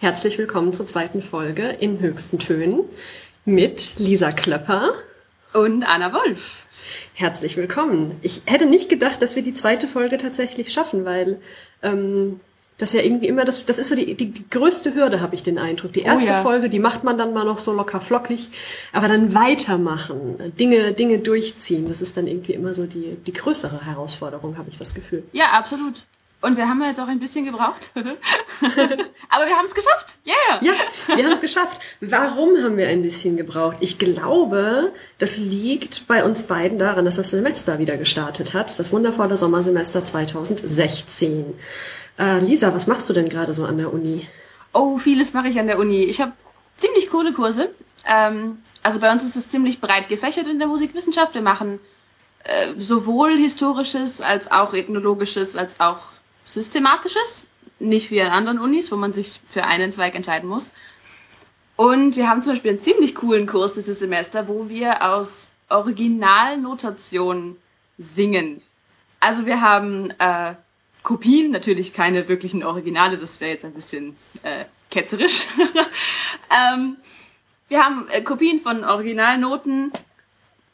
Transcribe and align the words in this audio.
Herzlich 0.00 0.38
willkommen 0.38 0.72
zur 0.72 0.86
zweiten 0.86 1.20
Folge 1.20 1.68
in 1.68 2.00
höchsten 2.00 2.38
Tönen 2.38 2.84
mit 3.44 3.98
Lisa 3.98 4.32
Klöpper 4.32 4.94
und 5.52 5.84
Anna 5.84 6.14
Wolf. 6.14 6.64
Herzlich 7.12 7.58
willkommen. 7.58 8.16
Ich 8.22 8.40
hätte 8.46 8.64
nicht 8.64 8.88
gedacht, 8.88 9.20
dass 9.20 9.36
wir 9.36 9.42
die 9.42 9.52
zweite 9.52 9.86
Folge 9.86 10.16
tatsächlich 10.16 10.72
schaffen, 10.72 11.04
weil 11.04 11.38
ähm, 11.82 12.40
das 12.78 12.94
ja 12.94 13.02
irgendwie 13.02 13.26
immer, 13.26 13.44
das, 13.44 13.66
das 13.66 13.78
ist 13.78 13.88
so 13.88 13.94
die, 13.94 14.14
die, 14.14 14.30
die 14.30 14.48
größte 14.48 14.94
Hürde, 14.94 15.20
habe 15.20 15.34
ich 15.34 15.42
den 15.42 15.58
Eindruck. 15.58 15.92
Die 15.92 16.00
erste 16.00 16.30
oh 16.30 16.32
ja. 16.32 16.42
Folge, 16.42 16.70
die 16.70 16.78
macht 16.78 17.04
man 17.04 17.18
dann 17.18 17.34
mal 17.34 17.44
noch 17.44 17.58
so 17.58 17.74
locker 17.74 18.00
flockig, 18.00 18.48
aber 18.94 19.06
dann 19.06 19.34
weitermachen, 19.34 20.54
Dinge, 20.58 20.94
Dinge 20.94 21.18
durchziehen, 21.18 21.88
das 21.88 22.00
ist 22.00 22.16
dann 22.16 22.26
irgendwie 22.26 22.54
immer 22.54 22.72
so 22.72 22.86
die, 22.86 23.18
die 23.26 23.34
größere 23.34 23.84
Herausforderung, 23.84 24.56
habe 24.56 24.70
ich 24.70 24.78
das 24.78 24.94
Gefühl. 24.94 25.24
Ja, 25.32 25.50
absolut. 25.52 26.06
Und 26.42 26.56
wir 26.56 26.68
haben 26.68 26.82
jetzt 26.82 26.98
auch 26.98 27.08
ein 27.08 27.20
bisschen 27.20 27.44
gebraucht. 27.44 27.90
Aber 27.94 29.46
wir 29.46 29.56
haben 29.56 29.66
es 29.66 29.74
geschafft. 29.74 30.18
Yeah! 30.26 30.58
Ja, 30.62 30.72
wir 31.14 31.24
haben 31.24 31.32
es 31.32 31.40
geschafft. 31.42 31.80
Warum 32.00 32.56
haben 32.62 32.78
wir 32.78 32.88
ein 32.88 33.02
bisschen 33.02 33.36
gebraucht? 33.36 33.76
Ich 33.80 33.98
glaube, 33.98 34.92
das 35.18 35.36
liegt 35.36 36.06
bei 36.06 36.24
uns 36.24 36.44
beiden 36.44 36.78
daran, 36.78 37.04
dass 37.04 37.16
das 37.16 37.30
Semester 37.30 37.78
wieder 37.78 37.98
gestartet 37.98 38.54
hat. 38.54 38.78
Das 38.78 38.90
wundervolle 38.90 39.36
Sommersemester 39.36 40.02
2016. 40.02 41.54
Äh, 42.18 42.38
Lisa, 42.38 42.74
was 42.74 42.86
machst 42.86 43.10
du 43.10 43.12
denn 43.12 43.28
gerade 43.28 43.52
so 43.52 43.66
an 43.66 43.76
der 43.76 43.92
Uni? 43.92 44.26
Oh, 44.72 44.96
vieles 44.96 45.34
mache 45.34 45.48
ich 45.48 45.58
an 45.58 45.66
der 45.66 45.78
Uni. 45.78 46.04
Ich 46.04 46.22
habe 46.22 46.32
ziemlich 46.78 47.10
coole 47.10 47.34
Kurse. 47.34 47.68
Ähm, 48.06 48.58
also 48.82 48.98
bei 48.98 49.12
uns 49.12 49.24
ist 49.24 49.36
es 49.36 49.48
ziemlich 49.50 49.82
breit 49.82 50.08
gefächert 50.08 50.46
in 50.46 50.58
der 50.58 50.68
Musikwissenschaft. 50.68 51.34
Wir 51.34 51.42
machen 51.42 51.80
äh, 52.44 52.72
sowohl 52.78 53.36
historisches 53.36 54.22
als 54.22 54.50
auch 54.50 54.72
ethnologisches 54.72 55.54
als 55.54 55.78
auch 55.80 55.98
systematisches. 56.52 57.44
Nicht 57.78 58.10
wie 58.10 58.20
an 58.20 58.30
anderen 58.30 58.60
Unis, 58.60 58.92
wo 58.92 58.96
man 58.96 59.12
sich 59.12 59.40
für 59.46 59.64
einen 59.64 59.92
Zweig 59.92 60.14
entscheiden 60.14 60.48
muss. 60.48 60.70
Und 61.76 62.16
wir 62.16 62.28
haben 62.28 62.42
zum 62.42 62.52
Beispiel 62.52 62.72
einen 62.72 62.80
ziemlich 62.80 63.14
coolen 63.14 63.46
Kurs 63.46 63.72
dieses 63.72 64.00
Semester, 64.00 64.48
wo 64.48 64.68
wir 64.68 65.10
aus 65.10 65.50
Originalnotation 65.70 67.56
singen. 67.96 68.60
Also 69.18 69.46
wir 69.46 69.60
haben 69.60 70.10
äh, 70.18 70.54
Kopien, 71.02 71.50
natürlich 71.50 71.94
keine 71.94 72.28
wirklichen 72.28 72.64
Originale, 72.64 73.16
das 73.16 73.40
wäre 73.40 73.52
jetzt 73.52 73.64
ein 73.64 73.72
bisschen 73.72 74.16
äh, 74.42 74.66
ketzerisch. 74.90 75.44
ähm, 76.74 76.96
wir 77.68 77.84
haben 77.84 78.08
äh, 78.10 78.22
Kopien 78.22 78.60
von 78.60 78.84
Originalnoten, 78.84 79.92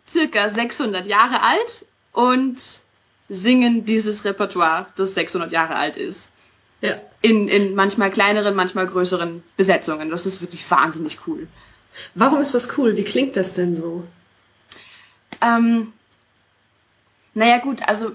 circa 0.08 0.48
600 0.48 1.06
Jahre 1.06 1.42
alt 1.42 1.86
und 2.12 2.60
singen 3.28 3.84
dieses 3.84 4.24
Repertoire, 4.24 4.86
das 4.96 5.14
600 5.14 5.50
Jahre 5.50 5.76
alt 5.76 5.96
ist. 5.96 6.30
Ja. 6.80 7.00
In, 7.22 7.48
in 7.48 7.74
manchmal 7.74 8.10
kleineren, 8.10 8.54
manchmal 8.54 8.86
größeren 8.86 9.42
Besetzungen. 9.56 10.10
Das 10.10 10.26
ist 10.26 10.40
wirklich 10.40 10.70
wahnsinnig 10.70 11.18
cool. 11.26 11.48
Warum 12.14 12.40
ist 12.40 12.54
das 12.54 12.76
cool? 12.78 12.96
Wie 12.96 13.04
klingt 13.04 13.36
das 13.36 13.54
denn 13.54 13.76
so? 13.76 14.04
Ähm, 15.40 15.92
naja 17.34 17.58
gut, 17.58 17.80
also 17.86 18.12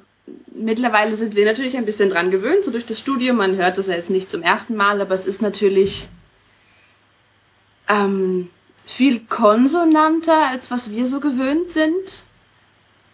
mittlerweile 0.54 1.16
sind 1.16 1.36
wir 1.36 1.46
natürlich 1.46 1.78
ein 1.78 1.86
bisschen 1.86 2.10
dran 2.10 2.32
gewöhnt, 2.32 2.64
so 2.64 2.72
durch 2.72 2.86
das 2.86 3.00
Studium. 3.00 3.38
Man 3.38 3.56
hört 3.56 3.78
das 3.78 3.88
ja 3.88 3.96
jetzt 3.96 4.10
nicht 4.10 4.30
zum 4.30 4.44
ersten 4.44 4.76
Mal, 4.76 5.02
aber 5.02 5.14
es 5.14 5.26
ist 5.26 5.42
natürlich 5.42 6.08
ähm, 7.88 8.50
viel 8.86 9.22
konsonanter, 9.22 10.50
als 10.50 10.72
was 10.72 10.92
wir 10.92 11.08
so 11.08 11.20
gewöhnt 11.20 11.72
sind. 11.72 12.24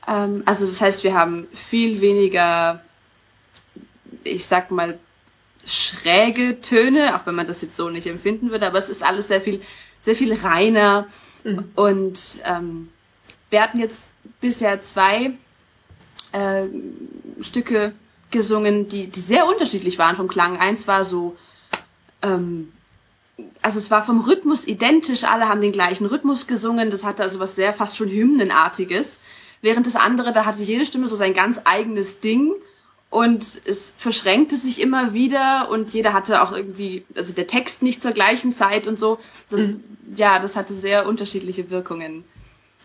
Ähm, 0.08 0.44
also 0.46 0.66
das 0.66 0.82
heißt, 0.82 1.04
wir 1.04 1.14
haben 1.14 1.48
viel 1.54 2.02
weniger, 2.02 2.82
ich 4.24 4.46
sag 4.46 4.72
mal, 4.72 4.98
schräge 5.66 6.62
Töne, 6.62 7.16
auch 7.16 7.26
wenn 7.26 7.36
man 7.36 7.48
das 7.48 7.62
jetzt 7.62 7.76
so 7.76 7.90
nicht 7.90 8.08
empfinden 8.08 8.52
würde, 8.52 8.68
aber 8.68 8.78
es 8.78 8.90
ist 8.90 9.04
alles 9.04 9.28
sehr 9.28 9.42
viel, 9.42 9.62
sehr 10.02 10.16
viel 10.16 10.34
reiner. 10.34 11.08
Mhm. 11.44 11.72
Und 11.76 12.20
ähm, 12.46 12.90
wir 13.50 13.62
hatten 13.62 13.80
jetzt 13.80 14.08
bisher 14.40 14.82
zwei 14.82 15.34
äh, 16.32 16.68
Stücke 17.42 17.94
gesungen, 18.32 18.88
die, 18.88 19.08
die 19.08 19.20
sehr 19.20 19.48
unterschiedlich 19.48 19.98
waren 19.98 20.16
vom 20.16 20.28
Klang. 20.28 20.58
Eins 20.58 20.88
war 20.88 21.06
so, 21.06 21.38
ähm, 22.22 22.72
also 23.62 23.78
es 23.80 23.92
war 23.92 24.04
vom 24.04 24.22
Rhythmus 24.22 24.66
identisch, 24.68 25.24
alle 25.24 25.48
haben 25.48 25.62
den 25.62 25.72
gleichen 25.72 26.06
Rhythmus 26.06 26.48
gesungen, 26.48 26.92
das 26.92 27.04
hatte 27.04 27.24
also 27.24 27.40
was 27.40 27.56
sehr 27.56 27.74
fast 27.74 27.98
schon 27.98 28.10
Hymnenartiges. 28.10 29.20
Während 29.62 29.86
das 29.86 29.96
andere, 29.96 30.32
da 30.32 30.46
hatte 30.46 30.62
jede 30.62 30.86
Stimme 30.86 31.08
so 31.08 31.16
sein 31.16 31.34
ganz 31.34 31.60
eigenes 31.64 32.20
Ding 32.20 32.54
und 33.10 33.62
es 33.66 33.94
verschränkte 33.98 34.58
sich 34.58 34.82
immer 34.82 35.14
wieder 35.14 35.70
und 35.70 35.94
jeder 35.94 36.14
hatte 36.14 36.42
auch 36.42 36.52
irgendwie, 36.52 37.06
also 37.16 37.34
der 37.34 37.48
Text 37.48 37.82
nicht 37.82 38.02
zur 38.02 38.12
gleichen 38.12 38.54
Zeit 38.54 38.86
und 38.88 39.00
so. 39.00 39.20
Das, 39.50 39.68
mhm. 39.68 39.84
ja, 40.16 40.40
das 40.40 40.56
hatte 40.56 40.74
sehr 40.74 41.08
unterschiedliche 41.08 41.70
Wirkungen. 41.70 42.26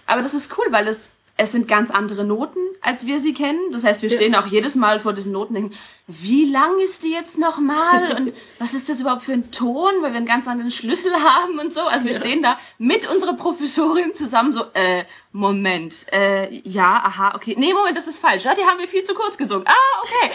Aber 0.07 0.23
das 0.23 0.35
ist 0.35 0.57
cool, 0.59 0.67
weil 0.71 0.89
es 0.89 1.13
es 1.37 1.53
sind 1.53 1.67
ganz 1.67 1.91
andere 1.91 2.25
Noten, 2.25 2.61
als 2.83 3.07
wir 3.07 3.19
sie 3.19 3.33
kennen. 3.33 3.59
Das 3.73 3.85
heißt, 3.85 4.03
wir 4.03 4.11
stehen 4.11 4.35
auch 4.35 4.47
jedes 4.47 4.75
Mal 4.75 5.01
vor 5.01 5.13
diesen 5.13 5.33
Noten 5.33 5.57
und 5.57 5.63
denken, 5.63 5.79
wie 6.07 6.45
lang 6.51 6.79
ist 6.85 7.03
die 7.03 7.11
jetzt 7.11 7.39
nochmal? 7.39 8.17
Und 8.17 8.33
was 8.59 8.75
ist 8.75 8.89
das 8.89 9.01
überhaupt 9.01 9.23
für 9.23 9.33
ein 9.33 9.51
Ton? 9.51 9.95
Weil 10.03 10.13
wir 10.13 10.19
einen 10.19 10.27
ganz 10.27 10.47
anderen 10.47 10.71
Schlüssel 10.71 11.13
haben 11.13 11.59
und 11.59 11.73
so. 11.73 11.83
Also 11.83 12.05
wir 12.05 12.13
ja. 12.13 12.19
stehen 12.19 12.43
da 12.43 12.59
mit 12.79 13.11
unserer 13.11 13.35
Professorin 13.35 14.15
zusammen 14.15 14.53
so, 14.53 14.65
äh, 14.75 15.05
Moment, 15.33 16.07
äh, 16.13 16.55
ja, 16.69 17.03
aha, 17.05 17.33
okay. 17.35 17.55
Nee, 17.59 17.73
Moment, 17.73 17.97
das 17.97 18.07
ist 18.07 18.19
falsch. 18.19 18.45
Ja, 18.45 18.55
die 18.55 18.63
haben 18.63 18.79
wir 18.79 18.89
viel 18.89 19.03
zu 19.03 19.15
kurz 19.15 19.39
gesungen. 19.39 19.67
Ah, 19.67 20.03
okay. 20.03 20.33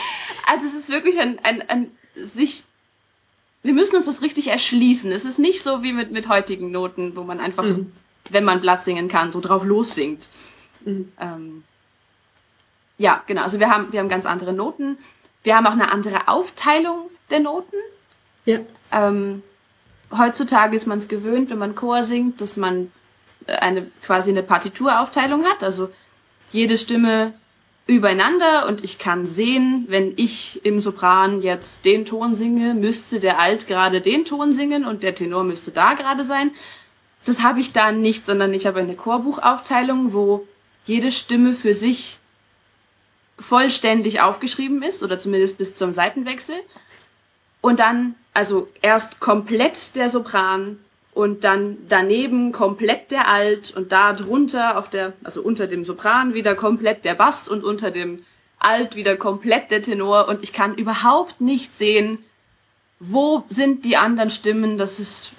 Also 0.47 0.65
es 0.65 0.73
ist 0.73 0.89
wirklich 0.89 1.19
ein, 1.19 1.39
ein, 1.43 1.61
ein 1.69 1.91
sich 2.15 2.63
wir 3.63 3.73
müssen 3.73 3.97
uns 3.97 4.05
das 4.05 4.21
richtig 4.21 4.47
erschließen. 4.47 5.11
Es 5.11 5.25
ist 5.25 5.39
nicht 5.39 5.61
so 5.61 5.83
wie 5.83 5.91
mit, 5.91 6.11
mit 6.11 6.29
heutigen 6.29 6.71
Noten, 6.71 7.15
wo 7.15 7.23
man 7.23 7.39
einfach, 7.39 7.63
mhm. 7.63 7.91
wenn 8.29 8.45
man 8.45 8.61
Blatt 8.61 8.83
singen 8.83 9.09
kann, 9.09 9.31
so 9.31 9.41
drauf 9.41 9.63
lossingt. 9.63 10.29
Mhm. 10.87 11.11
Ähm, 11.19 11.63
ja, 12.97 13.23
genau. 13.27 13.43
Also 13.43 13.59
wir 13.59 13.69
haben, 13.69 13.91
wir 13.91 13.99
haben 13.99 14.09
ganz 14.09 14.25
andere 14.25 14.53
Noten. 14.53 14.97
Wir 15.43 15.55
haben 15.55 15.67
auch 15.67 15.71
eine 15.71 15.91
andere 15.91 16.27
Aufteilung 16.27 17.09
der 17.29 17.39
Noten. 17.39 17.75
Ja. 18.45 18.59
Ähm, 18.91 19.43
heutzutage 20.17 20.75
ist 20.75 20.87
man 20.87 20.97
es 20.97 21.07
gewöhnt, 21.07 21.49
wenn 21.49 21.57
man 21.57 21.75
Chor 21.75 22.03
singt, 22.03 22.41
dass 22.41 22.57
man 22.57 22.91
äh, 23.45 23.53
eine 23.53 23.91
quasi 24.01 24.31
eine 24.31 24.43
Partituraufteilung 24.43 25.43
hat. 25.45 25.63
Also 25.63 25.89
jede 26.51 26.77
Stimme 26.77 27.33
übereinander 27.85 28.67
und 28.67 28.83
ich 28.83 28.99
kann 28.99 29.25
sehen, 29.25 29.85
wenn 29.87 30.13
ich 30.17 30.65
im 30.65 30.79
Sopran 30.79 31.41
jetzt 31.41 31.85
den 31.85 32.05
Ton 32.05 32.35
singe, 32.35 32.73
müsste 32.73 33.19
der 33.19 33.39
Alt 33.39 33.67
gerade 33.67 34.01
den 34.01 34.25
Ton 34.25 34.51
singen 34.53 34.85
und 34.85 35.03
der 35.03 35.15
Tenor 35.15 35.43
müsste 35.43 35.71
da 35.71 35.93
gerade 35.93 36.25
sein. 36.25 36.51
Das 37.25 37.43
habe 37.43 37.59
ich 37.59 37.73
da 37.73 37.91
nicht, 37.91 38.25
sondern 38.25 38.53
ich 38.53 38.67
habe 38.67 38.79
eine 38.79 38.95
Chorbuchaufteilung, 38.95 40.13
wo 40.13 40.47
jede 40.87 41.11
Stimme 41.11 41.53
für 41.53 41.73
sich 41.73 42.19
vollständig 43.39 44.21
aufgeschrieben 44.21 44.81
ist 44.81 45.03
oder 45.03 45.19
zumindest 45.19 45.57
bis 45.57 45.75
zum 45.75 45.93
Seitenwechsel. 45.93 46.55
Und 47.61 47.79
dann, 47.79 48.15
also 48.33 48.67
erst 48.81 49.19
komplett 49.19 49.95
der 49.95 50.09
Sopran 50.09 50.79
und 51.13 51.43
dann 51.43 51.77
daneben 51.87 52.51
komplett 52.51 53.11
der 53.11 53.27
Alt 53.27 53.75
und 53.75 53.91
da 53.91 54.13
drunter 54.13 54.77
auf 54.77 54.89
der, 54.89 55.13
also 55.23 55.41
unter 55.41 55.67
dem 55.67 55.83
Sopran 55.83 56.33
wieder 56.33 56.55
komplett 56.55 57.05
der 57.05 57.15
Bass 57.15 57.47
und 57.47 57.63
unter 57.63 57.91
dem 57.91 58.23
Alt 58.59 58.95
wieder 58.95 59.17
komplett 59.17 59.69
der 59.69 59.83
Tenor 59.83 60.27
und 60.29 60.41
ich 60.41 60.53
kann 60.53 60.75
überhaupt 60.75 61.41
nicht 61.41 61.75
sehen, 61.75 62.19
wo 62.99 63.43
sind 63.49 63.85
die 63.85 63.97
anderen 63.97 64.29
Stimmen. 64.29 64.77
Das 64.77 64.99
ist, 64.99 65.31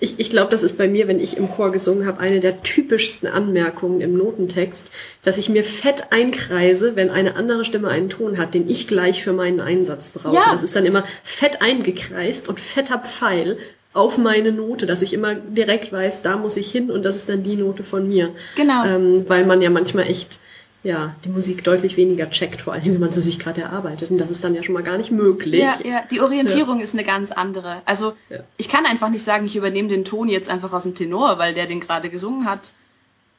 ich, 0.00 0.20
ich 0.20 0.30
glaube, 0.30 0.50
das 0.50 0.62
ist 0.62 0.78
bei 0.78 0.86
mir, 0.86 1.08
wenn 1.08 1.18
ich 1.18 1.36
im 1.36 1.50
Chor 1.50 1.72
gesungen 1.72 2.06
habe, 2.06 2.20
eine 2.20 2.38
der 2.38 2.62
typischsten 2.62 3.28
Anmerkungen 3.28 4.00
im 4.00 4.16
Notentext, 4.16 4.90
dass 5.24 5.38
ich 5.38 5.48
mir 5.48 5.64
fett 5.64 6.12
einkreise, 6.12 6.94
wenn 6.94 7.10
eine 7.10 7.34
andere 7.34 7.64
Stimme 7.64 7.88
einen 7.88 8.08
Ton 8.08 8.38
hat, 8.38 8.54
den 8.54 8.70
ich 8.70 8.86
gleich 8.86 9.24
für 9.24 9.32
meinen 9.32 9.60
Einsatz 9.60 10.10
brauche. 10.10 10.34
Ja. 10.34 10.52
Das 10.52 10.62
ist 10.62 10.76
dann 10.76 10.86
immer 10.86 11.04
fett 11.24 11.62
eingekreist 11.62 12.48
und 12.48 12.60
fetter 12.60 13.00
Pfeil 13.00 13.58
auf 13.92 14.18
meine 14.18 14.52
Note, 14.52 14.86
dass 14.86 15.02
ich 15.02 15.12
immer 15.12 15.34
direkt 15.34 15.92
weiß, 15.92 16.22
da 16.22 16.36
muss 16.36 16.56
ich 16.56 16.70
hin 16.70 16.90
und 16.90 17.04
das 17.04 17.16
ist 17.16 17.28
dann 17.28 17.42
die 17.42 17.56
Note 17.56 17.82
von 17.82 18.06
mir. 18.06 18.32
Genau. 18.54 18.84
Ähm, 18.84 19.24
weil 19.28 19.44
man 19.46 19.60
ja 19.60 19.70
manchmal 19.70 20.06
echt 20.06 20.38
ja, 20.82 21.16
die 21.24 21.28
Musik 21.28 21.64
deutlich 21.64 21.96
weniger 21.96 22.30
checkt, 22.30 22.62
vor 22.62 22.72
allem 22.72 22.84
wenn 22.84 23.00
man 23.00 23.10
sie 23.10 23.20
sich 23.20 23.38
gerade 23.38 23.62
erarbeitet. 23.62 24.10
Und 24.10 24.18
das 24.18 24.30
ist 24.30 24.44
dann 24.44 24.54
ja 24.54 24.62
schon 24.62 24.74
mal 24.74 24.82
gar 24.82 24.96
nicht 24.96 25.10
möglich. 25.10 25.60
Ja, 25.60 25.78
ja, 25.84 26.02
die 26.08 26.20
Orientierung 26.20 26.78
ja. 26.78 26.84
ist 26.84 26.94
eine 26.94 27.04
ganz 27.04 27.32
andere. 27.32 27.82
Also 27.84 28.14
ja. 28.30 28.38
ich 28.56 28.68
kann 28.68 28.86
einfach 28.86 29.08
nicht 29.08 29.24
sagen, 29.24 29.44
ich 29.44 29.56
übernehme 29.56 29.88
den 29.88 30.04
Ton 30.04 30.28
jetzt 30.28 30.48
einfach 30.48 30.72
aus 30.72 30.84
dem 30.84 30.94
Tenor, 30.94 31.38
weil 31.38 31.52
der 31.52 31.66
den 31.66 31.80
gerade 31.80 32.10
gesungen 32.10 32.44
hat. 32.44 32.72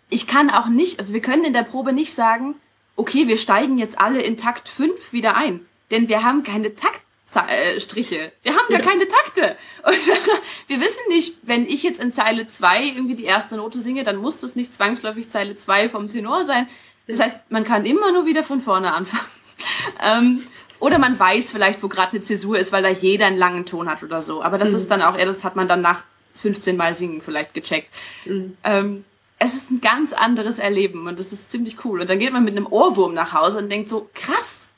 Ich 0.10 0.28
kann 0.28 0.50
auch 0.50 0.68
nicht, 0.68 1.14
wir 1.14 1.22
können 1.22 1.46
in 1.46 1.54
der 1.54 1.64
Probe 1.64 1.94
nicht 1.94 2.14
sagen, 2.14 2.56
okay, 2.96 3.28
wir 3.28 3.38
steigen 3.38 3.78
jetzt 3.78 4.00
alle 4.00 4.22
in 4.22 4.38
Takt 4.38 4.68
5 4.68 5.14
wieder 5.14 5.38
ein. 5.38 5.62
Denn 5.92 6.10
wir 6.10 6.24
haben 6.24 6.44
keine 6.44 6.74
Taktstriche. 6.76 8.32
Wir 8.44 8.52
haben 8.52 8.68
gar 8.70 8.82
ja. 8.82 8.86
keine 8.86 9.08
Takte. 9.08 9.56
Und 9.84 9.96
wir 10.68 10.82
wissen 10.82 11.08
nicht, 11.08 11.38
wenn 11.44 11.66
ich 11.66 11.84
jetzt 11.84 12.02
in 12.02 12.12
Zeile 12.12 12.48
2 12.48 12.84
irgendwie 12.84 13.16
die 13.16 13.24
erste 13.24 13.56
Note 13.56 13.80
singe, 13.80 14.04
dann 14.04 14.18
muss 14.18 14.38
das 14.38 14.56
nicht 14.56 14.74
zwangsläufig 14.74 15.30
Zeile 15.30 15.56
2 15.56 15.90
vom 15.90 16.10
Tenor 16.10 16.44
sein. 16.44 16.68
Das 17.10 17.20
heißt, 17.20 17.38
man 17.50 17.64
kann 17.64 17.86
immer 17.86 18.12
nur 18.12 18.26
wieder 18.26 18.44
von 18.44 18.62
vorne 18.62 18.94
anfangen. 18.94 19.26
ähm, 20.04 20.44
Oder 20.80 21.00
man 21.00 21.20
weiß 21.20 21.52
vielleicht, 21.52 21.84
wo 21.84 21.90
gerade 21.90 22.12
eine 22.12 22.22
Zäsur 22.22 22.58
ist, 22.58 22.72
weil 22.72 22.84
da 22.84 22.90
jeder 22.90 23.26
einen 23.26 23.38
langen 23.38 23.66
Ton 23.66 23.90
hat 23.90 24.04
oder 24.04 24.22
so. 24.22 24.42
Aber 24.42 24.58
das 24.58 24.70
mhm. 24.70 24.76
ist 24.78 24.92
dann 24.92 25.02
auch 25.02 25.18
eher, 25.18 25.26
das 25.26 25.44
hat 25.44 25.56
man 25.56 25.68
dann 25.68 25.82
nach 25.82 26.04
15 26.36 26.78
Mal 26.78 26.94
singen 26.94 27.22
vielleicht 27.22 27.54
gecheckt. 27.54 27.90
Mhm. 28.26 28.58
Ähm, 28.64 29.06
es 29.40 29.56
ist 29.56 29.72
ein 29.72 29.82
ganz 29.82 30.14
anderes 30.14 30.60
Erleben 30.60 31.08
und 31.08 31.18
das 31.18 31.34
ist 31.34 31.50
ziemlich 31.50 31.84
cool. 31.84 32.02
Und 32.02 32.10
dann 32.10 32.20
geht 32.20 32.32
man 32.32 32.44
mit 32.44 32.56
einem 32.56 32.68
Ohrwurm 32.68 33.14
nach 33.14 33.34
Hause 33.34 33.58
und 33.58 33.70
denkt 33.70 33.90
so, 33.90 34.10
krass, 34.14 34.70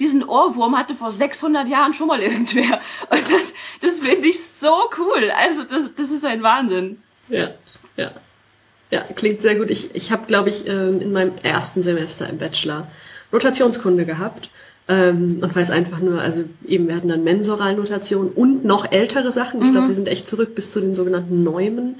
diesen 0.00 0.24
Ohrwurm 0.24 0.76
hatte 0.76 0.94
vor 0.94 1.10
600 1.10 1.68
Jahren 1.68 1.94
schon 1.94 2.08
mal 2.08 2.20
irgendwer. 2.20 2.80
Und 3.10 3.30
das, 3.30 3.52
das 3.82 4.00
finde 4.00 4.28
ich 4.28 4.42
so 4.42 4.74
cool. 4.96 5.30
Also 5.38 5.64
das, 5.64 5.90
das 5.94 6.10
ist 6.10 6.24
ein 6.24 6.42
Wahnsinn. 6.42 7.02
Ja, 7.28 7.50
ja. 7.96 8.12
Ja, 8.90 9.02
klingt 9.14 9.42
sehr 9.42 9.54
gut. 9.54 9.70
Ich, 9.70 9.94
ich 9.94 10.10
habe, 10.12 10.26
glaube 10.26 10.50
ich, 10.50 10.66
ähm, 10.66 11.00
in 11.00 11.12
meinem 11.12 11.32
ersten 11.42 11.82
Semester 11.82 12.28
im 12.28 12.38
Bachelor 12.38 12.88
Rotationskunde 13.32 14.04
gehabt 14.04 14.50
ähm, 14.88 15.38
und 15.40 15.54
weiß 15.54 15.70
einfach 15.70 16.00
nur, 16.00 16.20
also 16.20 16.44
eben, 16.66 16.88
wir 16.88 16.96
hatten 16.96 17.08
dann 17.08 17.22
Mensoralnotation 17.22 18.28
und 18.28 18.64
noch 18.64 18.90
ältere 18.90 19.30
Sachen. 19.30 19.62
Ich 19.62 19.68
mhm. 19.68 19.72
glaube, 19.72 19.88
wir 19.88 19.94
sind 19.94 20.08
echt 20.08 20.26
zurück 20.26 20.54
bis 20.54 20.70
zu 20.70 20.80
den 20.80 20.94
sogenannten 20.94 21.44
Neumen. 21.44 21.96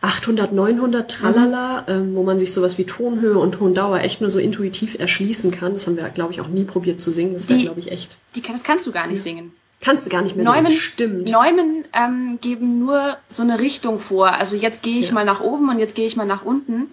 800, 0.00 0.52
900 0.52 1.10
Tralala, 1.10 1.82
mhm. 1.82 1.92
ähm, 1.92 2.14
wo 2.14 2.22
man 2.22 2.38
sich 2.38 2.52
sowas 2.52 2.78
wie 2.78 2.84
Tonhöhe 2.84 3.36
und 3.36 3.56
Tondauer 3.56 4.00
echt 4.00 4.20
nur 4.20 4.30
so 4.30 4.38
intuitiv 4.38 4.98
erschließen 4.98 5.50
kann. 5.50 5.74
Das 5.74 5.86
haben 5.86 5.96
wir, 5.96 6.08
glaube 6.08 6.32
ich, 6.32 6.40
auch 6.40 6.48
nie 6.48 6.64
probiert 6.64 7.02
zu 7.02 7.10
singen. 7.10 7.34
Das 7.34 7.48
wäre, 7.48 7.60
glaube 7.60 7.80
ich, 7.80 7.90
echt. 7.90 8.16
Die, 8.34 8.42
das 8.42 8.62
kannst 8.62 8.86
du 8.86 8.92
gar 8.92 9.06
nicht 9.06 9.18
ja. 9.18 9.24
singen. 9.24 9.52
Kannst 9.80 10.06
du 10.06 10.10
gar 10.10 10.22
nicht 10.22 10.34
mehr 10.34 10.44
Neumen. 10.44 10.72
Stimmt. 10.72 11.30
Neumen 11.30 11.84
ähm, 11.92 12.38
geben 12.40 12.80
nur 12.80 13.16
so 13.28 13.42
eine 13.42 13.60
Richtung 13.60 14.00
vor. 14.00 14.32
Also 14.32 14.56
jetzt 14.56 14.82
gehe 14.82 14.98
ich 14.98 15.08
ja. 15.08 15.14
mal 15.14 15.24
nach 15.24 15.40
oben 15.40 15.68
und 15.68 15.78
jetzt 15.78 15.94
gehe 15.94 16.06
ich 16.06 16.16
mal 16.16 16.26
nach 16.26 16.44
unten 16.44 16.88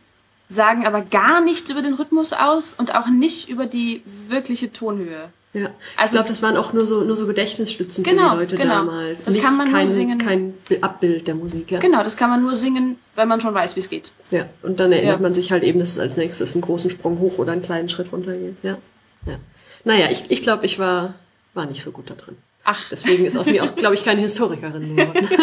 sagen 0.50 0.86
aber 0.86 1.02
gar 1.02 1.42
nichts 1.42 1.70
über 1.70 1.82
den 1.82 1.94
Rhythmus 1.94 2.34
aus 2.34 2.74
und 2.74 2.96
auch 2.96 3.08
nicht 3.08 3.50
über 3.50 3.66
die 3.66 4.04
wirkliche 4.28 4.72
Tonhöhe. 4.72 5.30
Ja, 5.54 5.70
also, 5.96 6.04
ich 6.04 6.12
glaube, 6.12 6.28
das 6.28 6.42
waren 6.42 6.58
auch 6.58 6.74
nur 6.74 6.86
so, 6.86 7.06
nur 7.06 7.16
so 7.16 7.28
Gedächtnisstützen 7.28 8.04
genau, 8.04 8.32
für 8.32 8.36
die 8.36 8.42
Leute 8.42 8.56
genau. 8.58 8.76
damals. 8.76 9.24
Das 9.24 9.34
Nicht 9.34 9.44
kann 9.44 9.56
man 9.56 9.72
kein, 9.72 9.86
nur 9.86 9.96
singen. 9.96 10.18
Kein 10.18 10.54
Abbild 10.82 11.28
der 11.30 11.36
Musik, 11.36 11.72
ja. 11.72 11.80
Genau, 11.80 12.04
das 12.04 12.18
kann 12.18 12.30
man 12.30 12.42
nur 12.42 12.58
singen, 12.58 13.00
wenn 13.16 13.30
man 13.30 13.40
schon 13.40 13.54
weiß, 13.54 13.78
wie 13.78 13.80
es 13.80 13.90
geht. 13.90 14.12
Ja, 14.32 14.48
und 14.64 14.82
dann 14.82 14.92
erinnert 14.92 15.16
ja. 15.16 15.22
man 15.22 15.34
sich 15.34 15.54
halt 15.54 15.64
eben, 15.64 15.80
dass 15.80 15.92
es 15.92 16.00
als 16.00 16.18
nächstes 16.18 16.56
einen 16.56 16.62
großen 16.62 16.90
Sprung 16.90 17.20
hoch 17.20 17.38
oder 17.38 17.54
einen 17.54 17.62
kleinen 17.62 17.88
Schritt 17.88 18.12
runter 18.12 18.34
geht. 18.34 18.58
Ja, 18.64 18.78
ja. 19.26 19.38
Naja, 19.86 20.10
ich, 20.12 20.30
ich 20.30 20.42
glaube, 20.42 20.66
ich 20.66 20.78
war, 20.78 21.14
war 21.54 21.66
nicht 21.66 21.84
so 21.84 21.92
gut 21.92 22.10
da 22.10 22.16
drin. 22.16 22.36
Ach. 22.66 22.90
Deswegen 22.90 23.26
ist 23.26 23.38
aus 23.38 23.46
mir 23.46 23.64
auch, 23.64 23.76
glaube 23.76 23.96
ich, 23.96 24.04
keine 24.04 24.22
Historikerin 24.22 24.96
geworden. 24.96 25.30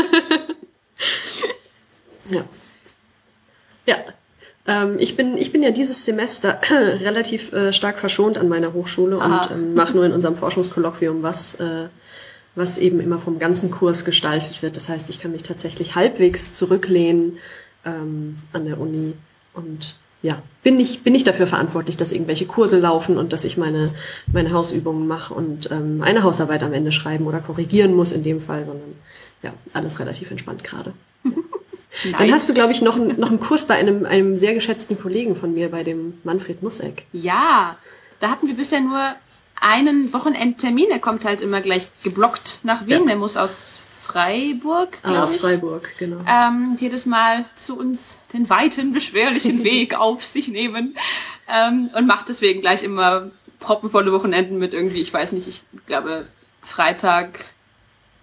ja. 2.31 2.45
Ja, 3.87 3.97
ähm, 4.67 4.97
ich, 4.99 5.17
bin, 5.17 5.37
ich 5.37 5.53
bin 5.53 5.63
ja 5.63 5.71
dieses 5.71 6.05
Semester 6.05 6.61
relativ 6.71 7.53
äh, 7.53 7.73
stark 7.73 7.99
verschont 7.99 8.39
an 8.39 8.49
meiner 8.49 8.73
Hochschule 8.73 9.21
Aha. 9.21 9.45
und 9.45 9.51
ähm, 9.51 9.75
mache 9.75 9.95
nur 9.95 10.05
in 10.05 10.13
unserem 10.13 10.37
Forschungskolloquium 10.37 11.23
was, 11.23 11.55
äh, 11.57 11.89
was 12.55 12.79
eben 12.79 13.01
immer 13.01 13.19
vom 13.19 13.39
ganzen 13.39 13.71
Kurs 13.71 14.05
gestaltet 14.05 14.63
wird. 14.63 14.77
Das 14.77 14.89
heißt, 14.89 15.09
ich 15.11 15.21
kann 15.21 15.33
mich 15.33 15.43
tatsächlich 15.43 15.95
halbwegs 15.95 16.53
zurücklehnen 16.53 17.39
ähm, 17.85 18.37
an 18.53 18.67
der 18.67 18.79
Uni 18.79 19.15
und 19.55 19.97
ja, 20.23 20.41
bin 20.63 20.79
ich, 20.79 21.03
bin 21.03 21.15
ich 21.15 21.25
dafür 21.25 21.47
verantwortlich, 21.47 21.97
dass 21.97 22.13
irgendwelche 22.13 22.47
Kurse 22.47 22.79
laufen 22.79 23.19
und 23.19 23.33
dass 23.33 23.45
ich 23.45 23.57
meine, 23.57 23.93
meine 24.33 24.53
Hausübungen 24.53 25.07
mache 25.07 25.35
und 25.35 25.71
ähm, 25.71 26.01
eine 26.03 26.23
Hausarbeit 26.23 26.63
am 26.63 26.73
Ende 26.73 26.93
schreiben 26.93 27.27
oder 27.27 27.41
korrigieren 27.41 27.95
muss 27.95 28.13
in 28.13 28.23
dem 28.23 28.41
Fall, 28.41 28.65
sondern 28.65 28.95
ja, 29.43 29.53
alles 29.73 29.99
relativ 29.99 30.31
entspannt 30.31 30.63
gerade. 30.63 30.93
Nein. 31.25 31.35
Dann 32.19 32.33
hast 32.33 32.49
du, 32.49 32.55
glaube 32.55 32.73
ich, 32.73 32.81
noch, 32.81 32.97
noch 32.97 33.29
einen 33.29 33.41
Kurs 33.41 33.67
bei 33.67 33.75
einem, 33.75 34.07
einem 34.07 34.37
sehr 34.37 34.55
geschätzten 34.55 34.99
Kollegen 34.99 35.35
von 35.35 35.53
mir, 35.53 35.71
bei 35.71 35.83
dem 35.83 36.15
Manfred 36.23 36.63
Mussek. 36.63 37.05
Ja, 37.13 37.77
da 38.21 38.31
hatten 38.31 38.47
wir 38.47 38.55
bisher 38.55 38.81
nur 38.81 39.15
einen 39.61 40.13
Wochenendtermin. 40.13 40.91
Er 40.91 41.01
kommt 41.01 41.25
halt 41.25 41.41
immer 41.41 41.61
gleich 41.61 41.89
geblockt 42.03 42.61
nach 42.63 42.87
Wien. 42.87 43.01
Ja. 43.01 43.07
Der 43.07 43.17
muss 43.17 43.37
aus 43.37 43.81
Freiburg, 44.13 44.99
ah, 45.03 45.23
aus 45.23 45.35
ich, 45.35 45.41
Freiburg, 45.41 45.89
genau. 45.99 46.19
Ähm, 46.29 46.77
jedes 46.79 47.07
Mal 47.07 47.47
zu 47.55 47.79
uns 47.79 48.19
den 48.33 48.51
weiten, 48.51 48.93
beschwerlichen 48.93 49.65
Weg 49.65 49.95
auf 49.95 50.25
sich 50.25 50.49
nehmen 50.49 50.97
ähm, 51.49 51.91
und 51.95 52.07
macht 52.07 52.29
deswegen 52.29 52.61
gleich 52.61 52.83
immer 52.83 53.31
proppenvolle 53.59 54.13
Wochenenden 54.13 54.59
mit 54.59 54.75
irgendwie, 54.75 55.01
ich 55.01 55.13
weiß 55.13 55.33
nicht, 55.33 55.49
ich 55.49 55.63
glaube 55.87 56.27
Freitag 56.63 57.47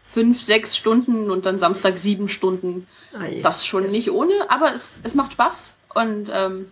fünf, 0.08 0.42
sechs 0.42 0.78
Stunden 0.78 1.32
und 1.32 1.46
dann 1.46 1.58
Samstag 1.58 1.98
sieben 1.98 2.28
Stunden. 2.28 2.88
Ah, 3.14 3.26
das 3.42 3.66
schon 3.66 3.90
nicht 3.90 4.12
ohne, 4.12 4.34
aber 4.50 4.74
es, 4.74 5.00
es 5.04 5.16
macht 5.16 5.34
Spaß. 5.34 5.74
Und 5.96 6.32
ähm, 6.32 6.72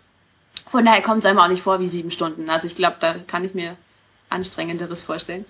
von 0.68 0.86
daher 0.86 1.02
kommt 1.02 1.20
es 1.20 1.26
einem 1.26 1.40
auch 1.40 1.48
nicht 1.48 1.64
vor 1.64 1.80
wie 1.80 1.88
sieben 1.88 2.12
Stunden. 2.12 2.50
Also 2.50 2.68
ich 2.68 2.76
glaube, 2.76 2.98
da 3.00 3.16
kann 3.26 3.44
ich 3.44 3.54
mir 3.54 3.78
anstrengenderes 4.30 5.02
vorstellen. 5.02 5.46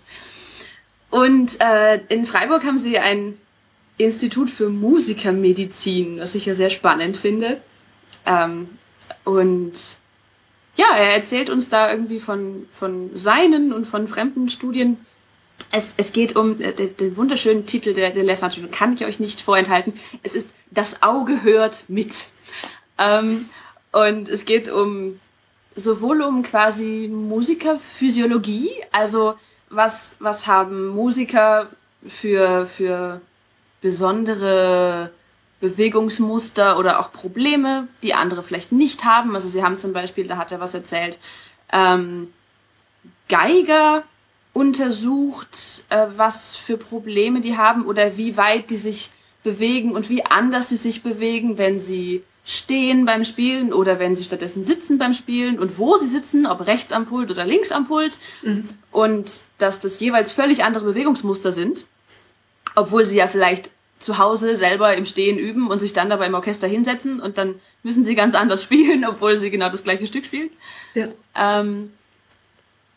Und 1.09 1.59
äh, 1.59 1.97
in 2.09 2.25
Freiburg 2.25 2.63
haben 2.63 2.79
sie 2.79 2.99
ein 2.99 3.37
Institut 3.97 4.49
für 4.49 4.69
Musikermedizin, 4.69 6.19
was 6.19 6.35
ich 6.35 6.45
ja 6.45 6.53
sehr 6.53 6.69
spannend 6.69 7.17
finde. 7.17 7.61
Ähm, 8.25 8.69
und 9.23 9.73
ja, 10.75 10.85
er 10.95 11.15
erzählt 11.15 11.49
uns 11.49 11.69
da 11.69 11.91
irgendwie 11.91 12.19
von, 12.19 12.67
von 12.71 13.09
seinen 13.15 13.73
und 13.73 13.85
von 13.85 14.07
fremden 14.07 14.49
Studien 14.49 14.97
es, 15.71 15.95
es 15.97 16.13
geht 16.13 16.35
um 16.35 16.61
äh, 16.61 16.73
den, 16.73 16.95
den 16.97 17.17
wunderschönen 17.17 17.65
Titel 17.65 17.94
der, 17.94 18.11
der 18.11 18.23
Lehrveranstaltung, 18.23 18.71
kann 18.71 18.94
ich 18.94 19.05
euch 19.05 19.19
nicht 19.19 19.41
vorenthalten. 19.41 19.94
Es 20.23 20.35
ist 20.35 20.53
Das 20.71 21.01
Auge 21.01 21.43
hört 21.43 21.83
mit. 21.88 22.27
Ähm, 22.97 23.50
und 23.91 24.29
es 24.29 24.45
geht 24.45 24.69
um 24.69 25.19
sowohl 25.75 26.21
um 26.21 26.43
quasi 26.43 27.09
Musikerphysiologie, 27.11 28.69
also 28.91 29.35
was, 29.69 30.15
was 30.19 30.47
haben 30.47 30.88
Musiker 30.88 31.69
für, 32.05 32.65
für 32.65 33.21
besondere 33.81 35.12
Bewegungsmuster 35.59 36.77
oder 36.77 37.00
auch 37.00 37.12
Probleme, 37.12 37.88
die 38.03 38.13
andere 38.13 38.44
vielleicht 38.44 38.71
nicht 38.71 39.06
haben. 39.06 39.35
Also 39.35 39.47
sie 39.47 39.63
haben 39.63 39.77
zum 39.77 39.94
Beispiel, 39.94 40.27
da 40.27 40.38
hat 40.38 40.51
er 40.51 40.59
was 40.59 40.74
erzählt, 40.74 41.18
ähm, 41.71 42.31
Geiger 43.27 44.03
untersucht, 44.53 45.83
äh, 45.89 46.07
was 46.15 46.56
für 46.56 46.77
Probleme 46.77 47.41
die 47.41 47.57
haben 47.57 47.85
oder 47.85 48.18
wie 48.18 48.38
weit 48.38 48.69
die 48.69 48.77
sich 48.77 49.12
bewegen 49.44 49.91
und 49.91 50.09
wie 50.09 50.25
anders 50.25 50.69
sie 50.69 50.77
sich 50.77 51.03
bewegen, 51.03 51.57
wenn 51.57 51.79
sie 51.79 52.24
stehen 52.44 53.06
beim 53.06 53.24
Spielen 53.24 53.74
oder 53.74 54.00
wenn 54.00 54.15
sie 54.15 54.24
stattdessen 54.24 54.63
sitzen 54.63 54.97
beim 54.97 55.13
Spielen 55.13 55.59
und 55.59 55.77
wo 55.77 55.97
sie 55.97 56.07
sitzen, 56.07 56.45
ob 56.45 56.65
rechts 56.65 56.94
am 56.94 57.06
Pult 57.06 57.29
oder 57.29 57.45
links 57.45 57.71
am 57.71 57.88
Pult. 57.88 58.19
Mhm. 58.41 58.63
Und 58.91 59.41
dass 59.57 59.79
das 59.79 60.00
jeweils 60.00 60.31
völlig 60.31 60.63
andere 60.63 60.85
Bewegungsmuster 60.85 61.51
sind, 61.51 61.88
obwohl 62.75 63.05
sie 63.05 63.17
ja 63.17 63.27
vielleicht 63.27 63.71
zu 63.99 64.17
Hause 64.17 64.55
selber 64.57 64.95
im 64.95 65.05
Stehen 65.05 65.38
üben 65.38 65.69
und 65.69 65.79
sich 65.79 65.93
dann 65.93 66.09
dabei 66.09 66.27
im 66.27 66.33
Orchester 66.36 66.67
hinsetzen 66.67 67.19
und 67.19 67.38
dann 67.38 67.55
müssen 67.83 68.03
sie 68.03 68.15
ganz 68.15 68.36
anders 68.36 68.63
spielen, 68.67 69.05
obwohl 69.05 69.38
sie 69.38 69.51
genau 69.51 69.69
das 69.69 69.83
gleiche 69.83 70.07
Stück 70.07 70.25
spielen. 70.25 70.50
Ja. 70.93 71.07
Ähm, 71.36 71.93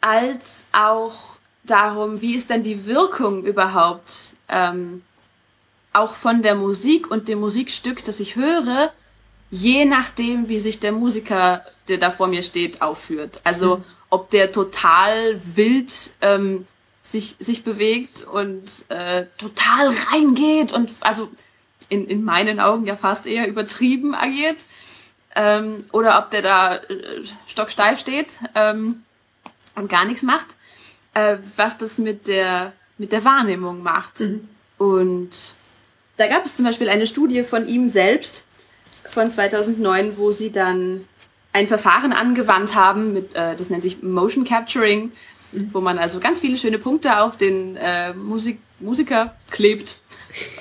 als 0.00 0.64
auch 0.72 1.36
darum, 1.64 2.20
wie 2.20 2.34
ist 2.34 2.50
denn 2.50 2.62
die 2.62 2.86
Wirkung 2.86 3.44
überhaupt 3.44 4.34
ähm, 4.48 5.02
auch 5.92 6.14
von 6.14 6.42
der 6.42 6.54
Musik 6.54 7.10
und 7.10 7.28
dem 7.28 7.40
Musikstück, 7.40 8.04
das 8.04 8.20
ich 8.20 8.36
höre, 8.36 8.92
je 9.50 9.84
nachdem, 9.84 10.48
wie 10.48 10.58
sich 10.58 10.80
der 10.80 10.92
Musiker, 10.92 11.64
der 11.88 11.98
da 11.98 12.10
vor 12.10 12.28
mir 12.28 12.42
steht, 12.42 12.82
aufführt. 12.82 13.40
Also 13.44 13.78
mhm. 13.78 13.84
ob 14.08 14.30
der 14.30 14.52
total 14.52 15.40
wild 15.56 15.92
ähm, 16.20 16.66
sich, 17.02 17.36
sich 17.38 17.64
bewegt 17.64 18.22
und 18.22 18.84
äh, 18.88 19.26
total 19.38 19.94
reingeht 20.10 20.72
und 20.72 20.90
also 21.00 21.30
in, 21.88 22.06
in 22.06 22.22
meinen 22.22 22.60
Augen 22.60 22.86
ja 22.86 22.96
fast 22.96 23.26
eher 23.26 23.48
übertrieben 23.48 24.14
agiert. 24.14 24.66
Ähm, 25.36 25.84
oder 25.92 26.18
ob 26.18 26.30
der 26.30 26.42
da 26.42 26.76
äh, 26.76 27.22
stocksteif 27.46 28.00
steht 28.00 28.38
ähm, 28.56 29.04
und 29.76 29.88
gar 29.88 30.04
nichts 30.04 30.22
macht 30.22 30.56
äh, 31.14 31.36
was 31.56 31.78
das 31.78 31.98
mit 31.98 32.26
der, 32.28 32.72
mit 32.98 33.12
der 33.12 33.24
Wahrnehmung 33.24 33.82
macht. 33.82 34.20
Mhm. 34.20 34.48
Und 34.78 35.54
da 36.16 36.26
gab 36.26 36.44
es 36.44 36.56
zum 36.56 36.64
Beispiel 36.64 36.88
eine 36.88 37.06
Studie 37.06 37.42
von 37.44 37.66
ihm 37.66 37.88
selbst 37.88 38.44
von 39.04 39.30
2009, 39.30 40.16
wo 40.16 40.32
sie 40.32 40.52
dann 40.52 41.06
ein 41.52 41.66
Verfahren 41.66 42.12
angewandt 42.12 42.74
haben, 42.74 43.12
mit, 43.12 43.34
äh, 43.34 43.56
das 43.56 43.70
nennt 43.70 43.82
sich 43.82 44.02
Motion 44.02 44.44
Capturing, 44.44 45.12
mhm. 45.52 45.70
wo 45.72 45.80
man 45.80 45.98
also 45.98 46.20
ganz 46.20 46.40
viele 46.40 46.56
schöne 46.58 46.78
Punkte 46.78 47.20
auf 47.20 47.36
den 47.36 47.76
äh, 47.76 48.12
Musik 48.14 48.58
Musiker 48.80 49.36
klebt 49.50 50.00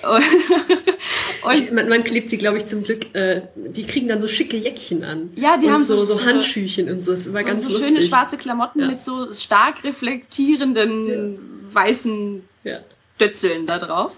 und 1.43 1.72
man, 1.74 1.89
man, 1.89 2.03
klebt 2.03 2.29
sie, 2.29 2.38
glaube 2.38 2.58
ich, 2.58 2.65
zum 2.65 2.84
Glück, 2.84 3.13
äh, 3.13 3.43
die 3.55 3.86
kriegen 3.86 4.08
dann 4.08 4.19
so 4.19 4.27
schicke 4.27 4.58
Jäckchen 4.58 5.03
an. 5.03 5.31
Ja, 5.36 5.58
die 5.58 5.69
haben 5.69 5.84
so, 5.84 6.03
so, 6.03 6.15
so 6.15 6.25
Handschüchen 6.25 6.89
und 6.89 7.03
so. 7.03 7.13
Das 7.13 7.31
war 7.34 7.41
so, 7.41 7.48
ganz 7.48 7.63
so 7.63 7.69
lustig. 7.69 7.88
schöne 7.88 8.01
schwarze 8.01 8.38
Klamotten 8.38 8.81
ja. 8.81 8.88
mit 8.88 9.03
so 9.03 9.31
stark 9.34 9.84
reflektierenden 9.84 11.08
ja. 11.08 11.74
weißen 11.74 12.43
ja. 12.63 12.79
Dötzeln 13.19 13.67
da 13.67 13.77
drauf. 13.77 14.13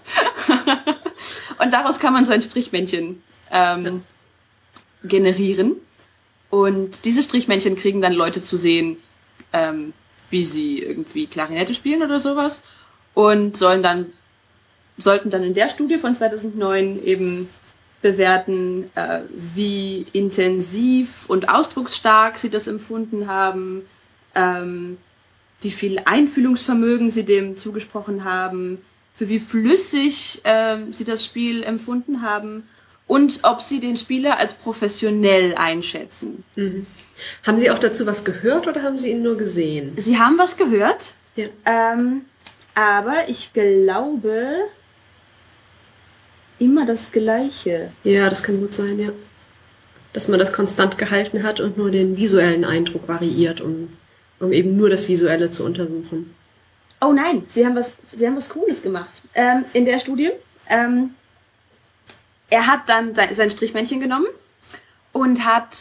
und 1.62 1.72
daraus 1.72 1.98
kann 1.98 2.14
man 2.14 2.24
so 2.24 2.32
ein 2.32 2.42
Strichmännchen 2.42 3.22
ähm, 3.50 4.02
generieren. 5.04 5.76
Und 6.48 7.04
diese 7.04 7.22
Strichmännchen 7.22 7.76
kriegen 7.76 8.00
dann 8.00 8.12
Leute 8.12 8.42
zu 8.42 8.56
sehen, 8.56 8.96
ähm, 9.52 9.92
wie 10.32 10.44
sie 10.44 10.80
irgendwie 10.80 11.26
Klarinette 11.26 11.74
spielen 11.74 12.02
oder 12.02 12.18
sowas 12.18 12.62
und 13.14 13.56
sollen 13.56 13.82
dann 13.82 14.06
sollten 14.98 15.30
dann 15.30 15.42
in 15.42 15.54
der 15.54 15.68
Studie 15.68 15.98
von 15.98 16.14
2009 16.14 17.02
eben 17.04 17.48
bewerten, 18.02 18.90
äh, 18.94 19.20
wie 19.54 20.06
intensiv 20.12 21.24
und 21.28 21.48
ausdrucksstark 21.48 22.38
sie 22.38 22.50
das 22.50 22.66
empfunden 22.66 23.28
haben, 23.28 23.82
ähm, 24.34 24.98
wie 25.60 25.70
viel 25.70 26.00
Einfühlungsvermögen 26.04 27.10
sie 27.10 27.24
dem 27.24 27.56
zugesprochen 27.56 28.24
haben, 28.24 28.78
für 29.14 29.28
wie 29.28 29.40
flüssig 29.40 30.40
äh, 30.44 30.78
sie 30.90 31.04
das 31.04 31.24
Spiel 31.24 31.62
empfunden 31.62 32.22
haben 32.22 32.64
und 33.06 33.40
ob 33.44 33.60
sie 33.60 33.78
den 33.78 33.96
Spieler 33.96 34.38
als 34.38 34.54
professionell 34.54 35.54
einschätzen. 35.54 36.44
Mhm. 36.56 36.86
Haben 37.46 37.58
Sie 37.58 37.70
auch 37.70 37.78
dazu 37.78 38.06
was 38.06 38.24
gehört 38.24 38.66
oder 38.66 38.82
haben 38.82 38.98
Sie 38.98 39.10
ihn 39.10 39.22
nur 39.22 39.36
gesehen? 39.36 39.92
Sie 39.96 40.18
haben 40.18 40.38
was 40.38 40.56
gehört, 40.56 41.14
Ja. 41.36 41.46
ähm, 41.64 42.22
aber 42.74 43.28
ich 43.28 43.52
glaube 43.52 44.66
immer 46.58 46.86
das 46.86 47.10
Gleiche. 47.10 47.90
Ja, 48.04 48.28
das 48.30 48.42
kann 48.42 48.60
gut 48.60 48.74
sein, 48.74 48.98
ja. 48.98 49.10
Dass 50.12 50.28
man 50.28 50.38
das 50.38 50.52
konstant 50.52 50.98
gehalten 50.98 51.42
hat 51.42 51.60
und 51.60 51.76
nur 51.78 51.90
den 51.90 52.16
visuellen 52.16 52.64
Eindruck 52.64 53.08
variiert, 53.08 53.60
um, 53.60 53.92
um 54.40 54.52
eben 54.52 54.76
nur 54.76 54.90
das 54.90 55.08
Visuelle 55.08 55.50
zu 55.50 55.64
untersuchen. 55.64 56.34
Oh 57.00 57.12
nein, 57.12 57.44
sie 57.48 57.66
haben 57.66 57.74
was, 57.74 57.96
sie 58.16 58.26
haben 58.26 58.36
was 58.36 58.48
Cooles 58.48 58.82
gemacht. 58.82 59.22
Ähm, 59.34 59.64
in 59.72 59.84
der 59.84 59.98
Studie. 59.98 60.30
Ähm, 60.68 61.14
er 62.48 62.66
hat 62.66 62.88
dann 62.88 63.14
sein, 63.14 63.34
sein 63.34 63.50
Strichmännchen 63.50 63.98
genommen 64.00 64.26
und 65.12 65.44
hat 65.44 65.74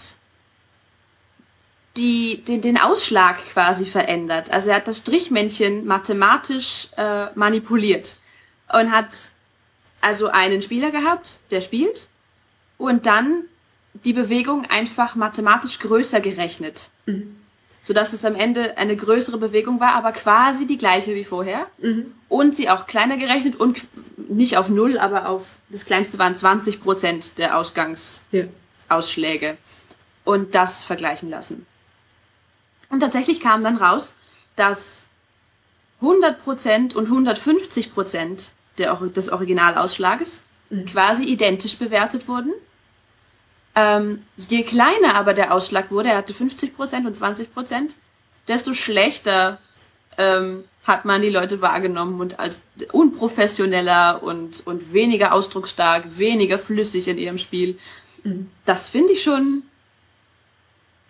die, 1.98 2.42
den, 2.44 2.62
den 2.62 2.80
Ausschlag 2.80 3.38
quasi 3.48 3.86
verändert. 3.86 4.52
Also 4.52 4.70
er 4.70 4.78
hat 4.78 4.88
das 4.88 4.98
Strichmännchen 4.98 5.86
mathematisch 5.86 6.88
äh, 6.98 7.28
manipuliert 7.36 8.18
und 8.72 8.92
hat 8.92 9.10
also 10.00 10.28
einen 10.30 10.62
Spieler 10.62 10.92
gehabt, 10.92 11.40
der 11.52 11.62
spielt 11.62 12.08
und 12.78 13.06
dann 13.06 13.44
die 13.94 14.14
Bewegung 14.14 14.66
einfach 14.70 15.16
mathematisch 15.16 15.80
größer 15.80 16.22
gerechnet. 16.22 16.90
Sodass 17.84 18.14
es 18.14 18.24
am 18.26 18.36
Ende 18.36 18.78
eine 18.78 18.96
größere 18.96 19.38
Bewegung 19.38 19.80
war, 19.80 19.94
aber 19.96 20.12
quasi 20.12 20.66
die 20.66 20.78
gleiche 20.78 21.14
wie 21.16 21.26
vorher. 21.26 21.68
Und 22.30 22.56
sie 22.56 22.70
auch 22.70 22.88
kleiner 22.88 23.18
gerechnet 23.18 23.60
und 23.60 23.86
nicht 24.18 24.56
auf 24.58 24.70
null, 24.70 24.98
aber 24.98 25.28
auf 25.28 25.46
das 25.70 25.86
kleinste 25.86 26.18
waren 26.20 26.36
20 26.36 26.80
Prozent 26.80 27.38
der 27.38 27.58
Ausgangsausschläge. 27.58 29.48
Ja. 29.48 29.58
Und 30.24 30.54
das 30.54 30.84
vergleichen 30.84 31.32
lassen. 31.32 31.66
Und 32.92 33.00
tatsächlich 33.00 33.40
kam 33.40 33.64
dann 33.64 33.78
raus, 33.78 34.14
dass 34.56 35.08
100% 36.02 36.94
und 36.94 37.08
150% 37.08 38.52
der, 38.78 38.96
des 38.96 39.30
Originalausschlages 39.32 40.42
quasi 40.88 41.24
identisch 41.24 41.78
bewertet 41.78 42.28
wurden. 42.28 42.54
Ähm, 43.76 44.24
je 44.36 44.64
kleiner 44.64 45.16
aber 45.16 45.34
der 45.34 45.54
Ausschlag 45.54 45.92
wurde, 45.92 46.10
er 46.10 46.18
hatte 46.18 46.34
50% 46.34 47.08
und 47.08 47.18
20%, 47.18 47.96
desto 48.48 48.74
schlechter 48.74 49.60
ähm, 50.18 50.66
hat 50.84 51.06
man 51.06 51.22
die 51.22 51.30
Leute 51.30 51.62
wahrgenommen 51.62 52.20
und 52.20 52.40
als 52.40 52.62
unprofessioneller 52.92 54.22
und, 54.24 54.66
und 54.66 54.94
weniger 54.94 55.34
ausdrucksstark, 55.34 56.18
weniger 56.18 56.60
flüssig 56.60 57.08
in 57.08 57.18
ihrem 57.18 57.38
Spiel. 57.38 57.78
Das 58.66 58.90
finde 58.90 59.14
ich 59.14 59.24
schon, 59.24 59.64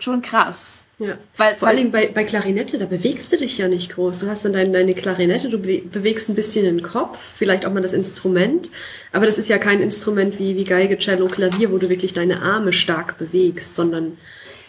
schon 0.03 0.21
krass. 0.21 0.85
Ja. 0.99 1.17
Weil- 1.37 1.57
Vor 1.57 1.67
allen 1.67 1.77
Dingen 1.77 1.91
bei, 1.91 2.07
bei 2.07 2.23
Klarinette, 2.23 2.77
da 2.77 2.85
bewegst 2.85 3.31
du 3.31 3.37
dich 3.37 3.57
ja 3.57 3.67
nicht 3.67 3.93
groß. 3.95 4.19
Du 4.19 4.27
hast 4.27 4.45
dann 4.45 4.53
deine, 4.53 4.71
deine 4.71 4.93
Klarinette, 4.93 5.49
du 5.49 5.57
be 5.57 5.79
bewegst 5.79 6.29
ein 6.29 6.35
bisschen 6.35 6.65
den 6.65 6.81
Kopf, 6.83 7.17
vielleicht 7.37 7.65
auch 7.65 7.73
mal 7.73 7.81
das 7.81 7.93
Instrument, 7.93 8.69
aber 9.11 9.25
das 9.25 9.37
ist 9.37 9.49
ja 9.49 9.57
kein 9.57 9.81
Instrument 9.81 10.37
wie, 10.39 10.55
wie 10.55 10.63
Geige, 10.63 10.97
Cello, 10.97 11.25
Klavier, 11.27 11.71
wo 11.71 11.77
du 11.77 11.89
wirklich 11.89 12.13
deine 12.13 12.41
Arme 12.41 12.71
stark 12.73 13.17
bewegst, 13.17 13.75
sondern 13.75 14.17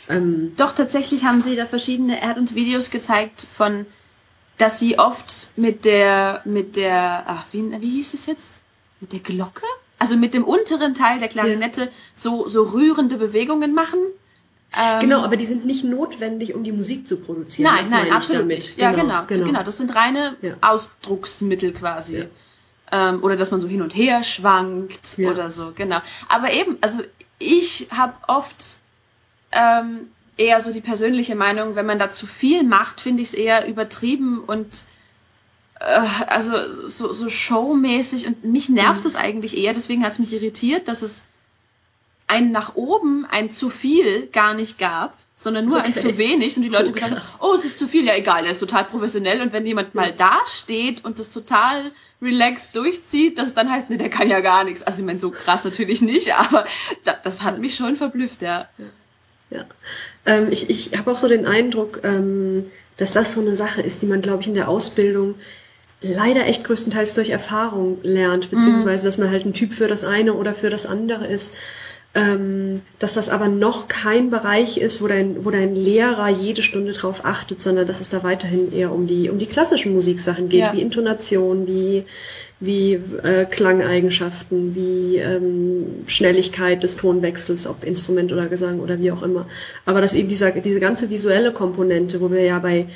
ähm, 0.09 0.53
Doch, 0.57 0.73
tatsächlich 0.73 1.25
haben 1.25 1.41
sie 1.43 1.55
da 1.55 1.67
verschiedene, 1.67 2.21
er 2.21 2.29
hat 2.29 2.39
uns 2.39 2.55
Videos 2.55 2.91
gezeigt 2.91 3.47
von, 3.53 3.87
dass 4.59 4.79
sie 4.79 4.99
oft 4.99 5.51
mit 5.57 5.85
der, 5.85 6.41
mit 6.45 6.77
der, 6.77 7.25
ach, 7.27 7.45
wie, 7.53 7.63
wie 7.81 7.91
hieß 7.91 8.15
es 8.15 8.27
jetzt? 8.27 8.59
Mit 9.01 9.13
der 9.13 9.21
Glocke? 9.21 9.67
Also 9.99 10.17
mit 10.17 10.35
dem 10.35 10.45
unteren 10.45 10.95
Teil 10.95 11.19
der 11.21 11.29
Klarinette 11.29 11.89
so, 12.17 12.49
so 12.49 12.63
rührende 12.65 13.17
Bewegungen 13.17 13.75
machen. 13.75 13.99
Ähm, 14.79 15.01
genau, 15.01 15.23
aber 15.23 15.37
die 15.37 15.45
sind 15.45 15.67
nicht 15.67 15.85
notwendig, 15.85 16.55
um 16.55 16.65
die 16.65 16.73
Musik 16.73 17.07
zu 17.07 17.19
produzieren. 17.19 17.71
Nein, 17.71 17.83
Das 17.85 17.91
nein, 17.91 18.13
absolut 18.13 18.47
nicht. 18.47 18.79
Ja, 18.79 18.93
genau, 18.93 19.25
genau. 19.27 19.63
Das 19.63 19.77
sind 19.77 19.95
reine 19.95 20.37
Ja. 20.41 20.55
Ausdrucksmittel 20.61 21.73
quasi. 21.73 22.19
Ja. 22.19 22.25
Ähm, 22.91 23.23
oder 23.23 23.37
dass 23.37 23.51
man 23.51 23.61
so 23.61 23.69
hin 23.69 23.83
und 23.83 23.95
her 23.95 24.23
schwankt 24.25 25.19
Ja. 25.19 25.31
oder 25.31 25.51
so, 25.51 25.73
genau. 25.75 25.99
Aber 26.29 26.53
eben, 26.53 26.79
also 26.81 27.03
ich 27.39 27.89
habe 27.91 28.15
oft 28.29 28.57
ähm, 29.53 30.09
eher 30.37 30.61
so 30.61 30.73
die 30.73 30.81
persönliche 30.81 31.35
Meinung, 31.35 31.75
wenn 31.77 31.87
man 31.87 31.99
da 31.99 32.11
zu 32.11 32.27
viel 32.27 32.63
macht, 32.65 33.01
finde 33.01 33.23
ich 33.23 33.29
es 33.29 33.35
eher 33.35 33.67
übertrieben 33.69 34.41
und 34.41 34.69
äh, 35.81 36.01
also 36.29 36.53
so, 36.89 37.13
so 37.13 37.29
showmäßig 37.29 38.27
und 38.27 38.45
mich 38.45 38.69
nervt 38.69 39.05
es 39.05 39.17
eigentlich 39.17 39.57
eher, 39.57 39.75
deswegen 39.75 40.05
hat 40.05 40.13
es 40.13 40.19
mich 40.19 40.33
irritiert, 40.33 40.89
dass 40.89 41.03
es 41.03 41.25
ein 42.33 42.51
nach 42.51 42.75
oben, 42.75 43.27
ein 43.31 43.51
zu 43.51 43.69
viel 43.71 44.27
gar 44.29 44.55
nicht 44.55 44.79
gab, 44.79 45.17
sondern 45.37 45.67
nur 45.67 45.83
ein 45.83 45.91
Okay. 45.91 46.01
zu 46.01 46.19
wenig 46.19 46.57
und 46.57 46.63
die 46.63 46.69
Leute 46.69 46.91
Oh, 46.91 46.93
gesagt 46.93 47.13
haben, 47.13 47.23
oh, 47.41 47.55
es 47.55 47.65
ist 47.65 47.79
zu 47.79 47.89
viel, 47.89 48.05
ja 48.07 48.15
egal, 48.15 48.45
er 48.45 48.53
ist 48.53 48.61
total 48.61 48.85
professionell 48.85 49.43
und 49.43 49.53
wenn 49.53 49.67
jemand 49.67 49.95
mal 49.95 50.13
da 50.13 50.39
steht 50.47 51.05
und 51.05 51.19
das 51.19 51.31
total 51.31 51.91
relaxed 52.21 52.77
durchzieht, 52.77 53.39
das 53.39 53.53
dann 53.53 53.71
heißt, 53.71 53.91
nee, 53.91 53.97
der 53.97 54.09
kann 54.11 54.29
ja 54.31 54.41
gar 54.41 54.63
nichts. 54.65 54.83
Also 54.85 55.01
ich 55.01 55.07
meine, 55.07 55.19
so 55.19 55.31
krass 55.31 55.65
natürlich 55.65 56.01
nicht, 56.01 56.35
aber 56.45 56.65
da, 57.05 57.15
das 57.23 57.43
hat 57.43 57.59
mich 57.59 57.75
schon 57.75 57.97
verblüfft, 57.97 58.43
ja. 58.43 58.69
Ja. 59.51 59.65
Ähm, 60.25 60.49
ich 60.51 60.71
ich 60.71 60.97
habe 60.97 61.11
auch 61.11 61.17
so 61.17 61.29
den 61.29 61.45
Eindruck, 61.47 62.01
ähm, 62.05 62.71
dass 62.97 63.13
das 63.13 63.35
so 63.35 63.41
eine 63.41 63.55
Sache 63.55 63.83
ist, 63.83 64.01
die 64.03 64.07
man, 64.07 64.23
glaube 64.23 64.43
ich, 64.43 64.49
in 64.49 64.55
der 64.55 64.69
Ausbildung 64.69 65.35
leider 66.01 66.47
echt 66.47 66.65
größtenteils 66.65 67.15
durch 67.15 67.31
Erfahrung 67.31 67.99
lernt, 68.03 68.51
beziehungsweise 68.51 69.07
dass 69.07 69.19
man 69.19 69.31
halt 69.31 69.45
ein 69.45 69.55
Typ 69.55 69.73
für 69.75 69.89
das 69.89 70.05
eine 70.05 70.35
oder 70.35 70.55
für 70.55 70.71
das 70.71 70.87
andere 70.87 71.27
ist. 71.27 71.55
Ähm, 72.15 72.83
dass 72.99 73.15
das 73.15 73.31
aber 73.31 73.49
noch 73.49 73.89
kein 73.89 74.29
Bereich 74.29 74.77
ist, 74.77 75.01
wo 75.01 75.09
dein, 75.09 75.47
wo 75.47 75.51
dein 75.51 75.75
Lehrer 75.75 76.29
jede 76.29 76.63
Stunde 76.63 76.93
drauf 76.93 77.25
achtet, 77.25 77.63
sondern 77.63 77.87
dass 77.87 78.03
es 78.03 78.11
da 78.11 78.23
weiterhin 78.23 78.71
eher 78.71 78.93
um 78.93 79.07
die, 79.07 79.31
um 79.31 79.39
die 79.39 79.47
klassischen 79.47 79.95
Musiksachen 79.95 80.51
geht, 80.51 80.61
Ja. 80.61 80.73
wie 80.75 80.83
Intonation, 80.83 81.67
wie, 81.67 82.05
wie 82.61 83.01
äh, 83.23 83.47
Klangeigenschaften, 83.47 84.75
wie 84.75 85.17
ähm, 85.17 85.87
Schnelligkeit 86.07 86.83
des 86.83 86.97
Tonwechsels, 86.99 87.67
ob 87.67 87.83
Instrument 87.83 88.31
oder 88.31 88.47
Gesang 88.47 88.81
oder 88.81 88.99
wie 89.01 89.11
auch 89.11 89.23
immer. 89.23 89.47
Aber 89.87 90.03
dass 90.03 90.15
eben 90.15 90.29
dieser, 90.29 90.51
diese 90.51 90.81
ganze 90.81 91.09
visuelle 91.09 91.53
Komponente, 91.53 92.21
wo 92.21 92.31
wir 92.31 92.43
ja 92.43 92.59
bei 92.59 92.87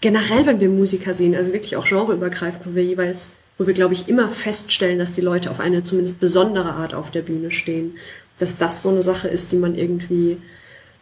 generell, 0.00 0.46
wenn 0.46 0.60
wir 0.60 0.68
Musiker 0.68 1.12
sehen, 1.12 1.34
also 1.34 1.52
wirklich 1.52 1.76
auch 1.76 1.86
genreübergreifend, 1.86 2.64
wo 2.66 2.74
wir 2.76 2.84
jeweils, 2.84 3.30
wo 3.58 3.66
wir, 3.66 3.74
glaube 3.74 3.94
ich, 3.94 4.08
immer 4.08 4.28
feststellen, 4.28 4.98
dass 4.98 5.12
die 5.12 5.20
Leute 5.20 5.50
auf 5.50 5.60
eine 5.60 5.84
zumindest 5.84 6.20
besondere 6.20 6.72
Art 6.72 6.94
auf 6.94 7.10
der 7.10 7.20
Bühne 7.22 7.50
stehen, 7.50 7.96
dass 8.40 8.58
das 8.58 8.82
so 8.82 8.88
eine 8.90 9.02
Sache 9.02 9.28
ist, 9.28 9.52
die 9.52 9.56
man 9.56 9.74
irgendwie 9.74 10.38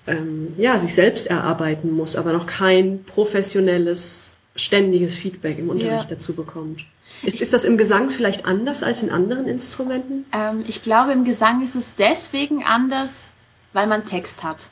ähm, 0.07 0.55
ja, 0.59 0.79
sich 0.79 0.95
selbst 0.95 1.27
erarbeiten 1.29 1.93
muss, 1.93 2.17
aber 2.17 2.33
noch 2.33 2.47
kein 2.47 3.05
professionelles, 3.05 4.33
ständiges 4.57 5.17
Feedback 5.17 5.59
im 5.59 5.71
Unterricht 5.71 6.11
Ja. 6.11 6.17
dazu 6.17 6.35
bekommt. 6.35 6.85
Ist, 7.23 7.41
ist 7.41 7.53
das 7.53 7.65
im 7.65 7.79
Gesang 7.79 8.11
vielleicht 8.11 8.47
anders 8.47 8.83
als 8.83 9.03
in 9.03 9.11
anderen 9.11 9.49
Instrumenten? 9.49 10.25
Ähm, 10.33 10.65
ich 10.67 10.83
glaube, 10.83 11.13
im 11.13 11.25
Gesang 11.25 11.63
ist 11.63 11.75
es 11.75 11.95
deswegen 11.97 12.65
anders, 12.65 13.29
weil 13.73 13.87
man 13.87 14.05
Text 14.05 14.43
hat. 14.43 14.69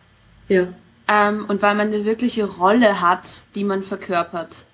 Ja. 0.48 0.68
ähm, 1.08 1.44
und 1.48 1.60
weil 1.62 1.74
man 1.74 1.88
eine 1.88 2.04
wirkliche 2.04 2.44
Rolle 2.44 3.00
hat, 3.00 3.28
die 3.56 3.64
man 3.64 3.82
verkörpert. 3.82 4.64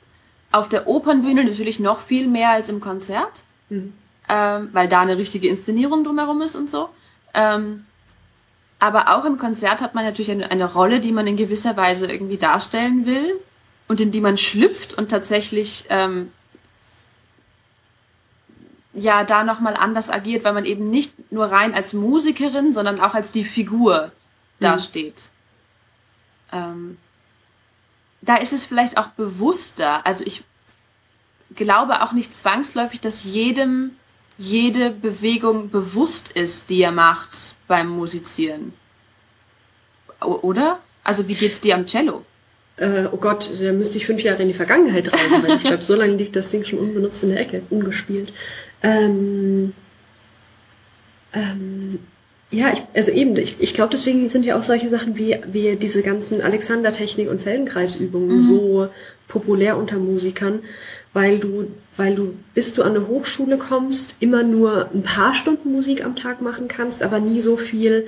Auf 0.50 0.68
der 0.68 0.86
Opernbühne 0.86 1.44
natürlich 1.44 1.80
noch 1.80 2.00
viel 2.00 2.26
mehr 2.28 2.50
als 2.50 2.68
im 2.68 2.80
Konzert, 2.80 3.42
ähm, 3.70 4.68
weil 4.72 4.88
da 4.88 5.00
eine 5.00 5.16
richtige 5.16 5.48
Inszenierung 5.48 6.04
drumherum 6.04 6.42
ist 6.42 6.54
und 6.56 6.68
so. 6.70 6.90
Ähm, 7.34 7.86
aber 8.78 9.14
auch 9.16 9.24
im 9.24 9.38
Konzert 9.38 9.80
hat 9.80 9.94
man 9.94 10.04
natürlich 10.04 10.30
eine, 10.30 10.50
eine 10.50 10.72
Rolle, 10.72 11.00
die 11.00 11.12
man 11.12 11.26
in 11.26 11.36
gewisser 11.36 11.76
Weise 11.76 12.06
irgendwie 12.06 12.38
darstellen 12.38 13.06
will 13.06 13.40
und 13.88 14.00
in 14.00 14.10
die 14.10 14.20
man 14.20 14.36
schlüpft 14.36 14.94
und 14.94 15.08
tatsächlich 15.08 15.84
ähm, 15.88 16.32
ja 18.92 19.24
da 19.24 19.44
nochmal 19.44 19.76
anders 19.76 20.10
agiert, 20.10 20.44
weil 20.44 20.52
man 20.52 20.64
eben 20.64 20.90
nicht 20.90 21.32
nur 21.32 21.46
rein 21.46 21.74
als 21.74 21.92
Musikerin, 21.92 22.72
sondern 22.72 23.00
auch 23.00 23.14
als 23.14 23.32
die 23.32 23.44
Figur 23.44 24.12
dasteht. 24.60 25.30
Ähm, 26.52 26.98
da 28.20 28.36
ist 28.36 28.52
es 28.52 28.64
vielleicht 28.64 28.98
auch 28.98 29.08
bewusster. 29.08 30.06
Also 30.06 30.24
ich 30.26 30.44
glaube 31.54 32.02
auch 32.02 32.12
nicht 32.12 32.34
zwangsläufig, 32.34 33.00
dass 33.00 33.24
jedem 33.24 33.96
jede 34.42 34.90
Bewegung 34.90 35.70
bewusst 35.70 36.32
ist, 36.32 36.68
die 36.68 36.82
er 36.82 36.90
macht 36.90 37.54
beim 37.68 37.88
Musizieren. 37.88 38.72
O- 40.20 40.40
Oder? 40.42 40.80
Also 41.04 41.28
wie 41.28 41.34
geht's 41.34 41.60
dir 41.60 41.76
am 41.76 41.86
Cello? 41.86 42.24
Äh, 42.76 43.04
oh 43.12 43.18
Gott, 43.18 43.50
da 43.60 43.72
müsste 43.72 43.98
ich 43.98 44.06
fünf 44.06 44.22
Jahre 44.22 44.42
in 44.42 44.48
die 44.48 44.54
Vergangenheit 44.54 45.12
reisen, 45.12 45.42
weil 45.42 45.56
ich 45.56 45.62
glaube, 45.62 45.82
so 45.82 45.94
lange 45.94 46.14
liegt 46.14 46.34
das 46.34 46.48
Ding 46.48 46.64
schon 46.64 46.80
unbenutzt 46.80 47.22
in 47.22 47.30
der 47.30 47.40
Ecke, 47.40 47.62
ungespielt. 47.70 48.32
Ähm, 48.82 49.74
ähm, 51.32 52.00
ja, 52.50 52.72
ich, 52.72 52.82
also 52.94 53.12
eben, 53.12 53.36
ich, 53.36 53.60
ich 53.60 53.74
glaube, 53.74 53.90
deswegen 53.92 54.28
sind 54.28 54.44
ja 54.44 54.58
auch 54.58 54.62
solche 54.64 54.88
Sachen 54.88 55.16
wie, 55.16 55.36
wie 55.46 55.76
diese 55.76 56.02
ganzen 56.02 56.40
Alexander-Technik- 56.42 57.30
und 57.30 57.42
Feldenkreisübungen 57.42 58.36
mhm. 58.36 58.42
so 58.42 58.88
populär 59.28 59.76
unter 59.76 59.98
Musikern, 59.98 60.64
weil 61.12 61.38
du, 61.38 61.68
weil 61.96 62.14
du, 62.14 62.34
bis 62.54 62.74
du 62.74 62.82
an 62.82 62.96
eine 62.96 63.06
Hochschule 63.06 63.58
kommst, 63.58 64.16
immer 64.20 64.42
nur 64.42 64.90
ein 64.92 65.02
paar 65.02 65.34
Stunden 65.34 65.72
Musik 65.72 66.04
am 66.04 66.16
Tag 66.16 66.40
machen 66.40 66.68
kannst, 66.68 67.02
aber 67.02 67.20
nie 67.20 67.40
so 67.40 67.56
viel, 67.56 68.06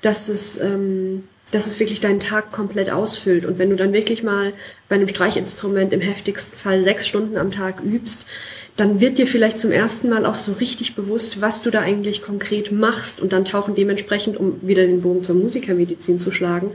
dass 0.00 0.28
es, 0.28 0.60
ähm, 0.60 1.24
dass 1.50 1.66
es 1.66 1.80
wirklich 1.80 2.00
deinen 2.00 2.20
Tag 2.20 2.52
komplett 2.52 2.90
ausfüllt. 2.90 3.44
Und 3.44 3.58
wenn 3.58 3.70
du 3.70 3.76
dann 3.76 3.92
wirklich 3.92 4.22
mal 4.22 4.52
bei 4.88 4.96
einem 4.96 5.08
Streichinstrument 5.08 5.92
im 5.92 6.00
heftigsten 6.00 6.56
Fall 6.56 6.82
sechs 6.84 7.06
Stunden 7.06 7.36
am 7.36 7.50
Tag 7.50 7.82
übst, 7.82 8.26
dann 8.76 9.00
wird 9.00 9.18
dir 9.18 9.26
vielleicht 9.26 9.58
zum 9.58 9.72
ersten 9.72 10.08
Mal 10.08 10.24
auch 10.24 10.36
so 10.36 10.52
richtig 10.52 10.94
bewusst, 10.94 11.40
was 11.40 11.62
du 11.62 11.70
da 11.70 11.80
eigentlich 11.80 12.22
konkret 12.22 12.70
machst 12.70 13.20
und 13.20 13.32
dann 13.32 13.44
tauchen 13.44 13.74
dementsprechend, 13.74 14.36
um 14.36 14.60
wieder 14.62 14.86
den 14.86 15.00
Bogen 15.00 15.24
zur 15.24 15.34
Musikermedizin 15.34 16.20
zu 16.20 16.30
schlagen, 16.30 16.72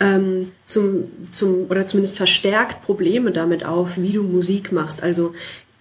ähm, 0.00 0.50
zum, 0.66 1.04
zum, 1.32 1.66
oder 1.68 1.86
zumindest 1.86 2.16
verstärkt 2.16 2.82
Probleme 2.84 3.32
damit 3.32 3.64
auf, 3.64 3.98
wie 3.98 4.12
du 4.12 4.22
Musik 4.22 4.72
machst. 4.72 5.02
Also 5.02 5.34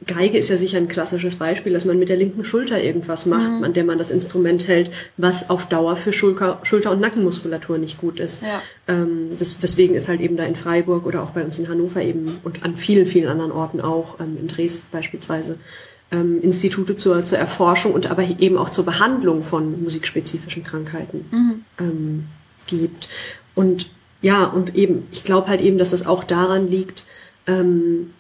Geige 0.05 0.37
ist 0.37 0.49
ja 0.49 0.57
sicher 0.57 0.77
ein 0.77 0.87
klassisches 0.87 1.37
Beispiel, 1.37 1.73
dass 1.73 1.83
man 1.83 1.97
mit 1.97 2.09
der 2.09 2.17
linken 2.17 2.45
Schulter 2.45 2.81
irgendwas 2.81 3.25
macht, 3.25 3.49
mhm. 3.49 3.63
an 3.63 3.73
der 3.73 3.83
man 3.83 3.97
das 3.97 4.11
Instrument 4.11 4.67
hält, 4.67 4.91
was 5.17 5.49
auf 5.49 5.69
Dauer 5.69 5.95
für 5.95 6.13
Schulter, 6.13 6.59
Schulter- 6.63 6.91
und 6.91 7.01
Nackenmuskulatur 7.01 7.79
nicht 7.79 7.97
gut 7.97 8.19
ist. 8.19 8.43
Ja. 8.43 8.61
Ähm, 8.87 9.29
das, 9.39 9.59
deswegen 9.59 9.95
ist 9.95 10.07
halt 10.07 10.21
eben 10.21 10.37
da 10.37 10.43
in 10.43 10.55
Freiburg 10.55 11.07
oder 11.07 11.23
auch 11.23 11.31
bei 11.31 11.43
uns 11.43 11.57
in 11.57 11.67
Hannover 11.67 12.03
eben 12.03 12.37
und 12.43 12.63
an 12.63 12.77
vielen, 12.77 13.07
vielen 13.07 13.27
anderen 13.27 13.51
Orten 13.51 13.81
auch, 13.81 14.19
ähm, 14.19 14.37
in 14.39 14.47
Dresden 14.47 14.85
beispielsweise, 14.91 15.57
ähm, 16.11 16.41
Institute 16.43 16.95
zur, 16.95 17.23
zur 17.23 17.39
Erforschung 17.39 17.93
und 17.93 18.11
aber 18.11 18.23
eben 18.37 18.57
auch 18.57 18.69
zur 18.69 18.85
Behandlung 18.85 19.43
von 19.43 19.81
musikspezifischen 19.83 20.63
Krankheiten 20.63 21.25
mhm. 21.31 21.65
ähm, 21.79 22.25
gibt. 22.67 23.09
Und 23.55 23.89
ja, 24.27 24.43
und 24.43 24.75
eben, 24.75 25.07
ich 25.13 25.23
glaube 25.23 25.47
halt 25.47 25.61
eben, 25.61 25.77
dass 25.77 25.91
das 25.91 26.05
auch 26.05 26.25
daran 26.25 26.67
liegt, 26.67 27.05
ähm, 27.47 28.11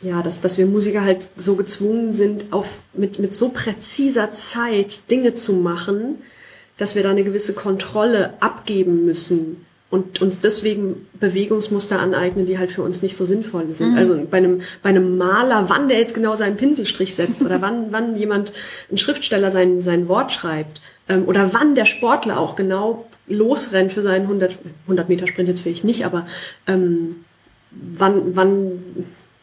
ja, 0.00 0.22
dass, 0.22 0.40
dass 0.40 0.56
wir 0.56 0.64
Musiker 0.64 1.02
halt 1.02 1.28
so 1.36 1.56
gezwungen 1.56 2.14
sind, 2.14 2.46
auf, 2.50 2.80
mit, 2.94 3.18
mit 3.18 3.34
so 3.34 3.50
präziser 3.50 4.32
Zeit 4.32 5.10
Dinge 5.10 5.34
zu 5.34 5.52
machen, 5.52 6.22
dass 6.78 6.94
wir 6.94 7.02
da 7.02 7.10
eine 7.10 7.22
gewisse 7.22 7.52
Kontrolle 7.52 8.32
abgeben 8.40 9.04
müssen 9.04 9.66
und 9.90 10.22
uns 10.22 10.40
deswegen 10.40 11.06
Bewegungsmuster 11.20 12.00
aneignen, 12.00 12.46
die 12.46 12.58
halt 12.58 12.72
für 12.72 12.82
uns 12.82 13.02
nicht 13.02 13.18
so 13.18 13.26
sinnvoll 13.26 13.74
sind. 13.74 13.92
Mhm. 13.92 13.98
Also 13.98 14.26
bei 14.30 14.38
einem, 14.38 14.62
bei 14.82 14.88
einem 14.88 15.18
Maler, 15.18 15.68
wann 15.68 15.88
der 15.88 15.98
jetzt 15.98 16.14
genau 16.14 16.34
seinen 16.34 16.56
Pinselstrich 16.56 17.14
setzt 17.14 17.42
oder 17.42 17.60
wann, 17.60 17.88
wann 17.90 18.16
jemand, 18.16 18.54
ein 18.90 18.96
Schriftsteller 18.96 19.50
sein, 19.50 19.82
sein 19.82 20.08
Wort 20.08 20.32
schreibt 20.32 20.80
ähm, 21.10 21.24
oder 21.26 21.52
wann 21.52 21.74
der 21.74 21.84
Sportler 21.84 22.40
auch 22.40 22.56
genau 22.56 23.04
losrennt 23.26 23.92
für 23.92 24.02
seinen 24.02 24.22
100, 24.22 24.58
100 24.82 25.08
Meter 25.08 25.26
Sprint 25.26 25.48
jetzt 25.48 25.60
vielleicht 25.60 25.84
nicht, 25.84 26.04
aber 26.04 26.26
ähm, 26.66 27.24
wann, 27.70 28.36
wann 28.36 28.82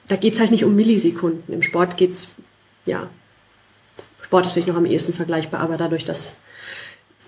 da 0.08 0.16
geht's 0.16 0.40
halt 0.40 0.52
nicht 0.52 0.66
um 0.66 0.76
Millisekunden. 0.76 1.54
Im 1.54 1.64
Sport 1.64 1.98
geht's, 1.98 2.30
ja, 2.86 3.10
Sport 4.22 4.46
ist 4.46 4.52
vielleicht 4.52 4.68
noch 4.68 4.76
am 4.76 4.86
ehesten 4.86 5.14
vergleichbar, 5.14 5.62
aber 5.62 5.78
dadurch, 5.78 6.06
dass 6.06 6.36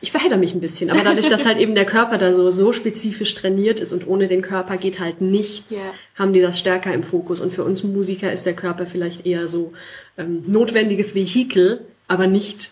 ich 0.04 0.12
verhedder 0.12 0.36
mich 0.36 0.54
ein 0.54 0.60
bisschen, 0.60 0.92
aber 0.92 1.02
dadurch, 1.02 1.30
dass 1.30 1.46
halt 1.46 1.60
eben 1.60 1.76
der 1.76 1.86
Körper 1.86 2.18
da 2.18 2.34
so, 2.34 2.52
so 2.52 2.74
spezifisch 2.74 3.36
trainiert 3.36 3.80
ist 3.80 3.94
und 3.94 4.06
ohne 4.06 4.28
den 4.28 4.42
Körper 4.42 4.76
geht 4.76 5.00
halt 5.00 5.22
nichts, 5.22 5.72
yeah. 5.72 5.94
haben 6.16 6.34
die 6.34 6.42
das 6.42 6.60
stärker 6.60 6.94
im 6.94 7.04
Fokus. 7.04 7.40
Und 7.40 7.54
für 7.54 7.64
uns 7.64 7.84
Musiker 7.84 8.30
ist 8.32 8.46
der 8.46 8.54
Körper 8.54 8.86
vielleicht 8.86 9.26
eher 9.26 9.48
so 9.48 9.72
ähm, 10.18 10.44
notwendiges 10.46 11.16
Vehikel, 11.16 11.86
aber 12.10 12.28
nicht, 12.28 12.72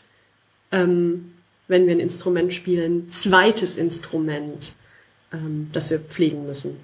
ähm, 0.73 1.30
wenn 1.71 1.87
wir 1.87 1.95
ein 1.95 1.99
Instrument 1.99 2.53
spielen, 2.53 3.09
zweites 3.09 3.77
Instrument, 3.77 4.75
ähm, 5.33 5.71
das 5.73 5.89
wir 5.89 5.99
pflegen 5.99 6.45
müssen 6.45 6.77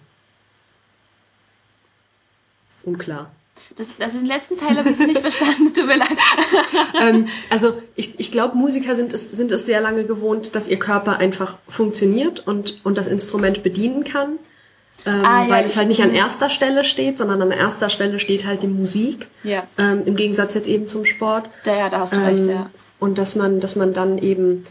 unklar. 2.88 3.31
Das, 3.75 3.97
das 3.97 4.13
den 4.13 4.25
letzten 4.25 4.57
Teil 4.57 4.77
habe 4.77 4.89
ich 4.89 4.99
nicht 4.99 5.19
verstanden, 5.19 5.73
tut 5.73 5.88
mir 5.88 5.97
leid. 5.97 6.17
ähm, 7.01 7.27
also 7.49 7.81
ich, 7.95 8.19
ich 8.19 8.31
glaube, 8.31 8.55
Musiker 8.55 8.95
sind 8.95 9.13
es, 9.13 9.29
sind 9.31 9.51
es 9.51 9.65
sehr 9.65 9.81
lange 9.81 10.05
gewohnt, 10.05 10.55
dass 10.55 10.67
ihr 10.67 10.79
Körper 10.79 11.17
einfach 11.17 11.57
funktioniert 11.67 12.47
und, 12.47 12.79
und 12.85 12.97
das 12.97 13.07
Instrument 13.07 13.63
bedienen 13.63 14.03
kann. 14.03 14.39
Ähm, 15.05 15.25
ah, 15.25 15.43
ja, 15.43 15.49
weil 15.49 15.65
es 15.65 15.75
halt 15.75 15.88
nicht 15.88 16.01
an 16.01 16.13
erster 16.13 16.49
Stelle 16.49 16.83
steht, 16.83 17.17
sondern 17.17 17.41
an 17.41 17.51
erster 17.51 17.89
Stelle 17.89 18.19
steht 18.19 18.45
halt 18.45 18.63
die 18.63 18.67
Musik. 18.67 19.27
Ja. 19.43 19.63
Ähm, 19.77 20.03
Im 20.05 20.15
Gegensatz 20.15 20.53
jetzt 20.53 20.67
eben 20.67 20.88
zum 20.88 21.05
Sport. 21.05 21.49
Ja, 21.65 21.77
ja 21.77 21.89
da 21.89 21.99
hast 21.99 22.13
du 22.13 22.23
recht, 22.23 22.43
ähm, 22.43 22.49
ja. 22.49 22.69
Und 22.99 23.17
dass 23.17 23.36
man, 23.36 23.60
dass 23.60 23.75
man 23.75 23.93
dann 23.93 24.17
eben, 24.17 24.65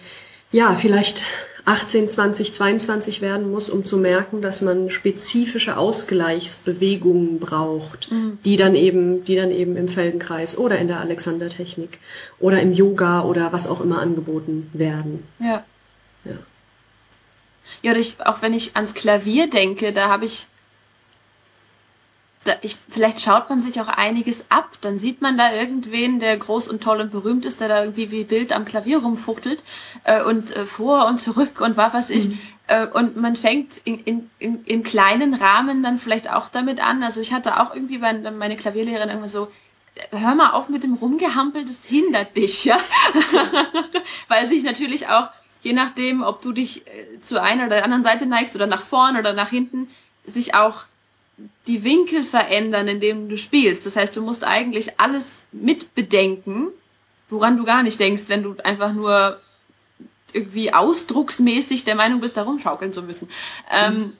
ja, 0.50 0.74
vielleicht 0.74 1.22
18, 1.66 2.08
20, 2.08 2.54
22 2.54 3.20
werden 3.20 3.50
muss, 3.50 3.68
um 3.68 3.84
zu 3.84 3.98
merken, 3.98 4.40
dass 4.40 4.62
man 4.62 4.88
spezifische 4.88 5.76
Ausgleichsbewegungen 5.76 7.40
braucht, 7.40 8.10
mhm. 8.10 8.38
die 8.44 8.56
dann 8.56 8.76
eben, 8.76 9.24
die 9.24 9.34
dann 9.34 9.50
eben 9.50 9.76
im 9.76 9.88
Feldenkreis 9.88 10.56
oder 10.56 10.78
in 10.78 10.86
der 10.86 11.00
Alexander-Technik 11.00 11.98
oder 12.38 12.60
im 12.60 12.72
Yoga 12.72 13.22
oder 13.24 13.52
was 13.52 13.66
auch 13.66 13.80
immer 13.80 13.98
angeboten 13.98 14.70
werden. 14.72 15.24
Ja. 15.40 15.64
Ja. 16.24 16.38
Ja, 17.82 17.96
ich, 17.96 18.16
auch 18.24 18.42
wenn 18.42 18.54
ich 18.54 18.76
ans 18.76 18.94
Klavier 18.94 19.50
denke, 19.50 19.92
da 19.92 20.08
habe 20.08 20.24
ich 20.24 20.46
da, 22.46 22.54
ich, 22.62 22.76
vielleicht 22.88 23.20
schaut 23.20 23.50
man 23.50 23.60
sich 23.60 23.80
auch 23.80 23.88
einiges 23.88 24.46
ab. 24.50 24.78
Dann 24.80 24.98
sieht 24.98 25.22
man 25.22 25.36
da 25.36 25.52
irgendwen, 25.52 26.20
der 26.20 26.36
groß 26.36 26.68
und 26.68 26.82
toll 26.82 27.00
und 27.00 27.10
berühmt 27.10 27.44
ist, 27.44 27.60
der 27.60 27.68
da 27.68 27.80
irgendwie 27.82 28.10
wie 28.10 28.30
wild 28.30 28.52
am 28.52 28.64
Klavier 28.64 28.98
rumfuchtelt 28.98 29.64
äh, 30.04 30.22
und 30.22 30.54
äh, 30.56 30.66
vor 30.66 31.06
und 31.06 31.20
zurück 31.20 31.60
und 31.60 31.76
was 31.76 31.92
weiß 31.92 32.10
ich. 32.10 32.28
Mhm. 32.28 32.38
Äh, 32.68 32.86
und 32.86 33.16
man 33.16 33.36
fängt 33.36 33.76
in, 33.84 33.98
in, 34.00 34.30
in, 34.38 34.64
in 34.64 34.82
kleinen 34.82 35.34
Rahmen 35.34 35.82
dann 35.82 35.98
vielleicht 35.98 36.32
auch 36.32 36.48
damit 36.48 36.80
an. 36.84 37.02
Also 37.02 37.20
ich 37.20 37.32
hatte 37.32 37.60
auch 37.60 37.74
irgendwie 37.74 37.98
bei, 37.98 38.12
meine 38.12 38.56
Klavierlehrerin 38.56 39.08
irgendwann 39.08 39.30
so, 39.30 39.48
hör 40.10 40.34
mal 40.34 40.50
auf 40.50 40.68
mit 40.68 40.82
dem 40.82 40.94
Rumgehampel, 40.94 41.64
das 41.64 41.84
hindert 41.84 42.36
dich, 42.36 42.64
ja. 42.64 42.78
Weil 44.28 44.46
sich 44.46 44.62
natürlich 44.62 45.08
auch, 45.08 45.28
je 45.62 45.72
nachdem, 45.72 46.22
ob 46.22 46.42
du 46.42 46.52
dich 46.52 46.86
äh, 46.86 47.20
zu 47.20 47.40
einer 47.40 47.66
oder 47.66 47.76
der 47.76 47.84
anderen 47.84 48.04
Seite 48.04 48.26
neigst 48.26 48.54
oder 48.56 48.66
nach 48.66 48.82
vorn 48.82 49.16
oder 49.16 49.32
nach 49.32 49.50
hinten, 49.50 49.88
sich 50.24 50.54
auch 50.54 50.84
die 51.66 51.84
Winkel 51.84 52.24
verändern, 52.24 52.88
in 52.88 53.00
denen 53.00 53.28
du 53.28 53.36
spielst. 53.36 53.86
Das 53.86 53.96
heißt, 53.96 54.16
du 54.16 54.22
musst 54.22 54.44
eigentlich 54.44 54.98
alles 54.98 55.44
mitbedenken, 55.52 56.68
woran 57.28 57.56
du 57.56 57.64
gar 57.64 57.82
nicht 57.82 58.00
denkst, 58.00 58.24
wenn 58.28 58.42
du 58.42 58.56
einfach 58.64 58.92
nur 58.92 59.40
irgendwie 60.32 60.72
ausdrucksmäßig 60.72 61.84
der 61.84 61.94
Meinung 61.94 62.20
bist, 62.20 62.36
da 62.36 62.42
rumschaukeln 62.42 62.92
zu 62.92 63.02
müssen. 63.02 63.28
Ähm. 63.70 64.16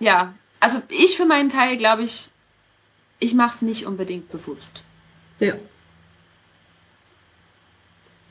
Ja, 0.00 0.34
also 0.60 0.82
ich 0.88 1.16
für 1.16 1.24
meinen 1.24 1.48
Teil 1.48 1.76
glaube 1.76 2.02
ich, 2.02 2.30
ich 3.20 3.34
mache 3.34 3.54
es 3.54 3.62
nicht 3.62 3.86
unbedingt 3.86 4.30
bewusst. 4.30 4.82
Ja. 5.38 5.54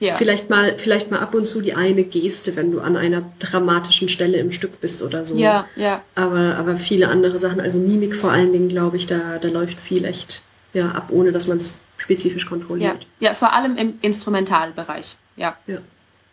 Ja. 0.04 0.16
Vielleicht 0.16 0.50
mal, 0.50 0.78
vielleicht 0.78 1.12
mal 1.12 1.22
ab 1.22 1.34
und 1.34 1.46
zu 1.46 1.62
die 1.62 1.76
eine 1.76 2.04
Geste, 2.04 2.58
wenn 2.58 2.74
du 2.74 2.82
an 2.82 2.98
einer 2.98 3.24
dramatischen 3.40 4.10
Stelle 4.10 4.38
im 4.38 4.52
Stück 4.52 4.82
bist 4.82 5.02
oder 5.02 5.26
so. 5.26 5.34
Ja, 5.36 5.66
ja. 5.78 6.02
Aber, 6.14 6.58
aber 6.58 6.78
viele 6.78 7.08
andere 7.08 7.40
Sachen, 7.40 7.62
also 7.62 7.78
Mimik 7.78 8.14
vor 8.14 8.30
allen 8.30 8.52
Dingen, 8.52 8.68
glaube 8.68 8.98
ich, 8.98 9.08
da, 9.08 9.40
da 9.40 9.48
läuft 9.48 9.80
viel 9.80 10.04
echt 10.04 10.42
ja, 10.74 10.90
ab, 10.90 11.08
ohne 11.10 11.32
dass 11.32 11.48
man 11.48 11.60
es 11.60 11.80
spezifisch 11.96 12.46
kontrolliert. 12.46 13.08
Ja. 13.22 13.30
ja, 13.30 13.34
vor 13.34 13.54
allem 13.54 13.78
im 13.78 13.94
Instrumentalbereich. 14.02 15.16
Ja. 15.38 15.56
Ja. 15.68 15.78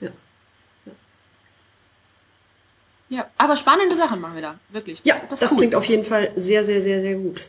Ja. 0.00 0.08
ja. 0.86 0.92
ja. 3.08 3.26
aber 3.38 3.54
spannende 3.54 3.94
Sachen 3.94 4.20
machen 4.20 4.34
wir 4.34 4.42
da, 4.42 4.58
wirklich. 4.70 5.00
Ja, 5.04 5.14
das, 5.30 5.38
das 5.38 5.52
cool. 5.52 5.58
klingt 5.58 5.76
auf 5.76 5.84
jeden 5.84 6.04
Fall 6.04 6.32
sehr, 6.34 6.64
sehr, 6.64 6.82
sehr, 6.82 7.02
sehr 7.02 7.14
gut. 7.14 7.42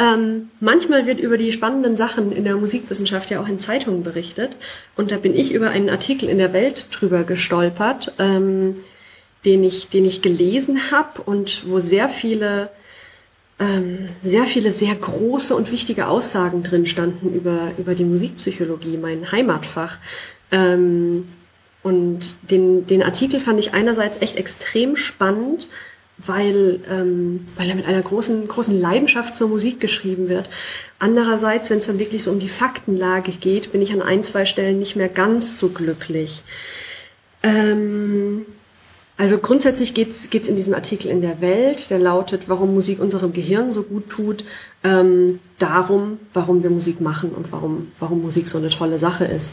Ähm, 0.00 0.48
manchmal 0.60 1.06
wird 1.06 1.20
über 1.20 1.36
die 1.36 1.52
spannenden 1.52 1.94
Sachen 1.94 2.32
in 2.32 2.44
der 2.44 2.56
Musikwissenschaft 2.56 3.30
ja 3.30 3.38
auch 3.40 3.48
in 3.48 3.58
Zeitungen 3.58 4.02
berichtet. 4.02 4.52
Und 4.96 5.10
da 5.10 5.18
bin 5.18 5.34
ich 5.34 5.52
über 5.52 5.68
einen 5.68 5.90
Artikel 5.90 6.30
in 6.30 6.38
der 6.38 6.54
Welt 6.54 6.86
drüber 6.90 7.22
gestolpert, 7.24 8.14
ähm, 8.18 8.76
den 9.44 9.62
ich, 9.62 9.90
den 9.90 10.06
ich 10.06 10.22
gelesen 10.22 10.90
habe 10.90 11.20
und 11.20 11.68
wo 11.68 11.80
sehr 11.80 12.08
viele, 12.08 12.70
ähm, 13.58 14.06
sehr 14.24 14.44
viele 14.44 14.72
sehr 14.72 14.94
große 14.94 15.54
und 15.54 15.70
wichtige 15.70 16.08
Aussagen 16.08 16.62
drin 16.62 16.86
standen 16.86 17.34
über, 17.34 17.72
über 17.76 17.94
die 17.94 18.04
Musikpsychologie, 18.04 18.96
mein 18.96 19.30
Heimatfach. 19.30 19.98
Ähm, 20.50 21.28
und 21.82 22.36
den, 22.50 22.86
den 22.86 23.02
Artikel 23.02 23.38
fand 23.38 23.58
ich 23.58 23.74
einerseits 23.74 24.22
echt 24.22 24.36
extrem 24.36 24.96
spannend, 24.96 25.68
weil, 26.26 26.80
ähm, 26.90 27.46
weil 27.56 27.68
er 27.68 27.74
mit 27.76 27.86
einer 27.86 28.02
großen, 28.02 28.46
großen 28.48 28.78
Leidenschaft 28.78 29.34
zur 29.34 29.48
Musik 29.48 29.80
geschrieben 29.80 30.28
wird. 30.28 30.48
Andererseits, 30.98 31.70
wenn 31.70 31.78
es 31.78 31.86
dann 31.86 31.98
wirklich 31.98 32.24
so 32.24 32.30
um 32.30 32.38
die 32.38 32.48
Faktenlage 32.48 33.32
geht, 33.32 33.72
bin 33.72 33.82
ich 33.82 33.92
an 33.92 34.02
ein, 34.02 34.24
zwei 34.24 34.44
Stellen 34.44 34.78
nicht 34.78 34.96
mehr 34.96 35.08
ganz 35.08 35.58
so 35.58 35.70
glücklich. 35.70 36.42
Ähm, 37.42 38.46
Also 39.20 39.36
grundsätzlich 39.36 39.92
geht's 39.92 40.30
geht's 40.30 40.48
in 40.48 40.56
diesem 40.56 40.72
Artikel 40.72 41.10
in 41.10 41.20
der 41.20 41.42
Welt, 41.42 41.90
der 41.90 41.98
lautet, 41.98 42.48
warum 42.48 42.72
Musik 42.72 43.00
unserem 43.00 43.34
Gehirn 43.34 43.70
so 43.70 43.82
gut 43.82 44.08
tut, 44.08 44.44
ähm, 44.82 45.40
darum, 45.58 46.18
warum 46.32 46.62
wir 46.62 46.70
Musik 46.70 47.02
machen 47.02 47.32
und 47.32 47.52
warum, 47.52 47.92
warum 47.98 48.22
Musik 48.22 48.48
so 48.48 48.56
eine 48.56 48.70
tolle 48.70 48.98
Sache 48.98 49.26
ist. 49.26 49.52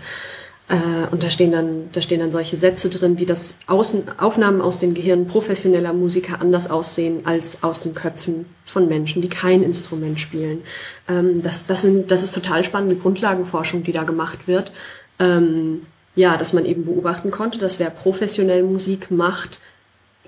Äh, 0.69 1.07
und 1.11 1.23
da 1.23 1.29
stehen 1.29 1.51
dann, 1.51 1.89
da 1.93 2.01
stehen 2.01 2.19
dann 2.19 2.31
solche 2.31 2.57
Sätze 2.57 2.89
drin, 2.89 3.19
wie 3.19 3.25
das 3.25 3.55
Außen, 3.67 4.19
Aufnahmen 4.19 4.61
aus 4.61 4.79
den 4.79 4.93
Gehirnen 4.93 5.27
professioneller 5.27 5.93
Musiker 5.93 6.41
anders 6.41 6.69
aussehen 6.69 7.21
als 7.25 7.63
aus 7.63 7.81
den 7.81 7.93
Köpfen 7.93 8.45
von 8.65 8.87
Menschen, 8.87 9.21
die 9.21 9.29
kein 9.29 9.63
Instrument 9.63 10.19
spielen. 10.19 10.63
Ähm, 11.07 11.41
das, 11.41 11.67
das 11.67 11.83
sind, 11.83 12.11
das 12.11 12.23
ist 12.23 12.33
total 12.33 12.63
spannende 12.63 12.95
Grundlagenforschung, 12.95 13.83
die 13.83 13.93
da 13.93 14.03
gemacht 14.03 14.47
wird. 14.47 14.71
Ähm, 15.19 15.83
ja, 16.15 16.35
dass 16.35 16.51
man 16.51 16.65
eben 16.65 16.85
beobachten 16.85 17.31
konnte, 17.31 17.59
dass 17.59 17.79
wer 17.79 17.91
professionell 17.91 18.63
Musik 18.63 19.11
macht, 19.11 19.59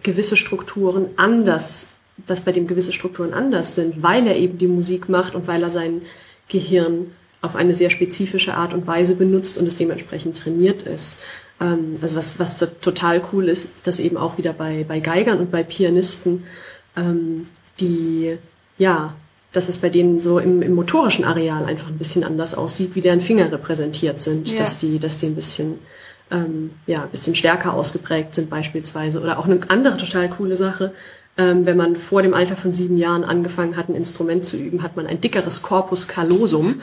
gewisse 0.03 0.37
Strukturen 0.37 1.07
anders, 1.17 1.93
dass 2.27 2.41
bei 2.41 2.51
dem 2.51 2.67
gewisse 2.67 2.93
Strukturen 2.93 3.33
anders 3.33 3.75
sind, 3.75 4.03
weil 4.03 4.27
er 4.27 4.35
eben 4.35 4.57
die 4.57 4.67
Musik 4.67 5.09
macht 5.09 5.35
und 5.35 5.47
weil 5.47 5.63
er 5.63 5.69
sein 5.69 6.03
Gehirn 6.47 7.11
auf 7.41 7.55
eine 7.55 7.73
sehr 7.73 7.89
spezifische 7.89 8.55
Art 8.55 8.73
und 8.73 8.85
Weise 8.87 9.15
benutzt 9.15 9.57
und 9.57 9.65
es 9.67 9.77
dementsprechend 9.77 10.37
trainiert 10.37 10.81
ist. 10.81 11.17
Ähm, 11.61 11.97
also 12.01 12.15
was, 12.15 12.39
was 12.39 12.57
total 12.81 13.21
cool 13.31 13.47
ist, 13.49 13.71
dass 13.83 13.99
eben 13.99 14.17
auch 14.17 14.37
wieder 14.37 14.53
bei, 14.53 14.85
bei 14.87 14.99
Geigern 14.99 15.39
und 15.39 15.51
bei 15.51 15.63
Pianisten, 15.63 16.43
ähm, 16.95 17.47
die, 17.79 18.37
ja, 18.77 19.13
dass 19.51 19.69
es 19.69 19.79
bei 19.79 19.89
denen 19.89 20.19
so 20.21 20.37
im, 20.39 20.61
im 20.61 20.75
motorischen 20.75 21.25
Areal 21.25 21.65
einfach 21.65 21.87
ein 21.87 21.97
bisschen 21.97 22.23
anders 22.23 22.53
aussieht, 22.53 22.95
wie 22.95 23.01
deren 23.01 23.21
Finger 23.21 23.51
repräsentiert 23.51 24.21
sind, 24.21 24.51
ja. 24.51 24.59
dass 24.59 24.79
die, 24.79 24.99
dass 24.99 25.17
die 25.17 25.27
ein 25.27 25.35
bisschen, 25.35 25.79
ähm, 26.29 26.71
ja, 26.85 27.03
ein 27.03 27.09
bisschen 27.09 27.35
stärker 27.35 27.73
ausgeprägt 27.73 28.35
sind 28.35 28.49
beispielsweise. 28.49 29.21
Oder 29.21 29.39
auch 29.39 29.45
eine 29.45 29.59
andere 29.69 29.97
total 29.97 30.29
coole 30.29 30.55
Sache, 30.55 30.93
ähm, 31.37 31.65
wenn 31.65 31.77
man 31.77 31.95
vor 31.95 32.21
dem 32.21 32.33
Alter 32.33 32.57
von 32.57 32.73
sieben 32.73 32.97
Jahren 32.97 33.23
angefangen 33.23 33.75
hat, 33.75 33.89
ein 33.89 33.95
Instrument 33.95 34.45
zu 34.45 34.57
üben, 34.57 34.83
hat 34.83 34.95
man 34.95 35.07
ein 35.07 35.21
dickeres 35.21 35.61
Corpus 35.61 36.07
callosum. 36.07 36.81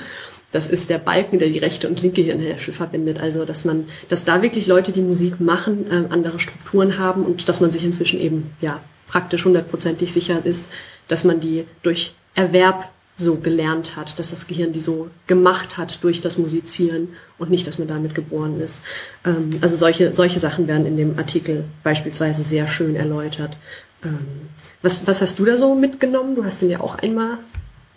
Das 0.56 0.66
ist 0.66 0.88
der 0.88 0.96
Balken, 0.96 1.38
der 1.38 1.50
die 1.50 1.58
rechte 1.58 1.86
und 1.86 2.00
linke 2.00 2.22
Hirnhälfte 2.22 2.72
verbindet. 2.72 3.20
Also, 3.20 3.44
dass 3.44 3.66
man, 3.66 3.88
dass 4.08 4.24
da 4.24 4.40
wirklich 4.40 4.66
Leute, 4.66 4.90
die 4.90 5.02
Musik 5.02 5.38
machen, 5.38 5.84
äh, 5.90 6.10
andere 6.10 6.40
Strukturen 6.40 6.96
haben 6.96 7.24
und 7.26 7.46
dass 7.50 7.60
man 7.60 7.70
sich 7.70 7.84
inzwischen 7.84 8.18
eben, 8.18 8.52
ja, 8.62 8.80
praktisch 9.06 9.44
hundertprozentig 9.44 10.14
sicher 10.14 10.44
ist, 10.46 10.70
dass 11.08 11.24
man 11.24 11.40
die 11.40 11.66
durch 11.82 12.14
Erwerb 12.34 12.88
so 13.18 13.36
gelernt 13.36 13.96
hat, 13.96 14.18
dass 14.18 14.30
das 14.30 14.46
Gehirn 14.46 14.72
die 14.72 14.80
so 14.80 15.10
gemacht 15.26 15.76
hat 15.76 16.02
durch 16.02 16.22
das 16.22 16.38
Musizieren 16.38 17.08
und 17.36 17.50
nicht, 17.50 17.66
dass 17.66 17.78
man 17.78 17.88
damit 17.88 18.14
geboren 18.14 18.58
ist. 18.58 18.80
Ähm, 19.26 19.58
also 19.60 19.76
solche, 19.76 20.14
solche 20.14 20.38
Sachen 20.38 20.68
werden 20.68 20.86
in 20.86 20.96
dem 20.96 21.18
Artikel 21.18 21.64
beispielsweise 21.82 22.42
sehr 22.42 22.66
schön 22.66 22.96
erläutert. 22.96 23.58
Ähm, 24.02 24.48
was, 24.80 25.06
was 25.06 25.20
hast 25.20 25.38
du 25.38 25.44
da 25.44 25.58
so 25.58 25.74
mitgenommen? 25.74 26.34
Du 26.34 26.44
hast 26.44 26.62
ihn 26.62 26.70
ja 26.70 26.80
auch 26.80 26.94
einmal 26.96 27.36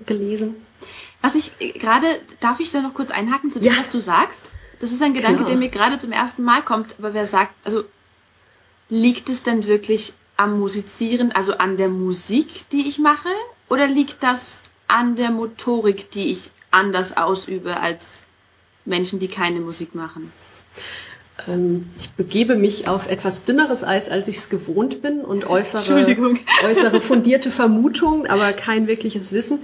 gelesen. 0.05 0.55
Was 1.21 1.35
ich 1.35 1.51
äh, 1.59 1.71
gerade, 1.77 2.21
darf 2.39 2.59
ich 2.59 2.71
da 2.71 2.81
noch 2.81 2.93
kurz 2.93 3.11
einhaken 3.11 3.51
zu 3.51 3.59
dem, 3.59 3.71
ja. 3.73 3.79
was 3.79 3.89
du 3.89 3.99
sagst? 3.99 4.51
Das 4.79 4.91
ist 4.91 5.01
ein 5.01 5.13
Gedanke, 5.13 5.39
Klar. 5.39 5.49
der 5.49 5.57
mir 5.57 5.69
gerade 5.69 5.97
zum 5.97 6.11
ersten 6.11 6.43
Mal 6.43 6.61
kommt, 6.61 6.95
aber 6.99 7.13
wer 7.13 7.25
sagt, 7.25 7.53
also 7.65 7.83
liegt 8.89 9.29
es 9.29 9.43
denn 9.43 9.65
wirklich 9.67 10.13
am 10.37 10.57
Musizieren, 10.57 11.31
also 11.31 11.57
an 11.57 11.75
der 11.75 11.89
Musik, 11.89 12.69
die 12.71 12.87
ich 12.87 12.97
mache? 12.97 13.29
Oder 13.67 13.87
liegt 13.87 14.23
das 14.23 14.61
an 14.87 15.15
der 15.15 15.31
Motorik, 15.31 16.11
die 16.11 16.31
ich 16.31 16.51
anders 16.71 17.17
ausübe 17.17 17.79
als 17.79 18.21
Menschen, 18.85 19.19
die 19.19 19.27
keine 19.27 19.59
Musik 19.59 19.95
machen? 19.95 20.31
Ähm, 21.47 21.89
ich 21.99 22.09
begebe 22.11 22.55
mich 22.55 22.87
auf 22.87 23.07
etwas 23.07 23.43
dünneres 23.43 23.83
Eis, 23.83 24.09
als 24.09 24.27
ich 24.27 24.37
es 24.37 24.49
gewohnt 24.49 25.01
bin 25.01 25.21
und 25.21 25.45
äußere, 25.45 26.05
äußere 26.63 27.01
fundierte 27.01 27.51
Vermutungen, 27.51 28.27
aber 28.27 28.53
kein 28.53 28.87
wirkliches 28.87 29.31
Wissen. 29.31 29.59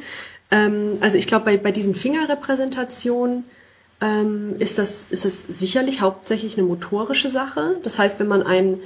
Ähm, 0.51 0.97
also 1.01 1.17
ich 1.17 1.27
glaube, 1.27 1.45
bei, 1.45 1.57
bei 1.57 1.71
diesen 1.71 1.95
Fingerrepräsentationen 1.95 3.45
ähm, 4.01 4.55
ist, 4.59 4.77
das, 4.77 5.11
ist 5.11 5.25
das 5.25 5.39
sicherlich 5.47 6.01
hauptsächlich 6.01 6.57
eine 6.57 6.67
motorische 6.67 7.29
Sache. 7.29 7.77
Das 7.83 7.97
heißt, 7.97 8.19
wenn 8.19 8.27
man 8.27 8.43
ein, 8.43 8.79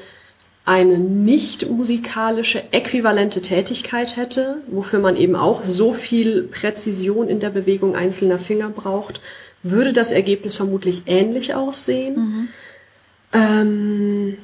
eine 0.65 0.97
nicht 0.97 1.69
musikalische 1.69 2.63
äquivalente 2.71 3.41
Tätigkeit 3.41 4.15
hätte, 4.15 4.57
wofür 4.67 4.99
man 4.99 5.15
eben 5.15 5.35
auch 5.35 5.63
so 5.63 5.93
viel 5.93 6.43
Präzision 6.43 7.27
in 7.27 7.39
der 7.39 7.49
Bewegung 7.49 7.95
einzelner 7.95 8.37
Finger 8.37 8.69
braucht, 8.69 9.19
würde 9.63 9.93
das 9.93 10.11
Ergebnis 10.11 10.55
vermutlich 10.55 11.03
ähnlich 11.07 11.53
aussehen. 11.53 12.15
Mhm. 12.15 12.47
Ähm, 13.33 14.37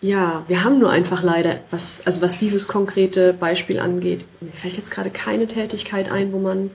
ja, 0.00 0.44
wir 0.46 0.62
haben 0.62 0.78
nur 0.78 0.90
einfach 0.90 1.22
leider, 1.22 1.58
was, 1.70 2.06
also 2.06 2.22
was 2.22 2.38
dieses 2.38 2.68
konkrete 2.68 3.32
Beispiel 3.32 3.80
angeht, 3.80 4.24
mir 4.40 4.52
fällt 4.52 4.76
jetzt 4.76 4.90
gerade 4.90 5.10
keine 5.10 5.46
Tätigkeit 5.46 6.10
ein, 6.10 6.32
wo 6.32 6.38
man 6.38 6.70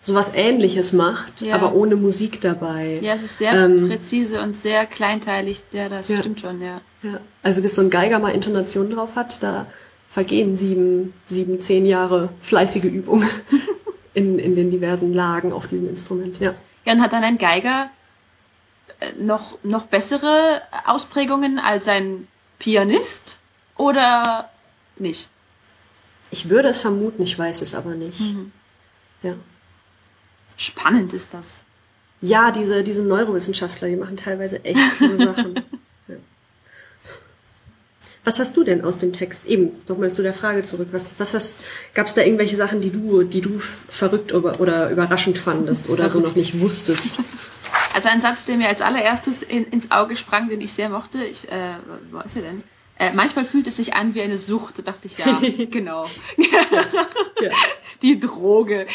sowas 0.00 0.32
ähnliches 0.34 0.92
macht, 0.92 1.42
ja. 1.42 1.54
aber 1.54 1.74
ohne 1.74 1.96
Musik 1.96 2.40
dabei. 2.40 2.98
Ja, 3.02 3.14
es 3.14 3.22
ist 3.22 3.38
sehr 3.38 3.52
ähm, 3.52 3.88
präzise 3.88 4.40
und 4.40 4.56
sehr 4.56 4.86
kleinteilig, 4.86 5.62
ja, 5.70 5.88
das 5.88 6.08
ja. 6.08 6.16
stimmt 6.16 6.40
schon, 6.40 6.60
ja. 6.60 6.80
ja. 7.02 7.20
Also 7.42 7.62
bis 7.62 7.74
so 7.74 7.82
ein 7.82 7.90
Geiger 7.90 8.18
mal 8.18 8.30
Intonation 8.30 8.90
drauf 8.90 9.16
hat, 9.16 9.42
da 9.42 9.66
vergehen 10.10 10.56
sieben, 10.56 11.12
sieben, 11.26 11.60
zehn 11.60 11.86
Jahre 11.86 12.30
fleißige 12.40 12.84
Übung 12.84 13.22
in, 14.14 14.38
in 14.38 14.56
den 14.56 14.70
diversen 14.70 15.12
Lagen 15.12 15.52
auf 15.52 15.68
diesem 15.68 15.88
Instrument, 15.88 16.40
ja. 16.40 16.54
Ja, 16.84 16.94
und 16.94 17.02
hat 17.02 17.12
dann 17.12 17.22
ein 17.22 17.38
Geiger 17.38 17.90
äh, 18.98 19.22
noch, 19.22 19.58
noch 19.62 19.84
bessere 19.84 20.62
Ausprägungen 20.86 21.60
als 21.60 21.86
ein 21.86 22.26
Pianist 22.62 23.40
oder 23.76 24.48
nicht? 24.96 25.28
Ich 26.30 26.48
würde 26.48 26.68
es 26.68 26.80
vermuten, 26.80 27.24
ich 27.24 27.36
weiß 27.36 27.60
es 27.60 27.74
aber 27.74 27.96
nicht. 27.96 28.20
Mhm. 28.20 28.52
Ja. 29.24 29.34
Spannend 30.56 31.12
ist 31.12 31.34
das. 31.34 31.64
Ja, 32.20 32.52
diese, 32.52 32.84
diese 32.84 33.02
Neurowissenschaftler, 33.02 33.88
die 33.88 33.96
machen 33.96 34.16
teilweise 34.16 34.64
echt 34.64 34.98
coole 34.98 35.18
Sachen. 35.18 35.54
Ja. 36.08 36.16
Was 38.24 38.40
hast 38.40 38.56
du 38.56 38.64
denn 38.64 38.84
aus 38.84 38.98
dem 38.98 39.12
Text? 39.12 39.46
Eben, 39.46 39.70
nochmal 39.86 40.12
zu 40.12 40.22
der 40.22 40.34
Frage 40.34 40.64
zurück. 40.64 40.88
Was, 40.90 41.12
was 41.18 41.32
hast, 41.32 41.60
gab 41.94 42.06
es 42.06 42.14
da 42.14 42.22
irgendwelche 42.22 42.56
Sachen, 42.56 42.80
die 42.80 42.90
du, 42.90 43.22
die 43.22 43.40
du 43.40 43.60
verrückt 43.88 44.32
oder, 44.32 44.60
oder 44.60 44.90
überraschend 44.90 45.38
fandest 45.38 45.88
oder 45.88 46.10
so 46.10 46.18
noch 46.20 46.34
nicht 46.34 46.60
wusstest? 46.60 47.14
Also 47.94 48.08
ein 48.08 48.20
Satz, 48.20 48.44
der 48.44 48.56
mir 48.56 48.68
als 48.68 48.80
allererstes 48.80 49.42
in, 49.42 49.64
ins 49.66 49.90
Auge 49.90 50.16
sprang, 50.16 50.48
den 50.48 50.60
ich 50.60 50.72
sehr 50.72 50.88
mochte, 50.88 51.24
ich, 51.24 51.50
äh, 51.50 51.76
wo 52.10 52.20
ist 52.20 52.36
er 52.36 52.42
denn? 52.42 52.62
Äh, 52.98 53.12
manchmal 53.14 53.44
fühlt 53.44 53.66
es 53.66 53.76
sich 53.76 53.94
an 53.94 54.14
wie 54.14 54.22
eine 54.22 54.38
Sucht, 54.38 54.78
da 54.78 54.82
dachte 54.82 55.08
ich, 55.08 55.18
ja, 55.18 55.40
genau. 55.70 56.08
ja. 56.36 57.50
Die 58.00 58.18
Droge. 58.18 58.86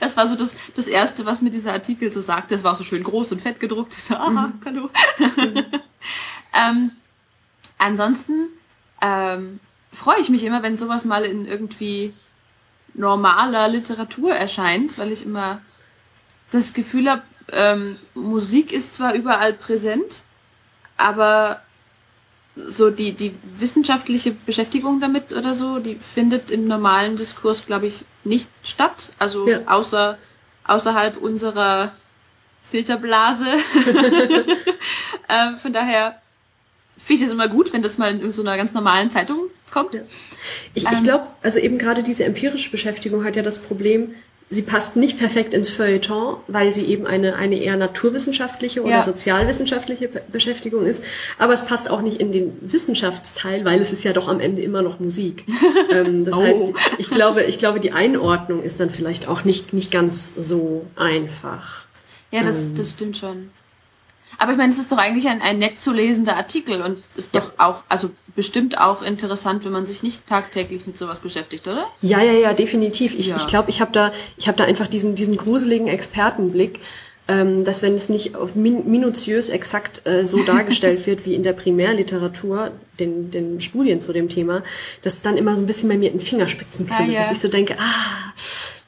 das 0.00 0.16
war 0.16 0.26
so 0.26 0.36
das, 0.36 0.54
das 0.74 0.86
Erste, 0.86 1.26
was 1.26 1.42
mir 1.42 1.50
dieser 1.50 1.72
Artikel 1.72 2.12
so 2.12 2.20
sagte. 2.20 2.54
Das 2.54 2.64
war 2.64 2.76
so 2.76 2.84
schön 2.84 3.02
groß 3.02 3.32
und 3.32 3.42
fett 3.42 3.60
gedruckt. 3.60 3.94
Ich 3.94 4.04
so, 4.04 4.14
aha, 4.14 4.30
mhm. 4.30 4.60
hallo. 4.64 4.90
ähm, 6.54 6.92
ansonsten 7.78 8.48
ähm, 9.02 9.60
freue 9.92 10.20
ich 10.20 10.28
mich 10.28 10.44
immer, 10.44 10.62
wenn 10.62 10.76
sowas 10.76 11.04
mal 11.04 11.24
in 11.24 11.46
irgendwie 11.46 12.14
normaler 12.94 13.68
Literatur 13.68 14.34
erscheint, 14.34 14.96
weil 14.98 15.12
ich 15.12 15.24
immer 15.24 15.60
das 16.50 16.72
Gefühl 16.72 17.10
habe, 17.10 17.22
ähm, 17.52 17.98
Musik 18.14 18.72
ist 18.72 18.94
zwar 18.94 19.14
überall 19.14 19.52
präsent, 19.52 20.22
aber 20.96 21.60
so 22.56 22.90
die, 22.90 23.12
die 23.12 23.34
wissenschaftliche 23.58 24.32
Beschäftigung 24.32 24.98
damit 25.00 25.32
oder 25.34 25.54
so, 25.54 25.78
die 25.78 25.96
findet 25.96 26.50
im 26.50 26.66
normalen 26.66 27.16
Diskurs, 27.16 27.66
glaube 27.66 27.86
ich, 27.86 28.04
nicht 28.24 28.48
statt. 28.62 29.12
Also 29.18 29.46
ja. 29.46 29.60
außer 29.66 30.18
außerhalb 30.64 31.16
unserer 31.18 31.92
Filterblase. 32.64 33.46
ähm, 35.28 35.58
von 35.58 35.72
daher 35.72 36.20
finde 36.98 37.14
ich 37.14 37.28
das 37.28 37.32
immer 37.32 37.48
gut, 37.48 37.72
wenn 37.72 37.82
das 37.82 37.98
mal 37.98 38.18
in 38.18 38.32
so 38.32 38.42
einer 38.42 38.56
ganz 38.56 38.72
normalen 38.72 39.10
Zeitung 39.10 39.50
kommt. 39.70 39.94
Ja. 39.94 40.00
Ich, 40.74 40.84
ähm, 40.86 40.92
ich 40.94 41.04
glaube, 41.04 41.26
also 41.42 41.58
eben 41.58 41.78
gerade 41.78 42.02
diese 42.02 42.24
empirische 42.24 42.70
Beschäftigung 42.70 43.24
hat 43.24 43.36
ja 43.36 43.42
das 43.42 43.60
Problem, 43.60 44.14
sie 44.48 44.62
passt 44.62 44.96
nicht 44.96 45.18
perfekt 45.18 45.52
ins 45.54 45.68
Feuilleton, 45.70 46.36
weil 46.46 46.72
sie 46.72 46.84
eben 46.86 47.06
eine, 47.06 47.36
eine 47.36 47.56
eher 47.56 47.76
naturwissenschaftliche 47.76 48.82
oder 48.82 48.90
ja. 48.90 49.02
sozialwissenschaftliche 49.02 50.08
Beschäftigung 50.30 50.86
ist. 50.86 51.02
Aber 51.38 51.52
es 51.52 51.66
passt 51.66 51.90
auch 51.90 52.00
nicht 52.00 52.20
in 52.20 52.30
den 52.30 52.56
Wissenschaftsteil, 52.60 53.64
weil 53.64 53.80
es 53.80 53.92
ist 53.92 54.04
ja 54.04 54.12
doch 54.12 54.28
am 54.28 54.38
Ende 54.38 54.62
immer 54.62 54.82
noch 54.82 55.00
Musik. 55.00 55.44
ähm, 55.92 56.24
das 56.24 56.34
oh. 56.36 56.42
heißt, 56.42 56.62
ich 56.98 57.10
glaube, 57.10 57.42
ich 57.42 57.58
glaube, 57.58 57.80
die 57.80 57.92
Einordnung 57.92 58.62
ist 58.62 58.78
dann 58.78 58.90
vielleicht 58.90 59.26
auch 59.26 59.44
nicht, 59.44 59.72
nicht 59.72 59.90
ganz 59.90 60.32
so 60.36 60.86
einfach. 60.94 61.86
Ja, 62.30 62.44
das, 62.44 62.66
ähm, 62.66 62.74
das 62.76 62.90
stimmt 62.90 63.16
schon. 63.16 63.50
Aber 64.38 64.52
ich 64.52 64.58
meine, 64.58 64.72
es 64.72 64.78
ist 64.78 64.90
doch 64.92 64.98
eigentlich 64.98 65.28
ein, 65.28 65.40
ein 65.42 65.58
nett 65.58 65.80
zu 65.80 65.92
lesender 65.92 66.36
Artikel 66.36 66.82
und 66.82 67.02
ist 67.16 67.34
ja. 67.34 67.40
doch 67.40 67.52
auch, 67.58 67.82
also 67.88 68.10
bestimmt 68.34 68.78
auch 68.78 69.02
interessant, 69.02 69.64
wenn 69.64 69.72
man 69.72 69.86
sich 69.86 70.02
nicht 70.02 70.26
tagtäglich 70.26 70.86
mit 70.86 70.98
sowas 70.98 71.18
beschäftigt, 71.20 71.66
oder? 71.66 71.86
Ja, 72.02 72.22
ja, 72.22 72.32
ja, 72.32 72.52
definitiv. 72.52 73.14
Ich 73.18 73.26
glaube, 73.26 73.38
ja. 73.38 73.44
ich, 73.44 73.50
glaub, 73.50 73.68
ich 73.68 73.80
habe 73.80 73.92
da, 73.92 74.12
ich 74.36 74.46
habe 74.48 74.58
da 74.58 74.64
einfach 74.64 74.88
diesen, 74.88 75.14
diesen 75.14 75.36
gruseligen 75.36 75.88
Expertenblick. 75.88 76.80
ähm, 77.28 77.64
dass 77.64 77.82
wenn 77.82 77.96
es 77.96 78.08
nicht 78.08 78.36
auf 78.36 78.54
min 78.54 78.88
minutiös 78.88 79.48
exakt 79.48 80.06
äh, 80.06 80.24
so 80.24 80.42
dargestellt 80.44 81.06
wird 81.06 81.26
wie 81.26 81.34
in 81.34 81.42
der 81.42 81.54
Primärliteratur, 81.54 82.70
den, 83.00 83.30
den 83.30 83.60
Studien 83.60 84.00
zu 84.00 84.12
dem 84.12 84.28
Thema, 84.28 84.62
dass 85.02 85.14
es 85.14 85.22
dann 85.22 85.36
immer 85.36 85.56
so 85.56 85.62
ein 85.62 85.66
bisschen 85.66 85.88
bei 85.88 85.98
mir 85.98 86.12
in 86.12 86.20
Fingerspitzen 86.20 86.86
kribbelt, 86.86 87.08
Ah, 87.08 87.12
ja. 87.12 87.22
dass 87.22 87.32
ich 87.32 87.40
so 87.40 87.48
denke, 87.48 87.74
ah, 87.78 88.32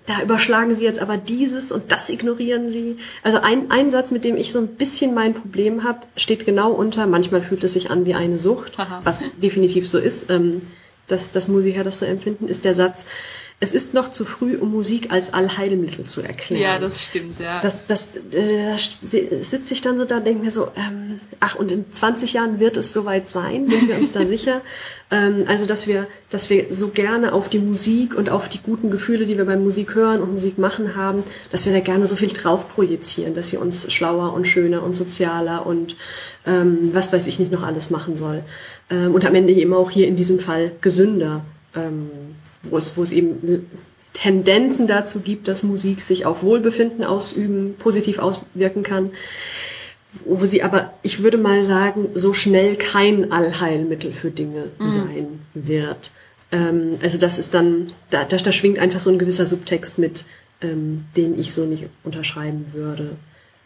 da 0.09 0.23
überschlagen 0.23 0.75
sie 0.75 0.85
jetzt 0.85 1.01
aber 1.01 1.19
dieses 1.19 1.71
und 1.71 1.93
das 1.93 2.09
ignorieren 2.09 2.71
sie. 2.71 2.97
Also 3.23 3.41
ein, 3.43 3.71
ein 3.71 3.91
Satz, 3.91 4.11
mit 4.11 4.25
dem 4.25 4.39
ich 4.39 4.53
so 4.53 4.59
ein 4.59 4.69
bisschen 4.69 5.13
mein 5.13 5.35
Problem 5.35 5.85
habe, 5.85 6.01
steht 6.17 6.47
genau 6.47 6.73
unter, 6.73 7.07
manchmal 7.07 7.43
fühlt 7.43 7.63
es 7.63 7.75
sich 7.75 7.91
an 7.91 8.07
wie 8.07 8.15
eine 8.15 8.39
Sucht, 8.39 8.79
Haha. 8.79 9.03
was 9.05 9.27
definitiv 9.43 9.87
so 9.87 9.99
ist, 9.99 10.31
ähm, 10.31 10.63
dass, 11.09 11.33
dass 11.33 11.49
Musiker 11.49 11.85
das 11.85 11.99
so 11.99 12.07
empfinden, 12.07 12.49
ist 12.49 12.65
der 12.65 12.75
Satz, 12.75 13.05
es 13.61 13.73
ist 13.73 13.93
noch 13.93 14.13
zu 14.13 14.25
früh, 14.25 14.57
um 14.57 14.71
Musik 14.71 15.11
als 15.11 15.35
Allheilmittel 15.35 16.05
zu 16.05 16.23
erklären. 16.23 16.63
Ja, 16.63 16.79
das 16.79 17.03
stimmt, 17.03 17.41
ja. 17.41 17.61
Das, 17.61 17.87
das, 17.87 18.11
äh, 18.31 18.71
da 18.71 18.79
sitze 18.79 19.75
ich 19.75 19.81
dann 19.81 19.99
so 19.99 20.05
da 20.05 20.19
und 20.19 20.27
denke 20.29 20.45
mir 20.45 20.53
so, 20.53 20.69
ähm, 20.77 21.19
ach, 21.41 21.57
und 21.57 21.73
in 21.73 21.91
20 21.91 22.35
Jahren 22.35 22.61
wird 22.61 22.77
es 22.77 22.93
soweit 22.93 23.29
sein, 23.29 23.67
sind 23.67 23.89
wir 23.89 23.97
uns 23.97 24.13
da 24.13 24.25
sicher? 24.27 24.63
Ähm, 25.11 25.43
also, 25.49 25.67
dass 25.67 25.89
wir, 25.89 26.07
dass 26.31 26.51
wir 26.51 26.73
so 26.73 26.91
gerne 26.91 27.33
auf 27.33 27.49
die 27.49 27.59
Musik 27.59 28.15
und 28.15 28.31
auf 28.31 28.49
die 28.49 28.61
guten 28.63 28.93
Gefühle, 28.93 29.27
die 29.27 29.37
wir 29.37 29.45
beim 29.45 29.65
Musik 29.65 29.97
hören 29.97 30.23
und 30.23 30.31
Musik 30.31 30.57
machen 30.59 30.95
haben, 30.95 31.25
dass 31.51 31.67
wir 31.67 31.73
da 31.73 31.81
gerne 31.81 32.07
so 32.07 32.15
viel 32.15 32.29
drauf 32.29 32.69
projizieren, 32.69 33.35
dass 33.35 33.51
sie 33.51 33.57
uns 33.57 33.93
schlauer 33.93 34.35
und 34.35 34.47
schöner 34.47 34.85
und 34.85 34.95
sozialer 34.95 35.67
und 35.67 35.97
ähm, 36.47 36.91
was 36.93 37.13
weiß 37.13 37.27
ich 37.27 37.41
nicht 37.41 37.51
noch 37.51 37.65
alles 37.65 37.91
machen 37.91 38.17
soll. 38.17 38.45
Ähm, 38.89 39.15
und 39.15 39.25
am 39.25 39.35
Ende 39.35 39.53
eben 39.53 39.75
auch 39.75 39.91
hier 39.91 40.07
in 40.07 40.15
diesem 40.15 40.39
Fall 40.39 40.71
gesünder. 40.81 41.45
Ähm, 41.75 42.11
wo 42.63 42.77
es, 42.77 42.97
wo 42.97 43.03
es 43.03 43.13
eben 43.13 43.67
Tendenzen 44.13 44.87
dazu 44.87 45.21
gibt, 45.21 45.49
dass 45.49 45.63
Musik 45.63 46.01
sich 46.01 46.27
auf 46.27 46.43
Wohlbefinden 46.43 47.05
ausüben, 47.05 47.75
positiv 47.79 48.19
auswirken 48.19 48.83
kann, 48.83 49.11
wo 50.25 50.45
sie 50.47 50.63
aber, 50.63 50.93
ich 51.03 51.23
würde 51.23 51.39
mal 51.39 51.65
sagen, 51.65 52.09
so 52.15 52.33
schnell 52.33 52.77
kein 52.77 53.31
Allheilmittel 53.31 54.13
für 54.13 54.31
Dinge 54.31 54.65
sein 54.81 55.41
wird. 55.55 56.11
Ähm, 56.51 56.93
also 57.03 57.19
das 57.19 57.39
ist 57.39 57.55
dann, 57.55 57.93
da, 58.11 58.25
da, 58.25 58.37
da 58.39 58.53
schwingt 58.53 58.79
einfach 58.79 59.01
so 59.01 59.11
ein 59.11 59.19
gewisser 59.19 59.45
Subtext 59.45 59.99
mit, 59.99 60.25
ähm, 60.63 61.05
den 61.17 61.39
ich 61.39 61.53
so 61.53 61.65
nicht 61.65 61.89
unterschreiben 62.05 62.67
würde. 62.73 63.17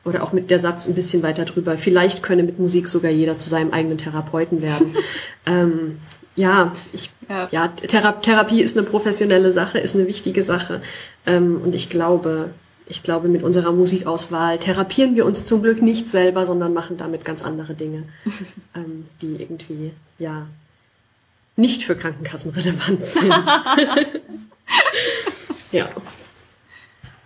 Oder 0.04 0.24
auch 0.24 0.32
mit 0.32 0.50
der 0.50 0.58
Satz 0.58 0.88
ein 0.88 0.94
bisschen 0.94 1.22
weiter 1.22 1.44
drüber. 1.44 1.78
Vielleicht 1.78 2.24
könne 2.24 2.42
mit 2.42 2.58
Musik 2.58 2.88
sogar 2.88 3.12
jeder 3.12 3.38
zu 3.38 3.48
seinem 3.48 3.70
eigenen 3.70 3.98
Therapeuten 3.98 4.60
werden. 4.60 4.96
ähm, 5.46 5.98
ja, 6.36 6.72
ich, 6.92 7.10
Ja. 7.28 7.48
ja, 7.50 7.68
Thera 7.68 8.12
Therapie 8.12 8.62
ist 8.62 8.76
eine 8.78 8.86
professionelle 8.86 9.52
Sache, 9.52 9.78
ist 9.78 9.94
eine 9.94 10.06
wichtige 10.06 10.42
Sache. 10.42 10.80
Ähm, 11.26 11.60
und 11.62 11.74
ich 11.74 11.90
glaube, 11.90 12.50
ich 12.86 13.02
glaube, 13.02 13.28
mit 13.28 13.42
unserer 13.42 13.72
Musikauswahl 13.72 14.58
therapieren 14.58 15.14
wir 15.14 15.24
uns 15.26 15.44
zum 15.46 15.62
Glück 15.62 15.82
nicht 15.82 16.08
selber, 16.08 16.46
sondern 16.46 16.72
machen 16.74 16.96
damit 16.96 17.24
ganz 17.24 17.42
andere 17.42 17.74
Dinge, 17.74 18.04
ähm, 18.74 19.06
die 19.20 19.36
irgendwie, 19.40 19.92
ja, 20.18 20.46
nicht 21.56 21.84
für 21.84 21.96
Krankenkassen 21.96 22.50
relevant 22.52 23.04
sind. 23.04 23.30
ja. 25.72 25.88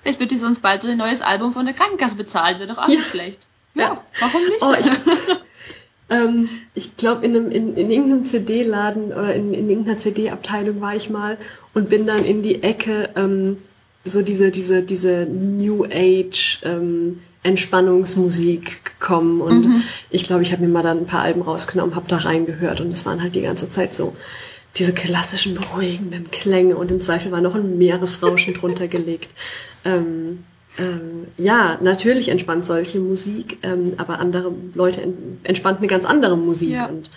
Vielleicht 0.02 0.20
wird 0.20 0.30
die 0.30 0.36
sonst 0.36 0.60
bald 0.62 0.84
ein 0.84 0.98
neues 0.98 1.22
Album 1.22 1.52
von 1.52 1.64
der 1.64 1.74
Krankenkasse 1.74 2.16
bezahlt, 2.16 2.58
wäre 2.58 2.68
doch 2.74 2.78
auch 2.78 2.88
Ja. 2.88 2.96
nicht 2.96 3.08
schlecht. 3.08 3.40
Ja. 3.74 4.02
warum 4.20 4.44
nicht? 4.46 4.62
Oh, 4.62 4.72
ich 4.78 4.86
ähm, 6.08 6.48
ich 6.74 6.96
glaube, 6.96 7.24
in, 7.24 7.36
einem, 7.36 7.50
in, 7.50 7.76
in 7.76 7.90
irgendeinem 7.90 8.24
CD-Laden 8.24 9.12
oder 9.12 9.34
in, 9.34 9.52
in 9.54 9.68
irgendeiner 9.68 9.98
CD-Abteilung 9.98 10.80
war 10.80 10.94
ich 10.94 11.10
mal 11.10 11.38
und 11.74 11.88
bin 11.88 12.06
dann 12.06 12.24
in 12.24 12.42
die 12.42 12.62
Ecke 12.62 13.10
ähm, 13.16 13.58
so 14.04 14.22
diese, 14.22 14.50
diese, 14.50 14.82
diese 14.82 15.26
New 15.26 15.84
Age 15.84 16.60
ähm, 16.62 17.18
Entspannungsmusik 17.42 18.84
gekommen 18.84 19.40
und 19.40 19.84
ich 20.10 20.24
glaube, 20.24 20.42
ich 20.42 20.50
habe 20.50 20.62
mir 20.62 20.68
mal 20.68 20.82
dann 20.82 20.98
ein 20.98 21.06
paar 21.06 21.22
Alben 21.22 21.42
rausgenommen, 21.42 21.94
habe 21.94 22.08
da 22.08 22.16
reingehört 22.16 22.80
und 22.80 22.90
es 22.90 23.06
waren 23.06 23.22
halt 23.22 23.36
die 23.36 23.42
ganze 23.42 23.70
Zeit 23.70 23.94
so 23.94 24.16
diese 24.76 24.92
klassischen 24.92 25.54
beruhigenden 25.54 26.30
Klänge 26.30 26.76
und 26.76 26.90
im 26.90 27.00
Zweifel 27.00 27.32
war 27.32 27.40
noch 27.40 27.54
ein 27.54 27.78
Meeresrauschen 27.78 28.54
drunter 28.60 28.88
gelegt. 28.88 29.30
Ähm, 29.84 30.44
ähm, 30.78 31.28
ja, 31.36 31.78
natürlich 31.80 32.28
entspannt 32.28 32.66
solche 32.66 32.98
Musik, 32.98 33.58
ähm, 33.62 33.94
aber 33.96 34.18
andere 34.18 34.52
Leute 34.74 35.02
en 35.02 35.40
entspannt 35.42 35.78
eine 35.78 35.86
ganz 35.86 36.04
andere 36.04 36.36
Musik. 36.36 36.70
Ja. 36.70 36.86
Und, 36.86 37.10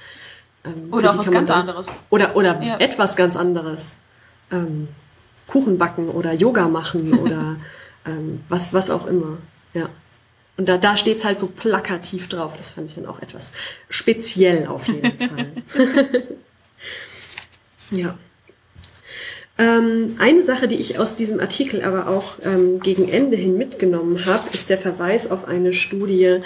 ähm, 0.65 0.91
Oder 0.93 1.11
auch 1.11 1.17
was 1.17 1.31
ganz 1.31 1.47
dann- 1.49 1.61
anderes. 1.61 1.87
Oder, 2.09 2.35
oder 2.35 2.61
Ja. 2.61 2.77
etwas 2.79 3.15
ganz 3.15 3.35
anderes. 3.35 3.93
Ähm, 4.51 4.87
Kuchen 5.47 5.77
backen 5.77 6.09
oder 6.09 6.33
Yoga 6.33 6.67
machen 6.67 7.13
oder 7.19 7.57
ähm, 8.05 8.41
was, 8.49 8.73
was 8.73 8.89
auch 8.89 9.07
immer. 9.07 9.37
Ja. 9.73 9.89
Und 10.57 10.67
da, 10.67 10.77
da 10.77 10.97
steht's 10.97 11.23
halt 11.23 11.39
so 11.39 11.47
plakativ 11.47 12.27
drauf. 12.27 12.55
Das 12.57 12.69
fand 12.69 12.89
ich 12.89 12.95
dann 12.95 13.05
auch 13.05 13.21
etwas 13.21 13.51
speziell 13.89 14.67
auf 14.67 14.87
jeden 14.87 15.29
Fall. 15.29 15.51
ja. 17.91 18.17
Ähm, 19.59 20.15
eine 20.19 20.43
Sache, 20.43 20.69
die 20.69 20.75
ich 20.75 20.99
aus 20.99 21.17
diesem 21.17 21.41
Artikel 21.41 21.83
aber 21.83 22.07
auch 22.07 22.37
ähm, 22.43 22.79
gegen 22.79 23.09
Ende 23.09 23.35
hin 23.35 23.57
mitgenommen 23.57 24.25
habe, 24.25 24.47
ist 24.53 24.69
der 24.69 24.77
Verweis 24.77 25.29
auf 25.29 25.45
eine 25.45 25.73
Studie 25.73 26.39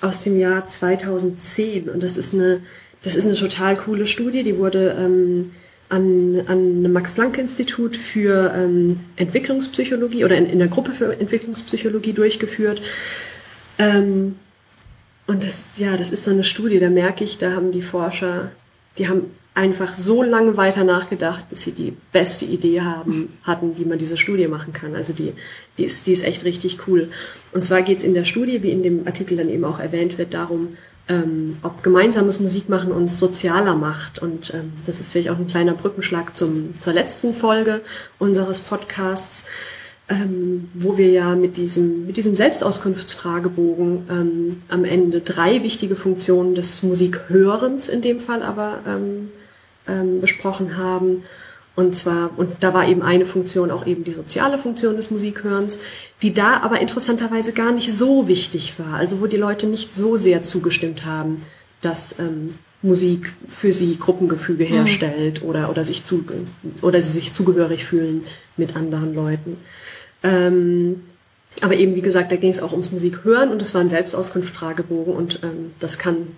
aus 0.00 0.20
dem 0.20 0.36
Jahr 0.36 0.66
2010. 0.66 1.88
Und 1.88 2.02
das 2.02 2.16
ist 2.16 2.34
eine, 2.34 2.60
das 3.02 3.14
ist 3.14 3.24
eine 3.24 3.36
total 3.36 3.76
coole 3.76 4.08
Studie. 4.08 4.42
Die 4.42 4.58
wurde 4.58 4.96
ähm, 4.98 5.52
an, 5.88 6.42
an 6.48 6.58
einem 6.58 6.92
Max-Planck-Institut 6.92 7.96
für 7.96 8.52
ähm, 8.52 8.98
Entwicklungspsychologie 9.14 10.24
oder 10.24 10.36
in, 10.36 10.46
in 10.46 10.58
der 10.58 10.66
Gruppe 10.66 10.90
für 10.90 11.12
Entwicklungspsychologie 11.20 12.14
durchgeführt. 12.14 12.82
Ähm, 13.78 14.36
und 15.28 15.44
das, 15.44 15.78
ja, 15.78 15.96
das 15.96 16.10
ist 16.10 16.24
so 16.24 16.32
eine 16.32 16.42
Studie, 16.42 16.80
da 16.80 16.90
merke 16.90 17.22
ich, 17.22 17.38
da 17.38 17.52
haben 17.52 17.70
die 17.70 17.82
Forscher, 17.82 18.50
die 18.98 19.08
haben 19.08 19.30
einfach 19.56 19.94
so 19.94 20.22
lange 20.22 20.56
weiter 20.56 20.84
nachgedacht, 20.84 21.48
bis 21.48 21.62
sie 21.62 21.72
die 21.72 21.96
beste 22.12 22.44
Idee 22.44 22.82
haben, 22.82 23.38
hatten, 23.42 23.78
wie 23.78 23.86
man 23.86 23.98
diese 23.98 24.18
Studie 24.18 24.48
machen 24.48 24.74
kann. 24.74 24.94
Also 24.94 25.14
die, 25.14 25.32
die, 25.78 25.84
ist, 25.84 26.06
die 26.06 26.12
ist 26.12 26.24
echt 26.24 26.44
richtig 26.44 26.86
cool. 26.86 27.08
Und 27.52 27.64
zwar 27.64 27.80
geht 27.80 27.98
es 27.98 28.04
in 28.04 28.12
der 28.12 28.24
Studie, 28.24 28.62
wie 28.62 28.70
in 28.70 28.82
dem 28.82 29.06
Artikel 29.06 29.38
dann 29.38 29.48
eben 29.48 29.64
auch 29.64 29.78
erwähnt 29.78 30.18
wird, 30.18 30.34
darum, 30.34 30.76
ähm, 31.08 31.56
ob 31.62 31.82
gemeinsames 31.82 32.38
Musikmachen 32.38 32.92
uns 32.92 33.18
sozialer 33.18 33.74
macht. 33.74 34.18
Und 34.18 34.52
ähm, 34.52 34.74
das 34.84 35.00
ist 35.00 35.12
vielleicht 35.12 35.30
auch 35.30 35.38
ein 35.38 35.46
kleiner 35.46 35.72
Brückenschlag 35.72 36.36
zum, 36.36 36.74
zur 36.78 36.92
letzten 36.92 37.32
Folge 37.32 37.80
unseres 38.18 38.60
Podcasts 38.60 39.46
ähm, 40.08 40.68
wo 40.72 40.96
wir 40.96 41.10
ja 41.10 41.34
mit 41.34 41.56
diesem, 41.56 42.06
mit 42.06 42.16
diesem 42.16 42.36
Selbstauskunftsfragebogen 42.36 44.06
ähm, 44.08 44.62
am 44.68 44.84
Ende 44.84 45.20
drei 45.20 45.64
wichtige 45.64 45.96
Funktionen 45.96 46.54
des 46.54 46.84
Musikhörens 46.84 47.88
in 47.88 48.02
dem 48.02 48.20
Fall 48.20 48.44
aber 48.44 48.82
ähm, 48.86 49.30
ähm, 49.88 50.20
besprochen 50.20 50.76
haben. 50.76 51.24
Und 51.74 51.94
zwar, 51.94 52.30
und 52.38 52.56
da 52.60 52.72
war 52.72 52.88
eben 52.88 53.02
eine 53.02 53.26
Funktion 53.26 53.70
auch 53.70 53.86
eben 53.86 54.02
die 54.02 54.12
soziale 54.12 54.58
Funktion 54.58 54.96
des 54.96 55.10
Musikhörens, 55.10 55.80
die 56.22 56.32
da 56.32 56.60
aber 56.62 56.80
interessanterweise 56.80 57.52
gar 57.52 57.70
nicht 57.72 57.92
so 57.92 58.28
wichtig 58.28 58.78
war. 58.78 58.94
Also 58.94 59.20
wo 59.20 59.26
die 59.26 59.36
Leute 59.36 59.66
nicht 59.66 59.92
so 59.92 60.16
sehr 60.16 60.42
zugestimmt 60.42 61.04
haben, 61.04 61.42
dass 61.82 62.18
ähm, 62.18 62.54
Musik 62.80 63.34
für 63.48 63.72
sie 63.72 63.98
Gruppengefüge 63.98 64.64
herstellt 64.64 65.42
oder, 65.42 65.70
oder, 65.70 65.84
sich 65.84 66.04
zu, 66.04 66.24
oder 66.80 67.02
sie 67.02 67.12
sich 67.12 67.32
zugehörig 67.32 67.84
fühlen 67.84 68.24
mit 68.56 68.74
anderen 68.74 69.14
Leuten. 69.14 69.58
Ähm, 70.22 71.02
aber 71.62 71.74
eben, 71.74 71.94
wie 71.94 72.02
gesagt, 72.02 72.32
da 72.32 72.36
ging 72.36 72.50
es 72.50 72.62
auch 72.62 72.72
ums 72.72 72.92
Musikhören 72.92 73.50
und 73.50 73.62
es 73.62 73.74
war 73.74 73.80
ein 73.80 73.88
Selbstauskunft-Fragebogen 73.88 75.14
und 75.14 75.40
ähm, 75.42 75.72
das 75.80 75.98
kann 75.98 76.28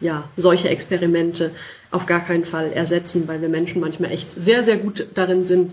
ja 0.00 0.28
solche 0.36 0.68
Experimente 0.68 1.50
auf 1.90 2.06
gar 2.06 2.24
keinen 2.24 2.44
Fall 2.44 2.72
ersetzen, 2.72 3.26
weil 3.26 3.40
wir 3.40 3.48
Menschen 3.48 3.80
manchmal 3.80 4.12
echt 4.12 4.30
sehr, 4.30 4.62
sehr 4.62 4.76
gut 4.76 5.08
darin 5.14 5.44
sind, 5.44 5.72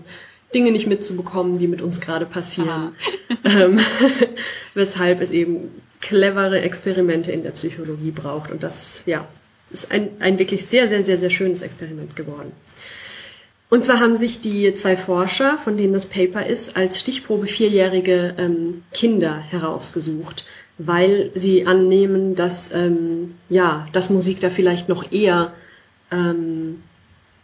Dinge 0.54 0.72
nicht 0.72 0.86
mitzubekommen, 0.86 1.58
die 1.58 1.68
mit 1.68 1.82
uns 1.82 2.00
gerade 2.00 2.26
passieren. 2.26 2.92
ähm, 3.44 3.78
weshalb 4.74 5.20
es 5.20 5.30
eben 5.30 5.70
clevere 6.00 6.60
Experimente 6.60 7.32
in 7.32 7.42
der 7.42 7.50
Psychologie 7.50 8.10
braucht. 8.10 8.50
Und 8.50 8.62
das, 8.62 9.02
ja, 9.04 9.28
ist 9.70 9.90
ein, 9.92 10.10
ein 10.20 10.38
wirklich 10.38 10.66
sehr, 10.66 10.88
sehr, 10.88 11.02
sehr, 11.02 11.18
sehr 11.18 11.30
schönes 11.30 11.62
Experiment 11.62 12.16
geworden. 12.16 12.52
Und 13.70 13.84
zwar 13.84 14.00
haben 14.00 14.16
sich 14.16 14.40
die 14.40 14.72
zwei 14.72 14.96
Forscher, 14.96 15.58
von 15.58 15.76
denen 15.76 15.92
das 15.92 16.06
Paper 16.06 16.46
ist, 16.46 16.76
als 16.76 17.00
Stichprobe 17.00 17.46
vierjährige 17.46 18.34
ähm, 18.38 18.82
Kinder 18.94 19.36
herausgesucht, 19.36 20.46
weil 20.78 21.30
sie 21.34 21.66
annehmen, 21.66 22.34
dass 22.34 22.72
ähm, 22.72 23.34
ja, 23.50 23.86
dass 23.92 24.08
Musik 24.08 24.40
da 24.40 24.48
vielleicht 24.48 24.88
noch 24.88 25.12
eher 25.12 25.52
ähm, 26.10 26.82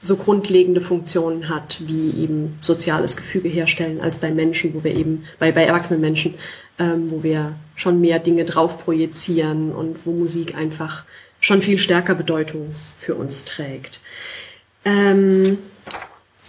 so 0.01 0.17
grundlegende 0.17 0.83
Funktionen 0.83 1.49
hat, 1.49 1.79
wie 1.87 2.11
eben 2.11 2.59
soziales 2.61 3.17
Gefüge 3.17 3.49
herstellen, 3.49 4.01
als 4.01 4.19
bei 4.19 4.31
Menschen, 4.31 4.75
wo 4.75 4.85
wir 4.85 4.95
eben, 4.95 5.25
bei, 5.39 5.51
bei 5.51 5.65
erwachsenen 5.65 6.01
Menschen, 6.01 6.35
ähm, 6.79 7.11
wo 7.11 7.23
wir 7.23 7.55
schon 7.75 8.01
mehr 8.01 8.19
Dinge 8.19 8.45
drauf 8.45 8.85
projizieren 8.85 9.73
und 9.73 10.05
wo 10.05 10.13
Musik 10.13 10.55
einfach 10.57 11.05
schon 11.41 11.63
viel 11.63 11.79
stärker 11.79 12.15
Bedeutung 12.15 12.69
für 12.99 13.15
uns 13.15 13.45
trägt. 13.45 14.01
Ähm, 14.85 15.59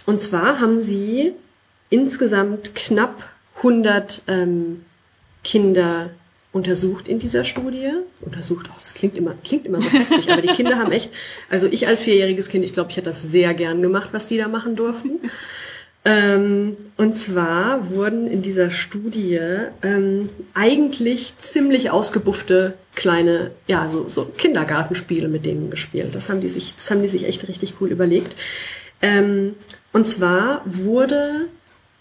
und 0.04 0.20
zwar 0.20 0.60
haben 0.60 0.82
sie 0.82 1.32
insgesamt 1.88 2.74
knapp 2.74 3.30
100 3.56 4.22
ähm, 4.28 4.84
Kinder 5.42 6.10
untersucht 6.56 7.06
in 7.06 7.18
dieser 7.18 7.44
Studie. 7.44 7.90
Untersucht, 8.20 8.66
oh, 8.70 8.76
das 8.82 8.94
klingt 8.94 9.16
immer, 9.16 9.34
klingt 9.44 9.66
immer 9.66 9.80
so 9.80 9.88
heftig, 9.90 10.32
aber 10.32 10.42
die 10.42 10.48
Kinder 10.48 10.78
haben 10.78 10.90
echt, 10.90 11.10
also 11.50 11.68
ich 11.68 11.86
als 11.86 12.00
vierjähriges 12.00 12.48
Kind, 12.48 12.64
ich 12.64 12.72
glaube, 12.72 12.90
ich 12.90 12.96
hätte 12.96 13.10
das 13.10 13.22
sehr 13.22 13.54
gern 13.54 13.82
gemacht, 13.82 14.08
was 14.12 14.26
die 14.26 14.38
da 14.38 14.48
machen 14.48 14.74
durften. 14.74 15.20
Ähm, 16.04 16.76
und 16.96 17.16
zwar 17.16 17.90
wurden 17.90 18.28
in 18.28 18.40
dieser 18.40 18.70
Studie 18.70 19.40
ähm, 19.82 20.28
eigentlich 20.54 21.34
ziemlich 21.38 21.90
ausgebuffte 21.90 22.74
kleine, 22.94 23.50
ja, 23.66 23.90
so, 23.90 24.08
so 24.08 24.24
Kindergartenspiele 24.24 25.28
mit 25.28 25.44
denen 25.44 25.68
gespielt. 25.68 26.14
Das 26.14 26.28
haben 26.28 26.40
die 26.40 26.48
sich, 26.48 26.74
das 26.76 26.90
haben 26.90 27.02
die 27.02 27.08
sich 27.08 27.26
echt 27.26 27.48
richtig 27.48 27.74
cool 27.80 27.90
überlegt. 27.90 28.36
Ähm, 29.02 29.56
und 29.92 30.06
zwar 30.06 30.62
wurde 30.64 31.46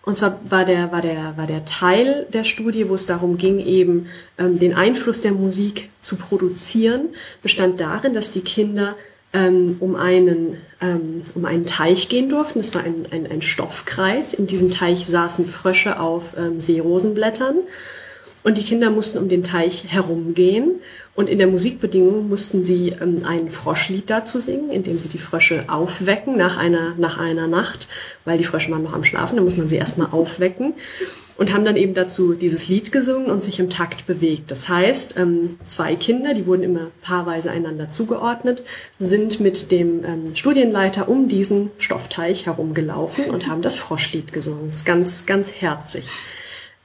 und 0.06 0.18
zwar 0.18 0.40
war 0.50 0.66
der, 0.66 0.92
war 0.92 1.02
der, 1.02 1.36
war 1.36 1.48
der 1.48 1.66
Teil 1.66 2.28
der 2.32 2.44
Studie, 2.44 2.88
wo 2.88 2.94
es 2.94 3.08
darum 3.08 3.38
ging, 3.38 3.60
eben 3.60 4.08
ähm, 4.38 4.60
den 4.60 4.76
Einfluss 4.76 5.22
der 5.22 5.32
Musik 5.34 5.90
zu 6.02 6.16
produzieren, 6.16 7.10
bestand 7.42 7.82
darin, 7.82 8.14
dass 8.14 8.30
die 8.30 8.42
Kinder 8.42 8.96
ähm, 9.34 9.78
um, 9.80 9.96
einen, 9.96 10.58
ähm, 10.80 11.24
um 11.34 11.46
einen 11.46 11.66
Teich 11.66 12.08
gehen 12.08 12.30
durften. 12.30 12.60
Das 12.60 12.74
war 12.76 12.84
ein, 12.84 13.08
ein, 13.12 13.30
ein 13.30 13.42
Stoffkreis. 13.42 14.34
In 14.34 14.46
diesem 14.46 14.72
Teich 14.72 15.08
saßen 15.08 15.46
Frösche 15.46 16.00
auf 16.00 16.36
ähm, 16.38 16.62
Seerosenblättern. 16.62 17.58
Und 18.44 18.60
die 18.60 18.64
Kinder 18.64 18.92
mussten 18.92 19.18
um 19.18 19.28
den 19.28 19.44
Teich 19.44 19.86
herumgehen. 19.88 20.76
Und 21.16 21.30
in 21.30 21.38
der 21.38 21.48
Musikbedingung 21.48 22.28
mussten 22.28 22.66
sie 22.66 22.90
ähm, 22.90 23.24
ein 23.26 23.50
Froschlied 23.50 24.10
dazu 24.10 24.42
singen, 24.42 24.70
indem 24.70 24.98
sie 24.98 25.08
die 25.08 25.18
Frösche 25.18 25.64
aufwecken 25.70 26.36
nach 26.36 26.58
einer, 26.58 26.94
nach 26.98 27.18
einer 27.18 27.48
Nacht, 27.48 27.88
weil 28.26 28.38
die 28.38 28.44
Frösche 28.44 28.70
waren 28.72 28.84
noch 28.84 28.94
am 28.94 29.06
Schlafen, 29.06 29.38
da 29.38 29.42
muss 29.42 29.56
man 29.56 29.70
sie 29.70 29.78
erstmal 29.78 30.10
aufwecken 30.12 30.74
und 31.38 31.54
haben 31.54 31.66
dann 31.66 31.78
eben 31.78 31.94
dazu 31.94 32.34
dieses 32.34 32.68
Lied 32.68 32.92
gesungen 32.92 33.30
und 33.30 33.42
sich 33.42 33.60
im 33.60 33.70
Takt 33.70 34.06
bewegt. 34.06 34.52
Das 34.52 34.68
heißt, 34.70 35.16
ähm, 35.18 35.58
zwei 35.66 35.96
Kinder, 35.96 36.34
die 36.34 36.48
wurden 36.48 36.64
immer 36.64 36.92
paarweise 37.02 37.52
einander 37.52 37.92
zugeordnet, 37.92 38.64
sind 39.00 39.40
mit 39.40 39.72
dem 39.72 40.04
ähm, 40.06 40.36
Studienleiter 40.36 41.10
um 41.10 41.28
diesen 41.28 41.72
Stoffteich 41.78 42.46
herumgelaufen 42.46 43.26
und 43.26 43.48
haben 43.48 43.62
das 43.62 43.76
Froschlied 43.76 44.34
gesungen. 44.34 44.68
Das 44.68 44.78
ist 44.78 44.86
ganz, 44.86 45.26
ganz 45.26 45.52
herzig. 45.52 46.10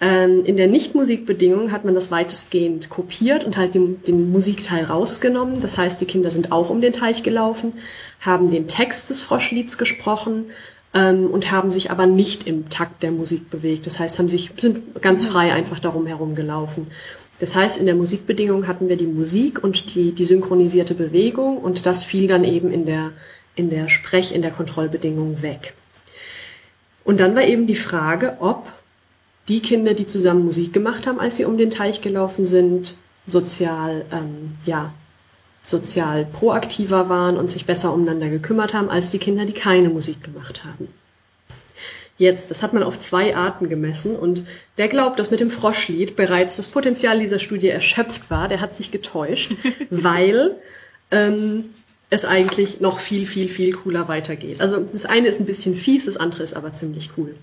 Ähm, 0.01 0.45
in 0.45 0.57
der 0.57 0.67
Nicht-Musikbedingung 0.67 1.73
hat 1.73 1.85
man 1.85 1.95
das 1.95 2.11
weitestgehend 2.11 2.89
kopiert 2.89 3.45
und 3.45 3.57
halt 3.57 3.75
den, 3.75 4.03
den 4.05 4.33
Musikteil 4.33 4.85
rausgenommen. 4.85 5.61
Das 5.61 5.77
heißt, 5.77 6.01
die 6.01 6.07
Kinder 6.07 6.31
sind 6.31 6.53
auch 6.53 6.71
um 6.71 6.81
den 6.81 6.93
Teich 6.93 7.23
gelaufen, 7.23 7.75
haben 8.21 8.51
den 8.51 8.67
Text 8.67 9.11
des 9.11 9.21
Froschlieds 9.21 9.77
gesprochen, 9.77 10.47
ähm, 10.95 11.27
und 11.27 11.51
haben 11.51 11.71
sich 11.71 11.91
aber 11.91 12.07
nicht 12.07 12.47
im 12.47 12.69
Takt 12.69 13.03
der 13.03 13.13
Musik 13.13 13.51
bewegt. 13.51 13.87
Das 13.87 13.99
heißt, 13.99 14.19
haben 14.19 14.29
sich, 14.29 14.53
sind 14.59 15.01
ganz 15.03 15.25
frei 15.25 15.53
einfach 15.53 15.79
darum 15.79 16.07
herum 16.07 16.35
gelaufen. 16.35 16.89
Das 17.39 17.55
heißt, 17.55 17.79
in 17.79 17.87
der 17.87 17.95
Musikbedingung 17.95 18.67
hatten 18.67 18.89
wir 18.89 18.97
die 18.97 19.07
Musik 19.07 19.65
und 19.65 19.95
die, 19.95 20.13
die 20.13 20.25
synchronisierte 20.27 20.95
Bewegung 20.95 21.59
und 21.59 21.87
das 21.87 22.05
fiel 22.05 22.27
dann 22.27 22.45
eben 22.45 22.71
in 22.71 22.85
der, 22.85 23.13
in 23.55 23.71
der 23.71 23.89
Sprech-, 23.89 24.35
in 24.35 24.43
der 24.43 24.51
Kontrollbedingung 24.51 25.41
weg. 25.43 25.75
Und 27.03 27.19
dann 27.19 27.35
war 27.35 27.45
eben 27.45 27.67
die 27.67 27.77
Frage, 27.77 28.37
ob 28.41 28.71
die 29.48 29.61
Kinder, 29.61 29.94
die 29.94 30.07
zusammen 30.07 30.44
Musik 30.44 30.72
gemacht 30.72 31.07
haben, 31.07 31.20
als 31.20 31.37
sie 31.37 31.44
um 31.44 31.59
den 31.59 31.70
Teich 31.70 32.00
gelaufen 32.00 32.46
sind, 32.46 32.94
sozial, 33.26 34.05
ähm, 34.12 34.53
ja, 34.64 34.92
sozial 35.62 36.24
proaktiver 36.24 37.09
waren 37.09 37.37
und 37.37 37.50
sich 37.50 37.66
besser 37.66 37.92
umeinander 37.92 38.29
gekümmert 38.29 38.72
haben 38.74 38.90
als 38.90 39.11
die 39.11 39.18
Kinder, 39.18 39.44
die 39.44 39.53
keine 39.53 39.90
Musik 39.90 40.22
gemacht 40.22 40.64
haben. 40.64 40.88
Jetzt, 42.16 42.50
das 42.50 42.62
hat 42.62 42.74
man 42.74 42.83
auf 42.83 42.98
zwei 42.98 43.35
Arten 43.35 43.70
gemessen 43.70 44.14
und 44.14 44.44
der 44.76 44.88
glaubt, 44.88 45.18
dass 45.18 45.31
mit 45.31 45.40
dem 45.40 45.50
Froschlied 45.50 46.16
bereits 46.16 46.57
das 46.57 46.68
Potenzial 46.68 47.18
dieser 47.18 47.38
Studie 47.38 47.68
erschöpft 47.68 48.31
war. 48.31 48.46
Der 48.46 48.61
hat 48.61 48.74
sich 48.74 48.90
getäuscht, 48.90 49.53
weil 49.90 50.57
ähm, 51.11 51.70
es 52.11 52.26
eigentlich 52.26 52.81
noch 52.81 52.98
viel, 52.98 53.24
viel, 53.24 53.48
viel 53.48 53.72
cooler 53.72 54.09
weitergeht. 54.09 54.61
Also 54.61 54.79
das 54.92 55.07
eine 55.07 55.29
ist 55.29 55.40
ein 55.40 55.46
bisschen 55.46 55.74
fies, 55.74 56.05
das 56.05 56.16
andere 56.16 56.42
ist 56.42 56.55
aber 56.55 56.74
ziemlich 56.74 57.11
cool. 57.16 57.35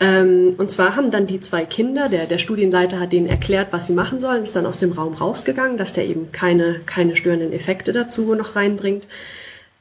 Ähm, 0.00 0.54
und 0.58 0.70
zwar 0.70 0.94
haben 0.94 1.10
dann 1.10 1.26
die 1.26 1.40
zwei 1.40 1.64
Kinder, 1.64 2.08
der, 2.08 2.26
der 2.26 2.38
Studienleiter 2.38 3.00
hat 3.00 3.10
denen 3.12 3.26
erklärt, 3.26 3.72
was 3.72 3.88
sie 3.88 3.94
machen 3.94 4.20
sollen, 4.20 4.44
ist 4.44 4.54
dann 4.54 4.66
aus 4.66 4.78
dem 4.78 4.92
Raum 4.92 5.14
rausgegangen, 5.14 5.76
dass 5.76 5.92
der 5.92 6.06
eben 6.06 6.30
keine, 6.30 6.80
keine 6.86 7.16
störenden 7.16 7.52
Effekte 7.52 7.90
dazu 7.92 8.32
noch 8.34 8.54
reinbringt. 8.54 9.08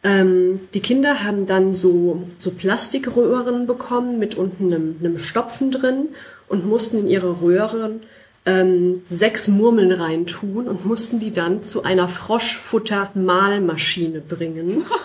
Ähm, 0.03 0.61
die 0.73 0.81
Kinder 0.81 1.23
haben 1.23 1.45
dann 1.45 1.75
so, 1.75 2.23
so 2.37 2.51
Plastikröhren 2.51 3.67
bekommen 3.67 4.17
mit 4.17 4.33
unten 4.35 4.73
einem, 4.73 4.95
einem 4.99 5.19
Stopfen 5.19 5.69
drin 5.71 6.09
und 6.47 6.65
mussten 6.65 6.97
in 6.97 7.07
ihre 7.07 7.41
Röhren 7.41 8.01
ähm, 8.45 9.03
sechs 9.07 9.47
Murmeln 9.47 9.91
reintun 9.91 10.67
und 10.67 10.85
mussten 10.85 11.19
die 11.19 11.33
dann 11.33 11.63
zu 11.63 11.83
einer 11.83 12.07
Froschfutter-Mahlmaschine 12.07 14.21
bringen. 14.21 14.85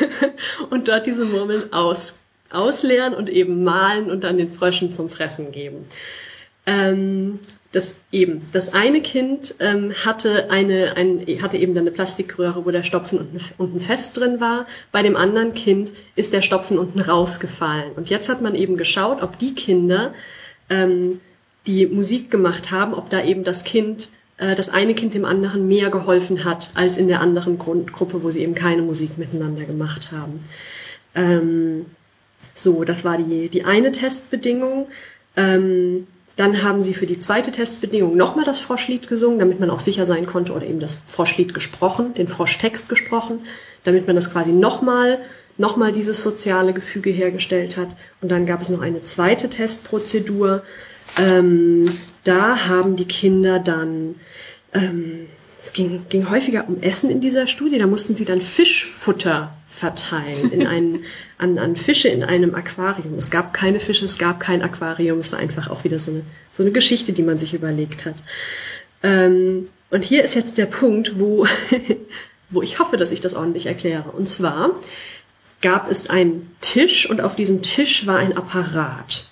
und 0.70 0.88
dort 0.88 1.06
diese 1.06 1.24
Murmeln 1.24 1.72
aus 1.72 2.18
ausleeren 2.56 3.14
und 3.14 3.28
eben 3.28 3.64
mahlen 3.64 4.10
und 4.10 4.24
dann 4.24 4.38
den 4.38 4.52
Fröschen 4.52 4.92
zum 4.92 5.08
Fressen 5.08 5.52
geben. 5.52 5.86
Ähm, 6.66 7.38
das 7.76 7.94
eben, 8.10 8.40
das 8.52 8.72
eine 8.72 9.02
Kind 9.02 9.54
ähm, 9.60 9.92
hatte 10.04 10.50
eine, 10.50 10.96
ein, 10.96 11.26
hatte 11.42 11.58
eben 11.58 11.74
dann 11.74 11.82
eine 11.82 11.90
Plastikröhre, 11.90 12.64
wo 12.64 12.70
der 12.70 12.84
Stopfen 12.84 13.18
unten, 13.18 13.38
unten 13.58 13.80
fest 13.80 14.16
drin 14.16 14.40
war. 14.40 14.66
Bei 14.92 15.02
dem 15.02 15.14
anderen 15.14 15.52
Kind 15.52 15.92
ist 16.14 16.32
der 16.32 16.40
Stopfen 16.40 16.78
unten 16.78 17.00
rausgefallen. 17.00 17.92
Und 17.94 18.08
jetzt 18.08 18.28
hat 18.30 18.40
man 18.40 18.54
eben 18.54 18.78
geschaut, 18.78 19.22
ob 19.22 19.38
die 19.38 19.54
Kinder, 19.54 20.14
ähm, 20.70 21.20
die 21.66 21.86
Musik 21.86 22.30
gemacht 22.30 22.70
haben, 22.70 22.94
ob 22.94 23.10
da 23.10 23.22
eben 23.22 23.44
das 23.44 23.62
Kind, 23.62 24.08
äh, 24.38 24.54
das 24.54 24.70
eine 24.70 24.94
Kind 24.94 25.12
dem 25.12 25.24
anderen 25.24 25.68
mehr 25.68 25.90
geholfen 25.90 26.44
hat 26.44 26.70
als 26.74 26.96
in 26.96 27.08
der 27.08 27.20
anderen 27.20 27.58
Grundgruppe, 27.58 28.22
wo 28.22 28.30
sie 28.30 28.42
eben 28.42 28.54
keine 28.54 28.82
Musik 28.82 29.18
miteinander 29.18 29.64
gemacht 29.64 30.12
haben. 30.12 30.44
Ähm, 31.14 31.86
so, 32.56 32.82
das 32.82 33.04
war 33.04 33.18
die, 33.18 33.48
die 33.48 33.64
eine 33.64 33.92
Testbedingung. 33.92 34.88
Ähm, 35.36 36.06
dann 36.36 36.62
haben 36.62 36.82
sie 36.82 36.92
für 36.92 37.06
die 37.06 37.18
zweite 37.18 37.52
Testbedingung 37.52 38.16
nochmal 38.16 38.44
das 38.44 38.58
Froschlied 38.58 39.08
gesungen, 39.08 39.38
damit 39.38 39.60
man 39.60 39.70
auch 39.70 39.78
sicher 39.78 40.04
sein 40.04 40.26
konnte, 40.26 40.52
oder 40.52 40.66
eben 40.66 40.80
das 40.80 40.98
Froschlied 41.06 41.54
gesprochen, 41.54 42.14
den 42.14 42.28
Froschtext 42.28 42.88
gesprochen, 42.88 43.40
damit 43.84 44.06
man 44.06 44.16
das 44.16 44.32
quasi 44.32 44.52
nochmal 44.52 45.18
nochmal 45.58 45.92
dieses 45.92 46.22
soziale 46.22 46.72
Gefüge 46.72 47.10
hergestellt 47.10 47.76
hat. 47.76 47.88
Und 48.20 48.30
dann 48.30 48.46
gab 48.46 48.60
es 48.60 48.68
noch 48.68 48.80
eine 48.80 49.02
zweite 49.02 49.48
Testprozedur. 49.48 50.62
Ähm, 51.18 51.88
da 52.24 52.68
haben 52.68 52.96
die 52.96 53.06
Kinder 53.06 53.58
dann, 53.58 54.16
ähm, 54.74 55.26
es 55.62 55.72
ging, 55.72 56.02
ging 56.08 56.28
häufiger 56.30 56.66
um 56.68 56.82
Essen 56.82 57.10
in 57.10 57.20
dieser 57.20 57.46
Studie, 57.46 57.78
da 57.78 57.86
mussten 57.86 58.14
sie 58.14 58.24
dann 58.24 58.42
Fischfutter 58.42 59.54
verteilen 59.76 60.52
in 60.52 60.66
einen, 60.66 61.04
an, 61.36 61.58
an 61.58 61.76
Fische 61.76 62.08
in 62.08 62.24
einem 62.24 62.54
Aquarium. 62.54 63.18
Es 63.18 63.30
gab 63.30 63.52
keine 63.52 63.78
Fische, 63.78 64.06
es 64.06 64.16
gab 64.16 64.40
kein 64.40 64.62
Aquarium. 64.62 65.18
Es 65.18 65.32
war 65.32 65.38
einfach 65.38 65.68
auch 65.68 65.84
wieder 65.84 65.98
so 65.98 66.12
eine, 66.12 66.22
so 66.52 66.62
eine 66.62 66.72
Geschichte, 66.72 67.12
die 67.12 67.22
man 67.22 67.38
sich 67.38 67.52
überlegt 67.52 68.06
hat. 68.06 68.14
Ähm, 69.02 69.68
und 69.90 70.02
hier 70.02 70.24
ist 70.24 70.34
jetzt 70.34 70.56
der 70.56 70.64
Punkt, 70.64 71.20
wo, 71.20 71.46
wo 72.50 72.62
ich 72.62 72.78
hoffe, 72.78 72.96
dass 72.96 73.12
ich 73.12 73.20
das 73.20 73.34
ordentlich 73.34 73.66
erkläre. 73.66 74.10
Und 74.12 74.30
zwar 74.30 74.70
gab 75.60 75.90
es 75.90 76.08
einen 76.08 76.50
Tisch 76.62 77.08
und 77.08 77.20
auf 77.20 77.36
diesem 77.36 77.60
Tisch 77.60 78.06
war 78.06 78.16
ein 78.16 78.34
Apparat. 78.34 79.28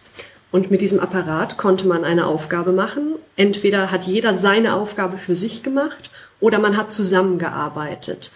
Und 0.51 0.71
mit 0.71 0.83
diesem 0.83 1.01
Apparat 1.01 1.57
konnte 1.57 1.87
man 1.87 2.05
eine 2.05 2.27
Aufgabe 2.27 2.73
machen. 2.73 3.15
Entweder 3.37 3.91
hat 3.91 4.05
jeder 4.05 4.35
seine 4.35 4.77
Aufgabe 4.77 5.17
für 5.17 5.37
sich 5.37 5.63
gemacht 5.63 6.11
oder 6.39 6.59
man 6.59 6.77
hat 6.77 6.93
zusammengearbeitet. 6.93 8.31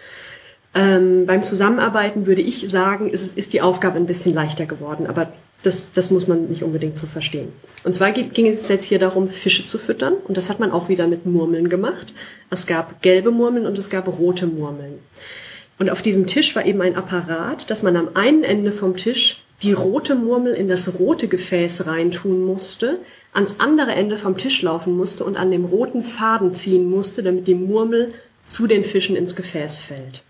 Ähm, 0.75 1.25
beim 1.25 1.43
Zusammenarbeiten 1.43 2.25
würde 2.25 2.41
ich 2.41 2.69
sagen, 2.69 3.09
ist, 3.09 3.37
ist 3.37 3.53
die 3.53 3.61
Aufgabe 3.61 3.97
ein 3.97 4.05
bisschen 4.05 4.33
leichter 4.33 4.65
geworden, 4.65 5.07
aber 5.07 5.33
das, 5.63 5.91
das 5.91 6.09
muss 6.09 6.27
man 6.27 6.47
nicht 6.47 6.63
unbedingt 6.63 6.97
so 6.97 7.07
verstehen. 7.07 7.49
Und 7.83 7.95
zwar 7.95 8.11
ging 8.11 8.47
es 8.47 8.69
jetzt 8.69 8.85
hier 8.85 8.99
darum, 8.99 9.29
Fische 9.29 9.65
zu 9.65 9.77
füttern 9.77 10.13
und 10.27 10.37
das 10.37 10.49
hat 10.49 10.59
man 10.59 10.71
auch 10.71 10.89
wieder 10.89 11.07
mit 11.07 11.25
Murmeln 11.25 11.69
gemacht. 11.69 12.13
Es 12.49 12.67
gab 12.67 13.01
gelbe 13.01 13.31
Murmeln 13.31 13.65
und 13.65 13.77
es 13.77 13.89
gab 13.89 14.07
rote 14.07 14.47
Murmeln. 14.47 14.99
Und 15.79 15.89
auf 15.89 16.01
diesem 16.01 16.27
Tisch 16.27 16.55
war 16.55 16.65
eben 16.65 16.81
ein 16.81 16.95
Apparat, 16.95 17.69
dass 17.69 17.83
man 17.83 17.95
am 17.95 18.09
einen 18.13 18.43
Ende 18.43 18.71
vom 18.71 18.95
Tisch 18.95 19.43
die 19.63 19.73
rote 19.73 20.15
Murmel 20.15 20.53
in 20.53 20.67
das 20.67 20.99
rote 20.99 21.27
Gefäß 21.27 21.87
reintun 21.87 22.45
musste, 22.45 22.99
ans 23.33 23.55
andere 23.59 23.91
Ende 23.91 24.17
vom 24.17 24.37
Tisch 24.37 24.61
laufen 24.61 24.95
musste 24.95 25.23
und 25.25 25.35
an 25.35 25.51
dem 25.51 25.65
roten 25.65 26.03
Faden 26.03 26.53
ziehen 26.53 26.89
musste, 26.89 27.23
damit 27.23 27.47
die 27.47 27.55
Murmel 27.55 28.13
zu 28.45 28.67
den 28.67 28.83
Fischen 28.83 29.15
ins 29.15 29.35
Gefäß 29.35 29.79
fällt. 29.79 30.23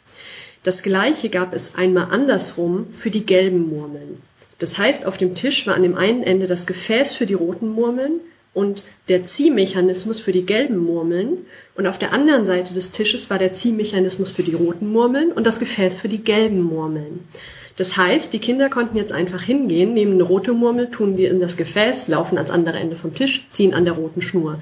Das 0.63 0.83
gleiche 0.83 1.29
gab 1.29 1.53
es 1.53 1.75
einmal 1.75 2.07
andersrum 2.11 2.87
für 2.91 3.09
die 3.09 3.25
gelben 3.25 3.69
Murmeln. 3.69 4.21
Das 4.59 4.77
heißt, 4.77 5.05
auf 5.05 5.17
dem 5.17 5.35
Tisch 5.35 5.65
war 5.67 5.75
an 5.75 5.83
dem 5.83 5.95
einen 5.95 6.21
Ende 6.21 6.47
das 6.47 6.67
Gefäß 6.67 7.15
für 7.15 7.25
die 7.25 7.33
roten 7.33 7.69
Murmeln 7.69 8.19
und 8.53 8.83
der 9.07 9.25
Ziehmechanismus 9.25 10.19
für 10.19 10.33
die 10.33 10.45
gelben 10.45 10.77
Murmeln 10.77 11.45
und 11.75 11.87
auf 11.87 11.97
der 11.97 12.11
anderen 12.11 12.45
Seite 12.45 12.73
des 12.73 12.91
Tisches 12.91 13.29
war 13.29 13.39
der 13.39 13.53
Ziehmechanismus 13.53 14.31
für 14.31 14.43
die 14.43 14.53
roten 14.53 14.91
Murmeln 14.91 15.31
und 15.31 15.47
das 15.47 15.59
Gefäß 15.59 15.97
für 15.97 16.09
die 16.09 16.23
gelben 16.23 16.61
Murmeln. 16.61 17.21
Das 17.77 17.95
heißt, 17.95 18.33
die 18.33 18.39
Kinder 18.39 18.69
konnten 18.69 18.97
jetzt 18.97 19.13
einfach 19.13 19.41
hingehen, 19.41 19.93
nehmen 19.93 20.15
eine 20.15 20.23
rote 20.23 20.51
Murmel, 20.51 20.91
tun 20.91 21.15
die 21.15 21.23
in 21.23 21.39
das 21.39 21.55
Gefäß, 21.55 22.09
laufen 22.09 22.37
ans 22.37 22.51
andere 22.51 22.77
Ende 22.77 22.97
vom 22.97 23.15
Tisch, 23.15 23.47
ziehen 23.51 23.73
an 23.73 23.85
der 23.85 23.93
roten 23.93 24.21
Schnur. 24.21 24.59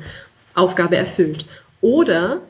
Aufgabe 0.54 0.98
erfüllt. 0.98 1.46
Oder 1.82 2.42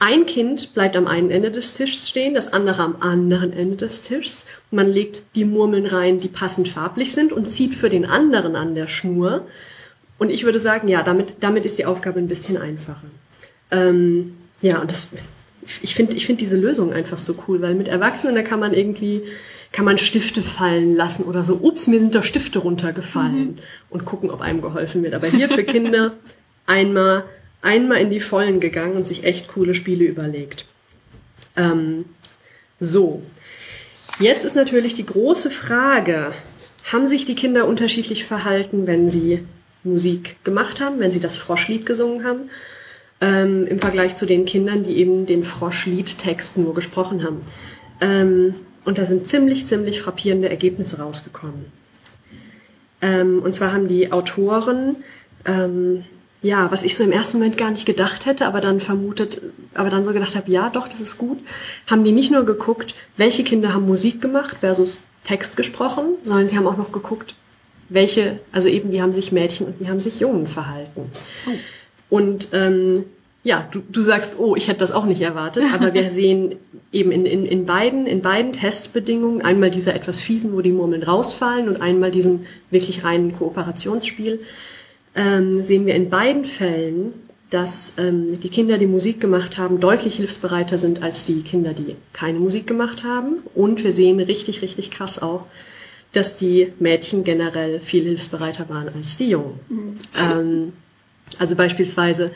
ein 0.00 0.24
Kind 0.24 0.72
bleibt 0.72 0.96
am 0.96 1.06
einen 1.06 1.30
Ende 1.30 1.50
des 1.50 1.74
Tisches 1.74 2.08
stehen, 2.08 2.32
das 2.32 2.52
andere 2.52 2.82
am 2.82 2.96
anderen 3.00 3.52
Ende 3.52 3.76
des 3.76 4.00
Tisches. 4.00 4.46
Man 4.70 4.88
legt 4.88 5.22
die 5.34 5.44
Murmeln 5.44 5.84
rein, 5.84 6.20
die 6.20 6.28
passend 6.28 6.68
farblich 6.68 7.12
sind 7.12 7.32
und 7.32 7.50
zieht 7.50 7.74
für 7.74 7.90
den 7.90 8.06
anderen 8.06 8.56
an 8.56 8.74
der 8.74 8.88
Schnur. 8.88 9.46
Und 10.18 10.30
ich 10.30 10.44
würde 10.44 10.58
sagen, 10.58 10.88
ja, 10.88 11.02
damit, 11.02 11.34
damit 11.40 11.66
ist 11.66 11.78
die 11.78 11.84
Aufgabe 11.84 12.18
ein 12.18 12.28
bisschen 12.28 12.56
einfacher. 12.56 13.04
Ähm, 13.70 14.38
ja, 14.62 14.80
und 14.80 14.90
das, 14.90 15.08
ich 15.82 15.94
finde 15.94 16.16
ich 16.16 16.24
finde 16.24 16.40
diese 16.40 16.56
Lösung 16.56 16.94
einfach 16.94 17.18
so 17.18 17.36
cool, 17.46 17.60
weil 17.60 17.74
mit 17.74 17.88
Erwachsenen, 17.88 18.34
da 18.34 18.42
kann 18.42 18.58
man 18.58 18.72
irgendwie, 18.72 19.22
kann 19.70 19.84
man 19.84 19.98
Stifte 19.98 20.40
fallen 20.40 20.96
lassen 20.96 21.24
oder 21.24 21.44
so, 21.44 21.56
ups, 21.56 21.88
mir 21.88 22.00
sind 22.00 22.14
da 22.14 22.22
Stifte 22.22 22.60
runtergefallen 22.60 23.48
mhm. 23.48 23.58
und 23.90 24.06
gucken, 24.06 24.30
ob 24.30 24.40
einem 24.40 24.62
geholfen 24.62 25.02
wird. 25.02 25.12
Aber 25.12 25.26
hier 25.26 25.50
für 25.50 25.62
Kinder 25.62 26.12
einmal 26.66 27.24
einmal 27.62 28.00
in 28.00 28.10
die 28.10 28.20
Vollen 28.20 28.60
gegangen 28.60 28.96
und 28.96 29.06
sich 29.06 29.24
echt 29.24 29.48
coole 29.48 29.74
Spiele 29.74 30.04
überlegt. 30.04 30.66
Ähm, 31.56 32.06
so, 32.78 33.22
jetzt 34.18 34.44
ist 34.44 34.56
natürlich 34.56 34.94
die 34.94 35.06
große 35.06 35.50
Frage, 35.50 36.32
haben 36.92 37.08
sich 37.08 37.26
die 37.26 37.34
Kinder 37.34 37.66
unterschiedlich 37.66 38.24
verhalten, 38.24 38.86
wenn 38.86 39.10
sie 39.10 39.44
Musik 39.84 40.36
gemacht 40.44 40.80
haben, 40.80 40.98
wenn 40.98 41.12
sie 41.12 41.20
das 41.20 41.36
Froschlied 41.36 41.86
gesungen 41.86 42.24
haben, 42.24 42.50
ähm, 43.20 43.66
im 43.66 43.78
Vergleich 43.78 44.16
zu 44.16 44.26
den 44.26 44.44
Kindern, 44.44 44.82
die 44.82 44.96
eben 44.96 45.26
den 45.26 45.42
Froschliedtext 45.42 46.56
nur 46.56 46.74
gesprochen 46.74 47.22
haben. 47.22 47.42
Ähm, 48.00 48.54
und 48.84 48.98
da 48.98 49.04
sind 49.04 49.28
ziemlich, 49.28 49.66
ziemlich 49.66 50.00
frappierende 50.00 50.48
Ergebnisse 50.48 50.98
rausgekommen. 50.98 51.66
Ähm, 53.02 53.42
und 53.42 53.54
zwar 53.54 53.72
haben 53.72 53.88
die 53.88 54.12
Autoren 54.12 54.96
ähm, 55.44 56.04
ja, 56.42 56.70
was 56.70 56.82
ich 56.82 56.96
so 56.96 57.04
im 57.04 57.12
ersten 57.12 57.38
Moment 57.38 57.56
gar 57.56 57.70
nicht 57.70 57.84
gedacht 57.84 58.24
hätte, 58.24 58.46
aber 58.46 58.60
dann 58.60 58.80
vermutet, 58.80 59.42
aber 59.74 59.90
dann 59.90 60.04
so 60.04 60.12
gedacht 60.12 60.36
habe, 60.36 60.50
ja, 60.50 60.70
doch, 60.70 60.88
das 60.88 61.00
ist 61.00 61.18
gut, 61.18 61.38
haben 61.86 62.04
die 62.04 62.12
nicht 62.12 62.30
nur 62.30 62.44
geguckt, 62.44 62.94
welche 63.16 63.44
Kinder 63.44 63.74
haben 63.74 63.86
Musik 63.86 64.22
gemacht 64.22 64.56
versus 64.60 65.02
Text 65.24 65.56
gesprochen, 65.56 66.14
sondern 66.22 66.48
sie 66.48 66.56
haben 66.56 66.66
auch 66.66 66.78
noch 66.78 66.92
geguckt, 66.92 67.34
welche, 67.90 68.40
also 68.52 68.68
eben, 68.68 68.90
wie 68.90 69.02
haben 69.02 69.12
sich 69.12 69.32
Mädchen 69.32 69.66
und 69.66 69.80
wie 69.80 69.88
haben 69.88 70.00
sich 70.00 70.20
Jungen 70.20 70.46
verhalten. 70.46 71.10
Oh. 71.46 71.50
Und 72.16 72.48
ähm, 72.52 73.04
ja, 73.42 73.68
du, 73.70 73.80
du 73.88 74.02
sagst, 74.02 74.38
oh, 74.38 74.56
ich 74.56 74.68
hätte 74.68 74.80
das 74.80 74.92
auch 74.92 75.04
nicht 75.04 75.20
erwartet, 75.20 75.64
aber 75.74 75.92
wir 75.92 76.08
sehen 76.10 76.56
eben 76.92 77.12
in, 77.12 77.26
in, 77.26 77.44
in, 77.44 77.66
beiden, 77.66 78.06
in 78.06 78.22
beiden 78.22 78.52
Testbedingungen 78.52 79.42
einmal 79.42 79.70
dieser 79.70 79.94
etwas 79.94 80.20
fiesen, 80.20 80.54
wo 80.54 80.62
die 80.62 80.72
Murmeln 80.72 81.02
rausfallen 81.02 81.68
und 81.68 81.82
einmal 81.82 82.10
diesen 82.10 82.46
wirklich 82.70 83.04
reinen 83.04 83.36
Kooperationsspiel 83.36 84.40
ähm, 85.14 85.62
sehen 85.62 85.86
wir 85.86 85.94
in 85.94 86.10
beiden 86.10 86.44
Fällen, 86.44 87.14
dass 87.50 87.94
ähm, 87.98 88.38
die 88.40 88.48
Kinder, 88.48 88.78
die 88.78 88.86
Musik 88.86 89.20
gemacht 89.20 89.58
haben, 89.58 89.80
deutlich 89.80 90.16
hilfsbereiter 90.16 90.78
sind 90.78 91.02
als 91.02 91.24
die 91.24 91.42
Kinder, 91.42 91.72
die 91.72 91.96
keine 92.12 92.38
Musik 92.38 92.66
gemacht 92.66 93.02
haben. 93.02 93.38
Und 93.54 93.82
wir 93.82 93.92
sehen 93.92 94.20
richtig, 94.20 94.62
richtig 94.62 94.90
krass 94.92 95.20
auch, 95.20 95.46
dass 96.12 96.36
die 96.36 96.72
Mädchen 96.78 97.24
generell 97.24 97.80
viel 97.80 98.04
hilfsbereiter 98.04 98.68
waren 98.68 98.88
als 98.94 99.16
die 99.16 99.30
Jungen. 99.30 99.58
Mhm. 99.68 99.96
Ähm, 100.16 100.72
also 101.38 101.56
beispielsweise 101.56 102.30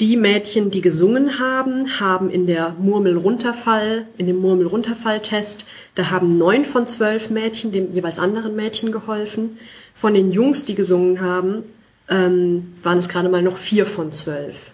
die 0.00 0.16
Mädchen, 0.16 0.72
die 0.72 0.80
gesungen 0.80 1.38
haben, 1.38 2.00
haben 2.00 2.28
in 2.28 2.46
der 2.46 2.74
Murmel-Runterfall, 2.80 4.06
in 4.18 4.26
dem 4.26 4.38
Murmel-Runterfall-Test, 4.38 5.64
da 5.94 6.10
haben 6.10 6.30
neun 6.30 6.64
von 6.64 6.88
zwölf 6.88 7.30
Mädchen 7.30 7.70
dem 7.70 7.92
jeweils 7.94 8.18
anderen 8.18 8.56
Mädchen 8.56 8.90
geholfen. 8.90 9.58
Von 9.94 10.14
den 10.14 10.32
Jungs, 10.32 10.64
die 10.64 10.74
gesungen 10.74 11.20
haben, 11.20 11.64
ähm, 12.12 12.74
waren 12.82 12.98
es 12.98 13.08
gerade 13.08 13.28
mal 13.28 13.42
noch 13.42 13.56
vier 13.56 13.86
von 13.86 14.12
zwölf. 14.12 14.72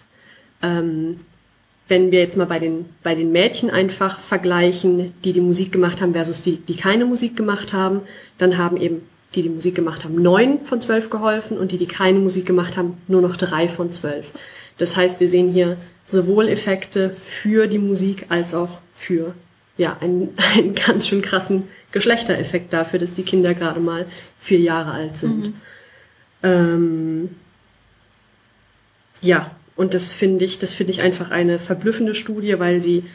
Ähm, 0.61 1.21
wenn 1.87 2.11
wir 2.11 2.19
jetzt 2.19 2.37
mal 2.37 2.45
bei 2.45 2.59
den, 2.59 2.85
bei 3.01 3.15
den 3.15 3.31
Mädchen 3.31 3.69
einfach 3.69 4.19
vergleichen, 4.19 5.13
die 5.23 5.33
die 5.33 5.41
Musik 5.41 5.71
gemacht 5.71 6.01
haben 6.01 6.13
versus 6.13 6.43
die, 6.43 6.57
die 6.57 6.75
keine 6.75 7.05
Musik 7.05 7.35
gemacht 7.35 7.73
haben, 7.73 8.01
dann 8.37 8.57
haben 8.57 8.77
eben 8.77 9.01
die, 9.33 9.41
die 9.41 9.49
Musik 9.49 9.75
gemacht 9.75 10.03
haben, 10.03 10.21
neun 10.21 10.65
von 10.65 10.81
zwölf 10.81 11.09
geholfen 11.09 11.57
und 11.57 11.71
die, 11.71 11.77
die 11.77 11.87
keine 11.87 12.19
Musik 12.19 12.45
gemacht 12.45 12.77
haben, 12.77 12.97
nur 13.07 13.21
noch 13.21 13.37
drei 13.37 13.67
von 13.67 13.91
zwölf. 13.91 14.31
Das 14.77 14.95
heißt, 14.95 15.19
wir 15.19 15.29
sehen 15.29 15.51
hier 15.51 15.77
sowohl 16.05 16.47
Effekte 16.49 17.11
für 17.11 17.67
die 17.67 17.79
Musik 17.79 18.25
als 18.29 18.53
auch 18.53 18.79
für 18.93 19.33
ja, 19.77 19.97
einen, 20.01 20.29
einen 20.55 20.75
ganz 20.75 21.07
schön 21.07 21.21
krassen 21.21 21.67
Geschlechtereffekt 21.91 22.73
dafür, 22.73 22.99
dass 22.99 23.13
die 23.13 23.23
Kinder 23.23 23.53
gerade 23.53 23.79
mal 23.79 24.05
vier 24.39 24.59
Jahre 24.59 24.91
alt 24.91 25.17
sind. 25.17 25.39
Mhm. 25.39 25.53
Ähm, 26.43 27.35
ja, 29.21 29.51
und 29.75 29.93
das 29.93 30.13
finde 30.13 30.45
ich, 30.45 30.59
das 30.59 30.73
finde 30.73 30.91
ich 30.91 31.01
einfach 31.01 31.31
eine 31.31 31.59
verblüffende 31.59 32.15
Studie, 32.15 32.59
weil 32.59 32.81
sie 32.81 33.05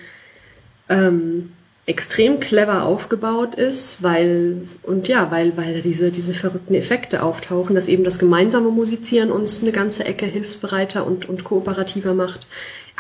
ähm, 0.89 1.53
extrem 1.87 2.41
clever 2.41 2.85
aufgebaut 2.85 3.55
ist, 3.55 4.03
weil 4.03 4.67
und 4.83 5.07
ja, 5.09 5.31
weil 5.31 5.57
weil 5.57 5.83
diese 5.83 6.11
diese 6.11 6.33
verrückten 6.33 6.75
Effekte 6.75 7.23
auftauchen, 7.23 7.75
dass 7.75 7.89
eben 7.89 8.05
das 8.05 8.19
gemeinsame 8.19 8.71
Musizieren 8.71 9.31
uns 9.31 9.63
eine 9.63 9.73
ganze 9.73 10.05
Ecke 10.05 10.25
hilfsbereiter 10.25 11.07
und 11.07 11.29
und 11.29 11.45
kooperativer 11.45 12.15
macht, 12.15 12.47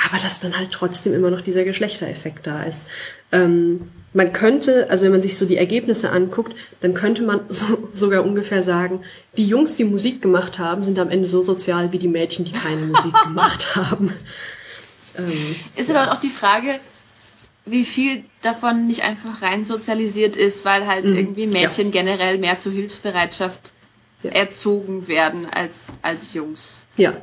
aber 0.07 0.22
dass 0.22 0.41
dann 0.41 0.59
halt 0.59 0.70
trotzdem 0.70 1.14
immer 1.14 1.31
noch 1.31 1.41
dieser 1.41 1.64
Geschlechtereffekt 1.64 2.47
da 2.47 2.64
ist. 2.64 2.87
Ähm, 3.33 3.89
man 4.15 4.33
könnte, 4.33 4.89
also 4.91 5.05
wenn 5.05 5.11
man 5.11 5.21
sich 5.21 5.37
so 5.37 5.45
die 5.45 5.57
Ergebnisse 5.57 6.11
anguckt, 6.11 6.55
dann 6.81 6.95
könnte 6.95 7.23
man 7.23 7.41
so, 7.49 7.89
sogar 7.93 8.25
ungefähr 8.25 8.62
sagen, 8.62 9.01
die 9.37 9.47
Jungs, 9.47 9.77
die 9.77 9.85
Musik 9.85 10.23
gemacht 10.23 10.59
haben, 10.59 10.85
sind 10.85 10.99
am 10.99 11.11
Ende 11.11 11.29
so 11.29 11.43
sozial 11.43 11.93
wie 11.93 11.99
die 11.99 12.09
Mädchen, 12.09 12.45
die 12.45 12.53
keine 12.53 12.87
Musik 12.87 13.12
gemacht 13.25 13.77
haben. 13.77 14.15
Ähm, 15.19 15.57
ist 15.77 15.91
aber 15.91 16.12
auch 16.12 16.21
die 16.21 16.29
Frage, 16.29 16.81
wie 17.67 17.85
viel 17.85 18.25
davon 18.43 18.87
nicht 18.87 19.03
einfach 19.03 19.43
rein 19.43 19.65
sozialisiert 19.65 20.37
ist, 20.37 20.65
weil 20.65 20.87
halt 20.87 21.07
mhm. 21.07 21.17
irgendwie 21.17 21.47
Mädchen 21.47 21.87
ja. 21.87 22.03
generell 22.03 22.39
mehr 22.39 22.59
zur 22.59 22.73
Hilfsbereitschaft 22.73 23.73
ja. 24.23 24.31
erzogen 24.31 25.09
werden 25.09 25.47
als, 25.47 25.95
als 26.03 26.35
Jungs. 26.35 26.87
Ja. 26.97 27.15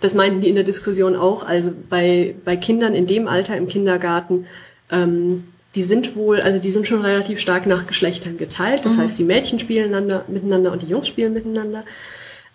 Das 0.00 0.14
meinten 0.14 0.40
die 0.40 0.48
in 0.48 0.54
der 0.54 0.64
Diskussion 0.64 1.14
auch. 1.14 1.44
Also 1.44 1.72
bei, 1.90 2.34
bei 2.44 2.56
Kindern 2.56 2.94
in 2.94 3.06
dem 3.06 3.28
Alter 3.28 3.56
im 3.56 3.68
Kindergarten 3.68 4.46
ähm, 4.90 5.44
die 5.78 5.84
sind 5.84 6.16
wohl, 6.16 6.40
also 6.40 6.58
die 6.58 6.72
sind 6.72 6.88
schon 6.88 7.02
relativ 7.02 7.38
stark 7.38 7.64
nach 7.64 7.86
Geschlechtern 7.86 8.36
geteilt. 8.36 8.84
Das 8.84 8.96
mhm. 8.96 9.02
heißt, 9.02 9.16
die 9.16 9.22
Mädchen 9.22 9.60
spielen 9.60 9.92
miteinander 10.26 10.72
und 10.72 10.82
die 10.82 10.88
Jungs 10.88 11.06
spielen 11.06 11.32
miteinander. 11.32 11.84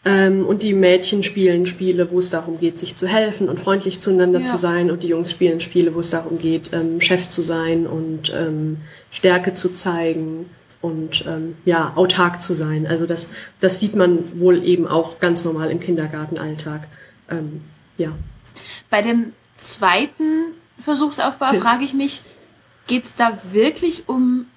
Ähm, 0.04 0.46
und 0.46 0.62
die 0.62 0.74
Mädchen 0.74 1.24
spielen 1.24 1.66
Spiele, 1.66 2.12
wo 2.12 2.20
es 2.20 2.30
darum 2.30 2.60
geht, 2.60 2.80
sich 2.80 2.98
zu 2.98 3.08
helfen 3.08 3.48
und 3.48 3.62
freundlich 3.62 4.02
zueinander 4.02 4.42
ja. 4.42 4.46
zu 4.46 4.58
sein. 4.58 4.92
Und 4.92 5.04
die 5.04 5.08
Jungs 5.08 5.32
spielen 5.32 5.62
Spiele, 5.62 5.96
wo 5.96 6.02
es 6.02 6.10
darum 6.10 6.38
geht, 6.38 6.74
ähm, 6.74 7.00
Chef 7.00 7.30
zu 7.30 7.42
sein 7.42 7.88
und 7.88 8.34
ähm, 8.36 8.80
Stärke 9.10 9.54
zu 9.54 9.70
zeigen 9.70 10.48
und 10.82 11.24
ähm, 11.26 11.56
ja, 11.64 11.94
autark 11.96 12.42
zu 12.42 12.54
sein. 12.54 12.86
Also 12.86 13.06
das, 13.06 13.30
das 13.62 13.80
sieht 13.80 13.96
man 13.96 14.38
wohl 14.38 14.66
eben 14.66 14.86
auch 14.86 15.22
ganz 15.22 15.46
normal 15.46 15.72
im 15.72 15.80
Kindergartenalltag. 15.80 16.90
Ähm, 17.32 17.62
ja. 17.98 18.10
Bei 18.90 19.02
dem 19.02 19.32
zweiten 19.56 20.56
Versuchsaufbau 20.82 21.54
frage 21.54 21.86
ich 21.86 21.94
mich, 21.94 22.22
geht 22.88 23.06
es 23.06 23.16
da 23.16 23.40
wirklich 23.52 24.08
um 24.08 24.48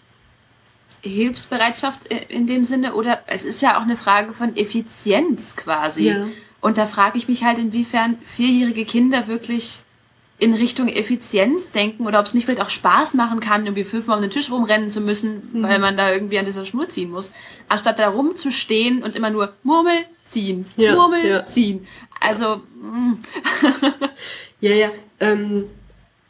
Hilfsbereitschaft 1.03 2.09
in 2.29 2.47
dem 2.47 2.65
Sinne 2.65 2.95
oder 2.95 3.21
es 3.27 3.45
ist 3.45 3.63
ja 3.63 3.79
auch 3.79 3.83
eine 3.83 3.97
Frage 3.97 4.35
von 4.35 4.57
Effizienz 4.57 5.57
quasi. 5.57 6.09
Ja. 6.09 6.27
Und 6.61 6.79
da 6.79 6.87
frage 6.87 7.17
ich 7.19 7.29
mich 7.29 7.45
halt, 7.45 7.59
inwiefern 7.59 8.19
vierjährige 8.25 8.85
Kinder 8.85 9.29
wirklich 9.29 9.81
in 10.39 10.53
Richtung 10.53 10.89
Effizienz 10.89 11.71
denken 11.71 12.07
oder 12.07 12.21
ob 12.21 12.27
es 12.27 12.35
nicht 12.35 12.45
vielleicht 12.45 12.61
auch 12.61 12.71
Spaß 12.71 13.15
machen 13.15 13.41
kann, 13.41 13.65
irgendwie 13.65 13.85
fünfmal 13.85 14.17
um 14.17 14.23
den 14.23 14.31
Tisch 14.31 14.51
rumrennen 14.51 14.91
zu 14.91 15.01
müssen, 15.01 15.49
mhm. 15.53 15.63
weil 15.63 15.79
man 15.79 15.97
da 15.97 16.13
irgendwie 16.13 16.39
an 16.39 16.45
dieser 16.45 16.67
Schnur 16.67 16.89
ziehen 16.89 17.11
muss, 17.11 17.31
anstatt 17.69 17.99
da 17.99 18.09
rumzustehen 18.09 19.03
und 19.03 19.17
immer 19.17 19.31
nur 19.31 19.55
Murmel 19.63 20.05
ziehen, 20.27 20.67
ja, 20.77 20.95
Murmel 20.95 21.27
ja. 21.27 21.47
ziehen. 21.47 21.87
Also 22.21 22.63
mm. 22.81 23.15
ja, 24.61 24.73
ja. 24.73 24.89
Ähm, 25.21 25.67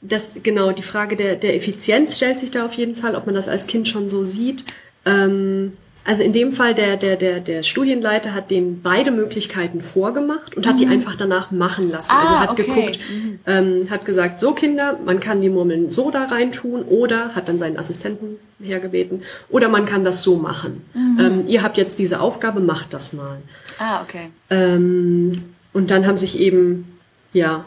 das, 0.01 0.35
genau, 0.43 0.73
die 0.73 0.83
Frage 0.83 1.17
der, 1.17 1.37
der 1.37 1.57
Effizienz 1.57 2.17
stellt 2.17 2.39
sich 2.39 2.51
da 2.51 2.65
auf 2.65 2.75
jeden 2.75 2.97
Fall, 2.97 3.15
ob 3.15 3.27
man 3.27 3.35
das 3.35 3.49
als 3.49 3.67
Kind 3.67 3.89
schon 3.89 4.09
so 4.09 4.25
sieht. 4.25 4.65
Ähm, 5.05 5.73
also 6.07 6.23
in 6.23 6.33
dem 6.33 6.53
Fall, 6.53 6.73
der, 6.73 6.97
der, 6.97 7.17
der, 7.17 7.41
der 7.41 7.65
Studienleiter 7.65 8.33
hat 8.33 8.53
denen 8.53 8.81
beide 8.81 9.11
Möglichkeiten 9.11 9.81
vorgemacht 9.81 10.57
und 10.57 10.65
mhm. 10.65 10.71
hat 10.71 10.79
die 10.79 10.87
mhm. 10.87 10.93
einfach 10.93 11.17
danach 11.17 11.51
machen 11.51 11.91
lassen. 11.91 12.13
Also 12.13 12.35
ah, 12.35 12.39
also 12.39 12.41
hat 12.41 12.51
okay. 12.51 12.63
geguckt, 12.63 12.99
mhm. 13.11 13.41
ähm, 13.45 13.91
hat 13.91 14.05
gesagt, 14.05 14.39
so 14.39 14.53
Kinder, 14.53 14.99
man 15.05 15.19
kann 15.19 15.41
die 15.41 15.49
Murmeln 15.49 15.91
so 15.91 16.13
da 16.13 16.27
rein 16.27 16.53
tun 16.53 16.83
oder 16.83 17.35
hat 17.35 17.49
dann 17.49 17.59
seinen 17.59 17.77
Assistenten 17.77 18.37
hergebeten 18.63 19.23
oder 19.49 19.69
man 19.69 19.85
kann 19.85 20.05
das 20.05 20.23
so 20.23 20.37
machen. 20.37 20.85
Mhm. 20.95 21.19
Ähm, 21.21 21.45
ihr 21.49 21.65
habt 21.65 21.77
jetzt 21.77 21.99
diese 21.99 22.21
Aufgabe, 22.21 22.61
macht 22.61 22.95
das 22.95 23.13
mal. 23.13 23.39
Ah, 23.79 24.03
okay. 24.03 24.31
Ähm, 24.49 25.33
und 25.73 25.91
dann 25.91 26.07
haben 26.07 26.19
sich 26.19 26.39
eben, 26.39 26.99
ja, 27.33 27.65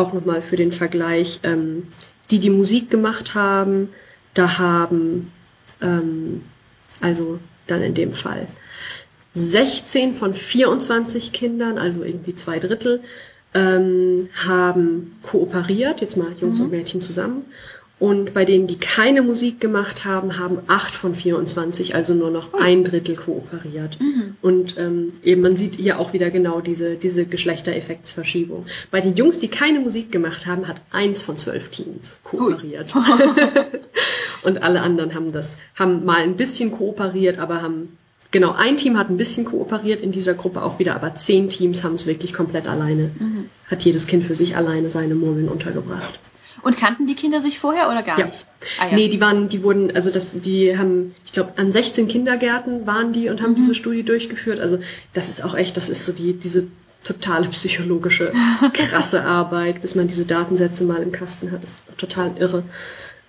auch 0.00 0.12
nochmal 0.12 0.42
für 0.42 0.56
den 0.56 0.72
Vergleich, 0.72 1.40
ähm, 1.42 1.88
die 2.30 2.38
die 2.38 2.50
Musik 2.50 2.90
gemacht 2.90 3.34
haben, 3.34 3.90
da 4.34 4.58
haben, 4.58 5.32
ähm, 5.80 6.42
also 7.00 7.38
dann 7.66 7.82
in 7.82 7.94
dem 7.94 8.12
Fall 8.12 8.46
16 9.34 10.14
von 10.14 10.34
24 10.34 11.32
Kindern, 11.32 11.78
also 11.78 12.02
irgendwie 12.02 12.34
zwei 12.34 12.58
Drittel, 12.58 13.00
ähm, 13.54 14.28
haben 14.46 15.18
kooperiert, 15.22 16.00
jetzt 16.00 16.16
mal 16.16 16.32
Jungs 16.40 16.60
und 16.60 16.70
Mädchen 16.70 17.00
zusammen. 17.00 17.44
Und 18.00 18.32
bei 18.32 18.46
denen, 18.46 18.66
die 18.66 18.78
keine 18.78 19.20
Musik 19.20 19.60
gemacht 19.60 20.06
haben, 20.06 20.38
haben 20.38 20.60
acht 20.68 20.94
von 20.94 21.14
24, 21.14 21.94
also 21.94 22.14
nur 22.14 22.30
noch 22.30 22.54
ein 22.54 22.82
Drittel 22.82 23.14
kooperiert. 23.14 23.98
Und 24.40 24.78
ähm, 24.78 25.12
eben, 25.22 25.42
man 25.42 25.54
sieht 25.54 25.76
hier 25.76 26.00
auch 26.00 26.14
wieder 26.14 26.30
genau 26.30 26.62
diese, 26.62 26.96
diese 26.96 27.26
Geschlechtereffektsverschiebung. 27.26 28.64
Bei 28.90 29.02
den 29.02 29.16
Jungs, 29.16 29.38
die 29.38 29.48
keine 29.48 29.80
Musik 29.80 30.10
gemacht 30.10 30.46
haben, 30.46 30.66
hat 30.66 30.80
eins 30.90 31.20
von 31.20 31.36
zwölf 31.36 31.68
Teams 31.68 32.18
kooperiert. 32.24 32.94
und 34.44 34.62
alle 34.62 34.80
anderen 34.80 35.14
haben 35.14 35.32
das, 35.32 35.58
haben 35.74 36.06
mal 36.06 36.22
ein 36.22 36.38
bisschen 36.38 36.72
kooperiert, 36.72 37.38
aber 37.38 37.60
haben, 37.60 37.98
genau, 38.30 38.52
ein 38.52 38.78
Team 38.78 38.96
hat 38.96 39.10
ein 39.10 39.18
bisschen 39.18 39.44
kooperiert 39.44 40.00
in 40.00 40.10
dieser 40.10 40.32
Gruppe 40.32 40.62
auch 40.62 40.78
wieder, 40.78 40.94
aber 40.94 41.16
zehn 41.16 41.50
Teams 41.50 41.84
haben 41.84 41.96
es 41.96 42.06
wirklich 42.06 42.32
komplett 42.32 42.66
alleine, 42.66 43.10
hat 43.70 43.84
jedes 43.84 44.06
Kind 44.06 44.24
für 44.24 44.34
sich 44.34 44.56
alleine 44.56 44.90
seine 44.90 45.14
Murmeln 45.14 45.50
untergebracht. 45.50 46.18
Und 46.62 46.76
kannten 46.76 47.06
die 47.06 47.14
Kinder 47.14 47.40
sich 47.40 47.58
vorher 47.58 47.88
oder 47.88 48.02
gar 48.02 48.18
Ja. 48.18 48.26
nicht? 48.26 48.46
Ah, 48.80 48.86
ja. 48.88 48.94
Nee, 48.96 49.08
die 49.08 49.20
waren, 49.20 49.48
die 49.48 49.62
wurden, 49.62 49.94
also 49.94 50.10
das, 50.10 50.42
die 50.42 50.76
haben, 50.76 51.14
ich 51.24 51.32
glaube, 51.32 51.52
an 51.56 51.72
16 51.72 52.08
Kindergärten 52.08 52.86
waren 52.86 53.12
die 53.12 53.28
und 53.28 53.40
haben 53.42 53.54
diese 53.54 53.74
Studie 53.74 54.02
durchgeführt. 54.02 54.60
Also 54.60 54.78
das 55.14 55.28
ist 55.28 55.42
auch 55.44 55.54
echt, 55.54 55.76
das 55.76 55.88
ist 55.88 56.04
so 56.06 56.12
die, 56.12 56.34
diese 56.34 56.66
totale 57.04 57.48
psychologische, 57.48 58.30
krasse 58.74 59.24
Arbeit, 59.24 59.80
bis 59.80 59.94
man 59.94 60.06
diese 60.08 60.26
Datensätze 60.26 60.84
mal 60.84 61.02
im 61.02 61.12
Kasten 61.12 61.50
hat. 61.52 61.62
Das 61.62 61.70
ist 61.70 61.78
total 61.96 62.32
irre, 62.38 62.62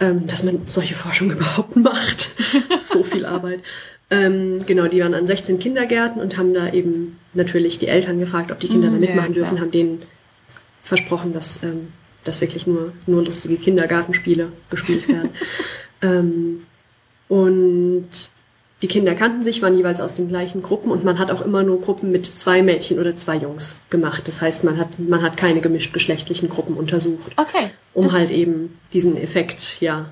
ähm, 0.02 0.28
dass 0.28 0.44
man 0.44 0.64
solche 0.66 0.96
Forschung 0.96 1.32
überhaupt 1.38 1.76
macht. 1.78 2.32
so 2.80 3.04
viel 3.04 3.26
Arbeit. 3.26 3.62
Ähm, 4.10 4.60
genau, 4.66 4.88
die 4.88 5.00
waren 5.00 5.14
an 5.14 5.26
16 5.26 5.58
Kindergärten 5.60 6.22
und 6.22 6.38
haben 6.38 6.54
da 6.54 6.74
eben 6.74 7.18
natürlich 7.34 7.80
die 7.80 7.88
Eltern 7.88 8.20
gefragt, 8.20 8.52
ob 8.52 8.60
die 8.60 8.68
Kinder 8.68 8.90
da 8.90 8.96
Mhm, 8.98 9.04
ja, 9.04 9.10
mitmachen 9.12 9.32
klar. 9.34 9.46
dürfen, 9.48 9.62
haben 9.62 9.72
denen 9.72 10.02
versprochen, 10.84 11.32
dass, 11.32 11.64
ähm, 11.64 11.94
dass 12.24 12.42
wirklich 12.42 12.68
nur, 12.68 12.94
nur 13.08 13.24
lustige 13.24 13.56
Kindergartenspiele 13.58 14.52
gespielt 14.70 15.08
werden. 15.08 15.30
ähm, 16.02 16.64
und 17.28 18.08
die 18.82 18.88
Kinder 18.88 19.14
kannten 19.14 19.44
sich, 19.44 19.62
waren 19.62 19.78
jeweils 19.78 20.02
aus 20.02 20.16
den 20.16 20.28
gleichen 20.28 20.64
Gruppen 20.64 20.92
und 20.92 21.04
man 21.04 21.20
hat 21.20 21.30
auch 21.32 21.42
immer 21.46 21.64
nur 21.64 21.80
Gruppen 21.82 22.12
mit 22.12 22.26
zwei 22.26 22.64
Mädchen 22.64 23.00
oder 23.00 23.16
zwei 23.16 23.36
Jungs 23.38 23.80
gemacht. 23.92 24.28
Das 24.28 24.42
heißt, 24.42 24.64
man 24.64 24.78
hat, 24.78 24.98
man 25.00 25.22
hat 25.22 25.38
keine 25.38 25.62
gemischt 25.62 25.94
geschlechtlichen 25.94 26.50
Gruppen 26.50 26.76
untersucht, 26.76 27.32
Okay. 27.38 27.70
um 27.94 28.04
Das- 28.06 28.14
halt 28.14 28.32
eben 28.32 28.78
diesen 28.92 29.18
Effekt, 29.18 29.78
ja, 29.82 30.10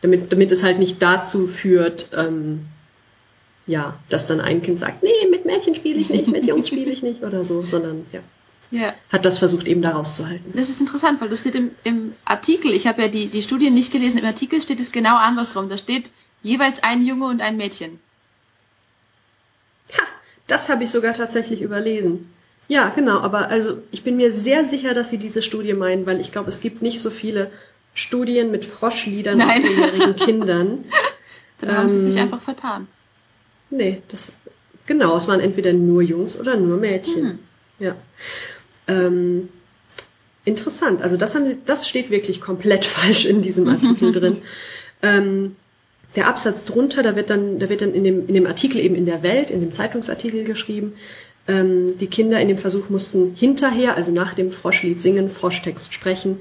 damit, 0.00 0.32
damit 0.32 0.52
es 0.52 0.62
halt 0.62 0.78
nicht 0.78 1.02
dazu 1.02 1.46
führt, 1.48 2.08
ähm, 2.16 2.66
ja, 3.66 3.96
dass 4.08 4.26
dann 4.26 4.40
ein 4.40 4.62
Kind 4.62 4.78
sagt, 4.78 5.02
nee, 5.02 5.10
mit 5.30 5.44
Mädchen 5.44 5.74
spiele 5.74 5.98
ich 6.00 6.10
nicht, 6.10 6.28
mit 6.28 6.46
Jungs 6.46 6.68
spiele 6.68 6.90
ich 6.90 7.02
nicht 7.02 7.22
oder 7.22 7.44
so, 7.44 7.62
sondern 7.64 8.06
ja, 8.12 8.20
Ja. 8.72 8.94
hat 9.10 9.24
das 9.24 9.38
versucht 9.38 9.68
eben 9.68 9.82
da 9.82 9.90
rauszuhalten. 9.90 10.52
Das 10.56 10.68
ist 10.70 10.80
interessant, 10.80 11.20
weil 11.20 11.28
das 11.28 11.40
steht 11.40 11.54
im, 11.54 11.70
im 11.84 12.14
Artikel, 12.24 12.72
ich 12.72 12.86
habe 12.86 13.02
ja 13.02 13.08
die, 13.08 13.28
die 13.28 13.42
Studie 13.42 13.70
nicht 13.70 13.92
gelesen, 13.92 14.18
im 14.18 14.24
Artikel 14.24 14.60
steht 14.62 14.80
es 14.80 14.90
genau 14.90 15.16
andersrum. 15.16 15.68
Da 15.68 15.76
steht 15.76 16.10
jeweils 16.42 16.82
ein 16.82 17.04
Junge 17.04 17.26
und 17.26 17.42
ein 17.42 17.56
Mädchen. 17.58 18.00
Ha, 19.96 20.02
das 20.46 20.68
habe 20.70 20.84
ich 20.84 20.90
sogar 20.90 21.12
tatsächlich 21.14 21.60
überlesen. 21.60 22.32
Ja, 22.66 22.88
genau, 22.88 23.20
aber 23.20 23.48
also 23.50 23.78
ich 23.90 24.02
bin 24.02 24.16
mir 24.16 24.32
sehr 24.32 24.66
sicher, 24.66 24.94
dass 24.94 25.10
Sie 25.10 25.18
diese 25.18 25.42
Studie 25.42 25.74
meinen, 25.74 26.06
weil 26.06 26.20
ich 26.20 26.32
glaube, 26.32 26.48
es 26.48 26.60
gibt 26.60 26.80
nicht 26.80 27.00
so 27.00 27.10
viele 27.10 27.50
Studien 27.94 28.50
mit 28.50 28.64
Froschliedern 28.64 29.36
Nein. 29.36 29.62
und 29.62 29.68
vierjährigen 29.68 30.16
Kindern. 30.16 30.84
Dann 31.60 31.76
haben 31.76 31.90
sie 31.90 32.00
sich 32.00 32.16
Ähm, 32.16 32.22
einfach 32.22 32.40
vertan. 32.40 32.88
Nee, 33.70 34.02
das 34.08 34.32
genau, 34.86 35.14
es 35.16 35.28
waren 35.28 35.40
entweder 35.40 35.72
nur 35.72 36.02
Jungs 36.02 36.38
oder 36.38 36.56
nur 36.56 36.78
Mädchen. 36.78 37.22
Hm. 37.22 37.38
Ja. 37.78 37.96
Ähm, 38.92 39.48
interessant. 40.44 41.02
Also 41.02 41.16
das 41.16 41.34
haben 41.34 41.46
sie, 41.46 41.56
das 41.64 41.88
steht 41.88 42.10
wirklich 42.10 42.40
komplett 42.40 42.84
falsch 42.96 43.24
in 43.24 43.42
diesem 43.42 43.68
Artikel 43.68 44.12
drin. 44.18 44.38
Ähm, 45.02 45.56
der 46.14 46.28
Absatz 46.28 46.64
drunter, 46.64 47.02
da 47.02 47.16
wird 47.16 47.30
dann, 47.30 47.58
da 47.58 47.68
wird 47.68 47.80
dann 47.80 47.94
in 47.94 48.04
dem, 48.04 48.28
in 48.28 48.34
dem 48.34 48.46
Artikel 48.46 48.80
eben 48.80 48.94
in 48.94 49.06
der 49.06 49.22
Welt, 49.22 49.50
in 49.50 49.60
dem 49.60 49.72
Zeitungsartikel 49.72 50.44
geschrieben, 50.44 50.92
ähm, 51.48 51.98
die 51.98 52.06
Kinder 52.06 52.38
in 52.40 52.48
dem 52.48 52.58
Versuch 52.58 52.88
mussten 52.88 53.34
hinterher, 53.34 53.96
also 53.96 54.12
nach 54.12 54.34
dem 54.34 54.50
Froschlied 54.50 55.00
singen, 55.00 55.28
Froschtext 55.28 55.92
sprechen, 55.92 56.38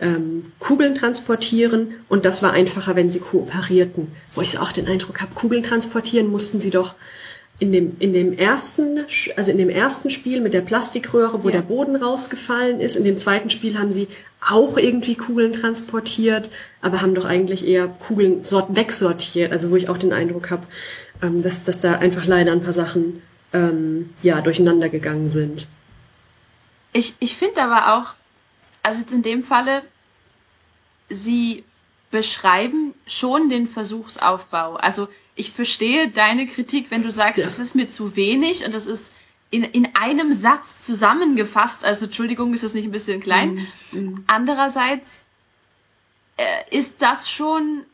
ähm, 0.00 0.52
Kugeln 0.60 0.94
transportieren 0.94 1.94
und 2.08 2.24
das 2.24 2.42
war 2.42 2.52
einfacher, 2.52 2.94
wenn 2.94 3.10
sie 3.10 3.18
kooperierten. 3.18 4.08
Wo 4.34 4.40
ich 4.40 4.58
auch 4.58 4.72
den 4.72 4.86
Eindruck 4.86 5.20
habe, 5.20 5.34
Kugeln 5.34 5.64
transportieren 5.64 6.28
mussten 6.28 6.60
sie 6.60 6.70
doch 6.70 6.94
in 7.60 7.72
dem, 7.72 7.96
in 7.98 8.12
dem 8.12 8.38
ersten, 8.38 9.04
also 9.36 9.50
in 9.50 9.58
dem 9.58 9.68
ersten 9.68 10.10
Spiel 10.10 10.40
mit 10.40 10.54
der 10.54 10.60
Plastikröhre, 10.60 11.42
wo 11.42 11.48
Ja. 11.48 11.56
der 11.56 11.62
Boden 11.62 11.96
rausgefallen 11.96 12.80
ist. 12.80 12.94
In 12.96 13.04
dem 13.04 13.18
zweiten 13.18 13.50
Spiel 13.50 13.78
haben 13.78 13.90
sie 13.90 14.06
auch 14.48 14.76
irgendwie 14.76 15.16
Kugeln 15.16 15.52
transportiert, 15.52 16.50
aber 16.80 17.02
haben 17.02 17.14
doch 17.16 17.24
eigentlich 17.24 17.66
eher 17.66 17.88
Kugeln 17.88 18.44
sort 18.44 18.76
wegsortiert. 18.76 19.50
Also 19.50 19.70
wo 19.70 19.76
ich 19.76 19.88
auch 19.88 19.98
den 19.98 20.12
Eindruck 20.12 20.50
habe, 20.50 20.66
ähm, 21.20 21.42
dass, 21.42 21.64
dass 21.64 21.80
da 21.80 21.94
einfach 21.94 22.26
leider 22.26 22.52
ein 22.52 22.62
paar 22.62 22.72
Sachen 22.72 23.22
ähm, 23.52 24.10
ja 24.22 24.40
durcheinander 24.40 24.88
gegangen 24.88 25.32
sind. 25.32 25.66
Ich, 26.92 27.14
ich 27.18 27.36
finde 27.36 27.60
aber 27.62 27.94
auch, 27.98 28.14
also 28.84 29.00
jetzt 29.00 29.12
in 29.12 29.22
dem 29.22 29.42
Falle, 29.42 29.82
sie 31.08 31.64
beschreiben 32.10 32.94
schon 33.06 33.48
den 33.48 33.66
Versuchsaufbau. 33.66 34.74
Also 34.76 35.08
ich 35.34 35.52
verstehe 35.52 36.08
deine 36.08 36.46
Kritik, 36.46 36.90
wenn 36.90 37.02
du 37.02 37.10
sagst, 37.10 37.38
Ja. 37.38 37.46
es 37.46 37.58
ist 37.58 37.74
mir 37.74 37.86
zu 37.88 38.16
wenig 38.16 38.64
und 38.64 38.74
das 38.74 38.86
ist 38.86 39.12
in, 39.50 39.62
in 39.62 39.88
einem 39.94 40.32
Satz 40.32 40.80
zusammengefasst. 40.80 41.84
Also 41.84 42.06
Entschuldigung, 42.06 42.52
ist 42.54 42.64
das 42.64 42.74
nicht 42.74 42.84
ein 42.84 42.90
bisschen 42.90 43.20
klein? 43.20 43.66
Andererseits 44.26 45.22
äh, 46.36 46.76
ist 46.76 46.96
das 47.00 47.30
schon, 47.30 47.84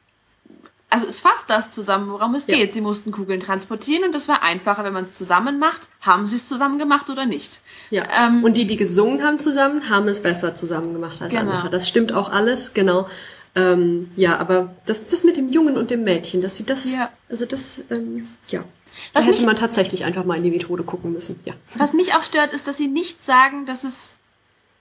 also 0.90 1.06
es 1.06 1.20
fasst 1.20 1.48
das 1.50 1.70
zusammen, 1.70 2.08
worum 2.08 2.34
es 2.34 2.46
Ja. 2.46 2.56
geht. 2.56 2.72
Sie 2.72 2.80
mussten 2.80 3.10
Kugeln 3.12 3.40
transportieren 3.40 4.04
und 4.04 4.14
das 4.14 4.28
war 4.28 4.42
einfacher, 4.42 4.84
wenn 4.84 4.92
man 4.92 5.04
es 5.04 5.12
zusammen 5.12 5.58
macht. 5.58 5.88
Haben 6.00 6.26
sie 6.26 6.36
es 6.36 6.46
zusammen 6.46 6.78
gemacht 6.78 7.08
oder 7.10 7.24
nicht? 7.26 7.60
Ja. 7.90 8.04
Ähm, 8.26 8.44
und 8.44 8.56
die, 8.56 8.66
die 8.66 8.76
gesungen 8.76 9.22
haben 9.24 9.38
zusammen, 9.38 9.88
haben 9.88 10.08
es 10.08 10.22
besser 10.22 10.54
zusammen 10.54 10.92
gemacht 10.92 11.20
als 11.22 11.32
Genau. 11.32 11.52
andere. 11.52 11.70
Das 11.70 11.88
stimmt 11.88 12.12
auch 12.12 12.30
alles, 12.30 12.74
genau. 12.74 13.08
Ähm, 13.56 14.10
ja, 14.16 14.36
aber 14.38 14.74
das, 14.86 15.06
das 15.06 15.22
mit 15.24 15.36
dem 15.36 15.48
Jungen 15.50 15.76
und 15.76 15.90
dem 15.90 16.02
Mädchen, 16.04 16.40
dass 16.42 16.56
sie 16.56 16.64
das, 16.64 16.90
Ja. 16.90 17.10
also 17.28 17.46
das, 17.46 17.82
ähm, 17.90 18.28
ja. 18.48 18.64
Was 19.12 19.24
da 19.24 19.30
hätte 19.30 19.38
mich- 19.40 19.46
man 19.46 19.56
tatsächlich 19.56 20.04
einfach 20.04 20.24
mal 20.24 20.36
in 20.36 20.42
die 20.44 20.50
Methode 20.50 20.82
gucken 20.82 21.12
müssen. 21.12 21.38
Ja. 21.44 21.54
Was 21.76 21.92
mich 21.92 22.14
auch 22.14 22.22
stört, 22.22 22.52
ist, 22.52 22.66
dass 22.66 22.76
sie 22.76 22.88
nicht 22.88 23.22
sagen, 23.22 23.64
dass 23.66 23.84
es 23.84 24.16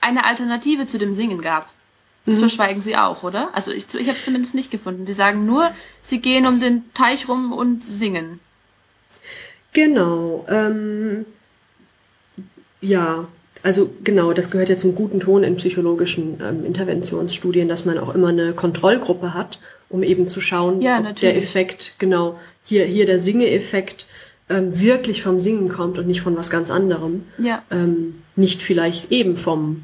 eine 0.02 0.26
Alternative 0.26 0.88
zu 0.88 0.98
dem 0.98 1.14
Singen 1.14 1.42
gab. 1.42 1.70
Das 2.26 2.40
verschweigen 2.40 2.82
sie 2.82 2.96
auch, 2.96 3.24
oder? 3.24 3.50
Also 3.54 3.72
ich, 3.72 3.94
ich 3.94 4.08
habe 4.08 4.18
es 4.18 4.24
zumindest 4.24 4.56
nicht 4.56 4.72
gefunden. 4.72 5.06
Sie 5.06 5.14
sagen 5.14 5.46
nur, 5.46 5.72
sie 6.02 6.20
gehen 6.22 6.48
um 6.48 6.60
den 6.62 6.92
Teich 6.94 7.28
rum 7.28 7.52
und 7.52 7.84
singen. 7.84 8.40
Genau. 9.74 10.46
Ähm, 10.48 11.26
ja, 12.82 13.28
also 13.64 13.90
genau, 14.04 14.34
das 14.34 14.52
gehört 14.52 14.70
ja 14.70 14.78
zum 14.78 14.94
guten 14.94 15.22
Ton 15.22 15.44
in 15.44 15.56
psychologischen 15.56 16.38
ähm, 16.42 16.66
Interventionsstudien, 16.66 17.70
dass 17.70 17.86
man 17.86 17.98
auch 17.98 18.14
immer 18.14 18.28
eine 18.28 18.52
Kontrollgruppe 18.54 19.34
hat, 19.34 19.58
um 19.90 20.04
eben 20.04 20.28
zu 20.28 20.42
schauen, 20.42 20.82
Ja, 20.82 21.00
ob 21.00 21.16
der 21.16 21.38
Effekt, 21.38 21.96
genau, 21.98 22.38
hier, 22.66 22.86
hier 22.86 23.06
der 23.06 23.20
Singe-Effekt 23.20 24.06
ähm, 24.50 24.78
wirklich 24.80 25.24
vom 25.24 25.40
Singen 25.40 25.70
kommt 25.70 25.98
und 25.98 26.08
nicht 26.08 26.22
von 26.22 26.36
was 26.36 26.50
ganz 26.50 26.70
anderem. 26.70 27.24
Ja. 27.38 27.64
Ähm, 27.72 28.22
nicht 28.36 28.62
vielleicht 28.62 29.12
eben 29.12 29.38
vom 29.38 29.84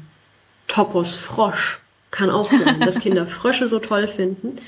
Topos 0.68 1.14
Frosch. 1.14 1.80
Kann 2.10 2.28
auch 2.28 2.50
sein, 2.50 2.80
dass 2.80 3.00
Kinder 3.00 3.26
Frösche 3.26 3.66
so 3.66 3.78
toll 3.78 4.08
finden, 4.08 4.58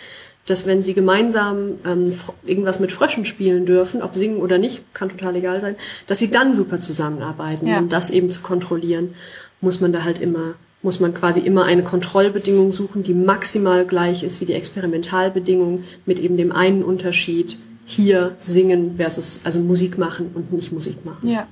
dass 0.46 0.66
wenn 0.66 0.82
sie 0.82 0.94
gemeinsam 0.94 1.78
ähm, 1.86 2.12
irgendwas 2.44 2.80
mit 2.80 2.92
Fröschen 2.92 3.24
spielen 3.24 3.64
dürfen, 3.64 4.02
ob 4.02 4.14
singen 4.14 4.38
oder 4.38 4.58
nicht, 4.58 4.82
kann 4.94 5.08
total 5.08 5.36
egal 5.36 5.60
sein, 5.60 5.76
dass 6.06 6.18
sie 6.18 6.30
dann 6.30 6.54
super 6.54 6.80
zusammenarbeiten. 6.80 7.66
Ja. 7.66 7.78
Um 7.78 7.88
das 7.88 8.10
eben 8.10 8.30
zu 8.30 8.42
kontrollieren, 8.42 9.14
muss 9.60 9.80
man 9.80 9.92
da 9.92 10.02
halt 10.02 10.20
immer, 10.20 10.54
muss 10.82 10.98
man 10.98 11.14
quasi 11.14 11.40
immer 11.40 11.64
eine 11.64 11.84
Kontrollbedingung 11.84 12.72
suchen, 12.72 13.04
die 13.04 13.14
maximal 13.14 13.86
gleich 13.86 14.24
ist 14.24 14.40
wie 14.40 14.46
die 14.46 14.54
Experimentalbedingung, 14.54 15.84
mit 16.06 16.18
eben 16.18 16.36
dem 16.36 16.50
einen 16.50 16.82
Unterschied, 16.82 17.56
hier 17.84 18.36
singen 18.38 18.96
versus, 18.96 19.40
also 19.44 19.60
Musik 19.60 19.98
machen 19.98 20.30
und 20.34 20.52
nicht 20.52 20.72
Musik 20.72 21.04
machen. 21.04 21.28
Ja. 21.28 21.46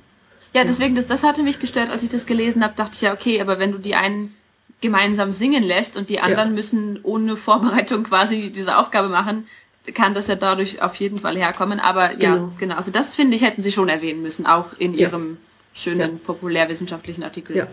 Ja, 0.53 0.65
deswegen, 0.65 0.95
das, 0.95 1.07
das 1.07 1.23
hatte 1.23 1.43
mich 1.43 1.59
gestört, 1.59 1.89
als 1.89 2.03
ich 2.03 2.09
das 2.09 2.25
gelesen 2.25 2.61
habe, 2.61 2.73
dachte 2.75 2.91
ich 2.95 3.01
ja, 3.01 3.13
okay, 3.13 3.39
aber 3.39 3.57
wenn 3.57 3.71
du 3.71 3.77
die 3.77 3.95
einen 3.95 4.33
gemeinsam 4.81 5.31
singen 5.33 5.63
lässt 5.63 5.95
und 5.97 6.09
die 6.09 6.19
anderen 6.19 6.53
müssen 6.55 6.99
ohne 7.03 7.37
Vorbereitung 7.37 8.03
quasi 8.03 8.49
diese 8.49 8.77
Aufgabe 8.77 9.09
machen, 9.09 9.47
kann 9.93 10.13
das 10.13 10.27
ja 10.27 10.35
dadurch 10.35 10.81
auf 10.81 10.95
jeden 10.95 11.19
Fall 11.19 11.37
herkommen. 11.37 11.79
Aber 11.79 12.11
ja, 12.19 12.35
Genau. 12.35 12.51
genau. 12.59 12.75
Also 12.75 12.91
das 12.91 13.13
finde 13.15 13.35
ich, 13.35 13.43
hätten 13.43 13.61
sie 13.63 13.71
schon 13.71 13.89
erwähnen 13.89 14.21
müssen, 14.21 14.45
auch 14.45 14.73
in 14.77 14.93
Ja. 14.93 15.07
ihrem 15.09 15.37
schönen 15.73 15.99
Ja. 15.99 16.07
populärwissenschaftlichen 16.23 17.23
Artikel. 17.23 17.55
Ja, 17.55 17.67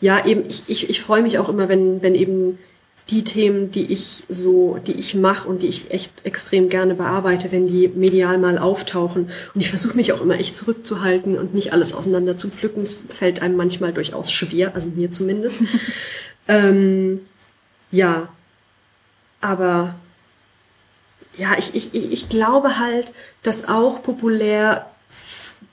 ja 0.00 0.24
eben, 0.26 0.44
ich, 0.48 0.62
ich, 0.68 0.88
ich 0.90 1.00
freue 1.02 1.22
mich 1.22 1.38
auch 1.38 1.48
immer, 1.48 1.68
wenn, 1.68 2.02
wenn 2.02 2.14
eben 2.14 2.58
die 3.10 3.24
Themen, 3.24 3.72
die 3.72 3.92
ich 3.92 4.24
so, 4.28 4.78
die 4.86 4.92
ich 4.98 5.14
mache 5.16 5.48
und 5.48 5.62
die 5.62 5.66
ich 5.66 5.90
echt 5.90 6.12
extrem 6.24 6.68
gerne 6.68 6.94
bearbeite, 6.94 7.50
wenn 7.50 7.66
die 7.66 7.88
medial 7.88 8.38
mal 8.38 8.58
auftauchen. 8.58 9.28
Und 9.54 9.60
ich 9.60 9.68
versuche 9.68 9.96
mich 9.96 10.12
auch 10.12 10.20
immer 10.20 10.38
echt 10.38 10.56
zurückzuhalten 10.56 11.36
und 11.36 11.52
nicht 11.54 11.72
alles 11.72 11.92
auseinander 11.92 12.36
zu 12.36 12.48
pflücken. 12.48 12.82
Es 12.82 12.96
fällt 13.08 13.42
einem 13.42 13.56
manchmal 13.56 13.92
durchaus 13.92 14.30
schwer, 14.32 14.74
also 14.74 14.86
mir 14.86 15.10
zumindest. 15.10 15.62
ähm, 16.48 17.20
ja, 17.90 18.28
aber 19.40 19.94
ja, 21.36 21.56
ich, 21.58 21.74
ich, 21.74 21.94
ich 21.94 22.28
glaube 22.28 22.78
halt, 22.78 23.12
dass 23.42 23.68
auch 23.68 24.02
populär 24.02 24.86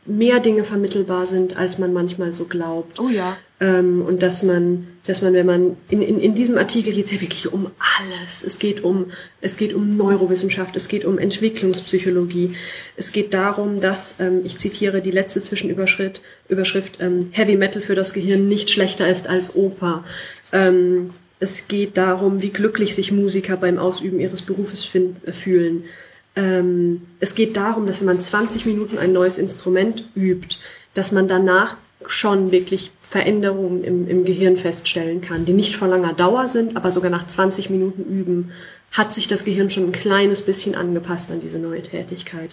mehr 0.06 0.40
Dinge 0.40 0.64
vermittelbar 0.64 1.26
sind, 1.26 1.56
als 1.56 1.78
man 1.78 1.94
manchmal 1.94 2.34
so 2.34 2.46
glaubt. 2.46 3.00
Oh 3.00 3.10
ja. 3.10 3.38
Ähm, 3.62 4.02
und 4.02 4.24
dass 4.24 4.42
man, 4.44 4.88
dass 5.06 5.22
man, 5.22 5.34
wenn 5.34 5.46
man 5.46 5.78
in, 5.90 6.02
in, 6.02 6.20
in 6.20 6.34
diesem 6.34 6.58
Artikel 6.58 6.94
geht 6.94 7.06
es 7.06 7.12
ja 7.12 7.22
wirklich 7.22 7.52
um 7.52 7.70
alles. 8.00 8.44
Es 8.44 8.58
geht 8.58 8.84
um, 8.84 9.12
es 9.42 9.58
geht 9.58 9.74
um 9.74 9.96
Neurowissenschaft, 9.96 10.76
es 10.76 10.88
geht 10.88 11.06
um 11.06 11.20
Entwicklungspsychologie. 11.20 12.56
Es 12.96 13.12
geht 13.12 13.34
darum, 13.34 13.80
dass, 13.80 14.20
ähm, 14.20 14.42
ich 14.46 14.58
zitiere 14.58 15.02
die 15.02 15.12
letzte 15.12 15.42
Zwischenüberschrift, 15.42 16.22
Überschrift, 16.48 17.00
ähm, 17.02 17.30
Heavy 17.32 17.58
Metal 17.58 17.82
für 17.82 17.96
das 17.96 18.14
Gehirn 18.14 18.48
nicht 18.48 18.72
schlechter 18.72 19.08
ist 19.08 19.28
als 19.28 19.56
Oper. 19.56 20.06
Ähm, 20.52 21.12
es 21.40 21.68
geht 21.68 21.98
darum, 21.98 22.42
wie 22.42 22.50
glücklich 22.50 22.96
sich 22.96 23.12
Musiker 23.12 23.58
beim 23.58 23.78
Ausüben 23.78 24.20
ihres 24.20 24.42
Berufes 24.42 24.84
fühlen. 24.84 25.86
Ähm, 26.36 27.02
es 27.20 27.34
geht 27.36 27.56
darum, 27.56 27.86
dass 27.86 28.00
wenn 28.00 28.08
man 28.08 28.22
20 28.22 28.66
Minuten 28.66 28.98
ein 28.98 29.14
neues 29.14 29.38
Instrument 29.38 30.04
übt, 30.16 30.58
dass 30.94 31.12
man 31.12 31.28
danach 31.28 31.78
schon 32.06 32.52
wirklich 32.52 32.92
Veränderungen 33.02 33.84
im, 33.84 34.08
im 34.08 34.26
Gehirn 34.26 34.58
feststellen 34.58 35.22
kann, 35.22 35.46
die 35.46 35.54
nicht 35.54 35.76
von 35.76 35.90
langer 35.90 36.14
Dauer 36.14 36.48
sind, 36.48 36.76
aber 36.76 36.92
sogar 36.92 37.10
nach 37.10 37.28
20 37.28 37.70
Minuten 37.70 38.04
üben 38.04 38.52
hat 38.92 39.14
sich 39.14 39.28
das 39.28 39.46
Gehirn 39.46 39.70
schon 39.70 39.86
ein 39.86 39.92
kleines 39.92 40.42
bisschen 40.42 40.76
angepasst 40.76 41.32
an 41.32 41.42
diese 41.42 41.60
neue 41.60 41.82
Tätigkeit. 41.82 42.50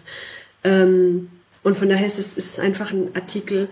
Ähm, 0.64 1.28
und 1.62 1.76
von 1.76 1.88
daher 1.88 2.06
ist 2.06 2.18
es, 2.18 2.36
ist 2.36 2.54
es 2.54 2.58
einfach 2.58 2.92
ein 2.92 3.08
Artikel, 3.14 3.68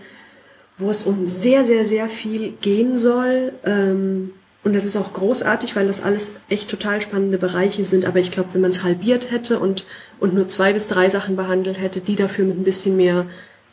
wo 0.77 0.89
es 0.89 1.03
um 1.03 1.27
sehr, 1.27 1.63
sehr, 1.63 1.85
sehr 1.85 2.09
viel 2.09 2.51
gehen 2.61 2.97
soll. 2.97 3.53
Ähm, 3.63 4.31
und 4.63 4.73
das 4.73 4.85
ist 4.85 4.95
auch 4.95 5.13
großartig, 5.13 5.75
weil 5.75 5.87
das 5.87 6.01
alles 6.01 6.33
echt 6.49 6.69
total 6.69 7.01
spannende 7.01 7.37
Bereiche 7.37 7.85
sind. 7.85 8.05
Aber 8.05 8.19
ich 8.19 8.31
glaube, 8.31 8.53
wenn 8.53 8.61
man 8.61 8.71
es 8.71 8.83
halbiert 8.83 9.31
hätte 9.31 9.59
und, 9.59 9.85
und 10.19 10.33
nur 10.33 10.47
zwei 10.47 10.73
bis 10.73 10.87
drei 10.87 11.09
Sachen 11.09 11.35
behandelt 11.35 11.79
hätte, 11.79 12.01
die 12.01 12.15
dafür 12.15 12.45
mit 12.45 12.57
ein 12.57 12.63
bisschen 12.63 12.97
mehr, 12.97 13.27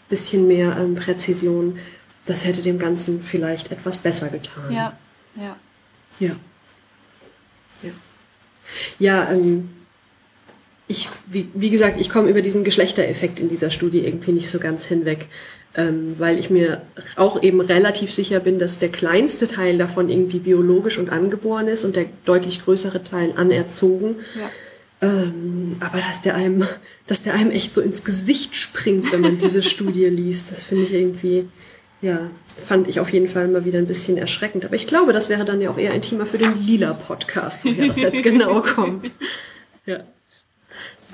bisschen 0.09 0.47
mehr 0.47 0.77
ähm, 0.79 0.95
Präzision, 0.95 1.79
das 2.27 2.45
hätte 2.45 2.63
dem 2.63 2.79
Ganzen 2.79 3.23
vielleicht 3.23 3.73
etwas 3.73 3.99
besser 3.99 4.29
getan. 4.29 4.71
Ja, 4.71 4.97
ja. 5.35 5.57
Ja. 6.21 6.37
Ja, 7.83 7.91
ja 8.99 9.33
ähm, 9.33 9.71
ich, 10.89 11.09
wie, 11.27 11.49
wie 11.55 11.71
gesagt, 11.71 12.01
ich 12.01 12.11
komme 12.11 12.29
über 12.29 12.43
diesen 12.43 12.65
Geschlechtereffekt 12.65 13.41
in 13.41 13.49
dieser 13.49 13.71
Studie 13.71 14.05
irgendwie 14.05 14.33
nicht 14.33 14.51
so 14.51 14.59
ganz 14.59 14.85
hinweg 14.85 15.27
ähm, 15.75 16.17
weil 16.19 16.39
ich 16.39 16.51
mir 16.51 16.83
auch 17.17 17.43
eben 17.43 17.61
relativ 17.61 18.13
sicher 18.13 18.41
bin, 18.41 18.59
dass 18.59 18.79
der 18.79 18.91
kleinste 18.91 19.47
Teil 19.47 19.79
davon 19.79 20.09
irgendwie 20.09 20.39
biologisch 20.39 20.99
und 20.99 21.11
angeboren 21.11 21.69
ist 21.69 21.85
und 21.85 21.97
der 21.97 22.07
deutlich 22.25 22.63
größere 22.65 23.03
Teil 23.03 23.33
anerzogen. 23.37 24.17
Ja. 24.39 24.51
Ähm, 25.09 25.77
aber 25.81 25.99
dass 25.99 26.21
der 26.21 26.35
einem, 26.35 26.67
dass 27.07 27.23
der 27.23 27.35
einem 27.35 27.51
echt 27.51 27.75
so 27.75 27.81
ins 27.81 28.05
Gesicht 28.05 28.55
springt, 28.55 29.13
wenn 29.13 29.21
man 29.23 29.39
diese 29.39 29.63
Studie 29.63 30.07
liest, 30.07 30.51
das 30.51 30.63
finde 30.63 30.85
ich 30.85 30.93
irgendwie, 30.93 31.49
ja, 32.03 32.31
fand 32.63 32.87
ich 32.89 33.01
auf 33.01 33.11
jeden 33.11 33.29
Fall 33.29 33.49
mal 33.49 33.65
wieder 33.65 33.79
ein 33.79 33.87
bisschen 33.87 34.19
erschreckend. 34.19 34.65
Aber 34.65 34.77
ich 34.77 34.87
glaube, 34.87 35.13
das 35.13 35.29
wäre 35.29 35.45
dann 35.45 35.61
ja 35.61 35.71
auch 35.71 35.79
eher 35.79 35.93
ein 35.93 36.03
Thema 36.03 36.27
für 36.27 36.39
den 36.39 36.63
Lila-Podcast, 36.63 37.65
woher 37.65 37.89
das 37.89 38.01
jetzt 38.01 38.23
genau 38.23 38.61
kommt. 38.61 39.11
Ja. 39.85 40.05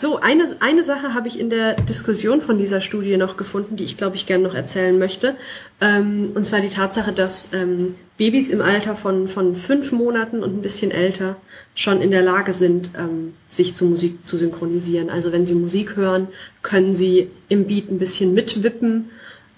So, 0.01 0.21
eine, 0.21 0.45
eine 0.61 0.85
Sache 0.85 1.13
habe 1.13 1.27
ich 1.27 1.41
in 1.41 1.51
der 1.51 1.75
Diskussion 1.75 2.41
von 2.41 2.57
dieser 2.57 2.81
Studie 2.81 3.17
noch 3.17 3.37
gefunden, 3.37 3.75
die 3.75 3.83
ich 3.83 3.97
glaube 3.97 4.15
ich 4.15 4.27
gerne 4.27 4.45
noch 4.45 4.55
erzählen 4.55 4.97
möchte. 4.97 5.35
Ähm, 5.81 6.31
und 6.37 6.47
zwar 6.47 6.61
die 6.61 6.69
Tatsache, 6.69 7.13
dass 7.13 7.53
ähm, 7.53 7.97
Babys 8.17 8.49
im 8.49 8.61
Alter 8.61 8.95
von, 8.95 9.27
von 9.27 9.57
fünf 9.57 9.91
Monaten 9.91 10.45
und 10.45 10.57
ein 10.57 10.63
bisschen 10.63 10.93
älter 10.93 11.35
schon 11.75 12.01
in 12.01 12.13
der 12.13 12.23
Lage 12.23 12.53
sind, 12.53 12.91
ähm, 12.97 13.35
sich 13.51 13.75
zu 13.75 13.87
Musik 13.87 14.25
zu 14.25 14.37
synchronisieren. 14.37 15.11
Also 15.11 15.33
wenn 15.33 15.47
sie 15.47 15.57
Musik 15.57 15.97
hören, 15.97 16.29
können 16.63 16.95
sie 16.95 17.33
im 17.49 17.67
Beat 17.67 17.91
ein 17.91 17.99
bisschen 17.99 18.35
mitwippen 18.35 19.11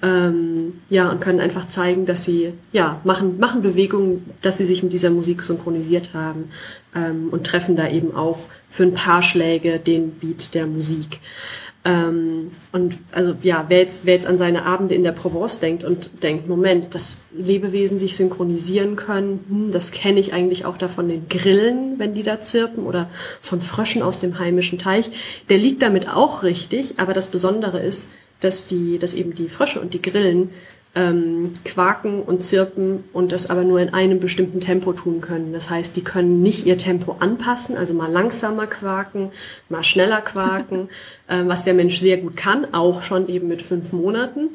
ähm, 0.02 0.80
ja, 0.88 1.10
und 1.10 1.20
können 1.20 1.40
einfach 1.40 1.68
zeigen, 1.68 2.06
dass 2.06 2.24
sie, 2.24 2.54
ja, 2.72 3.00
machen, 3.04 3.38
machen 3.38 3.62
Bewegungen, 3.62 4.30
dass 4.40 4.56
sie 4.58 4.66
sich 4.66 4.82
mit 4.82 4.92
dieser 4.92 5.10
Musik 5.10 5.42
synchronisiert 5.42 6.14
haben 6.14 6.50
ähm, 6.94 7.28
und 7.30 7.46
treffen 7.46 7.76
da 7.76 7.88
eben 7.88 8.14
auch 8.14 8.38
für 8.70 8.84
ein 8.84 8.94
paar 8.94 9.22
Schläge 9.22 9.78
den 9.78 10.12
Beat 10.12 10.54
der 10.54 10.66
Musik. 10.66 11.20
Ähm, 11.82 12.50
und 12.72 12.98
also 13.10 13.34
ja, 13.42 13.64
wer 13.68 13.78
jetzt, 13.78 14.04
wer 14.04 14.14
jetzt 14.14 14.26
an 14.26 14.36
seine 14.36 14.66
Abende 14.66 14.94
in 14.94 15.02
der 15.02 15.12
Provence 15.12 15.60
denkt 15.60 15.82
und 15.82 16.22
denkt, 16.22 16.46
Moment, 16.46 16.94
dass 16.94 17.22
Lebewesen 17.32 17.98
sich 17.98 18.16
synchronisieren 18.16 18.96
können, 18.96 19.44
hm, 19.48 19.72
das 19.72 19.90
kenne 19.90 20.20
ich 20.20 20.34
eigentlich 20.34 20.66
auch 20.66 20.76
da 20.76 20.88
von 20.88 21.08
den 21.08 21.28
Grillen, 21.28 21.98
wenn 21.98 22.14
die 22.14 22.22
da 22.22 22.40
zirpen 22.40 22.84
oder 22.84 23.08
von 23.40 23.62
Fröschen 23.62 24.02
aus 24.02 24.20
dem 24.20 24.38
heimischen 24.38 24.78
Teich, 24.78 25.10
der 25.48 25.56
liegt 25.56 25.80
damit 25.80 26.08
auch 26.08 26.42
richtig, 26.42 26.94
aber 26.98 27.14
das 27.14 27.28
Besondere 27.28 27.80
ist, 27.80 28.08
dass 28.40 28.66
die, 28.66 28.98
dass 28.98 29.14
eben 29.14 29.34
die 29.34 29.48
Frösche 29.48 29.80
und 29.80 29.94
die 29.94 30.02
Grillen 30.02 30.50
ähm, 30.94 31.52
quaken 31.64 32.22
und 32.22 32.42
zirpen 32.42 33.04
und 33.12 33.30
das 33.30 33.48
aber 33.48 33.62
nur 33.62 33.80
in 33.80 33.94
einem 33.94 34.18
bestimmten 34.18 34.60
Tempo 34.60 34.92
tun 34.92 35.20
können. 35.20 35.52
Das 35.52 35.70
heißt, 35.70 35.94
die 35.94 36.02
können 36.02 36.42
nicht 36.42 36.66
ihr 36.66 36.78
Tempo 36.78 37.16
anpassen, 37.20 37.76
also 37.76 37.94
mal 37.94 38.10
langsamer 38.10 38.66
quaken, 38.66 39.30
mal 39.68 39.84
schneller 39.84 40.20
quaken, 40.20 40.88
äh, 41.28 41.42
was 41.46 41.64
der 41.64 41.74
Mensch 41.74 42.00
sehr 42.00 42.16
gut 42.16 42.36
kann, 42.36 42.74
auch 42.74 43.02
schon 43.02 43.28
eben 43.28 43.46
mit 43.46 43.62
fünf 43.62 43.92
Monaten, 43.92 44.50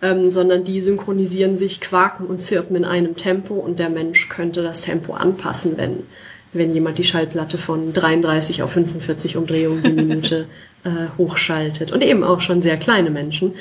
ähm, 0.00 0.30
sondern 0.30 0.62
die 0.62 0.80
synchronisieren 0.80 1.56
sich, 1.56 1.80
quaken 1.80 2.26
und 2.26 2.40
zirpen 2.40 2.76
in 2.76 2.84
einem 2.84 3.16
Tempo 3.16 3.54
und 3.54 3.80
der 3.80 3.90
Mensch 3.90 4.28
könnte 4.28 4.62
das 4.62 4.82
Tempo 4.82 5.14
anpassen, 5.14 5.76
wenn 5.76 6.04
wenn 6.52 6.74
jemand 6.74 6.98
die 6.98 7.04
Schallplatte 7.04 7.58
von 7.58 7.92
33 7.92 8.62
auf 8.62 8.72
45 8.72 9.36
Umdrehungen 9.36 9.82
die 9.82 9.90
Minute 9.92 10.46
äh, 10.84 11.08
hochschaltet. 11.18 11.92
Und 11.92 12.02
eben 12.02 12.24
auch 12.24 12.40
schon 12.40 12.62
sehr 12.62 12.76
kleine 12.76 13.10
Menschen, 13.10 13.54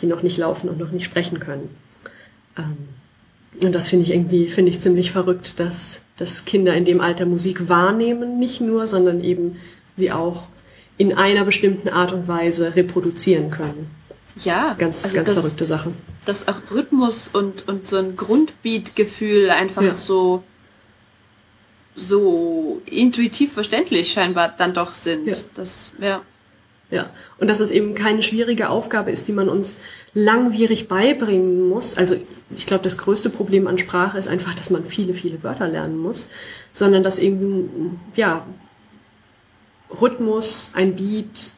die 0.00 0.06
noch 0.06 0.22
nicht 0.22 0.36
laufen 0.36 0.68
und 0.68 0.78
noch 0.78 0.90
nicht 0.90 1.04
sprechen 1.04 1.40
können. 1.40 1.70
Ähm, 2.58 2.76
und 3.62 3.74
das 3.74 3.88
finde 3.88 4.04
ich 4.04 4.12
irgendwie, 4.12 4.48
finde 4.48 4.70
ich 4.70 4.80
ziemlich 4.80 5.10
verrückt, 5.10 5.58
dass, 5.58 6.00
dass 6.16 6.44
Kinder 6.44 6.74
in 6.74 6.84
dem 6.84 7.00
Alter 7.00 7.24
Musik 7.24 7.68
wahrnehmen, 7.68 8.38
nicht 8.38 8.60
nur, 8.60 8.86
sondern 8.86 9.24
eben 9.24 9.56
sie 9.96 10.12
auch 10.12 10.44
in 10.98 11.14
einer 11.14 11.44
bestimmten 11.44 11.88
Art 11.88 12.12
und 12.12 12.28
Weise 12.28 12.76
reproduzieren 12.76 13.50
können. 13.50 13.90
Ja. 14.44 14.74
Ganz, 14.78 15.04
also 15.04 15.16
ganz 15.16 15.30
das, 15.30 15.40
verrückte 15.40 15.66
Sache. 15.66 15.92
Dass 16.24 16.48
auch 16.48 16.56
Rhythmus 16.70 17.28
und, 17.28 17.66
und 17.68 17.86
so 17.86 17.96
ein 17.96 18.16
Grundbeat-Gefühl 18.16 19.50
einfach 19.50 19.82
ja. 19.82 19.94
so, 19.94 20.42
so 21.94 22.82
intuitiv 22.86 23.52
verständlich 23.52 24.12
scheinbar 24.12 24.52
dann 24.56 24.74
doch 24.74 24.92
sind. 24.92 25.26
Ja. 25.26 25.36
Das, 25.54 25.92
ja. 26.00 26.22
Ja, 26.88 27.10
und 27.38 27.50
dass 27.50 27.58
es 27.58 27.72
eben 27.72 27.96
keine 27.96 28.22
schwierige 28.22 28.68
Aufgabe 28.68 29.10
ist, 29.10 29.26
die 29.26 29.32
man 29.32 29.48
uns 29.48 29.80
langwierig 30.14 30.86
beibringen 30.86 31.68
muss. 31.68 31.96
Also 31.96 32.16
ich 32.54 32.66
glaube, 32.66 32.84
das 32.84 32.96
größte 32.96 33.28
Problem 33.28 33.66
an 33.66 33.76
Sprache 33.76 34.18
ist 34.18 34.28
einfach, 34.28 34.54
dass 34.54 34.70
man 34.70 34.84
viele, 34.84 35.12
viele 35.12 35.42
Wörter 35.42 35.66
lernen 35.66 35.98
muss, 35.98 36.28
sondern 36.72 37.02
dass 37.02 37.18
eben, 37.18 38.00
ja, 38.14 38.46
Rhythmus, 40.00 40.70
ein 40.74 40.94
Beat 40.94 41.50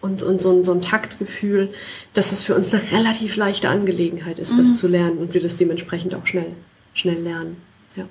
und, 0.00 0.22
und 0.22 0.40
so, 0.40 0.52
ein, 0.52 0.64
so 0.64 0.72
ein 0.72 0.80
Taktgefühl, 0.80 1.70
dass 2.14 2.30
das 2.30 2.44
für 2.44 2.54
uns 2.54 2.72
eine 2.72 2.82
relativ 2.92 3.34
leichte 3.34 3.68
Angelegenheit 3.68 4.38
ist, 4.38 4.58
das 4.58 4.68
mhm. 4.68 4.74
zu 4.74 4.86
lernen 4.86 5.18
und 5.18 5.34
wir 5.34 5.42
das 5.42 5.56
dementsprechend 5.56 6.14
auch 6.14 6.26
schnell, 6.26 6.52
schnell 6.94 7.20
lernen. 7.20 7.56
Ja. 7.96 8.04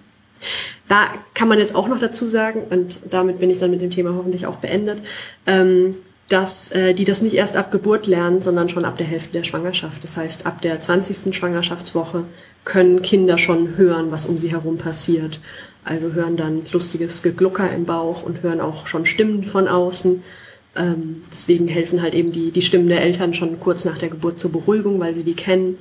Da 0.90 1.14
kann 1.34 1.48
man 1.48 1.60
jetzt 1.60 1.76
auch 1.76 1.88
noch 1.88 2.00
dazu 2.00 2.28
sagen, 2.28 2.64
und 2.70 3.00
damit 3.10 3.40
bin 3.40 3.50
ich 3.50 3.60
dann 3.60 3.72
mit 3.72 3.82
dem 3.82 3.92
Thema 3.92 4.16
hoffentlich 4.16 4.46
auch 4.46 4.58
beendet, 4.58 5.02
ähm, 5.46 5.96
dass 6.32 6.72
äh, 6.72 6.94
die 6.94 7.06
das 7.06 7.22
nicht 7.22 7.36
erst 7.36 7.58
ab 7.58 7.72
Geburt 7.72 8.08
lernen, 8.08 8.42
sondern 8.42 8.70
schon 8.70 8.86
ab 8.86 8.98
der 8.98 9.06
Hälfte 9.06 9.34
der 9.34 9.44
Schwangerschaft. 9.44 10.04
Das 10.04 10.16
heißt, 10.16 10.46
ab 10.46 10.62
der 10.62 10.80
20. 10.80 11.36
Schwangerschaftswoche 11.36 12.24
können 12.64 13.02
Kinder 13.02 13.38
schon 13.38 13.76
hören, 13.76 14.12
was 14.12 14.26
um 14.26 14.38
sie 14.38 14.52
herum 14.52 14.78
passiert. 14.78 15.40
Also 15.84 16.14
hören 16.14 16.38
dann 16.38 16.62
lustiges 16.72 17.22
Geglucker 17.24 17.72
im 17.72 17.86
Bauch 17.86 18.24
und 18.24 18.44
hören 18.44 18.62
auch 18.62 18.88
schon 18.88 19.06
Stimmen 19.06 19.44
von 19.44 19.68
außen. 19.68 20.24
Ähm, 20.76 21.24
deswegen 21.32 21.68
helfen 21.68 22.02
halt 22.02 22.14
eben 22.14 22.32
die, 22.32 22.52
die 22.52 22.62
Stimmen 22.62 22.88
der 22.88 23.02
Eltern 23.02 23.34
schon 23.34 23.60
kurz 23.60 23.84
nach 23.84 23.98
der 23.98 24.10
Geburt 24.10 24.40
zur 24.40 24.52
Beruhigung, 24.52 25.00
weil 25.00 25.14
sie 25.14 25.24
die 25.24 25.34
kennen. 25.34 25.80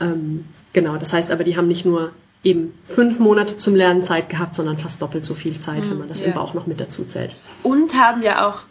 Ähm, 0.00 0.46
genau, 0.72 0.96
das 0.96 1.12
heißt 1.12 1.30
aber, 1.30 1.44
die 1.44 1.56
haben 1.56 1.68
nicht 1.68 1.84
nur 1.84 2.10
eben 2.42 2.74
fünf 2.84 3.20
Monate 3.20 3.56
zum 3.56 3.76
Lernen 3.76 4.02
Zeit 4.02 4.28
gehabt, 4.28 4.56
sondern 4.56 4.78
fast 4.78 5.00
doppelt 5.00 5.24
so 5.24 5.34
viel 5.34 5.60
Zeit, 5.60 5.84
mm, 5.84 5.90
wenn 5.90 5.98
man 5.98 6.08
das 6.08 6.20
yeah. 6.20 6.30
im 6.30 6.34
Bauch 6.34 6.54
noch 6.54 6.66
mit 6.66 6.80
dazu 6.80 7.04
zählt. 7.04 7.30
Und 7.62 7.94
haben 7.94 8.22
ja 8.22 8.48
auch 8.48 8.62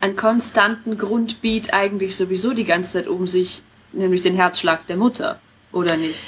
einen 0.00 0.16
konstanten 0.16 0.98
Grundbeat 0.98 1.72
eigentlich 1.72 2.16
sowieso 2.16 2.52
die 2.52 2.64
ganze 2.64 2.94
Zeit 2.94 3.08
um 3.08 3.26
sich, 3.26 3.62
nämlich 3.92 4.20
den 4.20 4.34
Herzschlag 4.34 4.86
der 4.86 4.96
Mutter, 4.96 5.40
oder 5.72 5.96
nicht? 5.96 6.22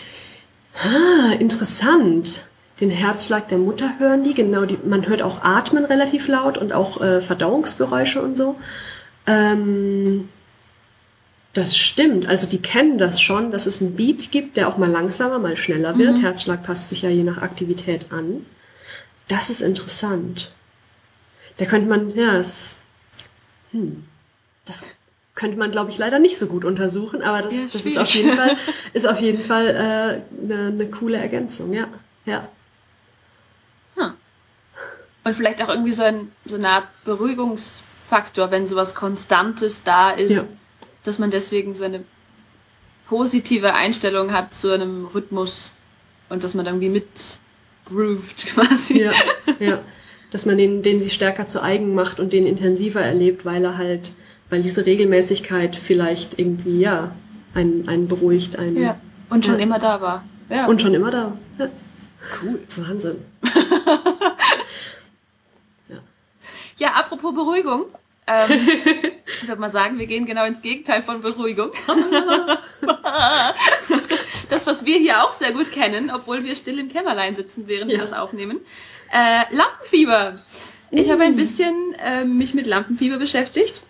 Ah, 0.82 1.32
interessant. 1.38 2.48
den 2.80 2.90
Herzschlag 2.90 3.48
der 3.48 3.58
Mutter 3.58 3.98
hören 3.98 4.22
die, 4.22 4.34
genau, 4.34 4.64
die, 4.64 4.78
man 4.84 5.08
hört 5.08 5.22
auch 5.22 5.42
Atmen 5.42 5.84
relativ 5.84 6.28
laut 6.28 6.56
und 6.58 6.72
auch 6.72 7.00
äh, 7.00 7.20
Verdauungsgeräusche 7.20 8.22
und 8.22 8.36
so. 8.36 8.56
Ähm, 9.26 10.28
das 11.54 11.76
stimmt, 11.76 12.26
also 12.26 12.46
die 12.46 12.62
kennen 12.62 12.98
das 12.98 13.20
schon, 13.20 13.50
dass 13.50 13.66
es 13.66 13.80
einen 13.80 13.96
Beat 13.96 14.30
gibt, 14.30 14.56
der 14.56 14.68
auch 14.68 14.76
mal 14.76 14.90
langsamer, 14.90 15.38
mal 15.38 15.56
schneller 15.56 15.98
wird. 15.98 16.18
Mhm. 16.18 16.20
Herzschlag 16.20 16.62
passt 16.62 16.88
sich 16.88 17.02
ja 17.02 17.08
je 17.08 17.24
nach 17.24 17.38
Aktivität 17.38 18.12
an. 18.12 18.46
Das 19.26 19.50
ist 19.50 19.60
interessant. 19.60 20.52
Da 21.56 21.64
könnte 21.64 21.88
man, 21.88 22.14
ja, 22.14 22.38
das, 22.38 22.76
hm, 23.72 24.04
das 24.64 24.84
könnte 25.34 25.56
man, 25.56 25.70
glaube 25.70 25.90
ich, 25.90 25.98
leider 25.98 26.18
nicht 26.18 26.36
so 26.36 26.46
gut 26.48 26.64
untersuchen, 26.64 27.22
aber 27.22 27.42
das, 27.42 27.54
ja, 27.54 27.62
das 27.62 27.86
ist 27.86 27.96
auf 27.96 28.10
jeden 28.10 28.36
Fall, 28.36 28.56
ist 28.92 29.06
auf 29.06 29.20
jeden 29.20 29.42
Fall 29.42 29.68
äh, 29.68 30.42
eine, 30.44 30.66
eine 30.66 30.90
coole 30.90 31.16
Ergänzung, 31.16 31.72
ja. 31.72 31.86
ja. 32.26 32.48
Hm. 33.94 34.14
Und 35.24 35.34
vielleicht 35.34 35.62
auch 35.62 35.68
irgendwie 35.68 35.92
so 35.92 36.02
ein 36.02 36.32
so 36.44 36.56
eine 36.56 36.68
Art 36.70 36.88
Beruhigungsfaktor, 37.04 38.50
wenn 38.50 38.66
sowas 38.66 38.94
Konstantes 38.94 39.84
da 39.84 40.10
ist, 40.10 40.36
ja. 40.36 40.44
dass 41.04 41.20
man 41.20 41.30
deswegen 41.30 41.74
so 41.74 41.84
eine 41.84 42.04
positive 43.08 43.74
Einstellung 43.74 44.32
hat 44.32 44.54
zu 44.54 44.72
einem 44.72 45.06
Rhythmus 45.06 45.72
und 46.28 46.44
dass 46.44 46.54
man 46.54 46.64
dann 46.64 46.74
irgendwie 46.74 47.00
mit 47.00 47.38
grooved 47.86 48.46
quasi. 48.54 49.02
Ja, 49.02 49.12
ja. 49.58 49.80
Dass 50.30 50.44
man 50.46 50.58
den, 50.58 50.82
den 50.82 51.00
sich 51.00 51.14
stärker 51.14 51.48
zu 51.48 51.62
eigen 51.62 51.94
macht 51.94 52.20
und 52.20 52.32
den 52.32 52.46
intensiver 52.46 53.00
erlebt, 53.00 53.44
weil 53.44 53.64
er 53.64 53.78
halt, 53.78 54.12
weil 54.50 54.62
diese 54.62 54.84
Regelmäßigkeit 54.84 55.74
vielleicht 55.76 56.38
irgendwie, 56.38 56.80
ja, 56.80 57.12
einen, 57.54 57.88
einen 57.88 58.08
beruhigt, 58.08 58.58
einen. 58.58 58.76
Ja. 58.76 59.00
Und 59.30 59.46
schon 59.46 59.56
ja. 59.56 59.62
immer 59.62 59.78
da 59.78 60.00
war. 60.00 60.24
Ja. 60.50 60.66
Und 60.66 60.82
schon 60.82 60.94
immer 60.94 61.10
da. 61.10 61.32
Ja. 61.58 61.68
Cool. 62.42 62.60
Wahnsinn. 62.76 63.16
ja. 65.88 65.98
ja, 66.78 66.88
apropos 66.94 67.34
Beruhigung. 67.34 67.86
Ähm, 68.26 68.50
ich 69.42 69.48
würde 69.48 69.60
mal 69.60 69.70
sagen, 69.70 69.98
wir 69.98 70.06
gehen 70.06 70.26
genau 70.26 70.44
ins 70.44 70.60
Gegenteil 70.60 71.02
von 71.02 71.22
Beruhigung. 71.22 71.70
das, 74.50 74.66
was 74.66 74.84
wir 74.84 74.98
hier 74.98 75.24
auch 75.24 75.32
sehr 75.32 75.52
gut 75.52 75.72
kennen, 75.72 76.10
obwohl 76.14 76.44
wir 76.44 76.54
still 76.54 76.78
im 76.78 76.88
Kämmerlein 76.88 77.34
sitzen, 77.34 77.64
während 77.66 77.90
ja. 77.90 77.98
wir 77.98 78.04
das 78.04 78.12
aufnehmen. 78.12 78.60
Äh, 79.12 79.54
Lampenfieber. 79.54 80.42
Ich 80.90 81.10
habe 81.10 81.22
ein 81.22 81.34
uh. 81.34 81.36
bisschen 81.36 81.94
äh, 81.94 82.24
mich 82.24 82.54
mit 82.54 82.66
Lampenfieber 82.66 83.18
beschäftigt. 83.18 83.82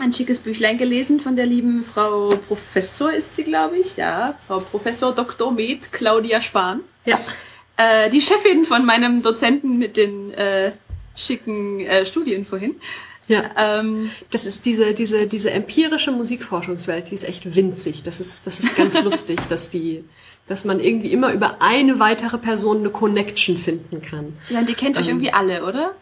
Ein 0.00 0.12
schickes 0.12 0.40
Büchlein 0.40 0.76
gelesen 0.76 1.20
von 1.20 1.36
der 1.36 1.46
lieben 1.46 1.84
Frau 1.84 2.30
Professor 2.30 3.12
ist 3.12 3.34
sie, 3.34 3.44
glaube 3.44 3.78
ich. 3.78 3.96
Ja, 3.96 4.36
Frau 4.46 4.58
Professor 4.58 5.14
Dr. 5.14 5.52
Med 5.52 5.92
Claudia 5.92 6.42
Spahn. 6.42 6.80
Ja. 7.04 7.18
Äh, 7.76 8.10
die 8.10 8.20
Chefin 8.20 8.64
von 8.64 8.84
meinem 8.84 9.22
Dozenten 9.22 9.78
mit 9.78 9.96
den 9.96 10.32
äh, 10.32 10.72
schicken 11.14 11.80
äh, 11.80 12.04
Studien 12.06 12.44
vorhin. 12.44 12.76
Ja, 13.26 13.42
ähm, 13.56 14.10
das 14.30 14.44
ist 14.44 14.66
diese, 14.66 14.92
diese, 14.92 15.26
diese 15.26 15.50
empirische 15.50 16.12
Musikforschungswelt, 16.12 17.10
die 17.10 17.14
ist 17.14 17.24
echt 17.24 17.56
winzig. 17.56 18.02
Das 18.02 18.20
ist, 18.20 18.46
das 18.46 18.60
ist 18.60 18.76
ganz 18.76 19.02
lustig, 19.02 19.40
dass 19.48 19.70
die, 19.70 20.04
dass 20.46 20.64
man 20.64 20.78
irgendwie 20.80 21.10
immer 21.12 21.32
über 21.32 21.62
eine 21.62 21.98
weitere 22.00 22.38
Person 22.38 22.78
eine 22.78 22.90
Connection 22.90 23.56
finden 23.56 24.02
kann. 24.02 24.36
Ja, 24.50 24.60
und 24.60 24.68
die 24.68 24.74
kennt 24.74 24.96
ähm, 24.96 25.02
euch 25.02 25.08
irgendwie 25.08 25.32
alle, 25.32 25.64
oder? 25.64 25.92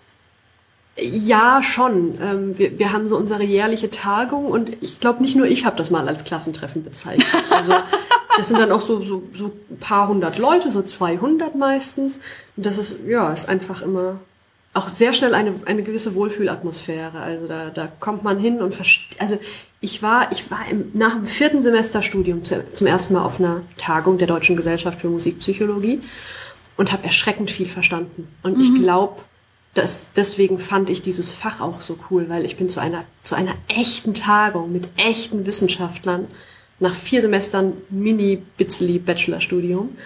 Ja, 0.98 1.62
schon. 1.62 2.18
Ähm, 2.20 2.58
wir, 2.58 2.78
wir 2.78 2.92
haben 2.92 3.08
so 3.08 3.16
unsere 3.16 3.44
jährliche 3.44 3.90
Tagung 3.90 4.46
und 4.46 4.70
ich 4.80 5.00
glaube, 5.00 5.22
nicht 5.22 5.36
nur 5.36 5.46
ich 5.46 5.64
habe 5.64 5.76
das 5.76 5.90
mal 5.90 6.08
als 6.08 6.24
Klassentreffen 6.24 6.82
bezeichnet. 6.82 7.26
Also 7.50 7.72
das 8.36 8.48
sind 8.48 8.58
dann 8.58 8.72
auch 8.72 8.80
so, 8.80 9.00
so, 9.02 9.22
so 9.32 9.52
ein 9.70 9.78
paar 9.78 10.08
hundert 10.08 10.38
Leute, 10.38 10.72
so 10.72 10.82
200 10.82 11.54
meistens. 11.54 12.18
Und 12.56 12.66
das 12.66 12.78
ist, 12.78 12.96
ja, 13.06 13.32
ist 13.32 13.48
einfach 13.48 13.80
immer 13.80 14.20
auch 14.74 14.88
sehr 14.88 15.12
schnell 15.12 15.34
eine, 15.34 15.54
eine 15.66 15.82
gewisse 15.82 16.14
Wohlfühlatmosphäre. 16.14 17.20
Also 17.20 17.46
da, 17.46 17.70
da 17.70 17.88
kommt 18.00 18.22
man 18.24 18.38
hin 18.38 18.60
und 18.60 18.74
versteht. 18.74 19.20
Also 19.20 19.38
ich 19.80 20.02
war, 20.02 20.32
ich 20.32 20.50
war 20.50 20.66
im, 20.70 20.90
nach 20.94 21.14
dem 21.14 21.26
vierten 21.26 21.62
Semesterstudium 21.62 22.44
zu, 22.44 22.64
zum 22.72 22.86
ersten 22.86 23.14
Mal 23.14 23.24
auf 23.24 23.38
einer 23.38 23.62
Tagung 23.76 24.18
der 24.18 24.28
Deutschen 24.28 24.56
Gesellschaft 24.56 25.00
für 25.00 25.08
Musikpsychologie 25.08 26.00
und 26.76 26.90
habe 26.90 27.04
erschreckend 27.04 27.50
viel 27.50 27.68
verstanden. 27.68 28.28
Und 28.42 28.56
mhm. 28.56 28.60
ich 28.60 28.74
glaube, 28.82 29.20
dass 29.74 30.08
deswegen 30.14 30.58
fand 30.58 30.90
ich 30.90 31.02
dieses 31.02 31.32
Fach 31.32 31.60
auch 31.60 31.80
so 31.80 31.98
cool, 32.10 32.28
weil 32.28 32.44
ich 32.44 32.56
bin 32.56 32.68
zu 32.68 32.80
einer 32.80 33.04
zu 33.24 33.34
einer 33.34 33.54
echten 33.68 34.14
Tagung 34.14 34.72
mit 34.72 34.88
echten 34.96 35.46
Wissenschaftlern 35.46 36.28
nach 36.78 36.94
vier 36.94 37.20
Semestern 37.20 37.74
Mini 37.90 38.42
Bitzli 38.56 38.98
Bachelorstudium 38.98 39.96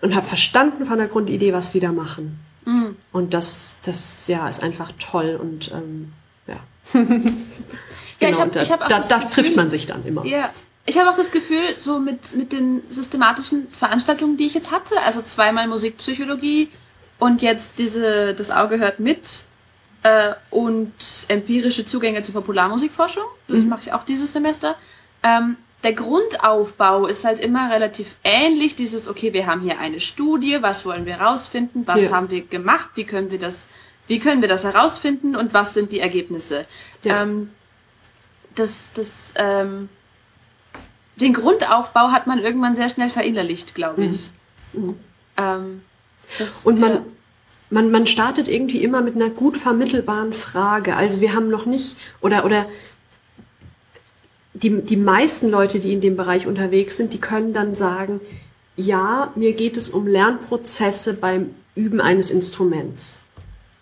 und 0.00 0.14
habe 0.14 0.26
verstanden 0.26 0.86
von 0.86 0.98
der 0.98 1.08
Grundidee, 1.08 1.52
was 1.52 1.72
die 1.72 1.80
da 1.80 1.92
machen. 1.92 2.40
Mhm. 2.64 2.96
Und 3.12 3.34
das, 3.34 3.76
das 3.82 4.28
ja, 4.28 4.48
ist 4.48 4.62
einfach 4.62 4.92
toll 4.98 5.38
und 5.40 5.70
ähm, 5.72 6.12
ja. 6.46 6.56
genau, 6.92 7.10
ja, 8.20 8.28
ich 8.28 8.40
hab, 8.40 8.52
da, 8.52 8.62
ich 8.62 8.70
hab 8.70 8.88
da, 8.88 9.00
da 9.00 9.16
Gefühl, 9.16 9.30
trifft 9.30 9.56
man 9.56 9.70
sich 9.70 9.86
dann 9.86 10.04
immer. 10.04 10.24
Ja, 10.24 10.50
ich 10.86 10.98
habe 10.98 11.10
auch 11.10 11.16
das 11.16 11.30
Gefühl, 11.30 11.74
so 11.78 11.98
mit, 11.98 12.36
mit 12.36 12.52
den 12.52 12.82
systematischen 12.88 13.68
Veranstaltungen, 13.68 14.36
die 14.36 14.46
ich 14.46 14.54
jetzt 14.54 14.70
hatte, 14.70 15.00
also 15.04 15.22
zweimal 15.22 15.66
Musikpsychologie 15.66 16.70
und 17.18 17.42
jetzt 17.42 17.78
diese, 17.78 18.34
das 18.34 18.50
Auge 18.50 18.78
hört 18.78 19.00
mit 19.00 19.44
äh, 20.02 20.32
und 20.50 20.92
empirische 21.28 21.84
Zugänge 21.84 22.22
zur 22.22 22.34
Popularmusikforschung, 22.34 23.24
das 23.48 23.60
mhm. 23.60 23.68
mache 23.68 23.80
ich 23.82 23.92
auch 23.92 24.04
dieses 24.04 24.32
Semester. 24.32 24.76
Ähm, 25.22 25.56
der 25.82 25.94
Grundaufbau 25.94 27.06
ist 27.06 27.24
halt 27.24 27.38
immer 27.38 27.70
relativ 27.70 28.16
ähnlich. 28.22 28.76
Dieses, 28.76 29.08
okay, 29.08 29.32
wir 29.32 29.46
haben 29.46 29.60
hier 29.60 29.78
eine 29.78 30.00
Studie, 30.00 30.58
was 30.60 30.84
wollen 30.84 31.06
wir 31.06 31.18
herausfinden, 31.18 31.84
was 31.86 32.02
ja. 32.02 32.12
haben 32.12 32.30
wir 32.30 32.42
gemacht, 32.42 32.90
wie 32.94 33.04
können 33.04 33.30
wir 33.30 33.38
das, 33.38 33.66
wie 34.06 34.18
können 34.18 34.42
wir 34.42 34.48
das 34.48 34.64
herausfinden 34.64 35.36
und 35.36 35.54
was 35.54 35.74
sind 35.74 35.92
die 35.92 36.00
Ergebnisse. 36.00 36.66
Ja. 37.04 37.22
Ähm, 37.22 37.50
das, 38.54 38.90
das, 38.94 39.32
ähm, 39.36 39.88
den 41.16 41.32
Grundaufbau 41.32 42.10
hat 42.10 42.26
man 42.26 42.38
irgendwann 42.38 42.74
sehr 42.74 42.88
schnell 42.88 43.10
verinnerlicht, 43.10 43.74
glaube 43.74 44.04
ich. 44.04 44.30
Mhm. 44.72 44.84
Mhm. 44.84 44.94
Ähm, 45.36 45.82
das, 46.38 46.64
und 46.64 46.78
man, 46.78 46.92
ja. 46.92 47.02
man, 47.70 47.90
man 47.90 48.06
startet 48.06 48.48
irgendwie 48.48 48.82
immer 48.82 49.00
mit 49.00 49.16
einer 49.16 49.30
gut 49.30 49.56
vermittelbaren 49.56 50.32
Frage. 50.32 50.96
Also 50.96 51.20
wir 51.20 51.34
haben 51.34 51.48
noch 51.48 51.64
nicht, 51.64 51.96
oder, 52.20 52.44
oder 52.44 52.66
die, 54.62 54.82
die 54.82 54.96
meisten 54.96 55.48
Leute, 55.48 55.78
die 55.78 55.92
in 55.92 56.00
dem 56.00 56.16
Bereich 56.16 56.46
unterwegs 56.46 56.96
sind, 56.96 57.12
die 57.12 57.20
können 57.20 57.52
dann 57.52 57.74
sagen, 57.74 58.20
ja, 58.76 59.32
mir 59.34 59.52
geht 59.52 59.76
es 59.76 59.88
um 59.88 60.06
Lernprozesse 60.06 61.14
beim 61.14 61.54
Üben 61.74 62.00
eines 62.00 62.30
Instruments. 62.30 63.22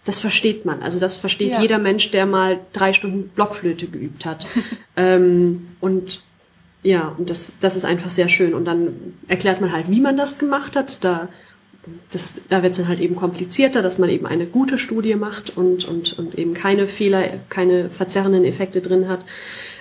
Das 0.04 0.20
versteht 0.20 0.64
man. 0.64 0.82
Also 0.82 1.00
das 1.00 1.16
versteht 1.16 1.52
ja. 1.52 1.60
jeder 1.60 1.78
Mensch, 1.78 2.10
der 2.10 2.26
mal 2.26 2.60
drei 2.72 2.92
Stunden 2.92 3.28
Blockflöte 3.28 3.86
geübt 3.86 4.24
hat. 4.24 4.46
ähm, 4.96 5.68
und 5.80 6.22
ja, 6.82 7.14
und 7.18 7.28
das, 7.28 7.54
das 7.60 7.76
ist 7.76 7.84
einfach 7.84 8.10
sehr 8.10 8.28
schön. 8.28 8.54
Und 8.54 8.64
dann 8.64 9.14
erklärt 9.26 9.60
man 9.60 9.72
halt, 9.72 9.90
wie 9.90 10.00
man 10.00 10.16
das 10.16 10.38
gemacht 10.38 10.76
hat. 10.76 11.04
Da, 11.04 11.28
das, 12.10 12.34
da 12.48 12.62
wird 12.62 12.72
es 12.72 12.78
dann 12.78 12.88
halt 12.88 13.00
eben 13.00 13.16
komplizierter, 13.16 13.82
dass 13.82 13.98
man 13.98 14.08
eben 14.08 14.26
eine 14.26 14.46
gute 14.46 14.78
Studie 14.78 15.14
macht 15.14 15.56
und, 15.56 15.84
und, 15.86 16.18
und 16.18 16.38
eben 16.38 16.54
keine 16.54 16.86
Fehler, 16.86 17.24
keine 17.48 17.90
verzerrenden 17.90 18.44
Effekte 18.44 18.80
drin 18.80 19.08
hat. 19.08 19.20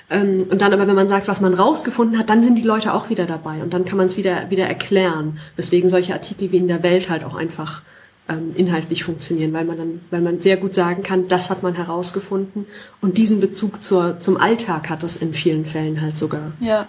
Ähm, 0.10 0.48
und 0.50 0.62
dann 0.62 0.74
aber, 0.74 0.88
wenn 0.88 0.96
man 0.96 1.10
sagt, 1.10 1.28
was 1.28 1.42
man 1.42 1.54
rausgefunden 1.54 2.18
hat, 2.18 2.30
dann 2.30 2.42
sind 2.42 2.58
die 2.58 2.64
Leute 2.64 2.94
auch 2.94 3.10
wieder 3.10 3.26
dabei 3.26 3.62
und 3.62 3.74
dann 3.74 3.84
kann 3.84 3.98
man 3.98 4.06
es 4.06 4.16
wieder, 4.16 4.50
wieder 4.50 4.66
erklären, 4.66 5.40
weswegen 5.58 5.90
solche 5.90 6.14
Artikel 6.14 6.52
wie 6.52 6.58
in 6.58 6.68
der 6.68 6.84
Welt 6.84 7.10
halt 7.10 7.26
auch 7.26 7.36
einfach 7.36 7.82
ähm, 8.30 8.54
inhaltlich 8.56 9.04
funktionieren, 9.04 9.54
weil 9.54 9.66
man 9.66 9.78
dann, 9.78 10.02
weil 10.10 10.22
man 10.22 10.40
sehr 10.40 10.58
gut 10.58 10.76
sagen 10.76 11.04
kann, 11.04 11.28
das 11.28 11.50
hat 11.50 11.62
man 11.62 11.76
herausgefunden 11.76 12.66
und 13.02 13.18
diesen 13.18 13.42
Bezug 13.42 13.84
zur, 13.84 14.20
zum 14.20 14.38
Alltag 14.38 14.90
hat 14.90 15.04
das 15.04 15.18
in 15.18 15.34
vielen 15.34 15.66
Fällen 15.66 16.02
halt 16.02 16.18
sogar. 16.18 16.54
Ja. 16.60 16.88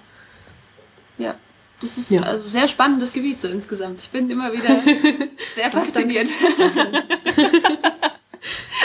Ja. 1.17 1.35
Das 1.81 1.97
ist 1.97 2.11
ja. 2.11 2.23
also 2.23 2.49
sehr 2.49 2.67
spannendes 2.67 3.13
Gebiet 3.13 3.41
so 3.41 3.49
insgesamt. 3.49 4.01
Ich 4.01 4.11
bin 4.11 4.29
immer 4.31 4.53
wieder 4.53 4.83
sehr 5.55 5.71
fasziniert. 5.71 6.29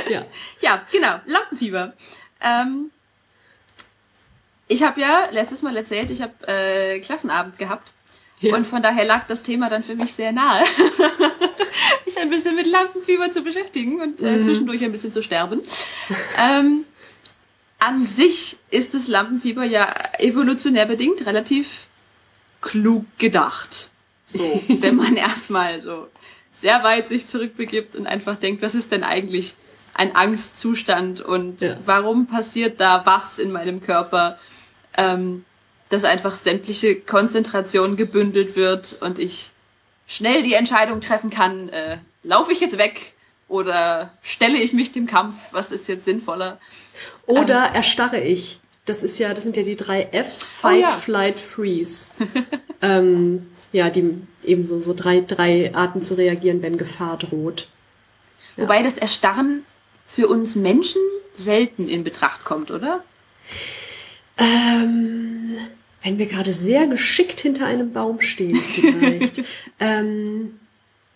ja. 0.09 0.25
ja, 0.61 0.81
genau. 0.91 1.15
Lampenfieber. 1.25 1.93
Ähm, 2.39 2.91
ich 4.73 4.83
habe 4.83 4.99
ja 4.99 5.27
letztes 5.31 5.61
Mal 5.61 5.77
erzählt, 5.77 6.09
ich 6.09 6.21
habe 6.21 6.33
äh, 6.47 6.99
Klassenabend 6.99 7.57
gehabt. 7.59 7.93
Ja. 8.39 8.55
Und 8.55 8.67
von 8.67 8.81
daher 8.81 9.05
lag 9.05 9.27
das 9.27 9.43
Thema 9.43 9.69
dann 9.69 9.83
für 9.83 9.95
mich 9.95 10.13
sehr 10.13 10.31
nahe. 10.31 10.63
mich 12.05 12.17
ein 12.19 12.29
bisschen 12.29 12.55
mit 12.55 12.67
Lampenfieber 12.67 13.31
zu 13.31 13.41
beschäftigen 13.41 14.01
und 14.01 14.21
äh, 14.21 14.37
mhm. 14.37 14.43
zwischendurch 14.43 14.83
ein 14.83 14.91
bisschen 14.91 15.13
zu 15.13 15.23
sterben. 15.23 15.61
ähm, 16.43 16.85
an 17.79 18.05
sich 18.05 18.57
ist 18.69 18.93
das 18.93 19.07
Lampenfieber 19.07 19.63
ja 19.63 19.93
evolutionär 20.19 20.85
bedingt 20.85 21.25
relativ 21.25 21.87
klug 22.61 23.05
gedacht. 23.17 23.91
So, 24.25 24.63
wenn 24.67 24.95
man 24.95 25.15
erstmal 25.15 25.81
so 25.81 26.07
sehr 26.51 26.83
weit 26.83 27.07
sich 27.07 27.27
zurückbegibt 27.27 27.95
und 27.95 28.07
einfach 28.07 28.35
denkt, 28.35 28.61
was 28.61 28.75
ist 28.75 28.91
denn 28.91 29.03
eigentlich 29.03 29.55
ein 29.93 30.15
Angstzustand 30.15 31.21
und 31.21 31.61
ja. 31.61 31.77
warum 31.85 32.25
passiert 32.25 32.81
da 32.81 33.05
was 33.05 33.37
in 33.37 33.51
meinem 33.51 33.81
Körper? 33.81 34.39
Ähm, 34.97 35.45
dass 35.89 36.03
einfach 36.03 36.33
sämtliche 36.33 36.95
Konzentration 36.95 37.95
gebündelt 37.95 38.55
wird 38.55 38.97
und 39.01 39.19
ich 39.19 39.51
schnell 40.07 40.43
die 40.43 40.53
Entscheidung 40.53 41.01
treffen 41.01 41.29
kann, 41.29 41.69
äh, 41.69 41.97
laufe 42.23 42.51
ich 42.51 42.59
jetzt 42.59 42.77
weg 42.77 43.13
oder 43.47 44.11
stelle 44.21 44.57
ich 44.57 44.73
mich 44.73 44.91
dem 44.91 45.05
Kampf, 45.05 45.35
was 45.51 45.71
ist 45.71 45.87
jetzt 45.87 46.05
sinnvoller? 46.05 46.59
Oder 47.25 47.67
ähm, 47.67 47.75
erstarre 47.75 48.19
ich. 48.19 48.59
Das 48.85 49.03
ist 49.03 49.17
ja, 49.19 49.33
das 49.33 49.43
sind 49.43 49.55
ja 49.55 49.63
die 49.63 49.77
drei 49.77 50.09
Fs, 50.11 50.43
Fight, 50.43 50.77
oh 50.77 50.81
ja. 50.81 50.91
Flight, 50.91 51.39
Freeze. 51.39 52.07
ähm, 52.81 53.47
ja, 53.71 53.89
die 53.89 54.21
eben 54.43 54.65
so, 54.65 54.81
so 54.81 54.93
drei, 54.93 55.21
drei 55.21 55.73
Arten 55.73 56.01
zu 56.01 56.15
reagieren, 56.15 56.61
wenn 56.61 56.77
Gefahr 56.77 57.17
droht. 57.17 57.67
Ja. 58.55 58.63
Wobei 58.63 58.83
das 58.83 58.97
Erstarren 58.97 59.65
für 60.07 60.27
uns 60.27 60.55
Menschen 60.55 61.01
selten 61.37 61.87
in 61.87 62.03
Betracht 62.03 62.43
kommt, 62.43 62.71
oder? 62.71 63.03
Ähm, 64.37 65.57
wenn 66.01 66.17
wir 66.17 66.25
gerade 66.25 66.53
sehr 66.53 66.87
geschickt 66.87 67.41
hinter 67.41 67.65
einem 67.65 67.91
Baum 67.93 68.21
stehen, 68.21 68.59
vielleicht. 68.61 69.41
ähm, 69.79 70.59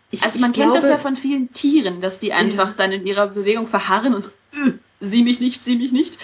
ich, 0.10 0.24
also 0.24 0.40
man 0.40 0.54
kennt 0.54 0.72
glaube, 0.72 0.80
das 0.80 0.90
ja 0.90 0.98
von 0.98 1.16
vielen 1.16 1.52
Tieren, 1.52 2.00
dass 2.00 2.20
die 2.20 2.32
einfach 2.32 2.70
ja. 2.70 2.76
dann 2.78 2.92
in 2.94 3.06
ihrer 3.06 3.28
Bewegung 3.28 3.68
verharren 3.68 4.14
und 4.14 4.24
so, 4.24 4.30
äh, 4.54 4.72
sieh 5.02 5.24
mich 5.24 5.40
nicht, 5.40 5.66
sieh 5.66 5.78
mich 5.78 5.92
nicht. 5.92 6.18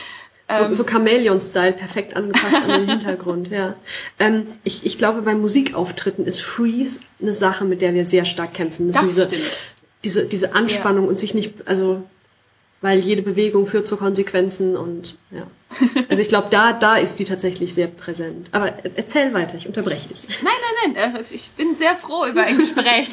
So, 0.49 0.63
ähm, 0.63 0.73
so 0.73 0.85
Chamäleon-Style, 0.85 1.73
perfekt 1.73 2.15
angepasst 2.15 2.55
an 2.55 2.81
den 2.81 2.89
Hintergrund, 2.89 3.49
ja. 3.49 3.75
Ähm, 4.19 4.47
ich, 4.63 4.85
ich 4.85 4.97
glaube, 4.97 5.21
bei 5.21 5.35
Musikauftritten 5.35 6.25
ist 6.25 6.41
Freeze 6.41 6.99
eine 7.21 7.33
Sache, 7.33 7.65
mit 7.65 7.81
der 7.81 7.93
wir 7.93 8.05
sehr 8.05 8.25
stark 8.25 8.53
kämpfen 8.53 8.87
müssen. 8.87 9.01
Das 9.01 9.05
diese, 9.05 9.27
stimmt. 9.27 9.73
Diese, 10.03 10.25
diese 10.25 10.53
Anspannung 10.53 11.05
ja. 11.05 11.09
und 11.09 11.19
sich 11.19 11.33
nicht, 11.33 11.65
also, 11.67 12.03
weil 12.83 12.99
jede 12.99 13.21
Bewegung 13.21 13.65
führt 13.65 13.87
zu 13.87 13.95
Konsequenzen 13.95 14.75
und, 14.75 15.17
ja. 15.31 15.47
Also 16.09 16.21
ich 16.21 16.27
glaube, 16.27 16.49
da, 16.51 16.73
da 16.73 16.97
ist 16.97 17.17
die 17.17 17.23
tatsächlich 17.23 17.73
sehr 17.73 17.87
präsent. 17.87 18.49
Aber 18.51 18.73
erzähl 18.95 19.33
weiter, 19.33 19.55
ich 19.55 19.67
unterbreche 19.67 20.09
dich. 20.09 20.27
Nein, 20.43 20.53
nein, 20.83 20.93
nein, 20.93 21.15
äh, 21.15 21.23
ich 21.31 21.51
bin 21.51 21.75
sehr 21.75 21.95
froh 21.95 22.25
über 22.25 22.43
ein 22.43 22.57
Gespräch. 22.57 23.07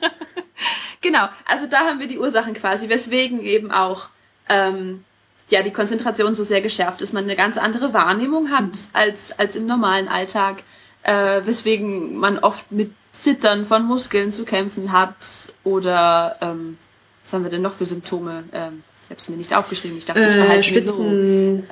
genau, 1.00 1.26
also 1.46 1.66
da 1.66 1.80
haben 1.80 1.98
wir 1.98 2.06
die 2.06 2.18
Ursachen 2.18 2.54
quasi, 2.54 2.88
weswegen 2.88 3.42
eben 3.42 3.72
auch 3.72 4.08
ähm, 4.48 5.04
ja 5.50 5.62
die 5.62 5.72
Konzentration 5.72 6.36
so 6.36 6.44
sehr 6.44 6.60
geschärft 6.60 7.02
ist, 7.02 7.12
man 7.12 7.24
eine 7.24 7.34
ganz 7.34 7.58
andere 7.58 7.92
Wahrnehmung 7.92 8.52
hat 8.52 8.62
mhm. 8.62 8.88
als, 8.92 9.36
als 9.36 9.56
im 9.56 9.66
normalen 9.66 10.06
Alltag, 10.06 10.62
äh, 11.02 11.40
weswegen 11.44 12.16
man 12.16 12.38
oft 12.38 12.70
mit 12.70 12.92
Zittern 13.12 13.66
von 13.66 13.84
Muskeln 13.84 14.32
zu 14.32 14.44
kämpfen 14.44 14.92
hat 14.92 15.16
oder 15.64 16.36
ähm, 16.40 16.78
was 17.26 17.32
haben 17.32 17.42
wir 17.42 17.50
denn 17.50 17.62
noch 17.62 17.74
für 17.74 17.86
Symptome? 17.86 18.44
Ähm, 18.52 18.84
ich 19.04 19.10
habe 19.10 19.20
es 19.20 19.28
mir 19.28 19.36
nicht 19.36 19.52
aufgeschrieben. 19.52 19.98
Ich 19.98 20.04
dachte, 20.04 20.20
ich 20.20 20.58
äh, 20.58 20.62
Spitzen. 20.62 20.92
So. 20.92 21.04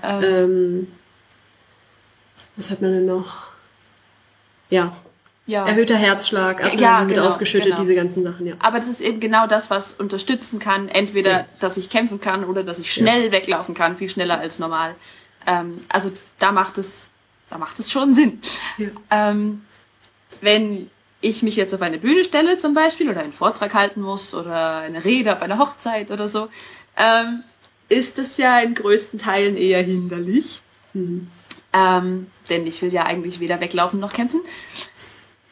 Ähm, 0.03 0.25
ähm, 0.25 0.89
was 2.57 2.71
hat 2.71 2.83
man 2.83 2.91
denn 2.91 3.07
noch? 3.07 3.49
Ja. 4.69 4.97
Ja. 5.47 5.67
Erhöhter 5.67 5.97
Herzschlag, 5.97 6.65
Adrenalin 6.65 6.81
ja, 6.81 7.05
genau, 7.05 7.29
ausgeschüttet, 7.29 7.67
genau. 7.67 7.81
diese 7.81 7.95
ganzen 7.95 8.25
Sachen, 8.25 8.47
ja. 8.47 8.55
Aber 8.61 8.79
das 8.79 8.89
ist 8.89 9.01
eben 9.01 9.21
genau 9.21 9.47
das, 9.47 9.71
was 9.71 9.93
unterstützen 9.93 10.59
kann. 10.59 10.89
Entweder, 10.89 11.31
ja. 11.31 11.47
dass 11.61 11.77
ich 11.77 11.89
kämpfen 11.89 12.21
kann 12.21 12.45
oder 12.45 12.65
dass 12.65 12.79
ich 12.81 12.93
schnell 12.93 13.27
ja. 13.27 13.33
weglaufen 13.33 13.75
kann, 13.75 13.97
viel 13.97 14.09
schneller 14.09 14.41
als 14.41 14.59
normal. 14.59 14.97
Ähm, 15.47 15.79
also 15.89 16.11
da 16.41 16.51
macht 16.51 16.79
es, 16.79 17.09
da 17.49 17.59
macht 17.59 17.79
es 17.79 17.93
schon 17.93 18.15
Sinn. 18.15 18.41
Ja. 18.79 18.89
Ähm, 19.11 19.65
wenn 20.41 20.91
ich 21.25 21.43
mich 21.43 21.57
jetzt 21.57 21.75
auf 21.75 21.83
eine 21.83 21.99
Bühne 21.99 22.23
stelle 22.23 22.59
zum 22.59 22.75
Beispiel 22.75 23.09
oder 23.09 23.21
einen 23.21 23.33
Vortrag 23.33 23.75
halten 23.75 24.03
muss 24.03 24.35
oder 24.35 24.79
eine 24.79 25.05
Rede 25.05 25.33
auf 25.35 25.43
einer 25.43 25.59
Hochzeit 25.59 26.11
oder 26.11 26.29
so, 26.29 26.49
ähm, 26.97 27.43
ist 27.89 28.19
es 28.19 28.37
ja 28.37 28.61
in 28.61 28.75
größten 28.75 29.19
Teilen 29.19 29.57
eher 29.57 29.83
hinderlich. 29.83 30.63
Mhm. 30.93 31.29
Ähm, 31.73 32.27
denn 32.49 32.67
ich 32.67 32.81
will 32.83 32.93
ja 32.93 33.05
eigentlich 33.05 33.41
weder 33.41 33.61
weglaufen 33.61 33.99
noch 33.99 34.13
kämpfen. 34.13 34.41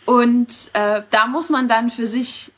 Und 0.05 0.53
äh, 0.75 1.03
da 1.11 1.27
muss 1.27 1.49
man 1.49 1.69
dann 1.69 1.91
für 1.91 2.07
sich 2.07 2.53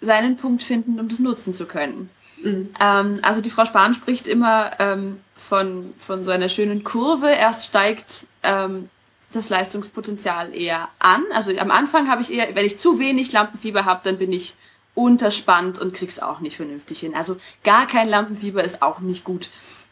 seinen 0.00 0.36
Punkt 0.36 0.62
finden, 0.62 1.00
um 1.00 1.08
das 1.08 1.18
nutzen 1.18 1.52
zu 1.52 1.66
können. 1.66 2.08
Mhm. 2.42 2.70
Ähm, 2.80 3.18
also 3.22 3.40
die 3.40 3.50
Frau 3.50 3.64
Spahn 3.64 3.94
spricht 3.94 4.28
immer 4.28 4.70
ähm, 4.78 5.20
von, 5.36 5.92
von 5.98 6.24
so 6.24 6.30
einer 6.30 6.48
schönen 6.48 6.84
Kurve. 6.84 7.30
Erst 7.30 7.66
steigt 7.68 8.26
ähm, 8.42 8.88
das 9.32 9.48
Leistungspotenzial 9.48 10.54
eher 10.54 10.88
an. 10.98 11.24
Also 11.32 11.56
am 11.58 11.70
Anfang 11.70 12.08
habe 12.08 12.22
ich 12.22 12.32
eher, 12.32 12.54
wenn 12.54 12.64
ich 12.64 12.78
zu 12.78 12.98
wenig 12.98 13.32
Lampenfieber 13.32 13.84
habe, 13.84 14.00
dann 14.04 14.18
bin 14.18 14.32
ich 14.32 14.54
unterspannt 14.94 15.78
und 15.78 15.94
krieg's 15.94 16.18
auch 16.18 16.40
nicht 16.40 16.56
vernünftig 16.56 17.00
hin. 17.00 17.14
Also 17.14 17.36
gar 17.62 17.86
kein 17.86 18.08
Lampenfieber 18.08 18.64
ist 18.64 18.82
auch 18.82 19.00
nicht 19.00 19.24
gut. 19.24 19.50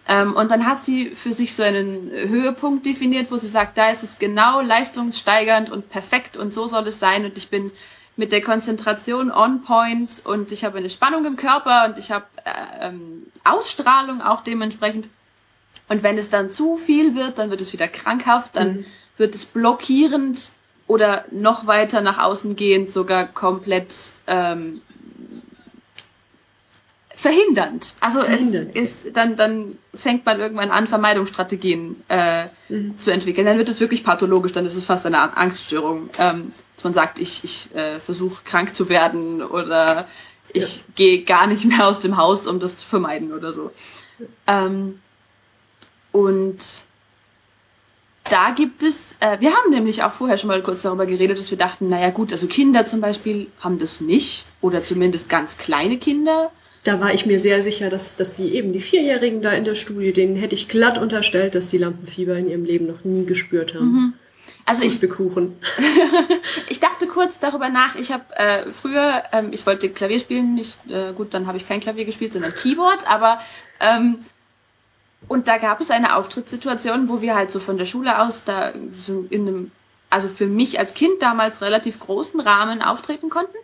Ähm, 0.08 0.34
und 0.34 0.50
dann 0.50 0.66
hat 0.66 0.82
sie 0.82 1.10
für 1.10 1.32
sich 1.32 1.54
so 1.54 1.62
einen 1.62 2.10
Höhepunkt 2.10 2.86
definiert, 2.86 3.30
wo 3.30 3.36
sie 3.36 3.48
sagt, 3.48 3.76
da 3.76 3.90
ist 3.90 4.02
es 4.02 4.18
genau 4.18 4.60
leistungssteigernd 4.60 5.70
und 5.70 5.90
perfekt 5.90 6.36
und 6.36 6.52
so 6.52 6.68
soll 6.68 6.86
es 6.88 6.98
sein 6.98 7.24
und 7.24 7.36
ich 7.36 7.50
bin 7.50 7.72
mit 8.16 8.32
der 8.32 8.40
Konzentration 8.40 9.30
on 9.30 9.62
point 9.62 10.22
und 10.24 10.50
ich 10.50 10.64
habe 10.64 10.78
eine 10.78 10.90
Spannung 10.90 11.24
im 11.26 11.36
Körper 11.36 11.84
und 11.86 11.98
ich 11.98 12.10
habe 12.10 12.24
äh, 12.44 12.86
ähm, 12.86 13.26
Ausstrahlung 13.44 14.22
auch 14.22 14.42
dementsprechend. 14.42 15.08
Und 15.88 16.02
wenn 16.02 16.18
es 16.18 16.30
dann 16.30 16.50
zu 16.50 16.78
viel 16.78 17.14
wird, 17.14 17.38
dann 17.38 17.50
wird 17.50 17.60
es 17.60 17.72
wieder 17.72 17.86
krankhaft, 17.86 18.56
dann 18.56 18.78
mhm. 18.78 18.86
Wird 19.16 19.34
es 19.34 19.46
blockierend 19.46 20.52
oder 20.86 21.24
noch 21.30 21.66
weiter 21.66 22.00
nach 22.00 22.18
außen 22.18 22.56
gehend 22.56 22.92
sogar 22.92 23.26
komplett 23.26 23.94
ähm, 24.26 24.82
verhindernd. 27.14 27.94
Also 28.00 28.22
Verhindert. 28.22 28.70
es 28.74 29.04
ist 29.04 29.16
dann 29.16 29.36
dann 29.36 29.78
fängt 29.94 30.24
man 30.26 30.38
irgendwann 30.38 30.70
an 30.70 30.86
Vermeidungsstrategien 30.86 32.04
äh, 32.08 32.46
mhm. 32.68 32.98
zu 32.98 33.10
entwickeln. 33.10 33.46
Dann 33.46 33.58
wird 33.58 33.68
es 33.68 33.80
wirklich 33.80 34.04
pathologisch. 34.04 34.52
Dann 34.52 34.66
ist 34.66 34.76
es 34.76 34.84
fast 34.84 35.06
eine 35.06 35.36
Angststörung, 35.36 36.10
ähm, 36.18 36.52
dass 36.76 36.84
man 36.84 36.94
sagt, 36.94 37.18
ich 37.18 37.42
ich 37.42 37.74
äh, 37.74 37.98
versuche 38.00 38.44
krank 38.44 38.74
zu 38.74 38.88
werden 38.88 39.42
oder 39.42 40.06
ich 40.52 40.76
ja. 40.76 40.84
gehe 40.94 41.24
gar 41.24 41.46
nicht 41.46 41.64
mehr 41.64 41.86
aus 41.86 42.00
dem 42.00 42.16
Haus, 42.16 42.46
um 42.46 42.60
das 42.60 42.76
zu 42.76 42.86
vermeiden 42.86 43.32
oder 43.32 43.52
so. 43.52 43.72
Ähm, 44.46 45.00
und 46.12 46.85
da 48.30 48.50
gibt 48.50 48.82
es, 48.82 49.16
äh, 49.20 49.38
wir 49.40 49.52
haben 49.52 49.70
nämlich 49.70 50.02
auch 50.02 50.12
vorher 50.12 50.38
schon 50.38 50.48
mal 50.48 50.62
kurz 50.62 50.82
darüber 50.82 51.06
geredet, 51.06 51.38
dass 51.38 51.50
wir 51.50 51.58
dachten, 51.58 51.88
naja 51.88 52.10
gut, 52.10 52.32
also 52.32 52.46
Kinder 52.46 52.84
zum 52.84 53.00
Beispiel 53.00 53.48
haben 53.60 53.78
das 53.78 54.00
nicht 54.00 54.44
oder 54.60 54.82
zumindest 54.82 55.28
ganz 55.28 55.58
kleine 55.58 55.98
Kinder 55.98 56.50
da 56.86 57.00
war 57.00 57.12
ich 57.12 57.26
mir 57.26 57.40
sehr 57.40 57.62
sicher, 57.62 57.90
dass, 57.90 58.16
dass 58.16 58.34
die 58.34 58.54
eben 58.54 58.72
die 58.72 58.80
Vierjährigen 58.80 59.42
da 59.42 59.50
in 59.50 59.64
der 59.64 59.74
Studie, 59.74 60.12
denen 60.12 60.36
hätte 60.36 60.54
ich 60.54 60.68
glatt 60.68 60.98
unterstellt, 60.98 61.56
dass 61.56 61.68
die 61.68 61.78
Lampenfieber 61.78 62.36
in 62.36 62.48
ihrem 62.48 62.64
Leben 62.64 62.86
noch 62.86 63.02
nie 63.02 63.26
gespürt 63.26 63.74
haben. 63.74 63.92
Mhm. 63.92 64.12
Also 64.64 64.82
ich, 64.82 65.00
ich 66.68 66.80
dachte 66.80 67.06
kurz 67.06 67.40
darüber 67.40 67.68
nach. 67.70 67.96
Ich 67.96 68.12
habe 68.12 68.24
äh, 68.36 68.70
früher, 68.72 69.24
ähm, 69.32 69.48
ich 69.52 69.66
wollte 69.66 69.88
Klavier 69.90 70.20
spielen, 70.20 70.54
nicht 70.54 70.78
äh, 70.88 71.12
gut, 71.12 71.34
dann 71.34 71.46
habe 71.48 71.58
ich 71.58 71.66
kein 71.66 71.80
Klavier 71.80 72.04
gespielt, 72.04 72.32
sondern 72.32 72.54
Keyboard. 72.54 73.08
Aber 73.08 73.40
ähm, 73.80 74.18
und 75.28 75.48
da 75.48 75.58
gab 75.58 75.80
es 75.80 75.90
eine 75.90 76.16
Auftrittssituation, 76.16 77.08
wo 77.08 77.20
wir 77.20 77.34
halt 77.34 77.50
so 77.50 77.60
von 77.60 77.78
der 77.78 77.86
Schule 77.86 78.20
aus 78.20 78.44
da 78.44 78.72
so 78.94 79.26
in 79.30 79.48
einem, 79.48 79.70
also 80.08 80.28
für 80.28 80.46
mich 80.46 80.78
als 80.78 80.94
Kind 80.94 81.20
damals 81.20 81.62
relativ 81.62 81.98
großen 81.98 82.40
Rahmen 82.40 82.82
auftreten 82.82 83.28
konnten. 83.28 83.56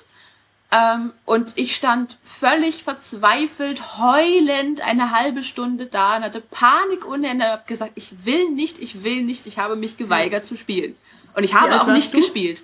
Ähm, 0.73 1.13
und 1.27 1.53
ich 1.57 1.77
stand 1.77 2.17
völlig 2.25 2.83
verzweifelt, 2.83 3.99
heulend 3.99 4.81
eine 4.81 5.11
halbe 5.11 5.43
Stunde 5.43 5.87
da 5.87 6.17
und 6.17 6.25
hatte 6.25 6.41
Panik 6.41 7.07
ohne 7.07 7.29
Ende. 7.29 7.47
Hab 7.47 7.67
gesagt, 7.67 7.93
ich 7.95 8.25
will 8.25 8.49
nicht, 8.49 8.79
ich 8.79 9.05
will 9.05 9.23
nicht. 9.23 9.47
Ich 9.47 9.59
habe 9.59 9.77
mich 9.77 9.97
geweigert 9.97 10.47
zu 10.47 10.57
spielen. 10.57 10.97
Und 11.35 11.45
ich 11.45 11.55
habe 11.55 11.81
auch 11.81 11.87
nicht 11.87 12.13
du? 12.13 12.17
gespielt. 12.17 12.63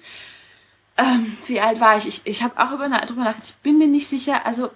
Ähm, 0.96 1.36
wie 1.46 1.60
alt 1.60 1.80
war 1.80 1.98
ich? 1.98 2.08
Ich, 2.08 2.22
ich 2.24 2.42
habe 2.42 2.58
auch 2.58 2.72
über, 2.72 2.88
darüber 2.88 3.24
nachgedacht. 3.24 3.50
Ich 3.50 3.56
bin 3.56 3.78
mir 3.78 3.86
nicht 3.86 4.08
sicher. 4.08 4.44
Also 4.46 4.70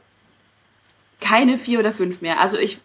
keine 1.20 1.59
vier 1.59 1.79
oder 1.79 1.93
fünf 1.93 2.20
mehr. 2.20 2.39
Also 2.41 2.59
ich 2.59 2.81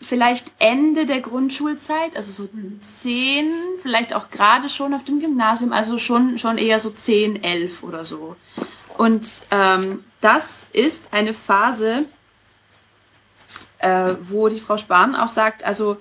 vielleicht 0.00 0.52
Ende 0.58 1.06
der 1.06 1.20
Grundschulzeit, 1.20 2.16
also 2.16 2.32
so 2.32 2.48
zehn, 2.80 3.52
vielleicht 3.82 4.14
auch 4.14 4.30
gerade 4.30 4.68
schon 4.68 4.94
auf 4.94 5.04
dem 5.04 5.20
Gymnasium, 5.20 5.72
also 5.72 5.98
schon 5.98 6.38
schon 6.38 6.58
eher 6.58 6.80
so 6.80 6.90
zehn, 6.90 7.42
elf 7.42 7.82
oder 7.82 8.04
so. 8.04 8.36
Und 8.96 9.28
ähm, 9.50 10.04
das 10.20 10.68
ist 10.72 11.12
eine 11.12 11.34
Phase, 11.34 12.04
äh, 13.78 14.14
wo 14.28 14.48
die 14.48 14.60
Frau 14.60 14.76
Spahn 14.76 15.14
auch 15.14 15.28
sagt, 15.28 15.64
also 15.64 15.96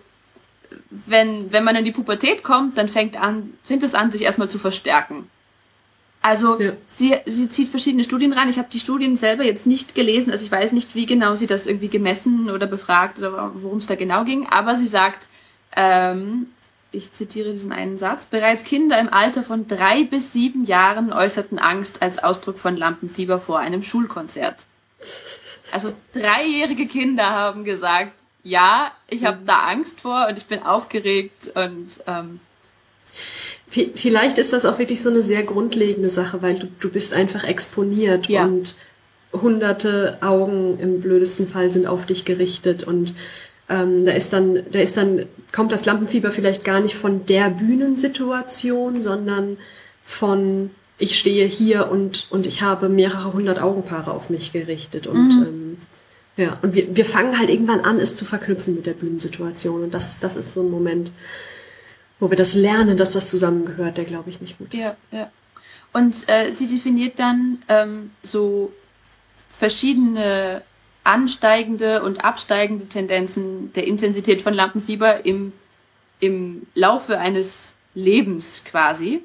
wenn, 0.89 1.51
wenn 1.51 1.63
man 1.63 1.75
in 1.75 1.85
die 1.85 1.91
Pubertät 1.91 2.43
kommt, 2.43 2.77
dann 2.77 2.89
fängt, 2.89 3.17
an, 3.17 3.53
fängt 3.63 3.83
es 3.83 3.95
an, 3.95 4.11
sich 4.11 4.21
erstmal 4.23 4.49
zu 4.49 4.59
verstärken. 4.59 5.29
Also 6.21 6.59
ja. 6.59 6.73
sie, 6.89 7.15
sie 7.25 7.47
zieht 7.49 7.69
verschiedene 7.69 8.03
Studien 8.03 8.33
rein. 8.33 8.49
Ich 8.49 8.57
habe 8.57 8.67
die 8.71 8.79
Studien 8.79 9.15
selber 9.15 9.43
jetzt 9.43 9.65
nicht 9.65 9.95
gelesen, 9.95 10.31
also 10.31 10.45
ich 10.45 10.51
weiß 10.51 10.73
nicht, 10.73 10.95
wie 10.95 11.05
genau 11.05 11.35
sie 11.35 11.47
das 11.47 11.65
irgendwie 11.65 11.87
gemessen 11.87 12.49
oder 12.49 12.67
befragt 12.67 13.19
oder 13.19 13.51
worum 13.55 13.77
es 13.77 13.85
da 13.85 13.95
genau 13.95 14.25
ging, 14.25 14.47
aber 14.49 14.75
sie 14.75 14.87
sagt, 14.87 15.29
ähm, 15.77 16.47
ich 16.91 17.11
zitiere 17.11 17.53
diesen 17.53 17.71
einen 17.71 17.99
Satz, 17.99 18.25
bereits 18.25 18.63
Kinder 18.63 18.99
im 18.99 19.13
Alter 19.13 19.43
von 19.43 19.67
drei 19.67 20.03
bis 20.03 20.33
sieben 20.33 20.65
Jahren 20.65 21.13
äußerten 21.13 21.59
Angst 21.59 22.01
als 22.01 22.21
Ausdruck 22.21 22.59
von 22.59 22.75
Lampenfieber 22.75 23.39
vor 23.39 23.59
einem 23.59 23.83
Schulkonzert. 23.83 24.65
Also 25.71 25.93
dreijährige 26.13 26.87
Kinder 26.87 27.29
haben 27.29 27.63
gesagt, 27.63 28.11
ja, 28.43 28.91
ich 29.07 29.25
habe 29.25 29.39
da 29.45 29.59
Angst 29.67 30.01
vor 30.01 30.27
und 30.27 30.37
ich 30.37 30.47
bin 30.47 30.63
aufgeregt 30.63 31.51
und 31.55 31.89
ähm, 32.07 32.39
Vielleicht 33.69 34.39
ist 34.39 34.51
das 34.51 34.65
auch 34.65 34.79
wirklich 34.79 35.01
so 35.01 35.09
eine 35.09 35.21
sehr 35.21 35.43
grundlegende 35.43 36.09
Sache, 36.09 36.41
weil 36.41 36.57
du, 36.57 36.67
du 36.79 36.89
bist 36.89 37.13
einfach 37.13 37.43
exponiert 37.43 38.27
ja. 38.27 38.45
und 38.45 38.75
hunderte 39.31 40.17
Augen 40.21 40.79
im 40.79 41.01
blödesten 41.01 41.47
Fall 41.47 41.71
sind 41.71 41.85
auf 41.85 42.07
dich 42.07 42.25
gerichtet 42.25 42.83
und 42.83 43.13
ähm, 43.69 44.05
da 44.05 44.13
ist 44.13 44.33
dann, 44.33 44.63
da 44.71 44.79
ist 44.79 44.97
dann, 44.97 45.27
kommt 45.51 45.71
das 45.71 45.85
Lampenfieber 45.85 46.31
vielleicht 46.31 46.63
gar 46.63 46.79
nicht 46.79 46.95
von 46.95 47.27
der 47.27 47.51
Bühnensituation, 47.51 49.03
sondern 49.03 49.57
von 50.03 50.71
ich 50.97 51.17
stehe 51.17 51.45
hier 51.45 51.91
und, 51.91 52.27
und 52.31 52.47
ich 52.47 52.63
habe 52.63 52.89
mehrere 52.89 53.33
hundert 53.33 53.61
Augenpaare 53.61 54.11
auf 54.11 54.31
mich 54.31 54.51
gerichtet 54.51 55.05
und 55.05 55.29
mhm. 55.29 55.45
ähm, 55.45 55.77
ja, 56.37 56.57
und 56.61 56.73
wir, 56.73 56.95
wir 56.95 57.05
fangen 57.05 57.37
halt 57.37 57.49
irgendwann 57.49 57.81
an, 57.81 57.99
es 57.99 58.15
zu 58.15 58.25
verknüpfen 58.25 58.75
mit 58.75 58.87
der 58.87 58.93
Bühnensituation 58.93 59.83
und 59.83 59.93
das, 59.93 60.19
das 60.19 60.35
ist 60.35 60.53
so 60.53 60.61
ein 60.61 60.71
Moment, 60.71 61.11
wo 62.19 62.29
wir 62.29 62.37
das 62.37 62.53
lernen, 62.53 62.97
dass 62.97 63.11
das 63.11 63.29
zusammengehört, 63.29 63.97
der 63.97 64.05
glaube 64.05 64.29
ich 64.29 64.41
nicht 64.41 64.57
gut 64.57 64.73
ist. 64.73 64.79
Ja, 64.79 64.95
ja. 65.11 65.31
Und 65.93 66.29
äh, 66.29 66.51
sie 66.53 66.67
definiert 66.67 67.19
dann 67.19 67.59
ähm, 67.67 68.11
so 68.21 68.71
verschiedene 69.49 70.61
ansteigende 71.03 72.03
und 72.03 72.23
absteigende 72.23 72.87
Tendenzen 72.87 73.73
der 73.73 73.87
Intensität 73.87 74.41
von 74.41 74.53
Lampenfieber 74.53 75.25
im, 75.25 75.53
im 76.19 76.67
Laufe 76.75 77.17
eines 77.17 77.73
Lebens 77.95 78.63
quasi. 78.63 79.23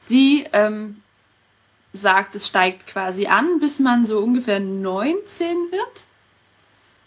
Sie 0.00 0.44
ähm, 0.52 1.02
sagt, 1.92 2.36
es 2.36 2.46
steigt 2.46 2.86
quasi 2.86 3.26
an, 3.26 3.58
bis 3.60 3.78
man 3.78 4.04
so 4.04 4.18
ungefähr 4.18 4.60
19 4.60 5.48
wird. 5.70 6.04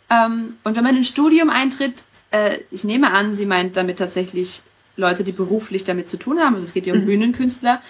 Ähm, 0.10 0.58
und 0.64 0.76
wenn 0.76 0.84
man 0.84 0.98
ins 0.98 1.08
Studium 1.08 1.50
eintritt, 1.50 2.04
äh, 2.32 2.60
ich 2.72 2.84
nehme 2.84 3.12
an, 3.12 3.36
sie 3.36 3.46
meint 3.46 3.78
damit 3.78 4.00
tatsächlich 4.00 4.64
Leute, 5.00 5.24
die 5.24 5.32
beruflich 5.32 5.84
damit 5.84 6.10
zu 6.10 6.18
tun 6.18 6.40
haben, 6.40 6.56
also 6.56 6.66
es 6.66 6.74
geht 6.74 6.86
ja 6.86 6.94
um 6.94 7.02
mhm. 7.02 7.06
Bühnenkünstler. 7.06 7.82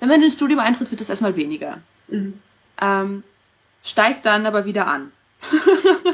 Wenn 0.00 0.08
man 0.08 0.22
ins 0.22 0.34
Studium 0.34 0.60
eintritt, 0.60 0.90
wird 0.90 1.00
es 1.00 1.10
erstmal 1.10 1.36
weniger. 1.36 1.78
Mhm. 2.08 2.34
Ähm, 2.80 3.22
steigt 3.82 4.26
dann 4.26 4.46
aber 4.46 4.64
wieder 4.64 4.86
an. 4.86 5.12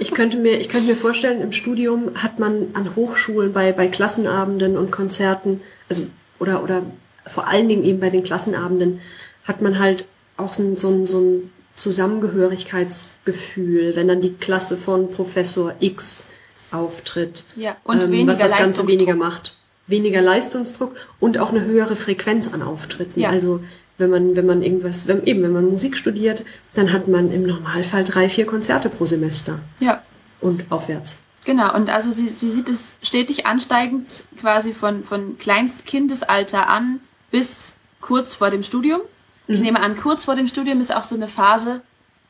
ich 0.00 0.12
könnte 0.12 0.36
mir, 0.36 0.60
ich 0.60 0.68
könnte 0.68 0.88
mir 0.88 0.96
vorstellen, 0.96 1.40
im 1.40 1.52
Studium 1.52 2.10
hat 2.16 2.38
man 2.38 2.68
an 2.74 2.96
Hochschulen 2.96 3.52
bei, 3.52 3.72
bei 3.72 3.88
Klassenabenden 3.88 4.76
und 4.76 4.90
Konzerten, 4.90 5.62
also, 5.88 6.08
oder, 6.38 6.62
oder 6.62 6.82
vor 7.26 7.46
allen 7.46 7.68
Dingen 7.68 7.84
eben 7.84 8.00
bei 8.00 8.10
den 8.10 8.24
Klassenabenden, 8.24 9.00
hat 9.44 9.62
man 9.62 9.78
halt 9.78 10.04
auch 10.36 10.52
so 10.52 10.62
ein, 10.62 10.76
so 10.76 10.90
ein, 10.90 11.06
so 11.06 11.20
ein 11.20 11.50
Zusammengehörigkeitsgefühl, 11.76 13.96
wenn 13.96 14.08
dann 14.08 14.20
die 14.20 14.34
Klasse 14.34 14.76
von 14.76 15.10
Professor 15.10 15.74
X 15.80 16.30
auftritt. 16.70 17.46
Ja, 17.56 17.78
und 17.84 18.02
ähm, 18.02 18.10
weniger 18.10 18.32
was 18.32 18.38
das 18.38 18.58
Ganze 18.58 18.86
weniger 18.86 19.14
macht. 19.14 19.56
Weniger 19.90 20.22
Leistungsdruck 20.22 20.96
und 21.18 21.38
auch 21.38 21.50
eine 21.50 21.64
höhere 21.64 21.96
Frequenz 21.96 22.48
an 22.48 22.62
Auftritten. 22.62 23.20
Ja. 23.20 23.30
Also 23.30 23.60
wenn 23.98 24.10
man, 24.10 24.36
wenn 24.36 24.46
man 24.46 24.62
irgendwas, 24.62 25.06
wenn, 25.06 25.24
eben 25.26 25.42
wenn 25.42 25.52
man 25.52 25.66
Musik 25.66 25.96
studiert, 25.96 26.44
dann 26.74 26.92
hat 26.92 27.06
man 27.06 27.30
im 27.30 27.46
Normalfall 27.46 28.04
drei, 28.04 28.28
vier 28.28 28.46
Konzerte 28.46 28.88
pro 28.88 29.04
Semester. 29.04 29.60
Ja. 29.78 30.02
Und 30.40 30.64
aufwärts. 30.70 31.18
Genau, 31.44 31.74
und 31.74 31.90
also 31.90 32.10
sie, 32.10 32.28
sie 32.28 32.50
sieht 32.50 32.68
es 32.68 32.96
stetig 33.02 33.46
ansteigend 33.46 34.24
quasi 34.38 34.74
von, 34.74 35.04
von 35.04 35.38
Kleinstkindesalter 35.38 36.68
an 36.68 37.00
bis 37.30 37.74
kurz 38.00 38.34
vor 38.34 38.50
dem 38.50 38.62
Studium. 38.62 39.00
Ich 39.46 39.58
mhm. 39.58 39.64
nehme 39.66 39.80
an, 39.80 39.96
kurz 39.96 40.24
vor 40.24 40.34
dem 40.34 40.48
Studium 40.48 40.80
ist 40.80 40.94
auch 40.94 41.02
so 41.02 41.14
eine 41.14 41.28
Phase, 41.28 41.82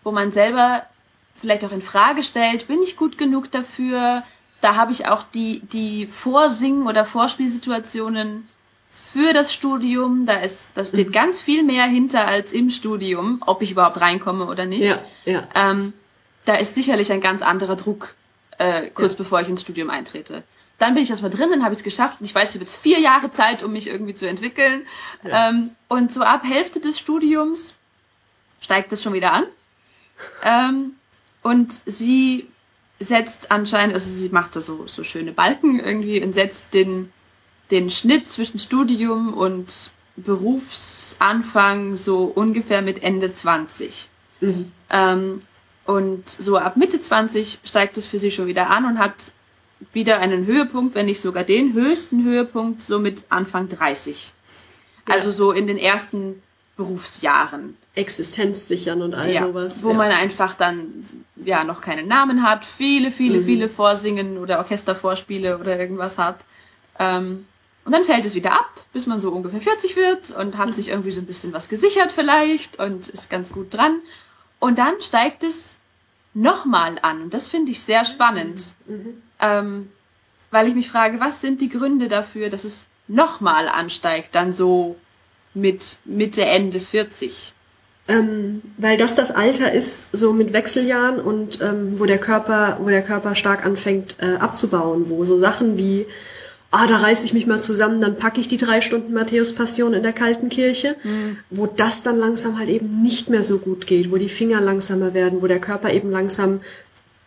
wo 0.04 0.12
man 0.12 0.32
selber 0.32 0.84
vielleicht 1.36 1.64
auch 1.64 1.72
in 1.72 1.82
Frage 1.82 2.22
stellt, 2.22 2.68
bin 2.68 2.82
ich 2.82 2.96
gut 2.96 3.18
genug 3.18 3.50
dafür? 3.50 4.22
Da 4.60 4.76
habe 4.76 4.92
ich 4.92 5.06
auch 5.06 5.24
die, 5.24 5.60
die 5.60 6.06
Vorsingen- 6.06 6.86
oder 6.86 7.06
Vorspielsituationen 7.06 8.48
für 8.90 9.32
das 9.32 9.52
Studium. 9.52 10.26
Da 10.26 10.34
ist, 10.34 10.72
da 10.74 10.84
steht 10.84 11.08
mhm. 11.08 11.12
ganz 11.12 11.40
viel 11.40 11.62
mehr 11.62 11.84
hinter 11.84 12.26
als 12.26 12.52
im 12.52 12.70
Studium, 12.70 13.42
ob 13.46 13.62
ich 13.62 13.72
überhaupt 13.72 14.00
reinkomme 14.00 14.46
oder 14.46 14.66
nicht. 14.66 14.84
Ja, 14.84 14.98
ja. 15.24 15.48
Ähm, 15.54 15.92
da 16.44 16.56
ist 16.56 16.74
sicherlich 16.74 17.12
ein 17.12 17.20
ganz 17.20 17.42
anderer 17.42 17.76
Druck, 17.76 18.14
äh, 18.58 18.90
kurz 18.90 19.12
ja. 19.12 19.18
bevor 19.18 19.40
ich 19.40 19.48
ins 19.48 19.62
Studium 19.62 19.90
eintrete. 19.90 20.42
Dann 20.78 20.94
bin 20.94 21.02
ich 21.02 21.10
erstmal 21.10 21.30
drin, 21.30 21.50
dann 21.50 21.62
habe 21.62 21.74
ich 21.74 21.80
es 21.80 21.84
geschafft. 21.84 22.20
Und 22.20 22.26
ich 22.26 22.34
weiß, 22.34 22.50
ich 22.50 22.54
habe 22.54 22.64
jetzt 22.64 22.76
vier 22.76 22.98
Jahre 22.98 23.30
Zeit, 23.30 23.62
um 23.62 23.72
mich 23.72 23.88
irgendwie 23.88 24.14
zu 24.14 24.26
entwickeln. 24.26 24.86
Ja. 25.22 25.50
Ähm, 25.50 25.70
und 25.88 26.10
so 26.10 26.22
ab 26.22 26.42
Hälfte 26.44 26.80
des 26.80 26.98
Studiums 26.98 27.74
steigt 28.60 28.92
es 28.92 29.02
schon 29.02 29.12
wieder 29.12 29.32
an. 29.32 29.44
Ähm, 30.42 30.96
und 31.42 31.80
sie 31.86 32.46
setzt 33.00 33.50
anscheinend, 33.50 33.94
also 33.94 34.10
sie 34.10 34.28
macht 34.28 34.54
da 34.54 34.60
so, 34.60 34.86
so 34.86 35.02
schöne 35.02 35.32
Balken 35.32 35.80
irgendwie 35.80 36.22
und 36.22 36.34
setzt 36.34 36.72
den, 36.74 37.12
den 37.70 37.90
Schnitt 37.90 38.28
zwischen 38.28 38.58
Studium 38.58 39.32
und 39.34 39.90
Berufsanfang 40.16 41.96
so 41.96 42.24
ungefähr 42.24 42.82
mit 42.82 43.02
Ende 43.02 43.32
20. 43.32 44.10
Mhm. 44.40 44.72
Ähm, 44.90 45.42
und 45.86 46.28
so 46.28 46.58
ab 46.58 46.76
Mitte 46.76 47.00
20 47.00 47.60
steigt 47.64 47.96
es 47.96 48.06
für 48.06 48.18
sie 48.18 48.30
schon 48.30 48.46
wieder 48.46 48.70
an 48.70 48.84
und 48.84 48.98
hat 48.98 49.32
wieder 49.92 50.20
einen 50.20 50.46
Höhepunkt, 50.46 50.94
wenn 50.94 51.06
nicht 51.06 51.22
sogar 51.22 51.42
den 51.42 51.72
höchsten 51.72 52.22
Höhepunkt, 52.24 52.82
so 52.82 52.98
mit 52.98 53.24
Anfang 53.30 53.68
30. 53.68 54.32
Ja. 55.08 55.14
Also 55.14 55.30
so 55.30 55.52
in 55.52 55.66
den 55.66 55.78
ersten 55.78 56.42
Berufsjahren. 56.76 57.76
Existenz 57.94 58.68
sichern 58.68 59.02
und 59.02 59.14
all 59.14 59.32
ja, 59.32 59.42
sowas. 59.42 59.82
Wo 59.82 59.90
ja. 59.90 59.96
man 59.96 60.12
einfach 60.12 60.54
dann 60.54 61.04
ja 61.36 61.64
noch 61.64 61.80
keinen 61.80 62.06
Namen 62.06 62.42
hat, 62.42 62.64
viele, 62.64 63.10
viele, 63.10 63.40
mhm. 63.40 63.44
viele 63.44 63.68
Vorsingen 63.68 64.38
oder 64.38 64.58
Orchestervorspiele 64.58 65.58
oder 65.58 65.78
irgendwas 65.78 66.16
hat. 66.18 66.38
Ähm, 66.98 67.46
und 67.84 67.92
dann 67.92 68.04
fällt 68.04 68.24
es 68.24 68.34
wieder 68.34 68.52
ab, 68.52 68.84
bis 68.92 69.06
man 69.06 69.20
so 69.20 69.30
ungefähr 69.32 69.60
40 69.60 69.96
wird 69.96 70.30
und 70.30 70.56
hat 70.56 70.74
sich 70.74 70.90
irgendwie 70.90 71.10
so 71.10 71.20
ein 71.20 71.26
bisschen 71.26 71.52
was 71.52 71.68
gesichert 71.68 72.12
vielleicht 72.12 72.78
und 72.78 73.08
ist 73.08 73.30
ganz 73.30 73.52
gut 73.52 73.74
dran. 73.74 74.00
Und 74.58 74.78
dann 74.78 75.00
steigt 75.00 75.42
es 75.42 75.74
nochmal 76.34 76.98
an. 77.02 77.22
Und 77.22 77.34
das 77.34 77.48
finde 77.48 77.72
ich 77.72 77.82
sehr 77.82 78.04
spannend. 78.04 78.60
Mhm. 78.86 79.22
Ähm, 79.40 79.92
weil 80.50 80.68
ich 80.68 80.74
mich 80.74 80.90
frage, 80.90 81.20
was 81.20 81.40
sind 81.40 81.60
die 81.60 81.68
Gründe 81.68 82.08
dafür, 82.08 82.50
dass 82.50 82.64
es 82.64 82.86
nochmal 83.08 83.68
ansteigt, 83.68 84.34
dann 84.34 84.52
so 84.52 84.96
mit 85.54 85.98
Mitte, 86.04 86.44
Ende 86.44 86.80
40? 86.80 87.54
Ähm, 88.10 88.62
weil 88.76 88.96
das 88.96 89.14
das 89.14 89.30
Alter 89.30 89.72
ist, 89.72 90.06
so 90.12 90.32
mit 90.32 90.52
Wechseljahren 90.52 91.20
und 91.20 91.60
ähm, 91.60 92.00
wo 92.00 92.06
der 92.06 92.18
Körper, 92.18 92.78
wo 92.80 92.88
der 92.88 93.02
Körper 93.02 93.34
stark 93.34 93.64
anfängt 93.64 94.16
äh, 94.18 94.34
abzubauen, 94.36 95.06
wo 95.08 95.24
so 95.24 95.38
Sachen 95.38 95.78
wie 95.78 96.06
ah, 96.70 96.86
da 96.86 96.98
reiße 96.98 97.24
ich 97.24 97.32
mich 97.32 97.46
mal 97.46 97.62
zusammen, 97.62 98.00
dann 98.00 98.16
packe 98.16 98.40
ich 98.40 98.48
die 98.48 98.56
drei 98.56 98.80
Stunden 98.80 99.12
Matthäus-Passion 99.12 99.92
in 99.92 100.02
der 100.02 100.12
kalten 100.12 100.48
Kirche, 100.48 100.96
mhm. 101.02 101.38
wo 101.50 101.66
das 101.66 102.02
dann 102.02 102.16
langsam 102.16 102.58
halt 102.58 102.68
eben 102.68 103.02
nicht 103.02 103.28
mehr 103.28 103.42
so 103.42 103.58
gut 103.58 103.86
geht, 103.86 104.10
wo 104.12 104.16
die 104.16 104.28
Finger 104.28 104.60
langsamer 104.60 105.14
werden, 105.14 105.42
wo 105.42 105.46
der 105.46 105.60
Körper 105.60 105.92
eben 105.92 106.10
langsam 106.10 106.60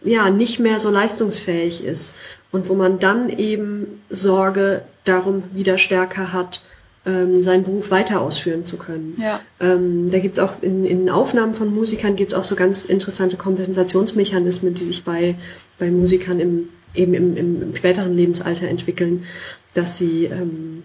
ja 0.02 0.30
nicht 0.30 0.60
mehr 0.60 0.80
so 0.80 0.90
leistungsfähig 0.90 1.84
ist. 1.84 2.16
Und 2.52 2.70
wo 2.70 2.76
man 2.76 3.00
dann 3.00 3.30
eben 3.30 4.02
Sorge 4.10 4.84
darum 5.06 5.44
wieder 5.54 5.78
stärker 5.78 6.34
hat, 6.34 6.62
ähm, 7.06 7.44
seinen 7.44 7.64
Beruf 7.64 7.92
weiter 7.92 8.22
ausführen 8.22 8.66
zu 8.66 8.78
können. 8.78 9.18
Ja. 9.20 9.42
Ähm, 9.60 10.10
da 10.10 10.20
gibt's 10.20 10.40
auch 10.40 10.62
in, 10.62 10.86
in 10.86 11.10
Aufnahmen 11.10 11.54
von 11.54 11.74
Musikern 11.74 12.16
gibt's 12.16 12.34
auch 12.34 12.44
so 12.44 12.56
ganz 12.56 12.86
interessante 12.86 13.38
Kompensationsmechanismen, 13.38 14.74
die 14.74 14.86
sich 14.86 15.04
bei, 15.04 15.36
bei 15.80 15.92
Musikern 15.92 16.40
im 16.40 16.70
eben 16.94 17.14
im, 17.14 17.38
im, 17.38 17.62
im 17.62 17.76
späteren 17.76 18.14
Lebensalter 18.14 18.68
entwickeln, 18.68 19.26
dass 19.74 19.98
sie 19.98 20.26
ähm, 20.26 20.84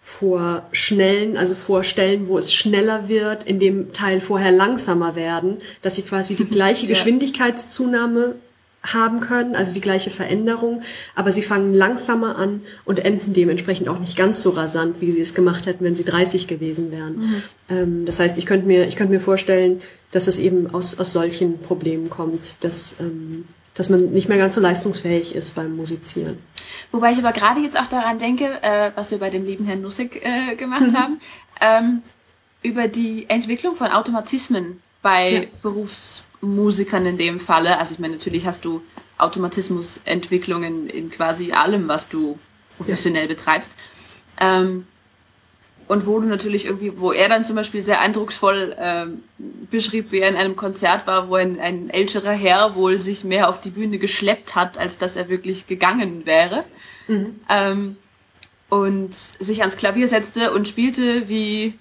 vor 0.00 0.68
schnellen, 0.72 1.36
also 1.36 1.54
vor 1.54 1.82
Stellen, 1.82 2.28
wo 2.28 2.38
es 2.38 2.52
schneller 2.52 3.08
wird, 3.08 3.44
in 3.44 3.58
dem 3.58 3.92
Teil 3.92 4.20
vorher 4.20 4.52
langsamer 4.52 5.16
werden, 5.16 5.58
dass 5.82 5.96
sie 5.96 6.02
quasi 6.02 6.34
die 6.34 6.44
gleiche 6.50 6.86
Geschwindigkeitszunahme 6.86 8.36
haben 8.84 9.20
können, 9.20 9.56
also 9.56 9.72
die 9.72 9.80
gleiche 9.80 10.10
Veränderung, 10.10 10.82
aber 11.14 11.32
sie 11.32 11.42
fangen 11.42 11.72
langsamer 11.72 12.36
an 12.36 12.62
und 12.84 13.04
enden 13.04 13.32
dementsprechend 13.32 13.88
auch 13.88 13.98
nicht 13.98 14.16
ganz 14.16 14.42
so 14.42 14.50
rasant, 14.50 15.00
wie 15.00 15.10
sie 15.10 15.20
es 15.20 15.34
gemacht 15.34 15.66
hätten, 15.66 15.84
wenn 15.84 15.96
sie 15.96 16.04
30 16.04 16.46
gewesen 16.46 16.92
wären. 16.92 17.16
Mhm. 17.16 17.42
Ähm, 17.70 18.04
das 18.04 18.20
heißt, 18.20 18.36
ich 18.38 18.46
könnte 18.46 18.66
mir, 18.66 18.86
ich 18.86 18.96
könnte 18.96 19.12
mir 19.12 19.20
vorstellen, 19.20 19.80
dass 20.10 20.28
es 20.28 20.38
eben 20.38 20.72
aus, 20.72 20.98
aus 20.98 21.12
solchen 21.12 21.60
Problemen 21.60 22.10
kommt, 22.10 22.62
dass 22.62 23.00
ähm, 23.00 23.46
dass 23.74 23.88
man 23.88 24.10
nicht 24.12 24.28
mehr 24.28 24.38
ganz 24.38 24.54
so 24.54 24.60
leistungsfähig 24.60 25.34
ist 25.34 25.56
beim 25.56 25.76
Musizieren. 25.76 26.38
Wobei 26.92 27.12
ich 27.12 27.18
aber 27.18 27.32
gerade 27.32 27.60
jetzt 27.60 27.78
auch 27.78 27.88
daran 27.88 28.18
denke, 28.18 28.62
äh, 28.62 28.92
was 28.94 29.10
wir 29.10 29.18
bei 29.18 29.30
dem 29.30 29.44
lieben 29.44 29.66
Herrn 29.66 29.82
Nussig 29.82 30.24
äh, 30.24 30.54
gemacht 30.54 30.92
mhm. 30.92 30.96
haben, 30.96 31.20
ähm, 31.60 32.02
über 32.62 32.88
die 32.88 33.28
Entwicklung 33.28 33.76
von 33.76 33.88
Automatismen 33.88 34.80
bei 35.02 35.30
ja. 35.30 35.42
Berufsmusikern 36.44 37.06
in 37.06 37.16
dem 37.16 37.40
Falle. 37.40 37.78
Also 37.78 37.94
ich 37.94 38.00
meine, 38.00 38.14
natürlich 38.14 38.46
hast 38.46 38.64
du 38.64 38.82
Automatismusentwicklungen 39.18 40.88
in 40.88 41.10
quasi 41.10 41.52
allem, 41.52 41.88
was 41.88 42.08
du 42.08 42.38
professionell 42.76 43.22
ja. 43.22 43.28
betreibst. 43.28 43.70
Ähm, 44.40 44.86
und 45.86 46.06
wo 46.06 46.18
du 46.18 46.26
natürlich 46.26 46.64
irgendwie, 46.64 46.98
wo 46.98 47.12
er 47.12 47.28
dann 47.28 47.44
zum 47.44 47.56
Beispiel 47.56 47.82
sehr 47.82 48.00
eindrucksvoll 48.00 48.74
ähm, 48.78 49.22
beschrieb, 49.70 50.12
wie 50.12 50.20
er 50.20 50.30
in 50.30 50.36
einem 50.36 50.56
Konzert 50.56 51.06
war, 51.06 51.28
wo 51.28 51.34
ein, 51.34 51.60
ein 51.60 51.90
älterer 51.90 52.32
Herr 52.32 52.74
wohl 52.74 53.02
sich 53.02 53.22
mehr 53.22 53.50
auf 53.50 53.60
die 53.60 53.70
Bühne 53.70 53.98
geschleppt 53.98 54.54
hat, 54.54 54.78
als 54.78 54.96
dass 54.96 55.14
er 55.14 55.28
wirklich 55.28 55.66
gegangen 55.66 56.24
wäre. 56.24 56.64
Mhm. 57.06 57.40
Ähm, 57.50 57.96
und 58.70 59.14
sich 59.14 59.60
ans 59.60 59.76
Klavier 59.76 60.08
setzte 60.08 60.52
und 60.52 60.66
spielte 60.66 61.28
wie 61.28 61.74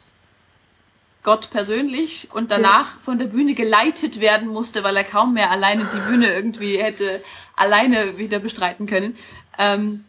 Gott 1.24 1.50
persönlich 1.50 2.28
und 2.34 2.52
danach 2.52 2.96
ja. 2.96 3.00
von 3.02 3.18
der 3.18 3.28
Bühne 3.28 3.54
geleitet 3.54 4.20
werden 4.20 4.50
musste, 4.50 4.84
weil 4.84 4.98
er 4.98 5.06
kaum 5.06 5.34
mehr 5.34 5.52
alleine 5.52 5.88
die 5.94 6.12
Bühne 6.12 6.34
irgendwie 6.34 6.78
hätte 6.78 7.22
alleine 7.56 8.18
wieder 8.18 8.40
bestreiten 8.40 8.86
können. 8.86 9.18
Ähm, 9.58 10.04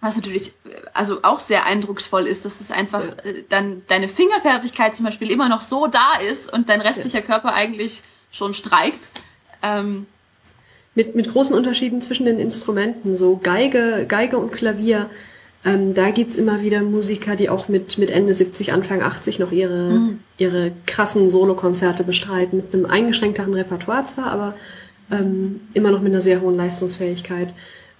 was 0.00 0.16
natürlich 0.16 0.52
also 0.94 1.20
auch 1.22 1.40
sehr 1.40 1.66
eindrucksvoll 1.66 2.26
ist, 2.26 2.44
dass 2.44 2.60
es 2.60 2.70
einfach 2.70 3.02
äh, 3.24 3.44
dann 3.48 3.82
deine 3.88 4.08
Fingerfertigkeit 4.08 4.94
zum 4.94 5.04
Beispiel 5.04 5.30
immer 5.30 5.48
noch 5.48 5.62
so 5.62 5.86
da 5.86 6.14
ist 6.14 6.52
und 6.52 6.68
dein 6.68 6.80
restlicher 6.80 7.20
ja. 7.20 7.24
Körper 7.24 7.52
eigentlich 7.52 8.02
schon 8.30 8.54
streikt. 8.54 9.10
Ähm, 9.62 10.06
mit, 10.94 11.14
mit 11.14 11.30
großen 11.30 11.54
Unterschieden 11.54 12.00
zwischen 12.00 12.26
den 12.26 12.38
Instrumenten, 12.38 13.16
so 13.16 13.36
Geige, 13.36 14.04
Geige 14.08 14.38
und 14.38 14.52
Klavier. 14.52 15.10
Ähm, 15.64 15.94
da 15.94 16.10
gibt's 16.10 16.36
immer 16.36 16.62
wieder 16.62 16.82
Musiker, 16.82 17.34
die 17.34 17.48
auch 17.48 17.68
mit, 17.68 17.98
mit 17.98 18.10
Ende 18.10 18.32
70, 18.32 18.72
Anfang 18.72 19.02
80 19.02 19.38
noch 19.38 19.50
ihre, 19.50 19.90
mhm. 19.90 20.20
ihre 20.36 20.72
krassen 20.86 21.30
Solokonzerte 21.30 22.04
bestreiten, 22.04 22.58
mit 22.58 22.74
einem 22.74 22.86
eingeschränkteren 22.86 23.54
Repertoire 23.54 24.04
zwar, 24.04 24.26
aber 24.26 24.54
ähm, 25.10 25.60
immer 25.74 25.90
noch 25.90 26.00
mit 26.00 26.12
einer 26.12 26.20
sehr 26.20 26.40
hohen 26.40 26.56
Leistungsfähigkeit. 26.56 27.52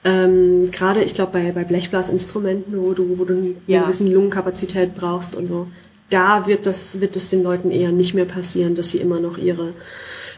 Ähm, 0.05 0.71
Gerade, 0.71 1.03
ich 1.03 1.15
glaube, 1.15 1.33
bei, 1.33 1.51
bei 1.51 1.65
Blechblasinstrumenten, 1.65 2.81
wo 2.81 2.93
du, 2.93 3.19
wo 3.19 3.25
du 3.25 3.35
eine 3.35 3.55
ja. 3.67 3.83
gewisse 3.83 4.05
Lungenkapazität 4.05 4.95
brauchst 4.95 5.35
und 5.35 5.49
so, 5.49 5.67
da 6.11 6.47
wird 6.47 6.67
das, 6.67 7.01
wird 7.01 7.17
es 7.17 7.29
den 7.29 7.43
Leuten 7.43 7.71
eher 7.71 7.91
nicht 7.91 8.15
mehr 8.15 8.25
passieren, 8.25 8.75
dass 8.75 8.91
sie 8.91 8.99
immer 8.99 9.21
noch 9.21 9.37
ihre 9.37 9.75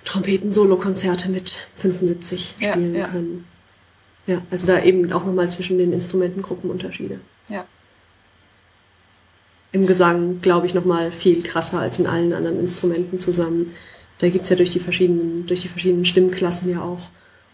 Trompeten-Solo-Konzerte 0.04 1.30
mit 1.30 1.68
75 1.76 2.56
spielen 2.58 2.94
ja, 2.94 3.02
ja. 3.02 3.08
können. 3.08 3.44
Ja, 4.26 4.42
also 4.50 4.66
da 4.66 4.82
eben 4.82 5.12
auch 5.12 5.24
nochmal 5.24 5.50
zwischen 5.50 5.78
den 5.78 5.92
Instrumentengruppen 5.92 6.70
Unterschiede. 6.70 7.20
Ja. 7.48 7.64
Im 9.72 9.86
Gesang, 9.86 10.40
glaube 10.40 10.66
ich, 10.66 10.74
nochmal 10.74 11.12
viel 11.12 11.42
krasser 11.42 11.80
als 11.80 11.98
in 11.98 12.06
allen 12.06 12.32
anderen 12.32 12.60
Instrumenten 12.60 13.18
zusammen. 13.18 13.74
Da 14.18 14.28
gibt's 14.28 14.50
ja 14.50 14.56
durch 14.56 14.72
die 14.72 14.80
verschiedenen, 14.80 15.46
durch 15.46 15.62
die 15.62 15.68
verschiedenen 15.68 16.04
Stimmklassen 16.04 16.70
ja 16.70 16.82
auch 16.82 17.00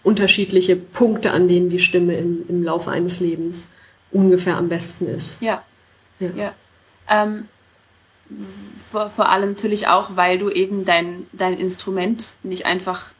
unterschiedliche 0.02 0.76
Punkte, 0.76 1.32
an 1.32 1.48
denen 1.48 1.68
die 1.68 1.80
Stimme 1.80 2.14
im, 2.16 2.44
im 2.48 2.62
Laufe 2.62 2.90
eines 2.90 3.20
Lebens 3.20 3.68
ungefähr 4.10 4.56
am 4.56 4.68
besten 4.68 5.06
ist. 5.06 5.40
Ja. 5.40 5.62
Ja. 6.20 6.30
ja. 6.34 6.54
Ähm, 7.08 7.48
vor, 8.78 9.10
vor 9.10 9.28
allem 9.28 9.50
natürlich 9.50 9.88
auch, 9.88 10.16
weil 10.16 10.38
du 10.38 10.50
eben 10.50 10.84
dein, 10.84 11.26
dein 11.32 11.54
Instrument 11.54 12.34
nicht 12.42 12.66
einfach 12.66 13.10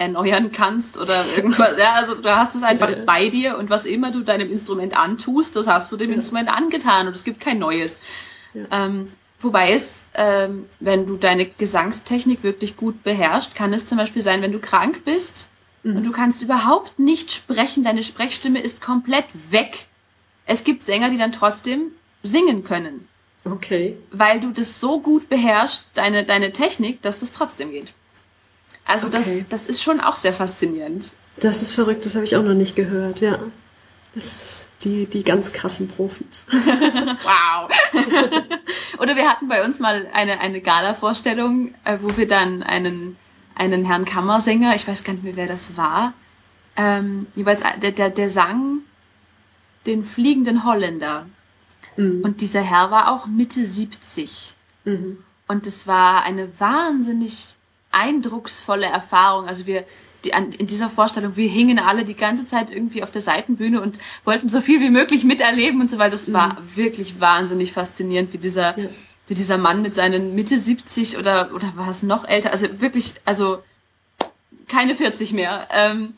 erneuern 0.00 0.50
kannst 0.50 0.98
oder 0.98 1.24
irgendwas. 1.36 1.76
Ja, 1.78 1.94
also 1.94 2.20
du 2.20 2.34
hast 2.34 2.54
es 2.54 2.62
einfach 2.62 2.90
ja. 2.90 3.04
bei 3.04 3.28
dir 3.28 3.58
und 3.58 3.70
was 3.70 3.84
immer 3.84 4.10
du 4.10 4.20
deinem 4.20 4.50
Instrument 4.50 4.96
antust, 4.96 5.54
das 5.56 5.66
hast 5.66 5.92
du 5.92 5.96
dem 5.96 6.10
ja. 6.10 6.16
Instrument 6.16 6.48
angetan 6.48 7.06
und 7.06 7.14
es 7.14 7.22
gibt 7.22 7.40
kein 7.40 7.58
neues. 7.58 7.98
Ja. 8.54 8.86
Ähm, 8.86 9.12
wobei 9.38 9.72
es, 9.72 10.04
ähm, 10.14 10.66
wenn 10.80 11.06
du 11.06 11.16
deine 11.16 11.46
Gesangstechnik 11.46 12.42
wirklich 12.42 12.76
gut 12.76 13.04
beherrschst, 13.04 13.54
kann 13.54 13.72
es 13.72 13.86
zum 13.86 13.98
Beispiel 13.98 14.22
sein, 14.22 14.42
wenn 14.42 14.52
du 14.52 14.58
krank 14.58 15.04
bist 15.04 15.50
Mhm. 15.82 15.96
Und 15.96 16.06
du 16.06 16.12
kannst 16.12 16.42
überhaupt 16.42 16.98
nicht 16.98 17.30
sprechen, 17.32 17.84
deine 17.84 18.02
Sprechstimme 18.02 18.60
ist 18.60 18.80
komplett 18.80 19.26
weg. 19.50 19.86
Es 20.46 20.64
gibt 20.64 20.82
Sänger, 20.82 21.10
die 21.10 21.18
dann 21.18 21.32
trotzdem 21.32 21.92
singen 22.22 22.64
können. 22.64 23.08
Okay. 23.44 23.96
Weil 24.10 24.40
du 24.40 24.50
das 24.50 24.80
so 24.80 25.00
gut 25.00 25.28
beherrschst, 25.28 25.86
deine, 25.94 26.24
deine 26.24 26.52
Technik, 26.52 27.00
dass 27.02 27.20
das 27.20 27.32
trotzdem 27.32 27.70
geht. 27.70 27.92
Also 28.84 29.08
okay. 29.08 29.18
das, 29.18 29.48
das 29.48 29.66
ist 29.66 29.82
schon 29.82 30.00
auch 30.00 30.16
sehr 30.16 30.32
faszinierend. 30.32 31.10
Das 31.36 31.62
ist 31.62 31.74
verrückt, 31.74 32.04
das 32.04 32.14
habe 32.14 32.24
ich 32.24 32.36
auch 32.36 32.42
noch 32.42 32.54
nicht 32.54 32.76
gehört, 32.76 33.20
ja. 33.20 33.38
Das 34.14 34.24
ist 34.24 34.42
die, 34.82 35.06
die 35.06 35.22
ganz 35.22 35.52
krassen 35.52 35.88
Profis. 35.88 36.44
wow. 36.50 37.70
Oder 38.98 39.16
wir 39.16 39.28
hatten 39.28 39.48
bei 39.48 39.64
uns 39.64 39.78
mal 39.78 40.08
eine, 40.12 40.40
eine 40.40 40.60
Gala-Vorstellung, 40.60 41.74
äh, 41.84 41.98
wo 42.00 42.16
wir 42.16 42.26
dann 42.26 42.62
einen 42.62 43.16
einen 43.60 43.84
Herrn 43.84 44.06
Kammersänger, 44.06 44.74
ich 44.74 44.88
weiß 44.88 45.04
gar 45.04 45.12
nicht 45.12 45.22
mehr, 45.22 45.36
wer 45.36 45.46
das 45.46 45.76
war, 45.76 46.14
ähm, 46.76 47.26
jeweils 47.34 47.60
äh, 47.60 47.78
der, 47.78 47.92
der, 47.92 48.08
der 48.08 48.30
sang 48.30 48.78
den 49.86 50.02
fliegenden 50.02 50.64
Holländer. 50.64 51.26
Mhm. 51.96 52.22
Und 52.22 52.40
dieser 52.40 52.62
Herr 52.62 52.90
war 52.90 53.12
auch 53.12 53.26
Mitte 53.26 53.64
70. 53.64 54.54
Mhm. 54.84 55.18
Und 55.46 55.66
es 55.66 55.86
war 55.86 56.22
eine 56.22 56.48
wahnsinnig 56.58 57.56
eindrucksvolle 57.90 58.86
Erfahrung. 58.86 59.46
Also 59.46 59.66
wir, 59.66 59.84
die, 60.24 60.34
an, 60.34 60.52
in 60.52 60.66
dieser 60.66 60.88
Vorstellung, 60.88 61.36
wir 61.36 61.48
hingen 61.48 61.78
alle 61.78 62.04
die 62.04 62.16
ganze 62.16 62.46
Zeit 62.46 62.70
irgendwie 62.70 63.02
auf 63.02 63.10
der 63.10 63.22
Seitenbühne 63.22 63.80
und 63.80 63.98
wollten 64.24 64.48
so 64.48 64.60
viel 64.60 64.80
wie 64.80 64.90
möglich 64.90 65.24
miterleben 65.24 65.80
und 65.80 65.90
so 65.90 65.98
weiter. 65.98 66.12
Das 66.12 66.28
mhm. 66.28 66.34
war 66.34 66.56
wirklich 66.74 67.20
wahnsinnig 67.20 67.72
faszinierend, 67.72 68.32
wie 68.32 68.38
dieser 68.38 68.78
ja 68.78 68.88
wie 69.30 69.34
dieser 69.36 69.58
Mann 69.58 69.80
mit 69.80 69.94
seinen 69.94 70.34
Mitte 70.34 70.58
70 70.58 71.16
oder, 71.16 71.54
oder 71.54 71.76
war 71.76 71.88
es 71.88 72.02
noch 72.02 72.26
älter, 72.26 72.50
also 72.50 72.80
wirklich, 72.80 73.14
also 73.24 73.62
keine 74.66 74.96
40 74.96 75.32
mehr, 75.32 75.68
ähm, 75.70 76.14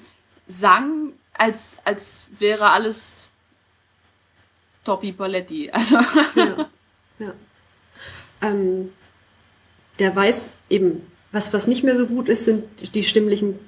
sang, 0.48 1.12
als, 1.34 1.76
als 1.84 2.24
wäre 2.30 2.70
alles 2.70 3.28
Topi 4.82 5.12
Paletti. 5.12 5.70
Also. 5.70 5.98
Ja. 6.34 6.70
ja. 7.18 7.34
Ähm, 8.40 8.94
der 9.98 10.16
weiß 10.16 10.52
eben, 10.70 11.06
was, 11.32 11.52
was 11.52 11.66
nicht 11.66 11.82
mehr 11.82 11.96
so 11.96 12.06
gut 12.06 12.28
ist, 12.28 12.44
sind 12.44 12.64
die 12.94 13.04
stimmlichen, 13.04 13.58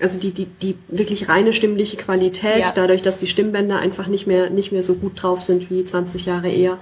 also 0.00 0.18
die, 0.18 0.32
die, 0.32 0.46
die 0.46 0.76
wirklich 0.88 1.28
reine 1.28 1.52
stimmliche 1.52 1.96
Qualität, 1.96 2.60
ja. 2.60 2.72
dadurch, 2.74 3.02
dass 3.02 3.18
die 3.18 3.26
Stimmbänder 3.26 3.78
einfach 3.78 4.06
nicht 4.06 4.26
mehr, 4.26 4.50
nicht 4.50 4.72
mehr 4.72 4.82
so 4.82 4.96
gut 4.96 5.22
drauf 5.22 5.42
sind 5.42 5.70
wie 5.70 5.84
20 5.84 6.26
Jahre 6.26 6.48
eher. 6.48 6.78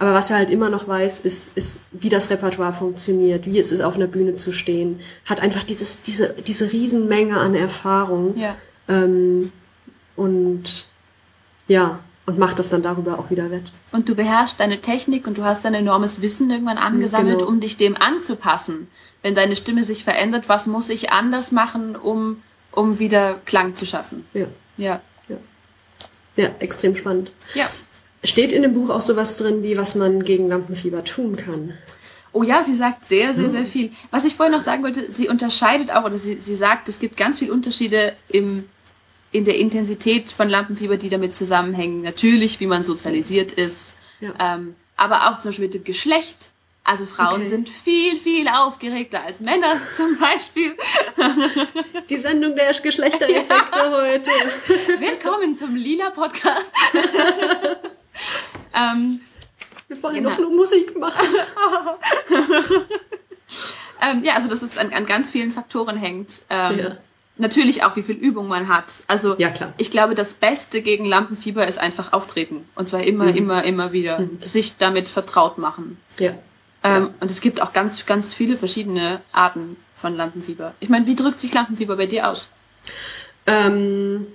Aber 0.00 0.14
was 0.14 0.30
er 0.30 0.36
halt 0.36 0.50
immer 0.50 0.70
noch 0.70 0.86
weiß, 0.86 1.20
ist, 1.20 1.50
ist, 1.56 1.80
wie 1.90 2.08
das 2.08 2.30
Repertoire 2.30 2.72
funktioniert, 2.72 3.46
wie 3.46 3.58
es 3.58 3.72
ist, 3.72 3.80
auf 3.80 3.96
einer 3.96 4.06
Bühne 4.06 4.36
zu 4.36 4.52
stehen. 4.52 5.00
Hat 5.24 5.40
einfach 5.40 5.64
dieses, 5.64 6.02
diese, 6.02 6.34
diese 6.46 6.70
Riesenmenge 6.70 7.36
an 7.36 7.56
Erfahrung. 7.56 8.36
Ja. 8.36 8.56
Ähm, 8.88 9.50
und 10.14 10.86
ja, 11.66 11.98
und 12.26 12.38
macht 12.38 12.58
das 12.58 12.68
dann 12.68 12.82
darüber 12.82 13.18
auch 13.18 13.30
wieder 13.30 13.50
wett. 13.50 13.72
Und 13.90 14.08
du 14.08 14.14
beherrschst 14.14 14.60
deine 14.60 14.80
Technik 14.80 15.26
und 15.26 15.38
du 15.38 15.44
hast 15.44 15.64
ein 15.66 15.74
enormes 15.74 16.20
Wissen 16.20 16.50
irgendwann 16.50 16.78
angesammelt, 16.78 17.38
genau. 17.38 17.50
um 17.50 17.58
dich 17.58 17.76
dem 17.76 17.96
anzupassen. 17.96 18.88
Wenn 19.22 19.34
deine 19.34 19.56
Stimme 19.56 19.82
sich 19.82 20.04
verändert, 20.04 20.48
was 20.48 20.66
muss 20.66 20.90
ich 20.90 21.10
anders 21.10 21.52
machen, 21.52 21.96
um, 21.96 22.42
um 22.72 22.98
wieder 22.98 23.40
Klang 23.44 23.74
zu 23.74 23.84
schaffen? 23.84 24.26
Ja. 24.32 24.46
Ja. 24.76 25.00
Ja, 25.28 25.36
ja 26.36 26.50
extrem 26.60 26.96
spannend. 26.96 27.32
Ja. 27.54 27.68
Steht 28.24 28.52
in 28.52 28.62
dem 28.62 28.74
Buch 28.74 28.90
auch 28.90 29.02
sowas 29.02 29.36
drin, 29.36 29.62
wie 29.62 29.76
was 29.76 29.94
man 29.94 30.24
gegen 30.24 30.48
Lampenfieber 30.48 31.04
tun 31.04 31.36
kann? 31.36 31.74
Oh 32.32 32.42
ja, 32.42 32.62
sie 32.62 32.74
sagt 32.74 33.04
sehr, 33.06 33.34
sehr, 33.34 33.48
sehr 33.48 33.64
viel. 33.64 33.90
Was 34.10 34.24
ich 34.24 34.36
vorhin 34.36 34.54
noch 34.54 34.60
sagen 34.60 34.82
wollte, 34.82 35.10
sie 35.10 35.28
unterscheidet 35.28 35.90
auch, 35.92 36.04
oder 36.04 36.18
sie, 36.18 36.40
sie 36.40 36.54
sagt, 36.54 36.88
es 36.88 36.98
gibt 36.98 37.16
ganz 37.16 37.38
viele 37.38 37.52
Unterschiede 37.52 38.14
im, 38.28 38.68
in 39.32 39.44
der 39.44 39.58
Intensität 39.58 40.30
von 40.30 40.48
Lampenfieber, 40.48 40.98
die 40.98 41.08
damit 41.08 41.34
zusammenhängen. 41.34 42.02
Natürlich, 42.02 42.60
wie 42.60 42.66
man 42.66 42.84
sozialisiert 42.84 43.52
ist, 43.52 43.96
ja. 44.20 44.34
ähm, 44.40 44.74
aber 44.96 45.28
auch 45.28 45.38
zum 45.38 45.50
Beispiel 45.50 45.66
mit 45.66 45.74
dem 45.74 45.84
Geschlecht. 45.84 46.50
Also 46.88 47.04
Frauen 47.04 47.42
okay. 47.42 47.46
sind 47.46 47.68
viel, 47.68 48.16
viel 48.16 48.48
aufgeregter 48.48 49.22
als 49.22 49.40
Männer 49.40 49.78
zum 49.94 50.16
Beispiel. 50.16 50.74
Die 52.08 52.16
Sendung 52.16 52.56
der 52.56 52.72
Geschlechtereffekte 52.72 53.78
ja. 53.78 53.90
heute. 53.90 54.30
Willkommen 54.98 55.54
zum 55.54 55.76
Lila 55.76 56.10
Podcast. 56.10 56.72
Ähm, 58.74 59.20
Wir 59.86 60.02
wollen 60.02 60.16
genau. 60.16 60.30
noch 60.30 60.38
nur 60.38 60.50
Musik 60.50 60.96
machen. 60.98 61.26
ähm, 64.02 64.22
ja, 64.22 64.34
also 64.34 64.48
dass 64.48 64.62
es 64.62 64.76
an, 64.76 64.92
an 64.92 65.06
ganz 65.06 65.30
vielen 65.30 65.52
Faktoren 65.52 65.96
hängt. 65.96 66.42
Ähm, 66.50 66.78
ja. 66.78 66.96
Natürlich 67.36 67.84
auch, 67.84 67.96
wie 67.96 68.02
viel 68.02 68.16
Übung 68.16 68.48
man 68.48 68.68
hat. 68.68 69.04
Also 69.06 69.36
ja, 69.38 69.50
klar. 69.50 69.72
ich 69.78 69.90
glaube, 69.90 70.14
das 70.14 70.34
Beste 70.34 70.82
gegen 70.82 71.04
Lampenfieber 71.04 71.66
ist 71.66 71.78
einfach 71.78 72.12
auftreten. 72.12 72.68
Und 72.74 72.88
zwar 72.88 73.02
immer, 73.02 73.26
mhm. 73.26 73.36
immer, 73.36 73.64
immer 73.64 73.92
wieder. 73.92 74.20
Mhm. 74.20 74.38
Sich 74.42 74.76
damit 74.76 75.08
vertraut 75.08 75.58
machen. 75.58 75.98
Ja. 76.18 76.34
Ähm, 76.84 77.02
ja. 77.04 77.14
Und 77.20 77.30
es 77.30 77.40
gibt 77.40 77.62
auch 77.62 77.72
ganz, 77.72 78.04
ganz 78.06 78.34
viele 78.34 78.56
verschiedene 78.56 79.20
Arten 79.32 79.76
von 79.96 80.16
Lampenfieber. 80.16 80.74
Ich 80.80 80.88
meine, 80.88 81.06
wie 81.06 81.14
drückt 81.14 81.40
sich 81.40 81.52
Lampenfieber 81.52 81.96
bei 81.96 82.06
dir 82.06 82.28
aus? 82.28 82.48
Ähm, 83.46 84.26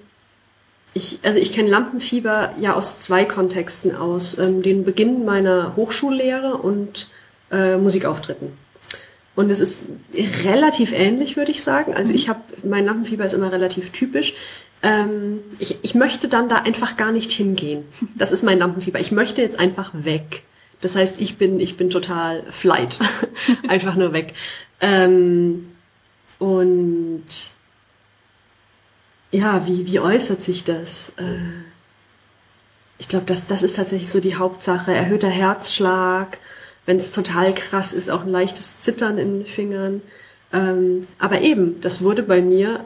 ich, 0.93 1.19
also 1.23 1.39
ich 1.39 1.53
kenne 1.53 1.69
Lampenfieber 1.69 2.53
ja 2.59 2.73
aus 2.73 2.99
zwei 2.99 3.25
Kontexten 3.25 3.95
aus. 3.95 4.37
Ähm, 4.37 4.61
den 4.61 4.83
Beginn 4.83 5.25
meiner 5.25 5.75
Hochschullehre 5.75 6.57
und 6.57 7.09
äh, 7.51 7.77
Musikauftritten. 7.77 8.53
Und 9.35 9.49
es 9.49 9.61
ist 9.61 9.79
relativ 10.43 10.93
ähnlich, 10.93 11.37
würde 11.37 11.51
ich 11.51 11.63
sagen. 11.63 11.95
Also 11.95 12.13
ich 12.13 12.29
habe, 12.29 12.41
mein 12.63 12.85
Lampenfieber 12.85 13.25
ist 13.25 13.33
immer 13.33 13.51
relativ 13.51 13.91
typisch. 13.91 14.35
Ähm, 14.83 15.39
ich, 15.57 15.77
ich 15.81 15.95
möchte 15.95 16.27
dann 16.27 16.49
da 16.49 16.57
einfach 16.57 16.97
gar 16.97 17.11
nicht 17.11 17.31
hingehen. 17.31 17.85
Das 18.15 18.31
ist 18.31 18.43
mein 18.43 18.59
Lampenfieber. 18.59 18.99
Ich 18.99 19.11
möchte 19.11 19.41
jetzt 19.41 19.59
einfach 19.59 19.91
weg. 19.93 20.43
Das 20.83 20.97
heißt, 20.97 21.21
ich 21.21 21.37
bin, 21.37 21.61
ich 21.61 21.77
bin 21.77 21.89
total 21.89 22.43
flight. 22.49 22.99
einfach 23.69 23.95
nur 23.95 24.11
weg. 24.11 24.33
Ähm, 24.81 25.71
und 26.39 27.23
ja, 29.31 29.65
wie, 29.65 29.87
wie 29.87 30.01
äußert 30.01 30.43
sich 30.43 30.65
das? 30.65 31.13
Äh, 31.15 31.63
ich 32.97 33.07
glaube, 33.07 33.25
das, 33.25 33.47
das 33.47 33.63
ist 33.63 33.77
tatsächlich 33.77 34.09
so 34.09 34.19
die 34.19 34.35
Hauptsache. 34.35 34.93
Erhöhter 34.93 35.29
Herzschlag, 35.29 36.37
wenn 36.85 36.97
es 36.97 37.13
total 37.13 37.53
krass 37.53 37.93
ist, 37.93 38.09
auch 38.09 38.23
ein 38.23 38.29
leichtes 38.29 38.79
Zittern 38.79 39.17
in 39.17 39.39
den 39.39 39.45
Fingern. 39.45 40.01
Ähm, 40.51 41.07
aber 41.17 41.39
eben, 41.39 41.79
das 41.79 42.01
wurde 42.01 42.23
bei 42.23 42.41
mir, 42.41 42.83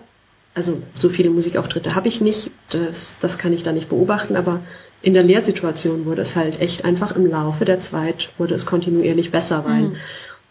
also 0.54 0.84
so 0.94 1.10
viele 1.10 1.32
Musikauftritte 1.32 1.96
habe 1.96 2.10
ich 2.10 2.22
nicht, 2.22 2.52
das, 2.70 3.18
das 3.20 3.40
kann 3.40 3.54
ich 3.54 3.64
da 3.64 3.72
nicht 3.72 3.90
beobachten, 3.90 4.36
aber 4.36 4.62
in 5.02 5.14
der 5.14 5.24
Lehrsituation 5.24 6.06
wurde 6.06 6.22
es 6.22 6.36
halt 6.36 6.60
echt 6.60 6.86
einfach 6.86 7.16
im 7.16 7.28
Laufe 7.28 7.66
der 7.66 7.80
Zeit, 7.80 8.30
wurde 8.38 8.56
es 8.56 8.66
kontinuierlich 8.66 9.32
besser, 9.32 9.64
weil 9.66 9.82
mhm. 9.82 9.96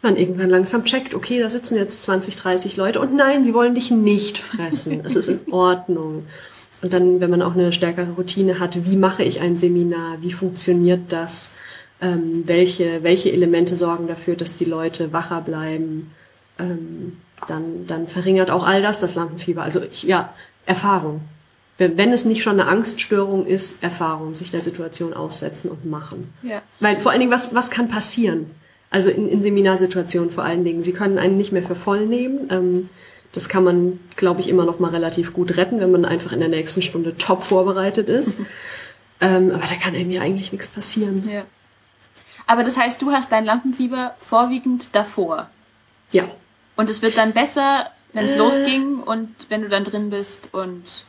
man 0.02 0.16
irgendwann 0.16 0.50
langsam 0.50 0.84
checkt, 0.84 1.14
okay, 1.14 1.40
da 1.40 1.48
sitzen 1.48 1.76
jetzt 1.76 2.02
20, 2.04 2.36
30 2.36 2.76
Leute 2.76 3.00
und 3.00 3.14
nein, 3.14 3.44
sie 3.44 3.54
wollen 3.54 3.74
dich 3.74 3.90
nicht 3.90 4.38
fressen. 4.38 5.02
es 5.04 5.16
ist 5.16 5.28
in 5.28 5.52
Ordnung. 5.52 6.26
Und 6.82 6.92
dann, 6.92 7.20
wenn 7.20 7.30
man 7.30 7.42
auch 7.42 7.54
eine 7.54 7.72
stärkere 7.72 8.12
Routine 8.12 8.58
hat, 8.58 8.84
wie 8.84 8.96
mache 8.96 9.22
ich 9.22 9.40
ein 9.40 9.56
Seminar, 9.56 10.18
wie 10.20 10.32
funktioniert 10.32 11.10
das, 11.10 11.50
ähm, 12.00 12.42
welche, 12.46 13.02
welche 13.02 13.32
Elemente 13.32 13.76
sorgen 13.76 14.06
dafür, 14.06 14.36
dass 14.36 14.56
die 14.56 14.66
Leute 14.66 15.12
wacher 15.12 15.40
bleiben, 15.40 16.12
ähm, 16.58 17.16
dann, 17.48 17.86
dann 17.86 18.08
verringert 18.08 18.50
auch 18.50 18.64
all 18.64 18.82
das 18.82 19.00
das 19.00 19.14
Lampenfieber. 19.14 19.62
Also 19.62 19.82
ich, 19.82 20.02
ja, 20.02 20.34
Erfahrung. 20.66 21.22
Wenn, 21.78 22.12
es 22.12 22.24
nicht 22.24 22.42
schon 22.42 22.58
eine 22.58 22.68
Angststörung 22.68 23.44
ist, 23.46 23.82
Erfahrung, 23.82 24.34
sich 24.34 24.50
der 24.50 24.62
Situation 24.62 25.12
aussetzen 25.12 25.70
und 25.70 25.84
machen. 25.84 26.32
Ja. 26.42 26.62
Weil 26.80 26.98
vor 27.00 27.10
allen 27.10 27.20
Dingen, 27.20 27.32
was, 27.32 27.54
was 27.54 27.70
kann 27.70 27.88
passieren? 27.88 28.50
Also 28.88 29.10
in, 29.10 29.28
in 29.28 29.42
Seminarsituationen 29.42 30.30
vor 30.30 30.44
allen 30.44 30.64
Dingen. 30.64 30.82
Sie 30.82 30.92
können 30.92 31.18
einen 31.18 31.36
nicht 31.36 31.52
mehr 31.52 31.62
für 31.62 31.74
voll 31.74 32.06
nehmen. 32.06 32.48
Ähm, 32.50 32.88
das 33.32 33.50
kann 33.50 33.64
man, 33.64 34.00
glaube 34.16 34.40
ich, 34.40 34.48
immer 34.48 34.64
noch 34.64 34.78
mal 34.78 34.90
relativ 34.90 35.34
gut 35.34 35.58
retten, 35.58 35.78
wenn 35.80 35.90
man 35.90 36.06
einfach 36.06 36.32
in 36.32 36.40
der 36.40 36.48
nächsten 36.48 36.80
Stunde 36.80 37.18
top 37.18 37.44
vorbereitet 37.44 38.08
ist. 38.08 38.38
ähm, 39.20 39.50
aber 39.50 39.66
da 39.66 39.74
kann 39.74 39.94
einem 39.94 40.10
ja 40.10 40.22
eigentlich 40.22 40.52
nichts 40.52 40.68
passieren. 40.68 41.28
Ja. 41.28 41.44
Aber 42.46 42.64
das 42.64 42.78
heißt, 42.78 43.02
du 43.02 43.10
hast 43.10 43.32
dein 43.32 43.44
Lampenfieber 43.44 44.14
vorwiegend 44.20 44.94
davor. 44.94 45.50
Ja. 46.12 46.24
Und 46.76 46.88
es 46.88 47.02
wird 47.02 47.18
dann 47.18 47.32
besser, 47.32 47.90
wenn 48.12 48.24
es 48.24 48.32
äh. 48.32 48.38
losging 48.38 49.00
und 49.00 49.28
wenn 49.48 49.62
du 49.62 49.68
dann 49.68 49.84
drin 49.84 50.10
bist 50.10 50.48
und. 50.52 51.04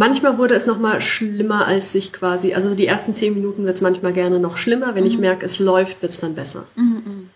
Manchmal 0.00 0.38
wurde 0.38 0.54
es 0.54 0.64
noch 0.64 0.78
mal 0.78 1.02
schlimmer, 1.02 1.66
als 1.66 1.92
sich 1.92 2.10
quasi, 2.10 2.54
also 2.54 2.74
die 2.74 2.86
ersten 2.86 3.14
zehn 3.14 3.34
Minuten 3.34 3.66
wird 3.66 3.76
es 3.76 3.82
manchmal 3.82 4.14
gerne 4.14 4.40
noch 4.40 4.56
schlimmer. 4.56 4.94
Wenn 4.94 5.04
mhm. 5.04 5.10
ich 5.10 5.18
merke, 5.18 5.44
es 5.44 5.58
läuft, 5.58 6.00
wird 6.00 6.12
es 6.12 6.20
dann 6.20 6.34
besser. 6.34 6.64
Mhm, 6.74 7.02
mhm. 7.04 7.30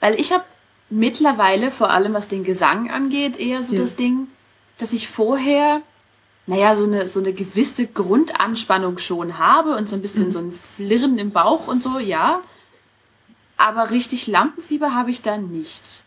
Weil 0.00 0.18
ich 0.18 0.32
habe 0.32 0.44
mittlerweile, 0.88 1.70
vor 1.70 1.90
allem 1.90 2.14
was 2.14 2.26
den 2.26 2.42
Gesang 2.42 2.90
angeht, 2.90 3.38
eher 3.38 3.62
so 3.62 3.74
ja. 3.74 3.82
das 3.82 3.96
Ding, 3.96 4.28
dass 4.78 4.94
ich 4.94 5.08
vorher, 5.08 5.82
naja, 6.46 6.74
so 6.74 6.84
eine, 6.84 7.06
so 7.06 7.20
eine 7.20 7.34
gewisse 7.34 7.86
Grundanspannung 7.86 8.96
schon 8.96 9.36
habe 9.36 9.76
und 9.76 9.90
so 9.90 9.96
ein 9.96 10.00
bisschen 10.00 10.28
mhm. 10.28 10.32
so 10.32 10.38
ein 10.38 10.52
Flirren 10.52 11.18
im 11.18 11.32
Bauch 11.32 11.66
und 11.66 11.82
so, 11.82 11.98
ja. 11.98 12.40
Aber 13.58 13.90
richtig 13.90 14.26
Lampenfieber 14.26 14.94
habe 14.94 15.10
ich 15.10 15.20
da 15.20 15.36
nicht. 15.36 16.02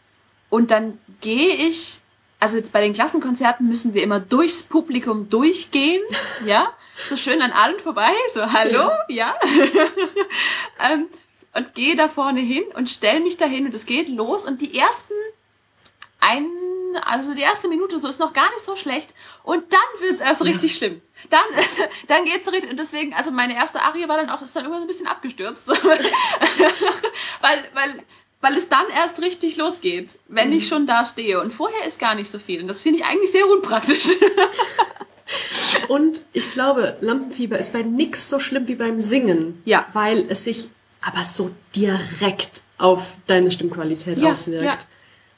Und 0.49 0.71
dann 0.71 0.97
gehe 1.21 1.53
ich, 1.53 1.99
also 2.39 2.57
jetzt 2.57 2.71
bei 2.71 2.81
den 2.81 2.93
Klassenkonzerten 2.93 3.67
müssen 3.67 3.93
wir 3.93 4.03
immer 4.03 4.19
durchs 4.19 4.63
Publikum 4.63 5.29
durchgehen, 5.29 6.03
ja, 6.45 6.73
so 7.07 7.17
schön 7.17 7.41
an 7.41 7.51
allen 7.51 7.79
vorbei, 7.79 8.13
so 8.33 8.51
hallo, 8.51 8.89
ja. 9.09 9.35
ähm, 10.91 11.07
und 11.53 11.73
gehe 11.73 11.95
da 11.95 12.09
vorne 12.09 12.41
hin 12.41 12.63
und 12.75 12.89
stell 12.89 13.21
mich 13.21 13.37
dahin 13.37 13.65
und 13.65 13.73
es 13.73 13.85
geht 13.85 14.09
los 14.09 14.45
und 14.45 14.61
die 14.61 14.77
ersten 14.77 15.13
ein, 16.19 16.49
also 17.05 17.33
die 17.33 17.41
erste 17.41 17.67
Minute 17.67 17.99
so 17.99 18.07
ist 18.07 18.19
noch 18.19 18.33
gar 18.33 18.49
nicht 18.51 18.63
so 18.63 18.75
schlecht 18.75 19.13
und 19.43 19.71
dann 19.71 20.01
wird's 20.01 20.21
erst 20.21 20.41
ja. 20.41 20.47
richtig 20.47 20.75
schlimm. 20.75 21.01
Dann, 21.29 21.43
also, 21.55 21.83
dann 22.07 22.25
geht's 22.25 22.45
so 22.45 22.51
richtig 22.51 22.71
und 22.71 22.79
deswegen, 22.79 23.13
also 23.13 23.31
meine 23.31 23.55
erste 23.55 23.81
Arie 23.81 24.07
war 24.07 24.17
dann 24.17 24.29
auch, 24.29 24.41
ist 24.41 24.55
dann 24.55 24.65
immer 24.65 24.77
so 24.77 24.81
ein 24.81 24.87
bisschen 24.87 25.07
abgestürzt, 25.07 25.67
weil, 27.41 27.69
weil, 27.73 28.03
weil 28.41 28.55
es 28.55 28.69
dann 28.69 28.85
erst 28.95 29.21
richtig 29.21 29.57
losgeht, 29.57 30.19
wenn 30.27 30.49
mhm. 30.49 30.57
ich 30.57 30.67
schon 30.67 30.85
da 30.85 31.05
stehe 31.05 31.41
und 31.41 31.51
vorher 31.51 31.85
ist 31.87 31.99
gar 31.99 32.15
nicht 32.15 32.29
so 32.29 32.39
viel 32.39 32.61
und 32.61 32.67
das 32.67 32.81
finde 32.81 32.99
ich 32.99 33.05
eigentlich 33.05 33.31
sehr 33.31 33.47
unpraktisch. 33.47 34.07
Und 35.87 36.21
ich 36.33 36.51
glaube, 36.51 36.97
Lampenfieber 37.01 37.57
ist 37.57 37.73
bei 37.73 37.81
nix 37.81 38.29
so 38.29 38.39
schlimm 38.39 38.67
wie 38.67 38.75
beim 38.75 39.01
Singen. 39.01 39.61
Ja. 39.65 39.85
Weil 39.93 40.25
es 40.29 40.43
sich 40.43 40.69
aber 41.01 41.23
so 41.25 41.51
direkt 41.75 42.61
auf 42.77 43.03
deine 43.27 43.51
Stimmqualität 43.51 44.17
ja, 44.17 44.31
auswirkt. 44.31 44.65
Ja. 44.65 44.77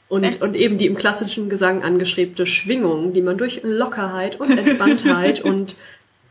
Und, 0.08 0.40
und 0.40 0.56
eben 0.56 0.78
die 0.78 0.86
im 0.86 0.96
klassischen 0.96 1.50
Gesang 1.50 1.82
angestrebte 1.82 2.46
Schwingung, 2.46 3.12
die 3.12 3.20
man 3.20 3.36
durch 3.36 3.60
Lockerheit 3.62 4.40
und 4.40 4.56
Entspanntheit 4.56 5.40
und 5.44 5.76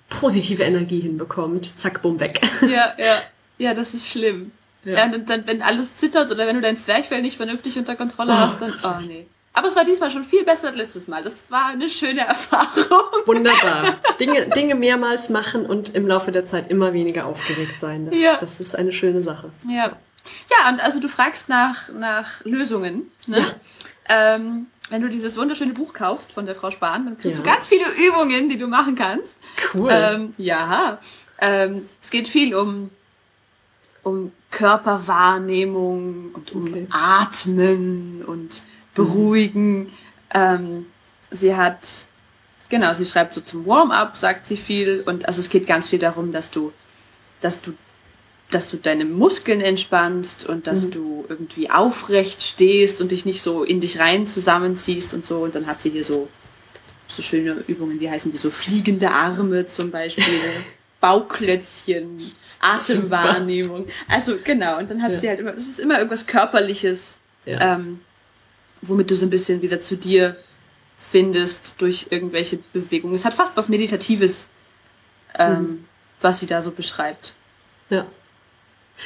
positive 0.10 0.64
Energie 0.64 1.00
hinbekommt. 1.00 1.80
Zack, 1.80 2.02
bumm, 2.02 2.20
weg. 2.20 2.42
Ja, 2.62 2.94
ja. 2.98 3.22
Ja, 3.60 3.74
das 3.74 3.94
ist 3.94 4.10
schlimm. 4.10 4.52
Ja. 4.84 5.06
und 5.06 5.30
dann, 5.30 5.46
wenn 5.48 5.62
alles 5.62 5.96
zittert 5.96 6.32
oder 6.32 6.48
wenn 6.48 6.56
du 6.56 6.62
dein 6.62 6.78
Zwerchfell 6.78 7.22
nicht 7.22 7.38
vernünftig 7.38 7.78
unter 7.78 7.96
Kontrolle 7.96 8.32
oh, 8.32 8.38
hast, 8.38 8.62
dann, 8.62 8.74
oh 8.84 9.06
nee. 9.06 9.28
Aber 9.58 9.68
es 9.68 9.76
war 9.76 9.84
diesmal 9.86 10.12
schon 10.12 10.24
viel 10.24 10.46
besser 10.46 10.68
als 10.68 10.78
letztes 10.78 11.08
Mal. 11.08 11.24
Das 11.24 11.50
war 11.50 11.70
eine 11.70 11.90
schöne 11.90 12.22
Erfahrung. 12.22 13.26
Wunderbar. 13.26 13.96
Dinge, 14.20 14.48
Dinge 14.50 14.76
mehrmals 14.76 15.30
machen 15.30 15.66
und 15.66 15.96
im 15.96 16.06
Laufe 16.06 16.32
der 16.32 16.46
Zeit 16.46 16.70
immer 16.70 16.94
weniger 16.94 17.26
aufgeregt 17.26 17.82
sein. 17.82 18.06
Das, 18.06 18.18
ja. 18.20 18.38
das 18.40 18.60
ist 18.60 18.76
eine 18.76 18.94
schöne 18.94 19.24
Sache. 19.24 19.50
Ja. 19.68 19.98
Ja, 20.52 20.70
und 20.70 20.80
also 20.84 21.00
du 21.00 21.08
fragst 21.08 21.50
nach, 21.50 21.90
nach 21.90 22.46
Lösungen. 22.46 23.12
Ne? 23.26 23.40
Ja. 23.40 24.36
Ähm, 24.36 24.68
wenn 24.92 25.02
du 25.02 25.10
dieses 25.10 25.38
wunderschöne 25.38 25.74
Buch 25.74 25.94
kaufst 25.94 26.34
von 26.34 26.46
der 26.46 26.54
Frau 26.54 26.70
Spahn, 26.70 27.06
dann 27.06 27.18
kriegst 27.18 27.40
ja. 27.40 27.44
du 27.44 27.50
ganz 27.50 27.68
viele 27.68 27.86
Übungen, 27.94 28.50
die 28.50 28.60
du 28.60 28.68
machen 28.68 28.96
kannst. 28.96 29.34
Cool. 29.74 29.90
Ähm, 29.92 30.34
ja. 30.38 31.00
Ähm, 31.40 31.90
es 32.02 32.12
geht 32.12 32.28
viel 32.28 32.54
um, 32.54 32.92
um 34.04 34.32
Körperwahrnehmung 34.52 36.32
und 36.34 36.52
um 36.54 36.64
okay. 36.64 36.88
Atmen 36.90 38.24
und 38.26 38.64
beruhigen. 38.94 39.92
Ähm, 40.34 40.88
sie 41.32 41.56
hat, 41.56 42.06
genau, 42.70 42.94
sie 42.94 43.06
schreibt 43.06 43.34
so 43.34 43.42
zum 43.42 43.66
Warm-up, 43.66 44.18
sagt 44.18 44.48
sie 44.48 44.58
viel. 44.58 45.04
Und 45.06 45.28
also 45.28 45.40
es 45.40 45.50
geht 45.50 45.68
ganz 45.68 45.90
viel 45.90 46.00
darum, 46.00 46.32
dass 46.32 46.50
du, 46.50 46.72
dass 47.42 47.62
du, 47.62 47.74
dass 48.50 48.70
du 48.70 48.78
deine 48.78 49.06
Muskeln 49.06 49.60
entspannst 49.60 50.48
und 50.48 50.68
dass 50.68 50.86
mhm. 50.86 50.92
du 50.92 51.26
irgendwie 51.28 51.70
aufrecht 51.70 52.42
stehst 52.42 53.02
und 53.02 53.12
dich 53.12 53.26
nicht 53.26 53.42
so 53.42 53.64
in 53.64 53.82
dich 53.82 54.00
rein 54.00 54.28
zusammenziehst 54.28 55.14
und 55.14 55.26
so. 55.26 55.40
Und 55.40 55.56
dann 55.56 55.68
hat 55.68 55.82
sie 55.82 55.90
hier 55.90 56.06
so, 56.06 56.30
so 57.08 57.22
schöne 57.22 57.64
Übungen, 57.68 58.00
wie 58.00 58.10
heißen 58.10 58.32
die, 58.32 58.38
so 58.38 58.50
fliegende 58.50 59.12
Arme 59.12 59.68
zum 59.68 59.92
Beispiel. 59.92 60.24
Bauklötzchen, 61.00 62.32
Atemwahrnehmung. 62.60 63.88
Also 64.08 64.38
genau, 64.44 64.80
und 64.80 64.90
dann 64.90 65.02
hat 65.02 65.12
ja. 65.14 65.18
sie 65.18 65.30
halt 65.30 65.40
immer, 65.40 65.54
es 65.54 65.68
ist 65.68 65.80
immer 65.80 65.98
irgendwas 65.98 66.26
Körperliches, 66.26 67.18
ja. 67.46 67.76
ähm, 67.76 68.02
womit 68.82 69.12
du 69.12 69.16
so 69.16 69.26
ein 69.26 69.30
bisschen 69.30 69.62
wieder 69.62 69.80
zu 69.80 69.96
dir 69.96 70.38
findest 71.00 71.76
durch 71.80 72.08
irgendwelche 72.10 72.58
Bewegungen. 72.74 73.14
Es 73.14 73.26
hat 73.26 73.34
fast 73.34 73.56
was 73.56 73.70
Meditatives, 73.70 74.48
ähm, 75.38 75.54
mhm. 75.54 75.86
was 76.22 76.40
sie 76.40 76.48
da 76.48 76.62
so 76.62 76.72
beschreibt. 76.72 77.34
Ja. 77.90 78.08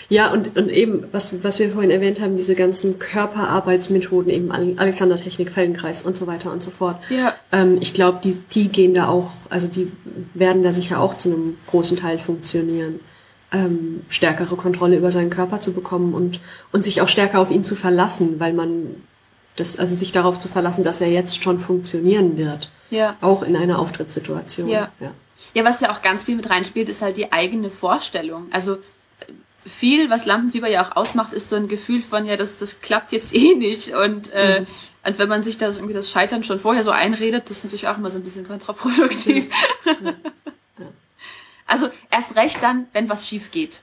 Ja, 0.09 0.31
und, 0.31 0.57
und 0.57 0.69
eben, 0.69 1.05
was, 1.11 1.43
was 1.43 1.59
wir 1.59 1.71
vorhin 1.71 1.91
erwähnt 1.91 2.19
haben, 2.19 2.37
diese 2.37 2.55
ganzen 2.55 2.99
Körperarbeitsmethoden, 2.99 4.31
eben 4.31 4.51
Alexander-Technik, 4.51 5.51
Feldenkreis 5.51 6.01
und 6.01 6.17
so 6.17 6.27
weiter 6.27 6.51
und 6.51 6.63
so 6.63 6.71
fort. 6.71 6.97
Ja. 7.09 7.33
Ähm, 7.51 7.77
ich 7.81 7.93
glaube, 7.93 8.19
die, 8.23 8.35
die 8.35 8.69
gehen 8.69 8.93
da 8.93 9.07
auch, 9.07 9.31
also 9.49 9.67
die 9.67 9.91
werden 10.33 10.63
da 10.63 10.71
sicher 10.71 10.99
auch 10.99 11.15
zu 11.15 11.29
einem 11.29 11.57
großen 11.67 11.97
Teil 11.97 12.19
funktionieren. 12.19 12.99
Ähm, 13.53 14.03
stärkere 14.07 14.55
Kontrolle 14.55 14.95
über 14.95 15.11
seinen 15.11 15.29
Körper 15.29 15.59
zu 15.59 15.73
bekommen 15.73 16.13
und, 16.13 16.39
und 16.71 16.85
sich 16.85 17.01
auch 17.01 17.09
stärker 17.09 17.39
auf 17.39 17.51
ihn 17.51 17.65
zu 17.65 17.75
verlassen, 17.75 18.39
weil 18.39 18.53
man 18.53 18.95
das, 19.57 19.77
also 19.77 19.93
sich 19.93 20.13
darauf 20.13 20.39
zu 20.39 20.47
verlassen, 20.47 20.85
dass 20.85 21.01
er 21.01 21.09
jetzt 21.09 21.43
schon 21.43 21.59
funktionieren 21.59 22.37
wird. 22.37 22.71
Ja. 22.89 23.17
Auch 23.19 23.43
in 23.43 23.57
einer 23.57 23.79
Auftrittssituation. 23.79 24.69
Ja. 24.69 24.89
ja. 25.01 25.11
Ja, 25.53 25.65
was 25.65 25.81
ja 25.81 25.91
auch 25.91 26.01
ganz 26.01 26.23
viel 26.23 26.35
mit 26.35 26.49
reinspielt, 26.49 26.87
ist 26.87 27.01
halt 27.01 27.17
die 27.17 27.33
eigene 27.33 27.69
Vorstellung. 27.69 28.47
Also 28.51 28.77
viel, 29.65 30.09
was 30.09 30.25
Lampenfieber 30.25 30.69
ja 30.69 30.85
auch 30.85 30.95
ausmacht, 30.95 31.33
ist 31.33 31.49
so 31.49 31.55
ein 31.55 31.67
Gefühl 31.67 32.01
von, 32.01 32.25
ja, 32.25 32.37
das, 32.37 32.57
das 32.57 32.81
klappt 32.81 33.11
jetzt 33.11 33.35
eh 33.35 33.53
nicht. 33.55 33.93
Und, 33.93 34.31
äh, 34.33 34.61
mhm. 34.61 34.67
und 35.05 35.19
wenn 35.19 35.29
man 35.29 35.43
sich 35.43 35.57
da 35.57 35.67
irgendwie 35.67 35.93
das 35.93 36.11
Scheitern 36.11 36.43
schon 36.43 36.59
vorher 36.59 36.83
so 36.83 36.91
einredet, 36.91 37.49
das 37.49 37.57
ist 37.57 37.63
natürlich 37.65 37.87
auch 37.87 37.97
immer 37.97 38.11
so 38.11 38.17
ein 38.17 38.23
bisschen 38.23 38.47
kontraproduktiv. 38.47 39.49
Mhm. 39.85 40.15
Ja. 40.77 40.85
Also 41.67 41.89
erst 42.09 42.35
recht 42.35 42.61
dann, 42.61 42.87
wenn 42.93 43.09
was 43.09 43.27
schief 43.27 43.51
geht. 43.51 43.81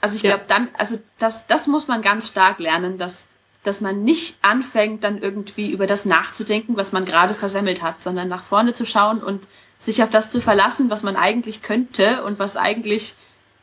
Also 0.00 0.16
ich 0.16 0.22
ja. 0.22 0.30
glaube 0.30 0.44
dann, 0.48 0.68
also 0.76 0.98
das, 1.18 1.46
das 1.46 1.66
muss 1.66 1.86
man 1.86 2.02
ganz 2.02 2.28
stark 2.28 2.58
lernen, 2.58 2.98
dass 2.98 3.26
dass 3.62 3.80
man 3.80 4.02
nicht 4.02 4.36
anfängt, 4.42 5.04
dann 5.04 5.18
irgendwie 5.18 5.70
über 5.70 5.86
das 5.86 6.04
nachzudenken, 6.04 6.76
was 6.76 6.92
man 6.92 7.04
gerade 7.04 7.34
versemmelt 7.34 7.82
hat, 7.82 8.02
sondern 8.02 8.28
nach 8.28 8.42
vorne 8.42 8.72
zu 8.72 8.84
schauen 8.84 9.22
und 9.22 9.46
sich 9.78 10.02
auf 10.02 10.10
das 10.10 10.30
zu 10.30 10.40
verlassen, 10.40 10.90
was 10.90 11.02
man 11.02 11.16
eigentlich 11.16 11.62
könnte 11.62 12.24
und 12.24 12.38
was 12.38 12.56
eigentlich 12.56 13.14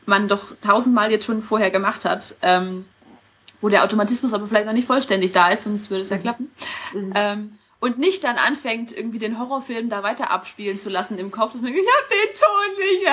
man 0.06 0.28
doch 0.28 0.52
tausendmal 0.60 1.10
jetzt 1.10 1.26
schon 1.26 1.42
vorher 1.42 1.70
gemacht 1.70 2.04
hat, 2.04 2.36
ähm, 2.42 2.84
wo 3.60 3.68
der 3.68 3.82
Automatismus 3.84 4.32
aber 4.32 4.46
vielleicht 4.46 4.66
noch 4.66 4.72
nicht 4.72 4.86
vollständig 4.86 5.32
da 5.32 5.50
ist, 5.50 5.64
sonst 5.64 5.90
würde 5.90 6.02
es 6.02 6.10
ja 6.10 6.16
mhm. 6.16 6.22
klappen. 6.22 6.50
Mhm. 6.94 7.12
Ähm, 7.14 7.58
und 7.80 7.98
nicht 7.98 8.22
dann 8.24 8.36
anfängt, 8.36 8.96
irgendwie 8.96 9.18
den 9.18 9.38
Horrorfilm 9.38 9.88
da 9.88 10.02
weiter 10.02 10.30
abspielen 10.30 10.78
zu 10.78 10.90
lassen 10.90 11.18
im 11.18 11.30
Kopf, 11.30 11.52
dass 11.52 11.62
man, 11.62 11.72
ich 11.72 11.80
hab 11.80 12.08
den 12.10 12.28
Ton 12.36 12.76
nicht. 12.78 13.06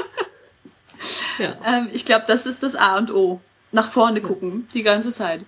Ja. 1.38 1.54
ähm, 1.66 1.88
ich 1.92 2.04
glaube, 2.04 2.24
das 2.26 2.46
ist 2.46 2.62
das 2.62 2.74
A 2.74 2.96
und 2.96 3.12
O. 3.12 3.40
Nach 3.72 3.90
vorne 3.90 4.20
gucken, 4.20 4.68
die 4.74 4.82
ganze 4.82 5.12
Zeit. 5.12 5.42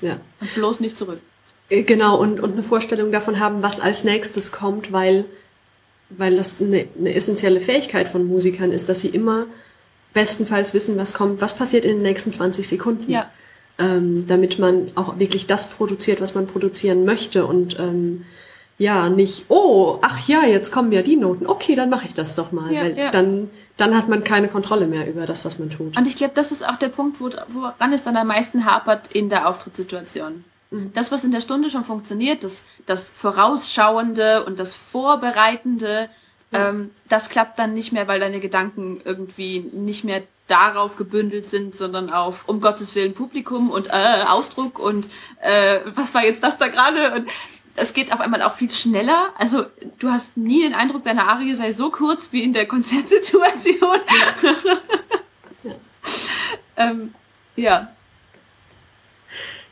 Ja. 0.00 0.18
Und 0.40 0.54
bloß 0.54 0.80
nicht 0.80 0.96
zurück. 0.96 1.20
Äh, 1.68 1.82
Genau, 1.82 2.16
und, 2.16 2.40
und 2.40 2.52
eine 2.52 2.62
Vorstellung 2.62 3.10
davon 3.10 3.40
haben, 3.40 3.62
was 3.62 3.80
als 3.80 4.04
nächstes 4.04 4.52
kommt, 4.52 4.92
weil, 4.92 5.26
weil 6.10 6.36
das 6.36 6.60
eine, 6.60 6.86
eine 6.98 7.14
essentielle 7.14 7.60
Fähigkeit 7.60 8.08
von 8.08 8.26
Musikern 8.26 8.72
ist, 8.72 8.88
dass 8.88 9.00
sie 9.00 9.08
immer 9.08 9.46
bestenfalls 10.12 10.74
wissen, 10.74 10.96
was 10.96 11.12
kommt, 11.12 11.40
was 11.40 11.56
passiert 11.56 11.84
in 11.84 11.96
den 11.96 12.02
nächsten 12.02 12.32
20 12.32 12.66
Sekunden. 12.66 13.10
Ja. 13.10 13.30
Ähm, 13.76 14.26
damit 14.28 14.60
man 14.60 14.92
auch 14.94 15.18
wirklich 15.18 15.48
das 15.48 15.68
produziert, 15.70 16.20
was 16.20 16.36
man 16.36 16.46
produzieren 16.46 17.04
möchte 17.04 17.44
und 17.44 17.76
ähm, 17.80 18.24
ja, 18.78 19.08
nicht, 19.08 19.46
oh, 19.48 19.98
ach 20.02 20.28
ja, 20.28 20.44
jetzt 20.44 20.72
kommen 20.72 20.90
ja 20.92 21.02
die 21.02 21.16
Noten, 21.16 21.46
okay, 21.46 21.76
dann 21.76 21.90
mache 21.90 22.06
ich 22.06 22.14
das 22.14 22.34
doch 22.34 22.52
mal, 22.52 22.72
Ja, 22.72 22.82
weil 22.82 22.98
ja. 22.98 23.10
dann, 23.10 23.50
dann 23.76 23.96
hat 23.96 24.08
man 24.08 24.24
keine 24.24 24.48
Kontrolle 24.48 24.86
mehr 24.86 25.08
über 25.08 25.26
das, 25.26 25.44
was 25.44 25.58
man 25.58 25.70
tut. 25.70 25.96
Und 25.96 26.06
ich 26.06 26.16
glaube, 26.16 26.34
das 26.34 26.50
ist 26.52 26.66
auch 26.66 26.76
der 26.76 26.88
Punkt, 26.88 27.20
wo, 27.20 27.30
woran 27.48 27.92
es 27.92 28.02
dann 28.02 28.16
am 28.16 28.28
meisten 28.28 28.64
hapert 28.64 29.14
in 29.14 29.28
der 29.28 29.48
Auftrittssituation. 29.48 30.44
Das, 30.70 31.12
was 31.12 31.24
in 31.24 31.30
der 31.30 31.40
Stunde 31.40 31.70
schon 31.70 31.84
funktioniert, 31.84 32.42
das, 32.42 32.64
das 32.86 33.10
Vorausschauende 33.10 34.44
und 34.44 34.58
das 34.58 34.74
Vorbereitende, 34.74 36.08
ähm, 36.52 36.90
das 37.08 37.28
klappt 37.28 37.58
dann 37.58 37.74
nicht 37.74 37.92
mehr, 37.92 38.08
weil 38.08 38.18
deine 38.18 38.40
Gedanken 38.40 39.00
irgendwie 39.04 39.60
nicht 39.60 40.04
mehr 40.04 40.22
darauf 40.46 40.96
gebündelt 40.96 41.46
sind, 41.46 41.74
sondern 41.74 42.10
auf 42.10 42.48
um 42.48 42.60
Gottes 42.60 42.94
Willen 42.94 43.14
Publikum 43.14 43.70
und 43.70 43.88
äh, 43.88 44.24
Ausdruck 44.28 44.78
und 44.78 45.08
äh, 45.40 45.80
was 45.94 46.12
war 46.12 46.24
jetzt 46.24 46.42
das 46.42 46.58
da 46.58 46.68
gerade 46.68 47.14
und 47.14 47.30
es 47.76 47.92
geht 47.92 48.12
auf 48.12 48.20
einmal 48.20 48.42
auch 48.42 48.54
viel 48.54 48.70
schneller. 48.70 49.32
Also 49.36 49.66
du 49.98 50.10
hast 50.10 50.36
nie 50.36 50.62
den 50.62 50.74
Eindruck, 50.74 51.04
deine 51.04 51.26
Arie 51.26 51.54
sei 51.54 51.72
so 51.72 51.90
kurz 51.90 52.32
wie 52.32 52.42
in 52.42 52.52
der 52.52 52.66
Konzertsituation. 52.66 53.98
ähm, 56.76 57.14
ja. 57.56 57.93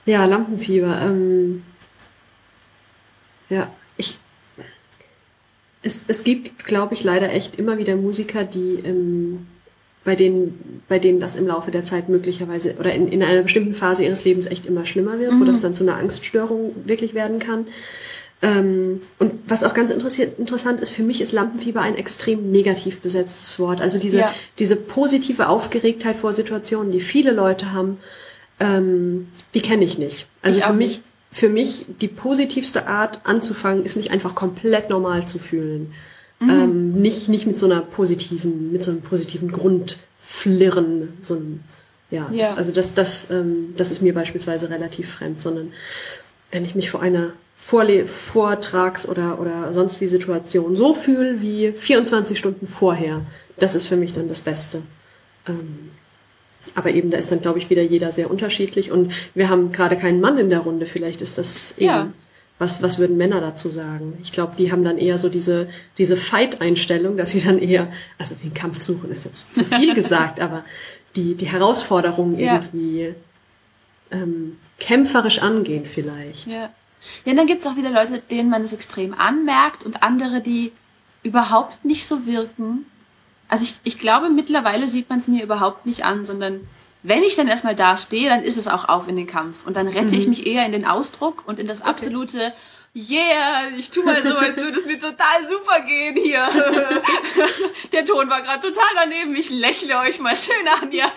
Ja, 0.07 0.25
Lampenfieber. 0.25 1.01
Ähm, 1.03 1.63
ja, 3.49 3.71
ich. 3.97 4.19
Es, 5.83 6.05
es 6.07 6.25
gibt, 6.25 6.65
glaube 6.65 6.95
ich, 6.95 7.03
leider 7.05 7.33
echt 7.33 7.57
immer 7.57 7.79
wieder 7.79 7.97
Musiker, 7.97 8.45
die 8.45 8.81
ähm, 8.85 9.47
bei 10.05 10.17
denen, 10.17 10.83
bei 10.89 10.99
denen 10.99 11.21
das 11.21 11.37
im 11.37 11.47
Laufe 11.47 11.71
der 11.71 11.85
Zeit 11.85 12.09
möglicherweise 12.09 12.77
oder 12.79 12.93
in, 12.93 13.09
in 13.09 13.23
einer 13.23 13.43
bestimmten 13.43 13.75
Phase 13.75 14.05
ihres 14.05 14.25
Lebens 14.25 14.47
echt 14.47 14.67
immer 14.67 14.87
schlimmer 14.87 15.19
wird, 15.19 15.33
wo 15.39 15.45
das 15.45 15.61
dann 15.61 15.75
zu 15.75 15.85
einer 15.85 15.97
Angststörung 15.97 16.75
wirklich 16.85 17.15
werden 17.15 17.39
kann. 17.39 17.67
Ähm, 18.43 19.01
und 19.21 19.35
was 19.47 19.63
auch 19.63 19.75
ganz 19.75 19.93
interessiert, 19.93 20.39
interessant 20.41 20.81
ist, 20.81 20.91
für 20.91 21.05
mich 21.05 21.21
ist 21.21 21.33
Lampenfieber 21.33 21.81
ein 21.81 21.95
extrem 21.97 22.51
negativ 22.51 23.01
besetztes 23.01 23.59
Wort. 23.61 23.81
Also 23.81 24.01
diese, 24.01 24.19
Ja. 24.19 24.35
diese 24.59 24.75
positive 24.75 25.49
Aufgeregtheit 25.49 26.17
vor 26.17 26.33
Situationen, 26.33 26.91
die 26.91 27.01
viele 27.01 27.31
Leute 27.31 27.73
haben, 27.73 27.99
ähm, 28.63 29.29
die 29.55 29.61
kenne 29.61 29.85
ich 29.85 29.99
nicht. 29.99 30.27
Also 30.41 30.61
Ich 30.61 30.67
für 30.67 30.73
mich, 30.73 30.89
nicht. 30.89 31.03
für 31.33 31.49
mich 31.49 31.87
die 32.01 32.09
positivste 32.09 32.87
Art 32.87 33.21
anzufangen, 33.25 33.85
ist 33.85 33.97
mich 33.97 34.11
einfach 34.11 34.35
komplett 34.35 34.89
normal 34.89 35.27
zu 35.27 35.39
fühlen. 35.39 35.93
Mhm. 36.39 36.51
Ähm, 36.51 36.93
nicht, 36.95 37.29
nicht 37.29 37.47
mit 37.47 37.59
so 37.59 37.67
einer 37.67 37.81
positiven, 37.81 38.73
mit 38.73 38.83
so 38.83 38.93
einem 38.93 39.01
positiven 39.03 39.51
Grundflirren, 39.51 41.09
so 41.23 41.35
einem, 41.35 41.61
ja, 42.11 42.29
Ja. 42.31 42.39
Das, 42.39 42.57
also 42.57 42.73
das, 42.73 42.95
das, 42.95 43.31
ähm, 43.31 43.75
das 43.77 43.91
ist 43.91 44.01
mir 44.01 44.15
beispielsweise 44.15 44.71
relativ 44.71 45.11
fremd, 45.11 45.41
sondern 45.41 45.73
wenn 46.51 46.65
ich 46.65 46.75
mich 46.75 46.91
vor 46.91 47.01
einer 47.03 47.33
Vorle 47.57 48.07
Vortrags- 48.07 49.09
oder, 49.09 49.41
oder 49.41 49.73
sonst 49.73 50.01
wie 50.01 50.09
Situation 50.09 50.77
so 50.77 50.95
fühle 50.95 51.41
wie 51.41 51.73
24 51.73 52.39
Stunden 52.39 52.67
vorher, 52.67 53.25
das 53.57 53.75
ist 53.75 53.87
für 53.87 53.97
mich 53.97 54.13
dann 54.13 54.29
das 54.29 54.41
Beste. 54.41 54.83
Ähm, 55.49 55.91
aber 56.75 56.91
eben, 56.91 57.11
da 57.11 57.19
ist 57.19 57.31
dann, 57.31 57.41
glaube 57.41 57.59
ich, 57.59 57.71
wieder 57.71 57.83
jeder 57.83 58.13
sehr 58.13 58.31
unterschiedlich. 58.31 58.91
Und 58.91 59.13
wir 59.35 59.49
haben 59.49 59.73
gerade 59.73 59.97
keinen 59.97 60.21
Mann 60.21 60.39
in 60.39 60.51
der 60.51 60.61
Runde. 60.61 60.87
Vielleicht 60.87 61.21
ist 61.23 61.39
das 61.39 61.73
eben, 61.79 61.87
Ja. 61.87 62.13
was, 62.59 62.83
was 62.83 62.99
würden 62.99 63.17
Männer 63.17 63.41
dazu 63.41 63.71
sagen? 63.71 64.19
Ich 64.23 64.33
glaube, 64.33 64.55
die 64.57 64.71
haben 64.73 64.85
dann 64.85 64.99
eher 64.99 65.19
so 65.19 65.29
diese, 65.29 65.69
diese 65.99 66.17
Fight-Einstellung, 66.17 67.17
dass 67.17 67.31
sie 67.31 67.41
dann 67.41 67.59
eher, 67.59 67.91
also 68.19 68.35
den 68.35 68.55
Kampf 68.55 68.81
suchen 68.81 69.11
ist 69.11 69.25
jetzt 69.25 69.55
zu 69.55 69.65
viel 69.65 69.95
gesagt, 70.03 70.41
aber 70.41 70.63
die, 71.17 71.35
die 71.35 71.47
Herausforderung 71.47 72.39
Ja. 72.39 72.55
irgendwie 72.57 73.15
ähm, 74.11 74.59
kämpferisch 74.79 75.41
angehen 75.41 75.87
vielleicht. 75.87 76.47
Ja. 76.47 76.71
Ja, 77.25 77.35
dann 77.35 77.47
gibt's 77.49 77.67
auch 77.67 77.77
wieder 77.77 77.91
Leute, 77.91 78.21
denen 78.31 78.49
man 78.49 78.63
es 78.63 78.73
extrem 78.73 79.13
anmerkt 79.15 79.85
und 79.85 80.03
andere, 80.05 80.41
die 80.41 80.71
überhaupt 81.25 81.85
nicht 81.85 82.07
so 82.07 82.27
wirken. 82.27 82.87
Also 83.53 83.65
ich, 83.65 83.75
ich 83.85 83.99
glaube, 83.99 84.31
mittlerweile 84.31 84.89
sieht 84.89 85.11
man 85.11 85.19
es 85.19 85.29
mir 85.29 85.45
überhaupt 85.45 85.85
nicht 85.85 86.07
an, 86.07 86.25
sondern 86.25 86.67
wenn 87.03 87.23
ich 87.23 87.37
dann 87.37 87.49
erstmal 87.49 87.77
da 87.77 87.99
stehe, 87.99 88.31
dann 88.31 88.43
ist 88.43 88.57
es 88.57 88.67
auch 88.67 88.89
auf 88.89 89.09
in 89.09 89.17
den 89.17 89.27
Kampf. 89.27 89.67
Und 89.67 89.77
dann 89.77 89.89
rette 89.89 90.17
ich 90.17 90.27
mich 90.27 90.47
eher 90.47 90.65
in 90.65 90.73
den 90.73 90.87
Ausdruck 90.87 91.47
und 91.47 91.59
in 91.59 91.67
das 91.67 91.83
absolute 91.83 92.55
Yeah, 92.97 93.69
ich 93.77 93.91
tu 93.91 94.03
mal 94.05 94.23
so, 94.23 94.35
als 94.35 94.57
würde 94.57 94.79
es 94.79 94.87
mir 94.87 94.99
total 94.99 95.47
super 95.47 95.81
gehen 95.81 96.17
hier. 96.17 96.47
Der 97.93 98.07
Ton 98.07 98.31
war 98.31 98.41
gerade 98.41 98.67
total 98.67 98.89
daneben. 98.95 99.37
Ich 99.37 99.51
lächle 99.51 99.99
euch 99.99 100.19
mal 100.19 100.37
schön 100.37 100.67
an, 100.81 100.91
ja. 100.91 101.13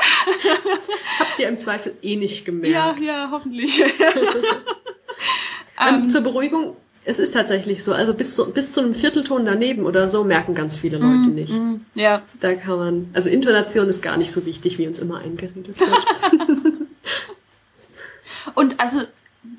Habt 1.19 1.39
ihr 1.39 1.47
im 1.47 1.57
Zweifel 1.57 1.97
eh 2.01 2.17
nicht 2.17 2.43
gemerkt. 2.43 2.99
Ja, 2.99 3.05
ja, 3.05 3.29
hoffentlich. 3.31 3.81
Ähm, 5.77 6.09
zur 6.09 6.21
Beruhigung, 6.21 6.77
es 7.05 7.19
ist 7.19 7.33
tatsächlich 7.33 7.83
so. 7.83 7.93
Also 7.93 8.13
bis 8.13 8.35
zu, 8.35 8.51
bis 8.51 8.71
zu 8.73 8.81
einem 8.81 8.95
Viertelton 8.95 9.45
daneben 9.45 9.85
oder 9.85 10.09
so 10.09 10.23
merken 10.23 10.55
ganz 10.55 10.77
viele 10.77 10.97
Leute 10.97 11.29
nicht. 11.29 11.53
Ja, 11.93 12.21
Da 12.41 12.55
kann 12.55 12.77
man, 12.77 13.09
also 13.13 13.29
Intonation 13.29 13.87
ist 13.87 14.01
gar 14.01 14.17
nicht 14.17 14.31
so 14.31 14.45
wichtig, 14.45 14.77
wie 14.79 14.87
uns 14.87 14.99
immer 14.99 15.19
eingeredet 15.19 15.79
wird. 15.79 15.89
Und 18.55 18.79
also 18.79 19.01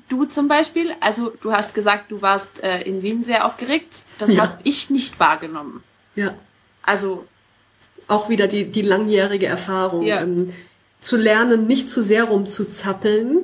du 0.09 0.25
zum 0.25 0.47
Beispiel, 0.47 0.87
also 1.01 1.31
du 1.41 1.51
hast 1.51 1.73
gesagt, 1.73 2.11
du 2.11 2.21
warst 2.21 2.63
äh, 2.63 2.81
in 2.81 3.03
Wien 3.03 3.23
sehr 3.23 3.45
aufgeregt. 3.45 4.03
Das 4.19 4.31
Ja. 4.33 4.43
habe 4.43 4.59
ich 4.63 4.89
nicht 4.89 5.19
wahrgenommen. 5.19 5.83
ja. 6.15 6.33
Also 6.83 7.25
Auch 8.09 8.29
wieder 8.29 8.47
die, 8.47 8.63
die 8.71 8.81
langjährige 8.83 9.47
Erfahrung. 9.47 10.03
Ja. 10.03 10.21
Ähm, 10.21 10.53
zu 11.01 11.17
lernen, 11.17 11.67
nicht 11.67 11.89
zu 11.91 12.01
sehr 12.01 12.23
rumzuzappeln 12.23 13.39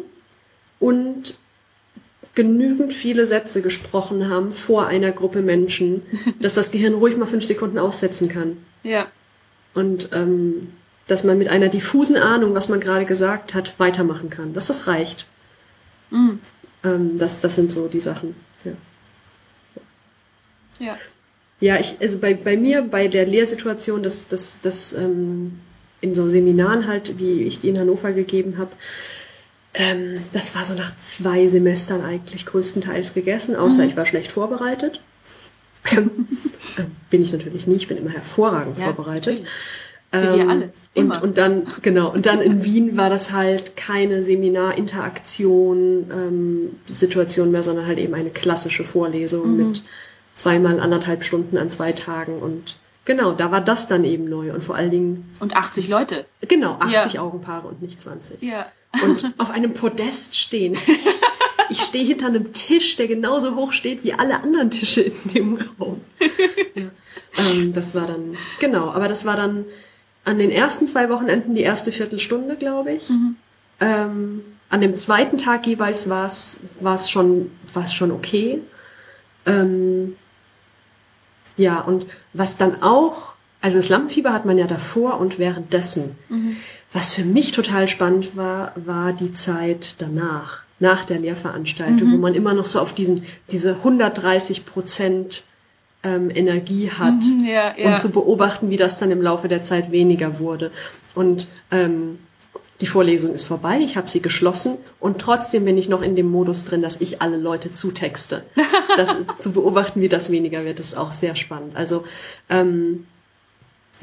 und 0.79 1.37
genügend 2.35 2.93
viele 2.93 3.27
Sätze 3.27 3.61
gesprochen 3.61 4.29
haben 4.29 4.53
vor 4.53 4.87
einer 4.87 5.11
Gruppe 5.11 5.41
Menschen, 5.41 6.01
dass 6.39 6.55
das 6.55 6.71
Gehirn 6.71 6.93
ruhig 6.93 7.17
mal 7.17 7.27
fünf 7.27 7.45
Sekunden 7.45 7.77
aussetzen 7.77 8.29
kann. 8.29 8.57
ja, 8.83 9.07
Und 9.73 10.09
ähm, 10.13 10.69
dass 11.07 11.23
man 11.23 11.37
mit 11.37 11.49
einer 11.49 11.69
diffusen 11.69 12.15
Ahnung, 12.15 12.53
was 12.53 12.69
man 12.69 12.79
gerade 12.79 13.05
gesagt 13.05 13.53
hat, 13.53 13.77
weitermachen 13.77 14.29
kann. 14.29 14.53
Dass 14.53 14.67
das 14.67 14.87
reicht. 14.87 15.27
Mhm. 16.09 16.39
Ähm, 16.83 17.17
das, 17.17 17.39
das 17.39 17.55
sind 17.55 17.71
so 17.71 17.87
die 17.87 17.99
Sachen. 17.99 18.35
Ja. 18.63 18.71
ja, 20.79 20.97
Ja, 21.59 21.79
ich, 21.79 21.97
also 22.01 22.19
bei, 22.19 22.33
bei 22.33 22.57
mir, 22.57 22.81
bei 22.81 23.07
der 23.07 23.25
Lehrsituation, 23.25 24.03
das, 24.03 24.27
das, 24.27 24.61
das 24.61 24.93
ähm, 24.93 25.59
in 26.01 26.15
so 26.15 26.29
Seminaren 26.29 26.87
halt, 26.87 27.19
wie 27.19 27.43
ich 27.43 27.59
die 27.59 27.69
in 27.69 27.79
Hannover 27.79 28.11
gegeben 28.11 28.57
habe, 28.57 28.71
ähm, 29.73 30.15
das 30.33 30.55
war 30.55 30.65
so 30.65 30.73
nach 30.73 30.95
zwei 30.97 31.47
Semestern 31.47 32.03
eigentlich 32.03 32.45
größtenteils 32.45 33.13
gegessen, 33.13 33.55
außer 33.55 33.83
ich 33.85 33.95
war 33.97 34.05
schlecht 34.05 34.31
vorbereitet. 34.31 34.99
Ähm, 35.97 36.27
bin 37.09 37.21
ich 37.21 37.31
natürlich 37.33 37.67
nie, 37.67 37.75
ich 37.75 37.87
bin 37.87 37.97
immer 37.97 38.11
hervorragend 38.11 38.77
Ja, 38.79 38.85
vorbereitet. 38.93 39.43
Wie 40.11 40.17
wir 40.17 40.47
alle, 40.47 40.69
immer. 40.93 41.15
Und, 41.17 41.23
und 41.23 41.37
dann, 41.39 41.63
genau, 41.81 42.11
und 42.13 42.27
dann 42.27 42.39
in 42.39 42.63
Wien 42.63 42.97
war 42.97 43.09
das 43.09 43.31
halt 43.31 43.75
keine 43.75 44.23
Seminar-Interaktion, 44.23 46.11
ähm, 46.11 46.75
Situation 46.87 47.51
mehr, 47.51 47.63
sondern 47.63 47.87
halt 47.87 47.97
eben 47.99 48.13
eine 48.13 48.29
klassische 48.29 48.83
Vorlesung 48.83 49.51
Mhm. 49.51 49.57
mit 49.69 49.83
zweimal 50.35 50.79
anderthalb 50.79 51.23
Stunden 51.23 51.57
an 51.57 51.71
zwei 51.71 51.91
Tagen 51.93 52.39
und 52.39 52.77
genau, 53.05 53.31
da 53.33 53.51
war 53.51 53.61
das 53.61 53.87
dann 53.87 54.03
eben 54.03 54.25
neu 54.29 54.53
und 54.53 54.63
vor 54.63 54.75
allen 54.75 54.91
Dingen, 54.91 55.35
und 55.39 55.55
80 55.55 55.87
Leute. 55.89 56.25
genau, 56.47 56.77
80 56.79 57.13
Ja. 57.13 57.21
Augenpaare 57.21 57.67
und 57.67 57.81
nicht 57.81 57.99
20 58.01 58.41
Ja, 58.41 58.65
und 59.01 59.33
auf 59.37 59.49
einem 59.49 59.73
Podest 59.73 60.35
stehen. 60.35 60.77
Ich 61.69 61.81
stehe 61.81 62.05
hinter 62.05 62.27
einem 62.27 62.53
Tisch, 62.53 62.97
der 62.97 63.07
genauso 63.07 63.55
hoch 63.55 63.71
steht 63.71 64.03
wie 64.03 64.13
alle 64.13 64.41
anderen 64.41 64.69
Tische 64.69 65.01
in 65.01 65.13
dem 65.33 65.57
Raum. 65.79 66.01
Ja. 66.75 66.91
Ähm, 67.37 67.73
das 67.73 67.95
war 67.95 68.05
dann, 68.05 68.37
genau, 68.59 68.91
aber 68.91 69.07
das 69.07 69.25
war 69.25 69.35
dann 69.35 69.65
an 70.23 70.37
den 70.37 70.51
ersten 70.51 70.87
zwei 70.87 71.09
Wochenenden 71.09 71.55
die 71.55 71.61
erste 71.61 71.91
Viertelstunde, 71.91 72.57
glaube 72.57 72.93
ich. 72.93 73.09
Ähm, 73.79 74.41
an 74.69 74.81
dem 74.81 74.95
zweiten 74.97 75.37
Tag 75.37 75.65
jeweils 75.65 76.09
war 76.09 76.25
es 76.25 76.57
war 76.79 76.95
es 76.95 77.09
schon 77.09 77.51
war 77.73 77.85
es 77.85 77.93
schon 77.93 78.11
okay. 78.11 78.61
Ähm, 79.45 80.15
ja, 81.57 81.79
und 81.81 82.05
was 82.33 82.57
dann 82.57 82.81
auch, 82.81 83.32
also 83.63 83.77
das 83.79 83.89
Lampenfieber 83.89 84.31
hat 84.33 84.45
man 84.45 84.57
ja 84.59 84.67
davor 84.67 85.19
und 85.19 85.39
währenddessen. 85.39 86.15
Was 86.91 87.13
für 87.13 87.23
mich 87.23 87.51
total 87.53 87.87
spannend 87.87 88.37
war, 88.37 88.73
war 88.75 89.13
die 89.13 89.33
Zeit 89.33 89.95
danach. 89.97 90.61
nach 90.79 91.05
der 91.05 91.17
Lehrveranstaltung, 91.19 92.11
wo 92.11 92.17
man 92.17 92.33
immer 92.35 92.53
noch 92.53 92.65
so 92.65 92.79
auf 92.81 92.93
diesen, 92.93 93.23
diese 93.51 93.75
130 93.77 94.65
Prozent 94.65 95.45
ähm, 96.03 96.29
Energie 96.29 96.91
hat 96.91 97.21
Mhm, 97.23 97.45
ja, 97.45 97.73
ja. 97.77 97.91
und 97.93 97.99
zu 97.99 98.09
beobachten, 98.09 98.69
wie 98.69 98.75
das 98.75 98.99
dann 98.99 99.09
im 99.09 99.21
Laufe 99.21 99.47
der 99.47 99.63
Zeit 99.63 99.91
weniger 99.91 100.39
wurde. 100.39 100.71
Und 101.15 101.47
ähm, 101.71 102.19
die 102.81 102.87
Vorlesung 102.87 103.33
ist 103.33 103.43
vorbei, 103.43 103.79
ich 103.81 103.95
habe 103.95 104.09
sie 104.09 104.21
geschlossen 104.21 104.77
und 104.99 105.19
trotzdem 105.19 105.63
bin 105.63 105.77
ich 105.77 105.87
noch 105.87 106.01
in 106.01 106.17
dem 106.17 106.29
Modus 106.29 106.65
drin, 106.65 106.81
dass 106.81 106.99
ich 106.99 107.21
alle 107.21 107.37
Leute 107.37 107.71
zutexte. 107.71 108.43
Das, 108.97 109.15
zu 109.39 109.53
beobachten, 109.53 110.01
wie 110.01 110.09
das 110.09 110.29
weniger 110.29 110.65
wird, 110.65 110.79
ist 110.79 110.95
auch 110.95 111.13
sehr 111.13 111.35
spannend. 111.35 111.75
Also 111.75 112.03
ähm, 112.49 113.07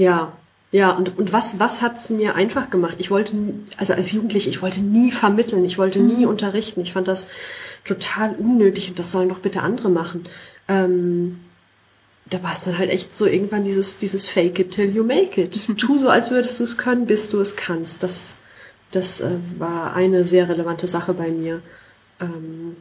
ja, 0.01 0.33
ja, 0.73 0.93
und, 0.93 1.19
und 1.19 1.33
was, 1.33 1.59
was 1.59 1.83
hat's 1.83 2.11
mir 2.11 2.37
einfach 2.37 2.71
gemacht? 2.71 2.95
Ich 2.99 3.11
wollte, 3.11 3.35
also 3.77 3.93
als 3.93 4.13
Jugendliche, 4.13 4.49
ich 4.49 4.63
wollte 4.63 4.81
nie 4.81 5.11
vermitteln, 5.11 5.65
ich 5.65 5.79
wollte 5.79 5.99
nie 5.99 6.27
unterrichten. 6.27 6.81
Ich 6.81 6.93
fand 6.93 7.07
das 7.09 7.27
total 7.85 8.35
unnötig 8.37 8.89
und 8.89 8.99
das 8.99 9.13
sollen 9.13 9.29
doch 9.29 9.41
bitte 9.41 9.61
andere 9.61 9.91
machen. 9.91 10.25
Ähm, 10.69 11.41
da 12.27 12.43
war 12.43 12.53
es 12.53 12.63
dann 12.63 12.79
halt 12.79 12.89
echt 12.89 13.15
so 13.17 13.27
irgendwann 13.27 13.65
dieses, 13.65 13.99
dieses 13.99 14.29
Fake 14.29 14.59
it 14.59 14.71
till 14.71 14.95
you 14.95 15.05
make 15.05 15.43
it. 15.43 15.61
Tu 15.77 15.99
so, 15.99 16.09
als 16.09 16.31
würdest 16.31 16.61
du 16.61 16.65
es 16.65 16.79
können, 16.79 17.07
bis 17.07 17.29
du 17.29 17.41
es 17.41 17.57
kannst. 17.57 18.03
Das, 18.03 18.37
das 18.93 19.21
äh, 19.21 19.37
war 19.59 19.95
eine 19.95 20.25
sehr 20.25 20.49
relevante 20.49 20.87
Sache 20.87 21.13
bei 21.13 21.31
mir. 21.31 21.63
Ähm, 22.21 22.77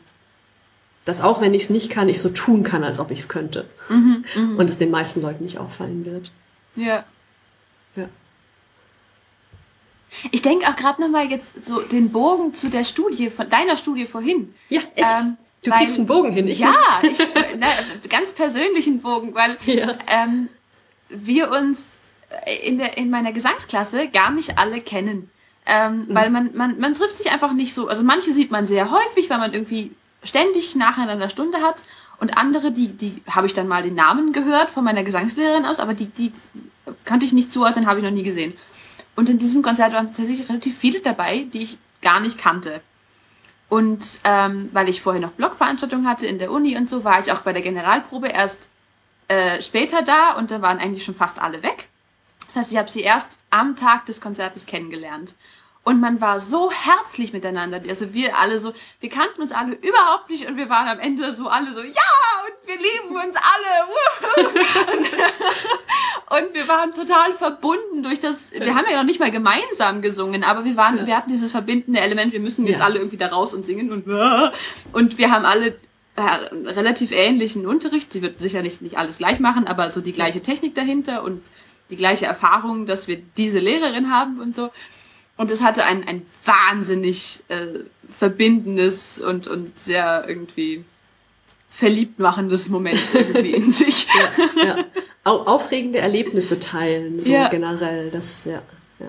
dass 1.06 1.22
auch 1.22 1.42
wenn 1.42 1.56
ich 1.56 1.64
es 1.64 1.70
nicht 1.72 1.90
kann, 1.90 2.08
ich 2.08 2.22
so 2.22 2.30
tun 2.30 2.62
kann, 2.62 2.84
als 2.84 3.00
ob 3.00 3.10
ich 3.10 3.20
es 3.20 3.30
könnte. 3.30 3.66
Und 4.58 4.70
es 4.70 4.78
den 4.78 4.92
meisten 4.92 5.22
Leuten 5.22 5.44
nicht 5.44 5.58
auffallen 5.58 6.06
wird. 6.06 6.32
Ja. 6.80 7.04
Ja. 7.96 8.08
Ich 10.32 10.42
denke 10.42 10.68
auch 10.68 10.76
gerade 10.76 11.02
nochmal 11.02 11.30
jetzt 11.30 11.64
so 11.66 11.82
den 11.82 12.12
Bogen 12.12 12.54
zu 12.54 12.70
der 12.70 12.84
Studie, 12.84 13.30
von 13.30 13.48
deiner 13.50 13.78
Studie 13.78 14.06
vorhin. 14.08 14.54
Ja, 14.70 14.82
echt? 14.96 15.08
Ähm, 15.22 15.38
du 15.64 15.72
weil- 15.72 15.78
kriegst 15.80 15.98
einen 15.98 16.08
Bogen 16.08 16.34
hin, 16.34 16.48
ich 16.48 16.60
Ja, 16.60 16.74
ich, 17.04 17.18
na, 17.58 17.68
ganz 18.10 18.34
persönlichen 18.34 19.02
Bogen, 19.02 19.34
weil 19.36 19.58
Ja. 19.66 19.96
ähm, 20.08 20.50
wir 21.10 21.52
uns 21.52 21.98
in, 22.64 22.78
der, 22.80 22.98
in 22.98 23.10
meiner 23.10 23.32
Gesangsklasse 23.34 24.08
gar 24.08 24.32
nicht 24.32 24.58
alle 24.58 24.82
kennen. 24.82 25.30
Ähm, 25.66 26.08
Mhm. 26.08 26.16
Weil 26.16 26.30
man, 26.32 26.56
man, 26.56 26.80
man 26.80 26.94
trifft 26.96 27.16
sich 27.16 27.32
einfach 27.32 27.54
nicht 27.54 27.74
so. 27.76 27.88
Also 27.88 28.04
manche 28.04 28.34
sieht 28.34 28.50
man 28.50 28.66
sehr 28.66 28.90
häufig, 28.90 29.30
weil 29.30 29.38
man 29.38 29.54
irgendwie 29.54 29.92
ständig 30.24 30.76
nacheinander 30.76 31.30
Stunde 31.30 31.60
hat. 31.62 31.84
Und 32.20 32.38
andere, 32.38 32.72
die, 32.72 32.90
die 32.90 33.22
habe 33.30 33.48
ich 33.48 33.54
dann 33.54 33.68
mal 33.68 33.84
den 33.84 33.96
Namen 33.96 34.34
gehört 34.34 34.72
von 34.72 34.84
meiner 34.84 35.04
Gesangslehrerin 35.04 35.66
aus, 35.66 35.80
aber 35.80 35.94
die, 35.94 36.08
die 36.08 36.34
kannte 37.06 37.26
ich 37.26 37.34
nicht 37.34 37.54
zuordnen, 37.54 37.88
habe 37.88 38.00
ich 38.00 38.06
noch 38.06 38.12
nie 38.12 38.24
gesehen. 38.24 38.54
Und 39.16 39.30
in 39.30 39.40
diesem 39.40 39.62
Konzert 39.62 39.94
waren 39.94 40.08
tatsächlich 40.08 40.48
relativ 40.48 40.78
viele 40.78 41.00
dabei, 41.00 41.46
die 41.54 41.64
ich 41.64 41.78
gar 42.02 42.20
nicht 42.20 42.38
kannte. 42.38 42.82
Und 43.70 44.20
ähm, 44.24 44.70
weil 44.74 44.90
ich 44.90 45.02
vorher 45.02 45.22
noch 45.22 45.32
Blogveranstaltungen 45.32 46.08
hatte 46.08 46.26
in 46.26 46.40
der 46.40 46.52
Uni 46.52 46.76
und 46.76 46.90
so, 46.90 47.04
war 47.04 47.20
ich 47.20 47.32
auch 47.32 47.42
bei 47.42 47.54
der 47.54 47.62
Generalprobe 47.62 48.28
erst 48.28 48.68
äh, 49.28 49.62
später 49.62 50.02
da 50.02 50.34
und 50.34 50.52
da 50.52 50.62
waren 50.62 50.80
eigentlich 50.80 51.04
schon 51.04 51.16
fast 51.16 51.40
alle 51.40 51.62
weg. 51.62 51.88
Das 52.48 52.56
heißt, 52.56 52.72
ich 52.72 52.78
habe 52.78 52.90
sie 52.90 53.02
erst 53.02 53.28
am 53.52 53.76
Tag 53.76 54.08
des 54.08 54.20
Konzertes 54.20 54.66
kennengelernt. 54.66 55.36
Und 55.90 56.02
man 56.02 56.22
war 56.22 56.40
so 56.40 56.70
herzlich 56.72 57.34
miteinander. 57.34 57.82
Also 57.90 58.14
wir 58.14 58.38
alle 58.38 58.60
so, 58.60 58.74
wir 59.00 59.10
kannten 59.10 59.42
uns 59.42 59.52
alle 59.52 59.74
überhaupt 59.74 60.30
nicht 60.30 60.48
und 60.48 60.56
wir 60.56 60.70
waren 60.70 60.88
am 60.88 61.00
Ende 61.00 61.34
so 61.34 61.48
alle 61.48 61.74
so, 61.74 61.82
ja, 61.82 62.12
und 62.46 62.68
wir 62.68 62.76
lieben 62.76 63.16
uns 63.16 63.36
alle. 63.36 64.46
und, 66.30 66.46
und 66.46 66.54
wir 66.54 66.68
waren 66.68 66.94
total 66.94 67.34
verbunden 67.34 68.04
durch 68.04 68.20
das, 68.20 68.52
wir 68.52 68.76
haben 68.76 68.86
ja 68.88 68.98
noch 68.98 69.04
nicht 69.04 69.20
mal 69.20 69.32
gemeinsam 69.32 70.04
gesungen, 70.04 70.44
aber 70.44 70.64
wir 70.64 70.78
waren, 70.78 71.08
wir 71.08 71.18
hatten 71.18 71.32
dieses 71.32 71.50
verbindende 71.50 72.02
Element, 72.02 72.34
wir 72.34 72.40
müssen 72.40 72.68
jetzt 72.68 72.82
Ja. 72.82 72.86
alle 72.86 73.00
irgendwie 73.00 73.18
da 73.18 73.26
raus 73.30 73.56
und 73.56 73.66
singen 73.66 73.92
und, 73.92 74.06
und 74.94 75.18
wir 75.18 75.32
haben 75.32 75.46
alle 75.46 75.70
äh, 76.18 76.22
relativ 76.68 77.12
ähnlichen 77.12 77.66
Unterricht. 77.66 78.14
Sie 78.14 78.22
wird 78.22 78.40
sicher 78.40 78.62
nicht, 78.62 78.84
nicht 78.84 79.00
alles 79.00 79.18
gleich 79.18 79.40
machen, 79.40 79.66
aber 79.66 79.92
so 79.92 80.02
die 80.02 80.14
gleiche 80.14 80.42
Technik 80.42 80.76
dahinter 80.76 81.24
und 81.24 81.42
die 81.90 81.96
gleiche 81.96 82.28
Erfahrung, 82.28 82.86
dass 82.86 83.08
wir 83.08 83.18
diese 83.38 83.58
Lehrerin 83.58 84.12
haben 84.14 84.40
und 84.40 84.56
so. 84.56 84.70
Und 85.40 85.52
es 85.52 85.62
hatte 85.62 85.86
ein, 85.86 86.06
ein 86.06 86.26
wahnsinnig 86.44 87.44
äh, 87.48 87.86
verbindendes 88.10 89.20
und, 89.20 89.48
und 89.48 89.80
sehr 89.80 90.26
irgendwie 90.28 90.84
verliebt 91.72 92.20
machendes 92.20 92.68
Moment 92.68 93.02
irgendwie 93.14 93.54
in 93.54 93.72
sich. 93.72 94.06
ja, 94.58 94.66
ja. 94.66 94.86
Au 95.24 95.44
aufregende 95.44 96.00
Erlebnisse 96.00 96.60
teilen, 96.60 97.22
so 97.22 97.32
Ja. 97.32 97.48
generell. 97.48 98.12
Das, 98.12 98.44
ja, 98.44 98.62
ja. 99.00 99.08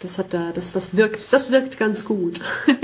Das 0.00 0.16
hat 0.16 0.32
da, 0.32 0.50
das, 0.52 0.72
das 0.72 0.96
wirkt, 0.96 1.30
das 1.30 1.52
wirkt 1.52 1.76
ganz 1.76 2.06
gut. 2.06 2.40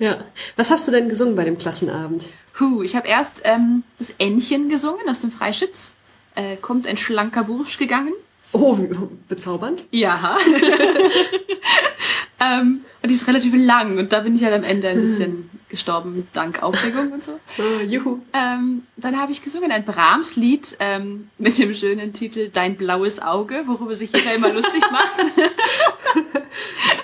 ja. 0.00 0.24
Was 0.56 0.70
hast 0.72 0.88
du 0.88 0.90
denn 0.90 1.08
gesungen 1.08 1.36
bei 1.36 1.44
dem 1.44 1.58
Klassenabend? 1.58 2.24
Huh, 2.58 2.82
ich 2.82 2.96
habe 2.96 3.06
erst 3.06 3.42
ähm, 3.44 3.84
das 3.98 4.16
Ännchen 4.18 4.68
gesungen 4.68 5.08
aus 5.08 5.20
dem 5.20 5.30
Freischütz. 5.30 5.92
Äh, 6.34 6.56
kommt 6.56 6.88
ein 6.88 6.96
schlanker 6.96 7.44
Bursch 7.44 7.78
gegangen. 7.78 8.14
Oh, 8.52 8.76
wie 8.78 8.88
bezaubernd. 9.28 9.84
Ja. 9.92 10.36
ähm, 12.40 12.80
und 13.02 13.08
die 13.10 13.14
ist 13.14 13.26
relativ 13.26 13.52
lang 13.54 13.98
und 13.98 14.12
da 14.12 14.20
bin 14.20 14.34
ich 14.34 14.44
halt 14.44 14.54
am 14.54 14.64
Ende 14.64 14.88
ein 14.88 15.00
bisschen 15.00 15.50
gestorben 15.68 16.26
dank 16.32 16.62
Aufregung 16.62 17.12
und 17.12 17.22
so. 17.22 17.38
Oh, 17.58 17.80
juhu. 17.86 18.18
Ähm, 18.32 18.84
dann 18.96 19.18
habe 19.20 19.30
ich 19.32 19.42
gesungen 19.42 19.70
ein 19.70 19.84
Brahms-Lied 19.84 20.76
ähm, 20.80 21.30
mit 21.38 21.58
dem 21.58 21.72
schönen 21.74 22.12
Titel 22.12 22.50
Dein 22.52 22.76
blaues 22.76 23.20
Auge, 23.22 23.62
worüber 23.66 23.94
sich 23.94 24.12
jeder 24.12 24.34
immer 24.34 24.52
lustig 24.52 24.82
macht. 24.90 25.26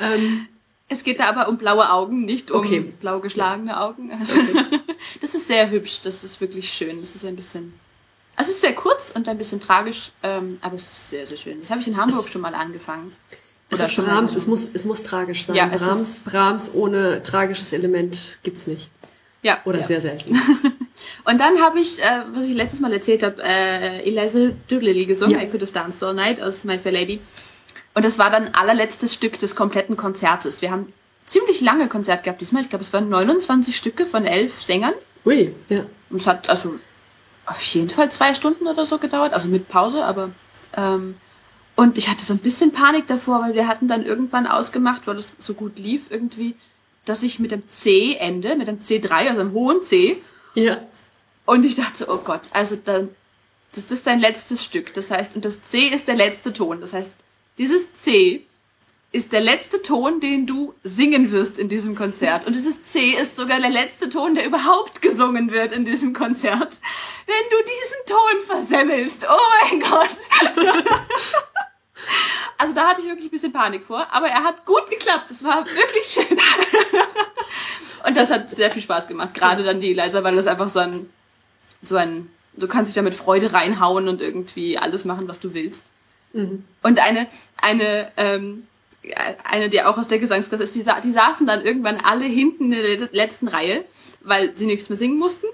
Ähm, 0.01 0.47
Es 0.89 1.05
geht 1.05 1.21
da 1.21 1.29
aber 1.29 1.49
um 1.49 1.59
blaue 1.59 1.91
Augen, 1.93 2.25
nicht 2.25 2.51
um 2.51 2.61
Okay. 2.61 2.93
blau 3.01 3.21
geschlagene 3.21 3.81
Augen. 3.81 4.11
Also, 4.13 4.41
das 5.21 5.35
ist 5.35 5.47
sehr 5.49 5.71
hübsch, 5.71 6.01
das 6.03 6.25
ist 6.25 6.41
wirklich 6.41 6.73
schön. 6.73 7.01
Das 7.01 7.15
ist 7.15 7.25
ein 7.25 7.37
bisschen. 7.37 7.73
Also 8.37 8.51
es 8.51 8.57
ist 8.57 8.61
sehr 8.61 8.75
kurz 8.75 9.11
und 9.11 9.29
ein 9.29 9.39
bisschen 9.39 9.61
tragisch, 9.61 10.13
ähm, 10.23 10.59
aber 10.61 10.75
es 10.77 10.83
ist 10.85 11.11
sehr, 11.11 11.27
sehr 11.27 11.37
schön. 11.39 11.59
Das 11.61 11.71
habe 11.71 11.81
ich 11.81 11.89
in 11.89 11.97
Hamburg 11.97 12.27
Es- 12.27 12.31
schon 12.33 12.43
mal 12.43 12.55
angefangen. 12.55 13.13
es 13.71 13.81
ist 13.81 13.93
schon 13.93 14.05
mal- 14.07 14.13
Brahms, 14.13 14.37
es 14.37 14.47
muss, 14.47 14.69
es 14.73 14.85
muss 14.85 15.03
tragisch 15.03 15.47
sein. 15.47 15.57
Ja, 15.57 15.71
es 15.73 15.81
Brahms, 15.83 16.19
Brahms 16.25 16.71
ohne 16.75 17.23
tragisches 17.23 17.73
Element 17.73 18.39
gibt's 18.43 18.67
nicht. 18.67 18.91
Ja, 19.43 19.59
Oder 19.65 19.79
ja. 19.79 19.85
sehr 19.85 20.01
selten. 20.01 20.35
Und 21.25 21.39
dann 21.41 21.61
habe 21.61 21.79
ich, 21.79 22.03
äh, 22.03 22.23
was 22.35 22.45
ich 22.47 22.55
letztes 22.55 22.81
Mal 22.81 22.93
erzählt 22.93 23.23
habe, 23.23 23.43
äh, 23.43 24.03
Eliza 24.03 24.51
Doolittle 24.69 25.07
gesungen, 25.07 25.37
Ja. 25.39 25.43
I 25.43 25.49
Could 25.49 25.63
Have 25.63 25.73
Danced 25.73 26.03
All 26.03 26.15
Night 26.15 26.41
aus 26.41 26.65
My 26.65 26.79
Fair 26.79 26.93
Lady. 26.93 27.21
Und 27.95 28.05
das 28.05 28.19
war 28.19 28.31
dann 28.31 28.49
allerletztes 28.55 29.15
Stück 29.15 29.39
des 29.39 29.55
kompletten 29.57 29.97
Konzertes. 29.97 30.63
Wir 30.63 30.71
haben 30.71 30.93
ziemlich 31.27 31.61
lange 31.61 31.89
Konzert 31.89 32.25
gehabt 32.25 32.41
diesmal. 32.41 32.63
Ich 32.63 32.71
glaube, 32.71 32.85
es 32.85 32.93
waren 32.93 33.09
29 33.09 33.77
Stücke 33.77 34.05
von 34.05 34.27
elf 34.27 34.63
Sängern. 34.63 34.95
Ui, 35.25 35.55
ja. 35.69 35.87
Und 36.11 36.21
es 36.21 36.27
hat 36.27 36.49
also 36.51 36.75
auf 37.47 37.63
jeden 37.63 37.91
Fall 37.91 38.11
zwei 38.11 38.35
Stunden 38.35 38.67
oder 38.67 38.87
so 38.87 38.99
gedauert, 38.99 39.33
also 39.33 39.49
mit 39.49 39.69
Pause, 39.69 40.05
aber 40.05 40.31
ähm, 40.77 41.17
und 41.77 41.99
ich 41.99 42.09
hatte 42.09 42.25
so 42.25 42.33
ein 42.33 42.39
bisschen 42.39 42.73
Panik 42.73 43.07
davor, 43.07 43.43
weil 43.43 43.55
wir 43.55 43.69
hatten 43.69 43.87
dann 43.87 44.05
irgendwann 44.05 44.47
ausgemacht, 44.47 45.07
weil 45.07 45.19
es 45.19 45.35
so 45.39 45.55
gut 45.55 45.79
lief 45.79 46.07
irgendwie, 46.11 46.57
dass 47.05 47.23
ich 47.23 47.39
mit 47.39 47.51
dem 47.51 47.69
C-Ende, 47.69 48.57
mit 48.57 48.67
dem 48.67 48.79
C3, 48.81 49.11
also 49.29 49.41
einem 49.43 49.53
hohen 49.53 49.83
C, 49.83 50.17
Ja. 50.55 50.79
und 51.45 51.65
ich 51.65 51.75
dachte, 51.77 51.99
so, 51.99 52.09
oh 52.09 52.19
Gott, 52.19 52.43
also 52.53 52.77
dann, 52.77 53.11
das 53.75 53.85
ist 53.85 54.07
dein 54.07 54.21
letztes 54.21 54.65
Stück. 54.65 54.95
Das 54.95 55.11
heißt, 55.11 55.37
und 55.37 55.45
das 55.45 55.61
C 55.63 55.89
ist 55.89 56.09
der 56.09 56.17
letzte 56.17 56.53
Ton. 56.55 56.81
Das 56.81 56.95
heißt, 56.95 57.13
dieses 57.59 57.93
C 57.93 58.46
ist 59.17 59.33
der 59.33 59.41
letzte 59.41 59.81
Ton, 59.81 60.21
den 60.21 60.47
du 60.47 60.75
singen 60.83 61.33
wirst 61.33 61.59
in 61.59 61.71
diesem 61.71 61.97
Konzert. 61.97 62.47
Und 62.47 62.55
dieses 62.55 62.83
C 62.83 63.13
ist 63.13 63.37
sogar 63.37 63.59
der 63.61 63.71
letzte 63.71 64.11
Ton, 64.11 64.35
der 64.35 64.45
überhaupt 64.45 65.01
gesungen 65.01 65.51
wird 65.51 65.73
in 65.73 65.87
diesem 65.87 66.13
Konzert. 66.13 66.79
Wenn 67.27 67.51
du 67.51 67.57
diesen 67.63 68.07
Ton 68.07 68.47
versemmelst, 68.47 69.27
oh 69.29 69.71
mein 69.71 69.81
Gott. 69.81 70.85
Also 72.59 72.73
da 72.73 72.89
hatte 72.89 73.03
ich 73.03 73.07
wirklich 73.07 73.27
ein 73.27 73.31
bisschen 73.31 73.53
Panik 73.53 73.85
vor, 73.85 74.07
aber 74.11 74.29
er 74.29 74.43
hat 74.43 74.65
gut 74.65 74.89
geklappt. 74.89 75.29
Das 75.29 75.45
war 75.45 75.67
wirklich 75.67 76.07
schön. 76.07 76.25
Und 78.07 78.17
das 78.17 78.31
hat 78.31 78.49
sehr 78.49 78.71
viel 78.71 78.81
Spaß 78.81 79.09
gemacht, 79.09 79.35
gerade 79.35 79.63
dann 79.63 79.81
die 79.81 79.91
Eliza, 79.91 80.25
weil 80.25 80.37
das 80.37 80.47
einfach 80.47 80.71
so 80.71 80.79
ein, 80.79 81.11
so 81.83 81.97
ein, 81.97 82.31
du 82.55 82.67
kannst 82.67 82.89
dich 82.89 82.95
da 82.95 83.03
mit 83.03 83.15
Freude 83.15 83.53
reinhauen 83.53 84.09
und 84.09 84.23
irgendwie 84.23 84.79
alles 84.79 85.05
machen, 85.05 85.29
was 85.29 85.39
du 85.39 85.53
willst. 85.53 85.85
Und 86.83 86.99
eine, 86.99 87.27
eine, 87.61 88.13
ähm, 88.17 88.67
eine, 89.45 89.69
die 89.69 89.83
auch 89.83 89.97
aus 89.99 90.09
der 90.09 90.19
Gesangsklasse 90.19 90.65
ist, 90.65 90.75
die, 90.75 90.85
die 91.05 91.11
saßen 91.11 91.47
dann 91.47 91.65
irgendwann 91.65 91.99
alle 92.03 92.25
hinten 92.25 92.73
in 92.73 92.99
der 93.01 93.09
letzten 93.13 93.49
Reihe, 93.49 93.85
weil 94.21 94.57
sie 94.57 94.67
nichts 94.67 94.89
mehr 94.89 94.97
singen 94.97 95.19
mussten. 95.19 95.47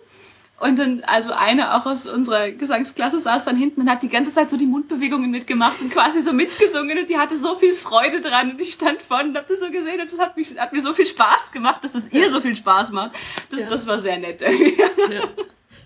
Und 0.61 0.79
dann, 0.79 1.03
also 1.05 1.33
eine 1.33 1.75
auch 1.75 1.87
aus 1.87 2.07
unserer 2.07 2.51
Gesangsklasse 2.53 3.19
saß 3.19 3.45
dann 3.45 3.57
hinten 3.57 3.81
und 3.81 3.91
hat 3.91 4.01
die 4.05 4.09
ganze 4.09 4.33
Zeit 4.33 4.49
so 4.49 4.57
die 4.57 4.67
Mundbewegungen 4.67 5.29
mitgemacht 5.29 5.81
und 5.81 5.91
quasi 5.91 6.21
so 6.21 6.33
mitgesungen 6.33 6.99
und 6.99 7.11
die 7.11 7.19
hatte 7.19 7.37
so 7.37 7.57
viel 7.57 7.75
Freude 7.75 8.21
dran 8.21 8.53
und 8.53 8.61
ich 8.61 8.75
stand 8.75 9.03
vorne 9.03 9.31
und 9.31 9.37
hab 9.37 9.49
das 9.49 9.59
so 9.59 9.69
gesehen 9.73 10.01
und 10.01 10.13
das 10.13 10.21
hat, 10.21 10.37
mich, 10.37 10.57
hat 10.57 10.73
mir 10.73 10.81
so 10.81 10.93
viel 10.93 11.07
Spaß 11.07 11.51
gemacht, 11.51 11.83
dass 11.83 11.97
es 11.97 12.13
ihr 12.13 12.31
so 12.31 12.41
viel 12.41 12.55
Spaß 12.55 12.93
macht. 12.93 13.11
Das, 13.51 13.59
Ja. 13.59 13.67
das 13.67 13.87
war 13.89 13.99
sehr 13.99 14.19
nett. 14.19 14.41
ja. 15.11 15.23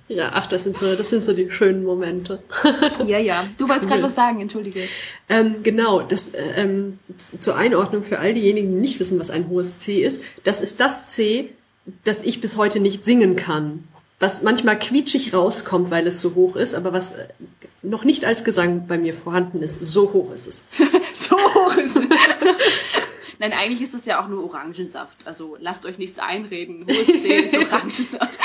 Ja, 0.08 0.30
ach, 0.34 0.46
das 0.46 0.62
sind 0.62 0.78
so, 0.78 0.86
das 0.94 1.10
sind 1.10 1.24
so 1.24 1.32
die 1.32 1.50
schönen 1.50 1.82
Momente. 1.84 2.40
ja, 3.06 3.18
ja. 3.18 3.48
Du 3.58 3.68
wolltest 3.68 3.88
gerade 3.88 4.02
was 4.02 4.14
sagen, 4.14 4.40
entschuldige. 4.40 4.82
Ähm, 5.28 5.62
genau, 5.64 6.00
das 6.00 6.32
äh, 6.32 6.62
ähm, 6.62 7.00
zur 7.18 7.56
Einordnung 7.56 8.04
für 8.04 8.20
all 8.20 8.32
diejenigen, 8.32 8.70
die 8.70 8.80
nicht 8.80 9.00
wissen, 9.00 9.18
was 9.18 9.30
ein 9.30 9.48
hohes 9.48 9.78
C 9.78 10.04
ist. 10.04 10.22
Das 10.44 10.60
ist 10.60 10.78
das 10.78 11.08
C, 11.08 11.50
das 12.04 12.22
ich 12.22 12.40
bis 12.40 12.56
heute 12.56 12.78
nicht 12.78 13.04
singen 13.04 13.34
kann. 13.34 13.84
Was 14.20 14.42
manchmal 14.42 14.78
quietschig 14.78 15.34
rauskommt, 15.34 15.90
weil 15.90 16.06
es 16.06 16.20
so 16.20 16.34
hoch 16.36 16.54
ist, 16.54 16.74
aber 16.74 16.92
was 16.92 17.14
äh, 17.14 17.26
noch 17.82 18.04
nicht 18.04 18.24
als 18.24 18.44
Gesang 18.44 18.86
bei 18.86 18.98
mir 18.98 19.12
vorhanden 19.12 19.60
ist. 19.60 19.84
So 19.84 20.12
hoch 20.12 20.32
ist 20.32 20.46
es. 20.46 20.68
so 21.12 21.36
hoch 21.36 21.76
ist 21.76 21.96
es. 21.96 22.04
Nein, 23.38 23.52
eigentlich 23.52 23.82
ist 23.82 23.94
es 23.94 24.06
ja 24.06 24.22
auch 24.22 24.28
nur 24.28 24.44
Orangensaft. 24.44 25.26
Also 25.26 25.56
lasst 25.60 25.86
euch 25.86 25.98
nichts 25.98 26.18
einreden. 26.18 26.86
Hohes 26.86 27.06
C 27.06 27.40
ist 27.40 27.56
Orangensaft. 27.72 28.38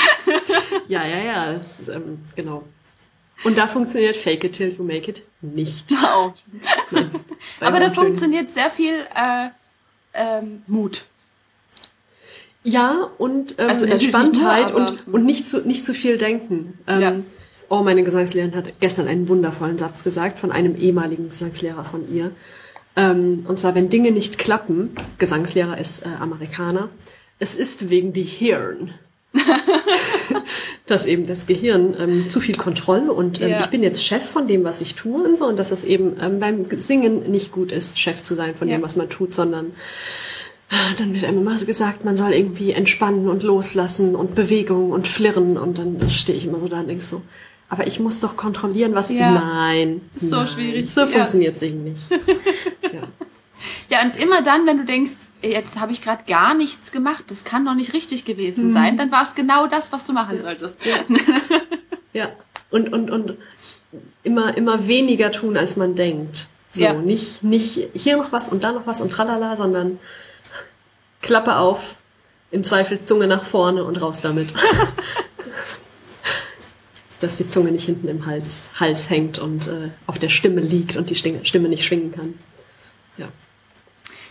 ja, 0.88 1.06
ja, 1.06 1.18
ja. 1.18 1.50
Ist, 1.52 1.88
ähm, 1.88 2.20
genau. 2.36 2.64
Und 3.44 3.58
da 3.58 3.66
funktioniert 3.66 4.16
Fake 4.16 4.44
it 4.44 4.52
till 4.52 4.74
you 4.76 4.84
make 4.84 5.10
it 5.10 5.22
nicht. 5.40 5.86
Oh. 6.14 6.32
Nein, 6.90 7.10
Aber 7.60 7.80
da 7.80 7.90
funktioniert 7.90 8.50
sehr 8.50 8.70
viel 8.70 9.00
äh, 9.14 9.48
ähm, 10.14 10.62
Mut. 10.66 11.04
Ja, 12.64 13.10
und 13.18 13.58
ähm, 13.58 13.68
also 13.68 13.84
Entspanntheit 13.86 14.70
nur, 14.70 14.80
und, 14.80 15.08
und 15.08 15.24
nicht 15.24 15.46
zu, 15.46 15.66
nicht 15.66 15.84
zu 15.84 15.94
viel 15.94 16.18
denken. 16.18 16.78
Ähm, 16.86 17.00
ja. 17.00 17.14
Oh, 17.68 17.82
meine 17.82 18.04
Gesangslehrerin 18.04 18.54
hat 18.54 18.80
gestern 18.80 19.08
einen 19.08 19.28
wundervollen 19.28 19.78
Satz 19.78 20.04
gesagt 20.04 20.38
von 20.38 20.52
einem 20.52 20.76
ehemaligen 20.76 21.30
Gesangslehrer 21.30 21.84
von 21.84 22.12
ihr. 22.14 22.30
Ähm, 22.96 23.44
und 23.48 23.58
zwar, 23.58 23.74
wenn 23.74 23.88
Dinge 23.88 24.12
nicht 24.12 24.38
klappen, 24.38 24.90
Gesangslehrer 25.18 25.78
ist 25.78 26.04
äh, 26.04 26.08
Amerikaner, 26.20 26.88
es 27.38 27.56
ist 27.56 27.90
wegen 27.90 28.12
die 28.12 28.22
Hirn. 28.22 28.94
dass 30.86 31.06
eben 31.06 31.26
das 31.26 31.46
Gehirn 31.46 31.94
ähm, 31.98 32.28
zu 32.28 32.38
viel 32.38 32.56
Kontrolle 32.56 33.12
und 33.12 33.40
ähm, 33.40 33.50
ja. 33.50 33.60
ich 33.60 33.66
bin 33.68 33.82
jetzt 33.82 34.04
Chef 34.04 34.22
von 34.22 34.46
dem, 34.46 34.62
was 34.62 34.82
ich 34.82 34.94
tue 34.94 35.24
und 35.24 35.38
so 35.38 35.46
und 35.46 35.58
dass 35.58 35.70
es 35.70 35.84
eben 35.84 36.16
ähm, 36.20 36.38
beim 36.38 36.66
Singen 36.76 37.30
nicht 37.30 37.50
gut 37.50 37.72
ist, 37.72 37.98
Chef 37.98 38.22
zu 38.22 38.34
sein 38.34 38.54
von 38.54 38.68
ja. 38.68 38.76
dem, 38.76 38.82
was 38.82 38.94
man 38.94 39.08
tut, 39.08 39.32
sondern 39.32 39.72
äh, 40.70 40.94
dann 40.98 41.14
wird 41.14 41.24
einem 41.24 41.38
immer 41.38 41.56
so 41.56 41.64
gesagt, 41.64 42.04
man 42.04 42.18
soll 42.18 42.32
irgendwie 42.32 42.72
entspannen 42.72 43.28
und 43.28 43.42
loslassen 43.42 44.14
und 44.14 44.34
Bewegung 44.34 44.90
und 44.90 45.06
flirren 45.06 45.56
und 45.56 45.78
dann 45.78 46.10
stehe 46.10 46.36
ich 46.36 46.46
immer 46.46 46.60
so 46.60 46.68
da 46.68 46.80
und 46.80 46.88
denke 46.88 47.04
so, 47.04 47.22
aber 47.72 47.86
ich 47.86 48.00
muss 48.00 48.20
doch 48.20 48.36
kontrollieren, 48.36 48.94
was 48.94 49.08
ja. 49.08 49.30
Nein. 49.30 50.02
So 50.20 50.36
nein, 50.36 50.48
schwierig. 50.48 50.90
So 50.90 51.06
funktioniert 51.06 51.58
Singen 51.58 51.84
nicht. 51.84 52.02
ja. 52.82 53.02
ja, 53.90 54.02
und 54.02 54.16
immer 54.16 54.42
dann, 54.42 54.66
wenn 54.66 54.78
du 54.78 54.84
denkst, 54.84 55.12
jetzt 55.42 55.78
habe 55.78 55.92
ich 55.92 56.02
gerade 56.02 56.24
gar 56.26 56.54
nichts 56.54 56.92
gemacht, 56.92 57.24
das 57.28 57.44
kann 57.44 57.64
doch 57.64 57.74
nicht 57.74 57.92
richtig 57.92 58.24
gewesen 58.24 58.64
hm. 58.64 58.70
sein, 58.72 58.96
dann 58.96 59.12
war 59.12 59.22
es 59.22 59.34
genau 59.34 59.66
das, 59.66 59.92
was 59.92 60.04
du 60.04 60.12
machen 60.12 60.40
solltest. 60.40 60.74
Ja. 60.84 60.96
ja. 62.12 62.28
Und, 62.70 62.92
und, 62.92 63.10
und 63.10 63.36
immer, 64.22 64.56
immer 64.56 64.88
weniger 64.88 65.30
tun, 65.30 65.56
als 65.56 65.76
man 65.76 65.94
denkt. 65.94 66.48
So, 66.72 66.84
ja. 66.84 66.94
nicht, 66.94 67.42
nicht 67.42 67.90
hier 67.94 68.16
noch 68.16 68.32
was 68.32 68.50
und 68.50 68.64
da 68.64 68.72
noch 68.72 68.86
was 68.86 69.02
und 69.02 69.10
tralala, 69.10 69.56
sondern 69.56 69.98
Klappe 71.20 71.56
auf, 71.56 71.96
im 72.50 72.64
Zweifel 72.64 73.02
Zunge 73.02 73.26
nach 73.26 73.44
vorne 73.44 73.84
und 73.84 74.00
raus 74.00 74.22
damit. 74.22 74.54
dass 77.22 77.36
die 77.36 77.48
Zunge 77.48 77.70
nicht 77.70 77.86
hinten 77.86 78.08
im 78.08 78.26
Hals, 78.26 78.70
Hals 78.80 79.08
hängt 79.08 79.38
und 79.38 79.68
äh, 79.68 79.90
auf 80.06 80.18
der 80.18 80.28
Stimme 80.28 80.60
liegt 80.60 80.96
und 80.96 81.08
die 81.08 81.14
Stimme 81.14 81.68
nicht 81.68 81.84
schwingen 81.84 82.12
kann. 82.12 82.34
Ja. 83.16 83.28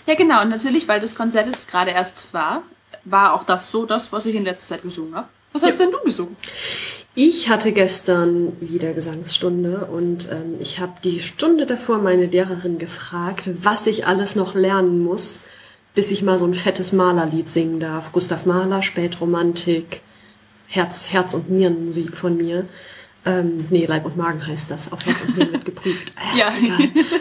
Ja, 0.08 0.16
genau. 0.16 0.42
Und 0.42 0.50
natürlich, 0.50 0.88
weil 0.88 1.00
das 1.00 1.16
Konzert 1.16 1.48
jetzt 1.48 1.70
gerade 1.70 1.92
erst 1.92 2.28
war, 2.32 2.64
war 3.04 3.34
auch 3.34 3.44
das 3.44 3.72
so 3.72 3.86
das, 3.86 4.12
was 4.12 4.26
ich 4.26 4.36
in 4.36 4.46
letzter 4.46 4.76
Zeit 4.76 4.84
gesungen 4.84 5.16
habe. 5.16 5.28
Was 5.54 5.64
hast 5.64 5.80
ja. 5.80 5.86
denn 5.86 5.92
du 5.92 6.00
gesungen? 6.04 6.36
Ich 7.14 7.50
hatte 7.50 7.74
gestern 7.74 8.56
wieder 8.62 8.94
Gesangsstunde 8.94 9.86
und 9.92 10.30
ähm, 10.32 10.56
ich 10.60 10.80
habe 10.80 10.94
die 11.04 11.22
Stunde 11.22 11.66
davor 11.66 11.98
meine 11.98 12.26
Lehrerin 12.28 12.78
gefragt, 12.78 13.50
was 13.62 13.86
ich 13.86 14.08
alles 14.08 14.38
noch 14.38 14.56
lernen 14.56 15.04
muss, 15.04 15.44
bis 15.94 16.10
ich 16.10 16.22
mal 16.22 16.38
so 16.38 16.46
ein 16.46 16.54
fettes 16.54 16.94
Malerlied 16.94 17.50
singen 17.50 17.82
darf. 17.82 18.14
Gustav 18.14 18.46
Mahler, 18.46 18.82
Spätromantik, 18.82 20.00
Herz, 20.68 21.12
Herz- 21.12 21.34
und 21.34 21.50
Nierenmusik 21.50 22.16
von 22.16 22.38
mir. 22.38 22.66
Ähm, 23.26 23.60
nee, 23.70 23.86
Leib 23.86 24.06
und 24.06 24.18
Magen 24.18 24.46
heißt 24.46 24.72
das. 24.72 24.92
Auf 24.92 25.06
Herz 25.06 25.22
und 25.22 25.38
Nieren 25.38 25.54
wird 25.54 25.66
geprüft. 25.66 26.12
Äh, 26.34 26.38
ja. 26.40 26.52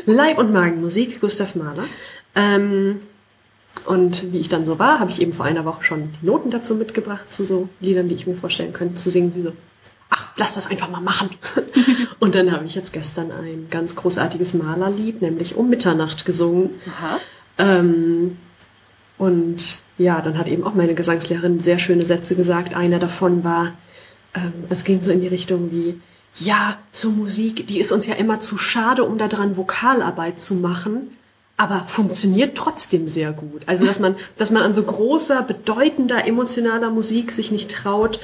Leib- 0.07 0.39
und 0.39 0.53
Magenmusik, 0.53 1.21
Gustav 1.21 1.55
Mahler. 1.55 1.85
Ähm, 2.35 3.01
und 3.87 4.33
wie 4.33 4.39
ich 4.39 4.49
dann 4.49 4.65
so 4.65 4.79
war, 4.79 5.01
habe 5.01 5.11
ich 5.11 5.21
eben 5.21 5.33
vor 5.33 5.47
einer 5.47 5.65
Woche 5.65 5.85
schon 5.85 6.11
die 6.21 6.27
Noten 6.27 6.51
dazu 6.51 6.75
mitgebracht, 6.75 7.33
zu 7.33 7.45
so 7.45 7.69
Liedern, 7.81 8.09
die 8.09 8.15
ich 8.15 8.27
mir 8.27 8.37
vorstellen 8.37 8.73
könnte, 8.73 8.97
zu 8.97 9.11
singen, 9.11 9.33
die 9.33 9.41
so, 9.43 9.53
ach, 10.11 10.29
lass 10.37 10.55
das 10.55 10.71
einfach 10.71 10.91
mal 10.91 11.01
machen. 11.01 11.31
und 12.19 12.35
dann 12.35 12.53
habe 12.53 12.65
ich 12.65 12.75
jetzt 12.75 12.93
gestern 12.93 13.31
ein 13.31 13.69
ganz 13.71 13.97
großartiges 13.97 14.55
Malerlied, 14.55 15.23
nämlich 15.23 15.55
um 15.55 15.71
Mitternacht 15.71 16.25
gesungen. 16.25 16.71
Aha. 16.87 17.21
Ähm, 17.59 18.37
und 19.19 19.81
ja, 19.99 20.21
dann 20.21 20.39
hat 20.39 20.49
eben 20.49 20.65
auch 20.65 20.75
meine 20.75 20.95
Gesangslehrerin 20.95 21.61
sehr 21.61 21.79
schöne 21.79 22.07
Sätze 22.07 22.35
gesagt. 22.37 22.75
Einer 22.75 22.99
davon 22.99 23.45
war, 23.45 23.73
ähm, 24.35 24.53
es 24.69 24.85
ging 24.85 25.03
so 25.03 25.11
in 25.11 25.21
die 25.21 25.29
Richtung 25.29 25.71
wie, 25.71 26.01
ja, 26.35 26.79
so 26.93 27.11
Musik, 27.11 27.67
die 27.67 27.81
ist 27.81 27.93
uns 27.93 28.07
ja 28.07 28.15
immer 28.15 28.41
zu 28.41 28.57
schade, 28.57 29.05
um 29.05 29.19
da 29.19 29.29
dran 29.29 29.57
Vokalarbeit 29.57 30.41
zu 30.41 30.55
machen, 30.55 31.17
aber 31.57 31.85
funktioniert 31.87 32.57
trotzdem 32.57 33.09
sehr 33.09 33.33
gut. 33.33 33.63
Also, 33.67 33.87
dass 33.87 33.99
man, 33.99 34.17
dass 34.37 34.51
man 34.51 34.63
an 34.63 34.75
so 34.75 34.83
großer, 34.83 35.43
bedeutender, 35.43 36.27
emotionaler 36.27 36.91
Musik 36.91 37.33
sich 37.33 37.51
nicht 37.51 37.71
traut, 37.71 38.21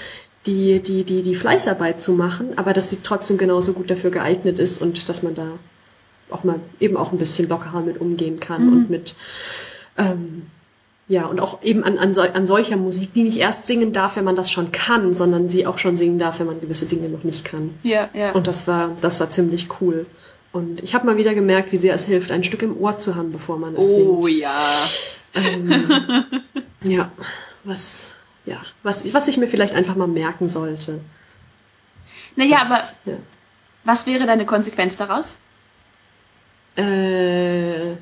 die, 0.46 0.80
die, 0.80 1.04
die, 1.04 1.22
die 1.22 1.34
Fleißarbeit 1.34 2.00
zu 2.00 2.12
machen, 2.12 2.56
aber 2.56 2.72
dass 2.72 2.90
sie 2.90 2.98
trotzdem 3.02 3.36
genauso 3.36 3.72
gut 3.72 3.90
dafür 3.90 4.10
geeignet 4.10 4.60
ist 4.60 4.80
und 4.80 5.08
dass 5.08 5.24
man 5.24 5.34
da 5.34 5.58
auch 6.30 6.44
mal 6.44 6.60
eben 6.78 6.96
auch 6.96 7.12
ein 7.12 7.18
bisschen 7.18 7.48
lockerer 7.48 7.80
mit 7.80 8.00
umgehen 8.00 8.38
kann 8.38 8.66
mhm. 8.66 8.72
und 8.72 8.90
mit, 8.90 9.14
ähm, 9.98 10.46
ja, 11.08 11.26
und 11.26 11.38
auch 11.38 11.62
eben 11.62 11.84
an, 11.84 11.98
an, 11.98 12.14
so, 12.14 12.22
an 12.22 12.46
solcher 12.46 12.76
Musik, 12.76 13.14
die 13.14 13.22
nicht 13.22 13.38
erst 13.38 13.66
singen 13.66 13.92
darf, 13.92 14.16
wenn 14.16 14.24
man 14.24 14.34
das 14.34 14.50
schon 14.50 14.72
kann, 14.72 15.14
sondern 15.14 15.48
sie 15.48 15.66
auch 15.66 15.78
schon 15.78 15.96
singen 15.96 16.18
darf, 16.18 16.40
wenn 16.40 16.46
man 16.46 16.60
gewisse 16.60 16.86
Dinge 16.86 17.08
noch 17.08 17.22
nicht 17.22 17.44
kann. 17.44 17.74
Ja, 17.84 18.08
ja. 18.12 18.32
Und 18.32 18.48
das 18.48 18.66
war, 18.66 18.90
das 19.00 19.20
war 19.20 19.30
ziemlich 19.30 19.68
cool. 19.80 20.06
Und 20.50 20.82
ich 20.82 20.94
habe 20.94 21.06
mal 21.06 21.16
wieder 21.16 21.34
gemerkt, 21.34 21.70
wie 21.70 21.76
sehr 21.76 21.94
es 21.94 22.06
hilft, 22.06 22.32
ein 22.32 22.42
Stück 22.42 22.62
im 22.62 22.76
Ohr 22.80 22.98
zu 22.98 23.14
haben, 23.14 23.30
bevor 23.30 23.56
man 23.56 23.76
es 23.76 23.84
oh, 23.84 24.22
singt. 24.22 24.24
Oh 24.24 24.26
ja. 24.26 24.60
Ähm, 25.34 26.24
ja, 26.82 27.12
was, 27.62 28.08
ja, 28.44 28.60
was, 28.82 29.12
was 29.12 29.28
ich 29.28 29.36
mir 29.36 29.46
vielleicht 29.46 29.74
einfach 29.74 29.94
mal 29.94 30.08
merken 30.08 30.48
sollte. 30.48 31.00
Naja, 32.34 32.58
das, 32.58 32.66
aber 32.70 32.80
ja. 33.04 33.16
was 33.84 34.06
wäre 34.06 34.26
deine 34.26 34.44
Konsequenz 34.44 34.96
daraus? 34.96 35.38
Äh, 36.76 37.92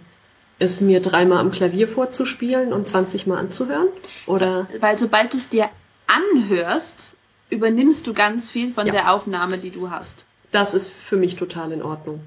es 0.58 0.80
mir 0.80 1.00
dreimal 1.00 1.38
am 1.38 1.50
Klavier 1.50 1.88
vorzuspielen 1.88 2.72
und 2.72 2.88
20 2.88 3.26
Mal 3.26 3.38
anzuhören? 3.38 3.88
Oder? 4.26 4.68
Weil 4.80 4.98
sobald 4.98 5.32
du 5.32 5.36
es 5.36 5.48
dir 5.48 5.68
anhörst, 6.06 7.16
übernimmst 7.50 8.06
du 8.06 8.14
ganz 8.14 8.50
viel 8.50 8.72
von 8.72 8.86
ja. 8.86 8.92
der 8.92 9.12
Aufnahme, 9.12 9.58
die 9.58 9.70
du 9.70 9.90
hast. 9.90 10.24
Das 10.50 10.72
ist 10.72 10.92
für 10.92 11.16
mich 11.16 11.34
total 11.34 11.72
in 11.72 11.82
Ordnung. 11.82 12.20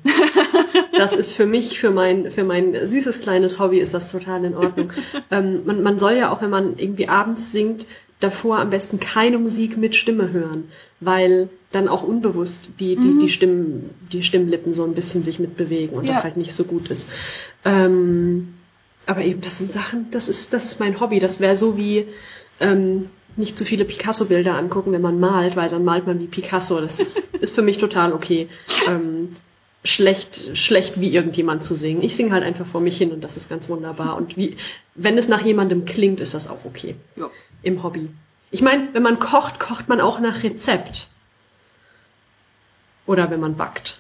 das 0.98 1.14
ist 1.14 1.34
für 1.34 1.45
mich, 1.45 1.80
für 1.80 1.91
mein, 1.91 2.30
für 2.30 2.44
mein 2.44 2.76
süßes 2.86 3.22
kleines 3.22 3.58
Hobby 3.58 3.80
ist 3.80 3.94
das 3.94 4.12
total 4.12 4.44
in 4.44 4.56
Ordnung. 4.56 4.91
ähm, 5.32 5.66
man, 5.66 5.82
man 5.82 5.98
soll 5.98 6.14
ja 6.14 6.32
auch, 6.32 6.41
wenn 6.41 6.49
man 6.49 6.78
irgendwie 6.78 7.08
abends 7.08 7.54
singt, 7.54 7.88
davor 8.19 8.60
am 8.60 8.69
besten 8.69 8.99
keine 8.99 9.38
Musik 9.38 9.77
mit 9.77 9.95
Stimme 9.95 10.31
hören, 10.31 10.69
weil 10.99 11.49
dann 11.72 11.88
auch 11.88 12.03
unbewusst 12.03 12.69
die, 12.80 12.95
die, 12.95 13.07
mhm. 13.07 13.19
die, 13.19 13.30
Stimmen, 13.30 13.89
die 14.11 14.23
Stimmlippen 14.23 14.73
so 14.73 14.84
ein 14.84 14.94
bisschen 14.94 15.23
sich 15.23 15.39
mitbewegen 15.39 15.98
und 15.98 16.06
ja. 16.06 16.14
das 16.14 16.23
halt 16.23 16.38
nicht 16.38 16.53
so 16.53 16.64
gut 16.64 16.89
ist. 16.89 17.10
Ähm, 17.65 18.56
aber 19.06 19.23
eben, 19.23 19.41
das 19.41 19.60
sind 19.60 19.72
Sachen, 19.72 20.07
das 20.11 20.27
ist, 20.27 20.53
das 20.53 20.65
ist 20.65 20.80
mein 20.80 20.99
Hobby. 20.99 21.19
Das 21.19 21.39
wäre 21.39 21.56
so 21.56 21.77
wie 21.77 22.07
ähm, 22.60 23.10
nicht 23.35 23.57
zu 23.57 23.65
viele 23.65 23.85
Picasso-Bilder 23.85 24.56
angucken, 24.56 24.91
wenn 24.91 25.02
man 25.02 25.19
malt, 25.19 25.56
weil 25.56 25.69
dann 25.69 25.85
malt 25.85 26.07
man 26.07 26.19
wie 26.19 26.27
Picasso. 26.27 26.81
Das 26.81 26.99
ist, 26.99 27.19
ist 27.39 27.56
für 27.56 27.61
mich 27.61 27.77
total 27.77 28.14
okay. 28.14 28.48
Ähm, 28.88 29.30
schlecht, 29.84 30.58
schlecht 30.58 30.99
wie 30.99 31.14
irgendjemand 31.14 31.64
zu 31.64 31.76
singen. 31.76 32.02
Ich 32.02 32.16
singe 32.16 32.32
halt 32.32 32.44
einfach 32.44 32.66
vor 32.66 32.82
mich 32.82 32.98
hin 32.98 33.12
und 33.12 33.24
das 33.24 33.38
ist 33.38 33.49
ganz 33.49 33.70
wunderbar. 33.70 34.16
Und 34.16 34.38
wie, 34.38 34.58
wenn 34.95 35.18
es 35.18 35.28
nach 35.28 35.44
jemandem 35.44 35.86
klingt, 35.86 36.20
ist 36.20 36.34
das 36.34 36.48
auch 36.48 36.66
okay. 36.66 36.95
Ja. 37.16 37.30
Im 37.64 37.84
Hobby. 37.84 38.10
Ich 38.52 38.62
meine, 38.62 38.94
wenn 38.94 39.04
man 39.04 39.20
kocht, 39.20 39.60
kocht 39.60 39.88
man 39.90 40.02
auch 40.02 40.20
nach 40.20 40.44
Rezept. 40.44 41.08
Oder 43.06 43.30
wenn 43.32 43.40
man 43.40 43.56
backt. 43.56 43.99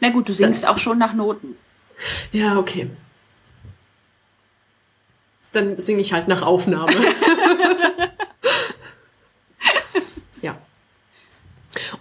Na 0.00 0.10
gut, 0.10 0.28
du 0.28 0.34
singst 0.34 0.64
Dann, 0.64 0.70
auch 0.70 0.78
schon 0.78 0.98
nach 0.98 1.14
Noten. 1.14 1.56
Ja, 2.32 2.58
okay. 2.58 2.90
Dann 5.52 5.80
singe 5.80 6.00
ich 6.00 6.12
halt 6.12 6.28
nach 6.28 6.42
Aufnahme. 6.42 6.92
ja. 10.42 10.56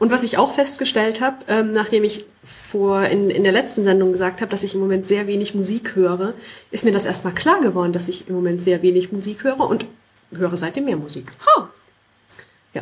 Und 0.01 0.09
was 0.09 0.23
ich 0.23 0.39
auch 0.39 0.55
festgestellt 0.55 1.21
habe, 1.21 1.45
ähm, 1.47 1.73
nachdem 1.73 2.03
ich 2.03 2.25
vor 2.43 3.03
in, 3.03 3.29
in 3.29 3.43
der 3.43 3.53
letzten 3.53 3.83
Sendung 3.83 4.11
gesagt 4.11 4.41
habe, 4.41 4.49
dass 4.49 4.63
ich 4.63 4.73
im 4.73 4.79
Moment 4.79 5.05
sehr 5.05 5.27
wenig 5.27 5.53
Musik 5.53 5.95
höre, 5.95 6.33
ist 6.71 6.83
mir 6.83 6.91
das 6.91 7.05
erstmal 7.05 7.35
klar 7.35 7.61
geworden, 7.61 7.93
dass 7.93 8.07
ich 8.07 8.27
im 8.27 8.33
Moment 8.33 8.63
sehr 8.63 8.81
wenig 8.81 9.11
Musik 9.11 9.43
höre 9.43 9.59
und 9.59 9.85
höre 10.31 10.57
seitdem 10.57 10.85
mehr 10.85 10.97
Musik. 10.97 11.31
Oh. 11.55 11.65
Ja. 12.73 12.81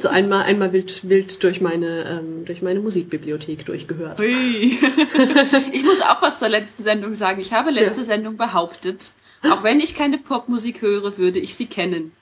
So 0.00 0.10
einmal, 0.10 0.42
einmal 0.42 0.74
wild, 0.74 1.08
wild 1.08 1.42
durch 1.44 1.62
meine, 1.62 2.04
ähm, 2.04 2.44
durch 2.44 2.60
meine 2.60 2.80
Musikbibliothek 2.80 3.64
durchgehört. 3.64 4.20
Hui. 4.20 4.78
Ich 5.72 5.82
muss 5.82 6.02
auch 6.02 6.20
was 6.20 6.38
zur 6.38 6.50
letzten 6.50 6.82
Sendung 6.82 7.14
sagen. 7.14 7.40
Ich 7.40 7.54
habe 7.54 7.70
letzte 7.70 8.02
Ja. 8.02 8.06
Sendung 8.06 8.36
behauptet, 8.36 9.12
auch 9.50 9.62
wenn 9.62 9.80
ich 9.80 9.94
keine 9.94 10.18
Popmusik 10.18 10.82
höre, 10.82 11.16
würde 11.16 11.38
ich 11.38 11.54
sie 11.54 11.66
kennen. 11.66 12.12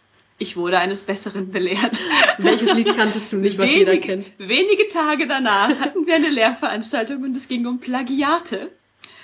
Ich 0.40 0.56
wurde 0.56 0.78
eines 0.78 1.02
Besseren 1.02 1.50
belehrt. 1.50 2.00
Welches 2.38 2.72
Lied 2.74 2.96
kanntest 2.96 3.32
du 3.32 3.36
nicht, 3.38 3.58
was 3.58 3.68
jeder 3.74 3.92
Wenig, 3.92 4.04
kennt? 4.04 4.26
wenige 4.38 4.86
Tage 4.88 5.26
danach 5.26 5.70
hatten 5.80 6.06
wir 6.06 6.14
eine 6.14 6.28
Lehrveranstaltung 6.28 7.22
und 7.24 7.36
es 7.36 7.48
ging 7.48 7.66
um 7.66 7.80
Plagiate. 7.80 8.70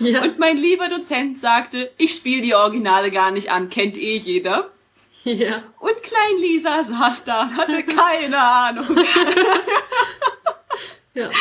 Ja. 0.01 0.23
Und 0.23 0.41
mein 0.41 0.57
lieber 0.57 0.89
Dozent 0.89 1.39
sagte, 1.39 1.93
ich 1.99 2.15
spiele 2.15 2.43
die 2.43 2.55
Originale 2.55 3.13
gar 3.13 3.31
nicht 3.31 3.51
an, 3.53 3.69
kennt 3.71 3.97
eh 3.97 4.17
jeder. 4.17 4.73
ja. 5.23 5.63
Und 5.79 6.03
Klein 6.03 6.37
Lisa 6.41 6.83
saß 6.83 7.25
da 7.25 7.43
und 7.43 7.57
hatte 7.57 7.83
keine 7.97 8.39
Ahnung. 8.39 8.87
Ja. 11.15 11.31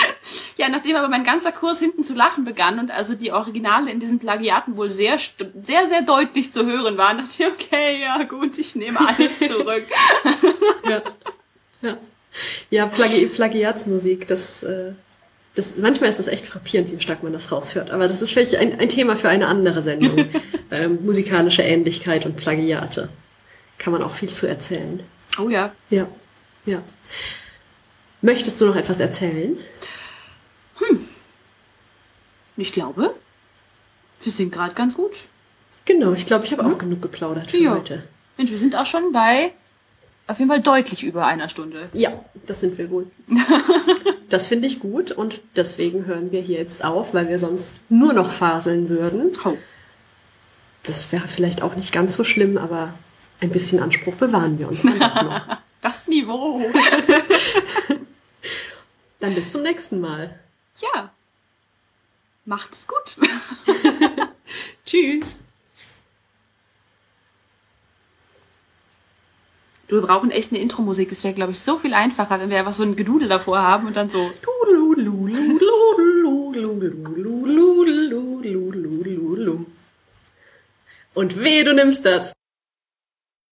Ja, 0.56 0.70
nachdem 0.70 0.96
aber 0.96 1.10
mein 1.10 1.24
ganzer 1.24 1.52
Kurs 1.52 1.80
hinten 1.80 2.04
zu 2.04 2.14
lachen 2.14 2.46
begann 2.46 2.78
und 2.78 2.92
also 2.92 3.16
die 3.16 3.32
Originale 3.32 3.90
in 3.92 4.00
diesen 4.00 4.20
Plagiaten 4.20 4.78
wohl 4.78 4.92
sehr, 4.92 5.18
sehr, 5.18 5.88
sehr 5.90 6.04
deutlich 6.04 6.54
zu 6.54 6.64
hören 6.66 6.96
waren, 6.96 7.18
dachte 7.18 7.32
ich, 7.40 7.48
okay, 7.48 8.02
ja 8.02 8.22
gut, 8.24 8.58
ich 8.60 8.76
nehme 8.76 9.00
alles 9.00 9.40
zurück. 9.40 9.86
Ja. 10.88 11.02
Ja, 11.82 11.98
ja 12.70 12.86
Plagi 12.86 13.26
Plagiatsmusik, 13.26 14.28
das, 14.28 14.62
äh, 14.62 14.94
das, 15.56 15.76
manchmal 15.78 16.12
ist 16.12 16.20
das 16.20 16.28
echt 16.28 16.46
frappierend, 16.46 16.92
wie 16.92 17.02
stark 17.02 17.24
man 17.24 17.34
das 17.34 17.52
raushört. 17.52 17.90
Aber 17.90 18.08
das 18.08 18.22
ist 18.22 18.32
vielleicht 18.32 18.56
ein, 18.56 18.80
ein 18.80 18.90
Thema 18.90 19.16
für 19.16 19.30
eine 19.30 19.48
andere 19.48 19.82
Sendung. 19.82 20.30
ähm, 20.72 21.00
musikalische 21.04 21.64
Ähnlichkeit 21.64 22.28
und 22.28 22.38
Plagiate. 22.38 23.10
Kann 23.80 23.92
man 23.92 24.04
auch 24.04 24.14
viel 24.14 24.30
zu 24.30 24.48
erzählen. 24.48 25.02
Oh 25.40 25.50
ja. 25.50 25.74
Ja, 25.90 26.08
ja. 26.66 26.84
Möchtest 28.24 28.62
du 28.62 28.66
noch 28.68 28.78
etwas 28.78 29.02
erzählen? 29.02 29.58
Ich 32.56 32.72
glaube, 32.72 33.14
wir 34.22 34.32
sind 34.32 34.54
gerade 34.54 34.74
ganz 34.74 34.96
gut. 34.96 35.12
Genau, 35.84 36.14
ich 36.14 36.26
glaube, 36.26 36.46
ich 36.46 36.54
habe 36.54 36.66
auch 36.66 36.78
genug 36.78 37.02
geplaudert 37.02 37.52
für 37.52 37.58
Ja. 37.58 37.72
heute. 37.76 38.04
Mensch, 38.38 38.50
wir 38.50 38.58
sind 38.58 38.78
auch 38.78 38.86
schon 38.86 39.12
bei 39.12 39.52
auf 40.28 40.40
jeden 40.40 40.50
Fall 40.50 40.62
deutlich 40.62 41.04
über 41.04 41.26
einer 41.28 41.50
Stunde. 41.50 41.90
Ja, 41.92 42.24
das 42.48 42.62
sind 42.62 42.78
wir 42.78 42.90
wohl. 42.90 43.08
das 44.30 44.48
finde 44.48 44.68
ich 44.68 44.80
gut 44.80 45.12
und 45.12 45.42
deswegen 45.58 46.06
hören 46.06 46.32
wir 46.32 46.40
hier 46.40 46.60
jetzt 46.60 46.86
auf, 46.86 47.14
weil 47.14 47.28
wir 47.28 47.40
sonst 47.40 47.82
nur 47.90 48.14
noch 48.14 48.32
faseln 48.32 48.88
würden. 48.88 49.34
Oh. 49.44 49.58
Das 50.84 51.12
wäre 51.12 51.28
vielleicht 51.28 51.62
auch 51.62 51.76
nicht 51.76 51.92
ganz 51.92 52.14
so 52.14 52.24
schlimm, 52.24 52.58
aber 52.58 52.94
ein 53.42 53.50
bisschen 53.50 53.82
Anspruch 53.82 54.16
bewahren 54.16 54.58
wir 54.60 54.70
uns 54.70 54.84
dann 54.84 54.98
doch 54.98 55.24
noch. 55.24 55.42
Das 55.84 56.08
Niveau. 56.08 56.62
Dann 59.24 59.36
bis 59.36 59.54
zum 59.54 59.62
nächsten 59.62 60.02
Mal. 60.02 60.38
ja. 60.82 61.14
Macht's 62.44 62.86
gut. 62.86 63.16
Tschüss. 64.86 65.38
Du, 69.88 69.96
wir 69.96 70.02
brauchen 70.02 70.30
echt 70.30 70.52
eine 70.52 70.60
Intro-Musik. 70.60 71.10
Es 71.10 71.24
wäre, 71.24 71.34
glaube 71.34 71.54
ich, 71.54 71.60
so 71.62 71.80
viel 71.80 71.94
einfacher, 71.94 72.38
wenn 72.42 72.50
wir 72.50 72.60
einfach 72.60 72.74
so 72.74 72.84
ein 72.84 72.98
Gedudel 72.98 73.30
davor 73.30 73.62
haben 73.62 73.88
und 73.88 73.96
dann 73.96 74.10
so. 74.10 74.30
Und 81.14 81.42
weh, 81.42 81.64
du 81.64 81.74
nimmst 81.74 82.06
das. 82.06 82.34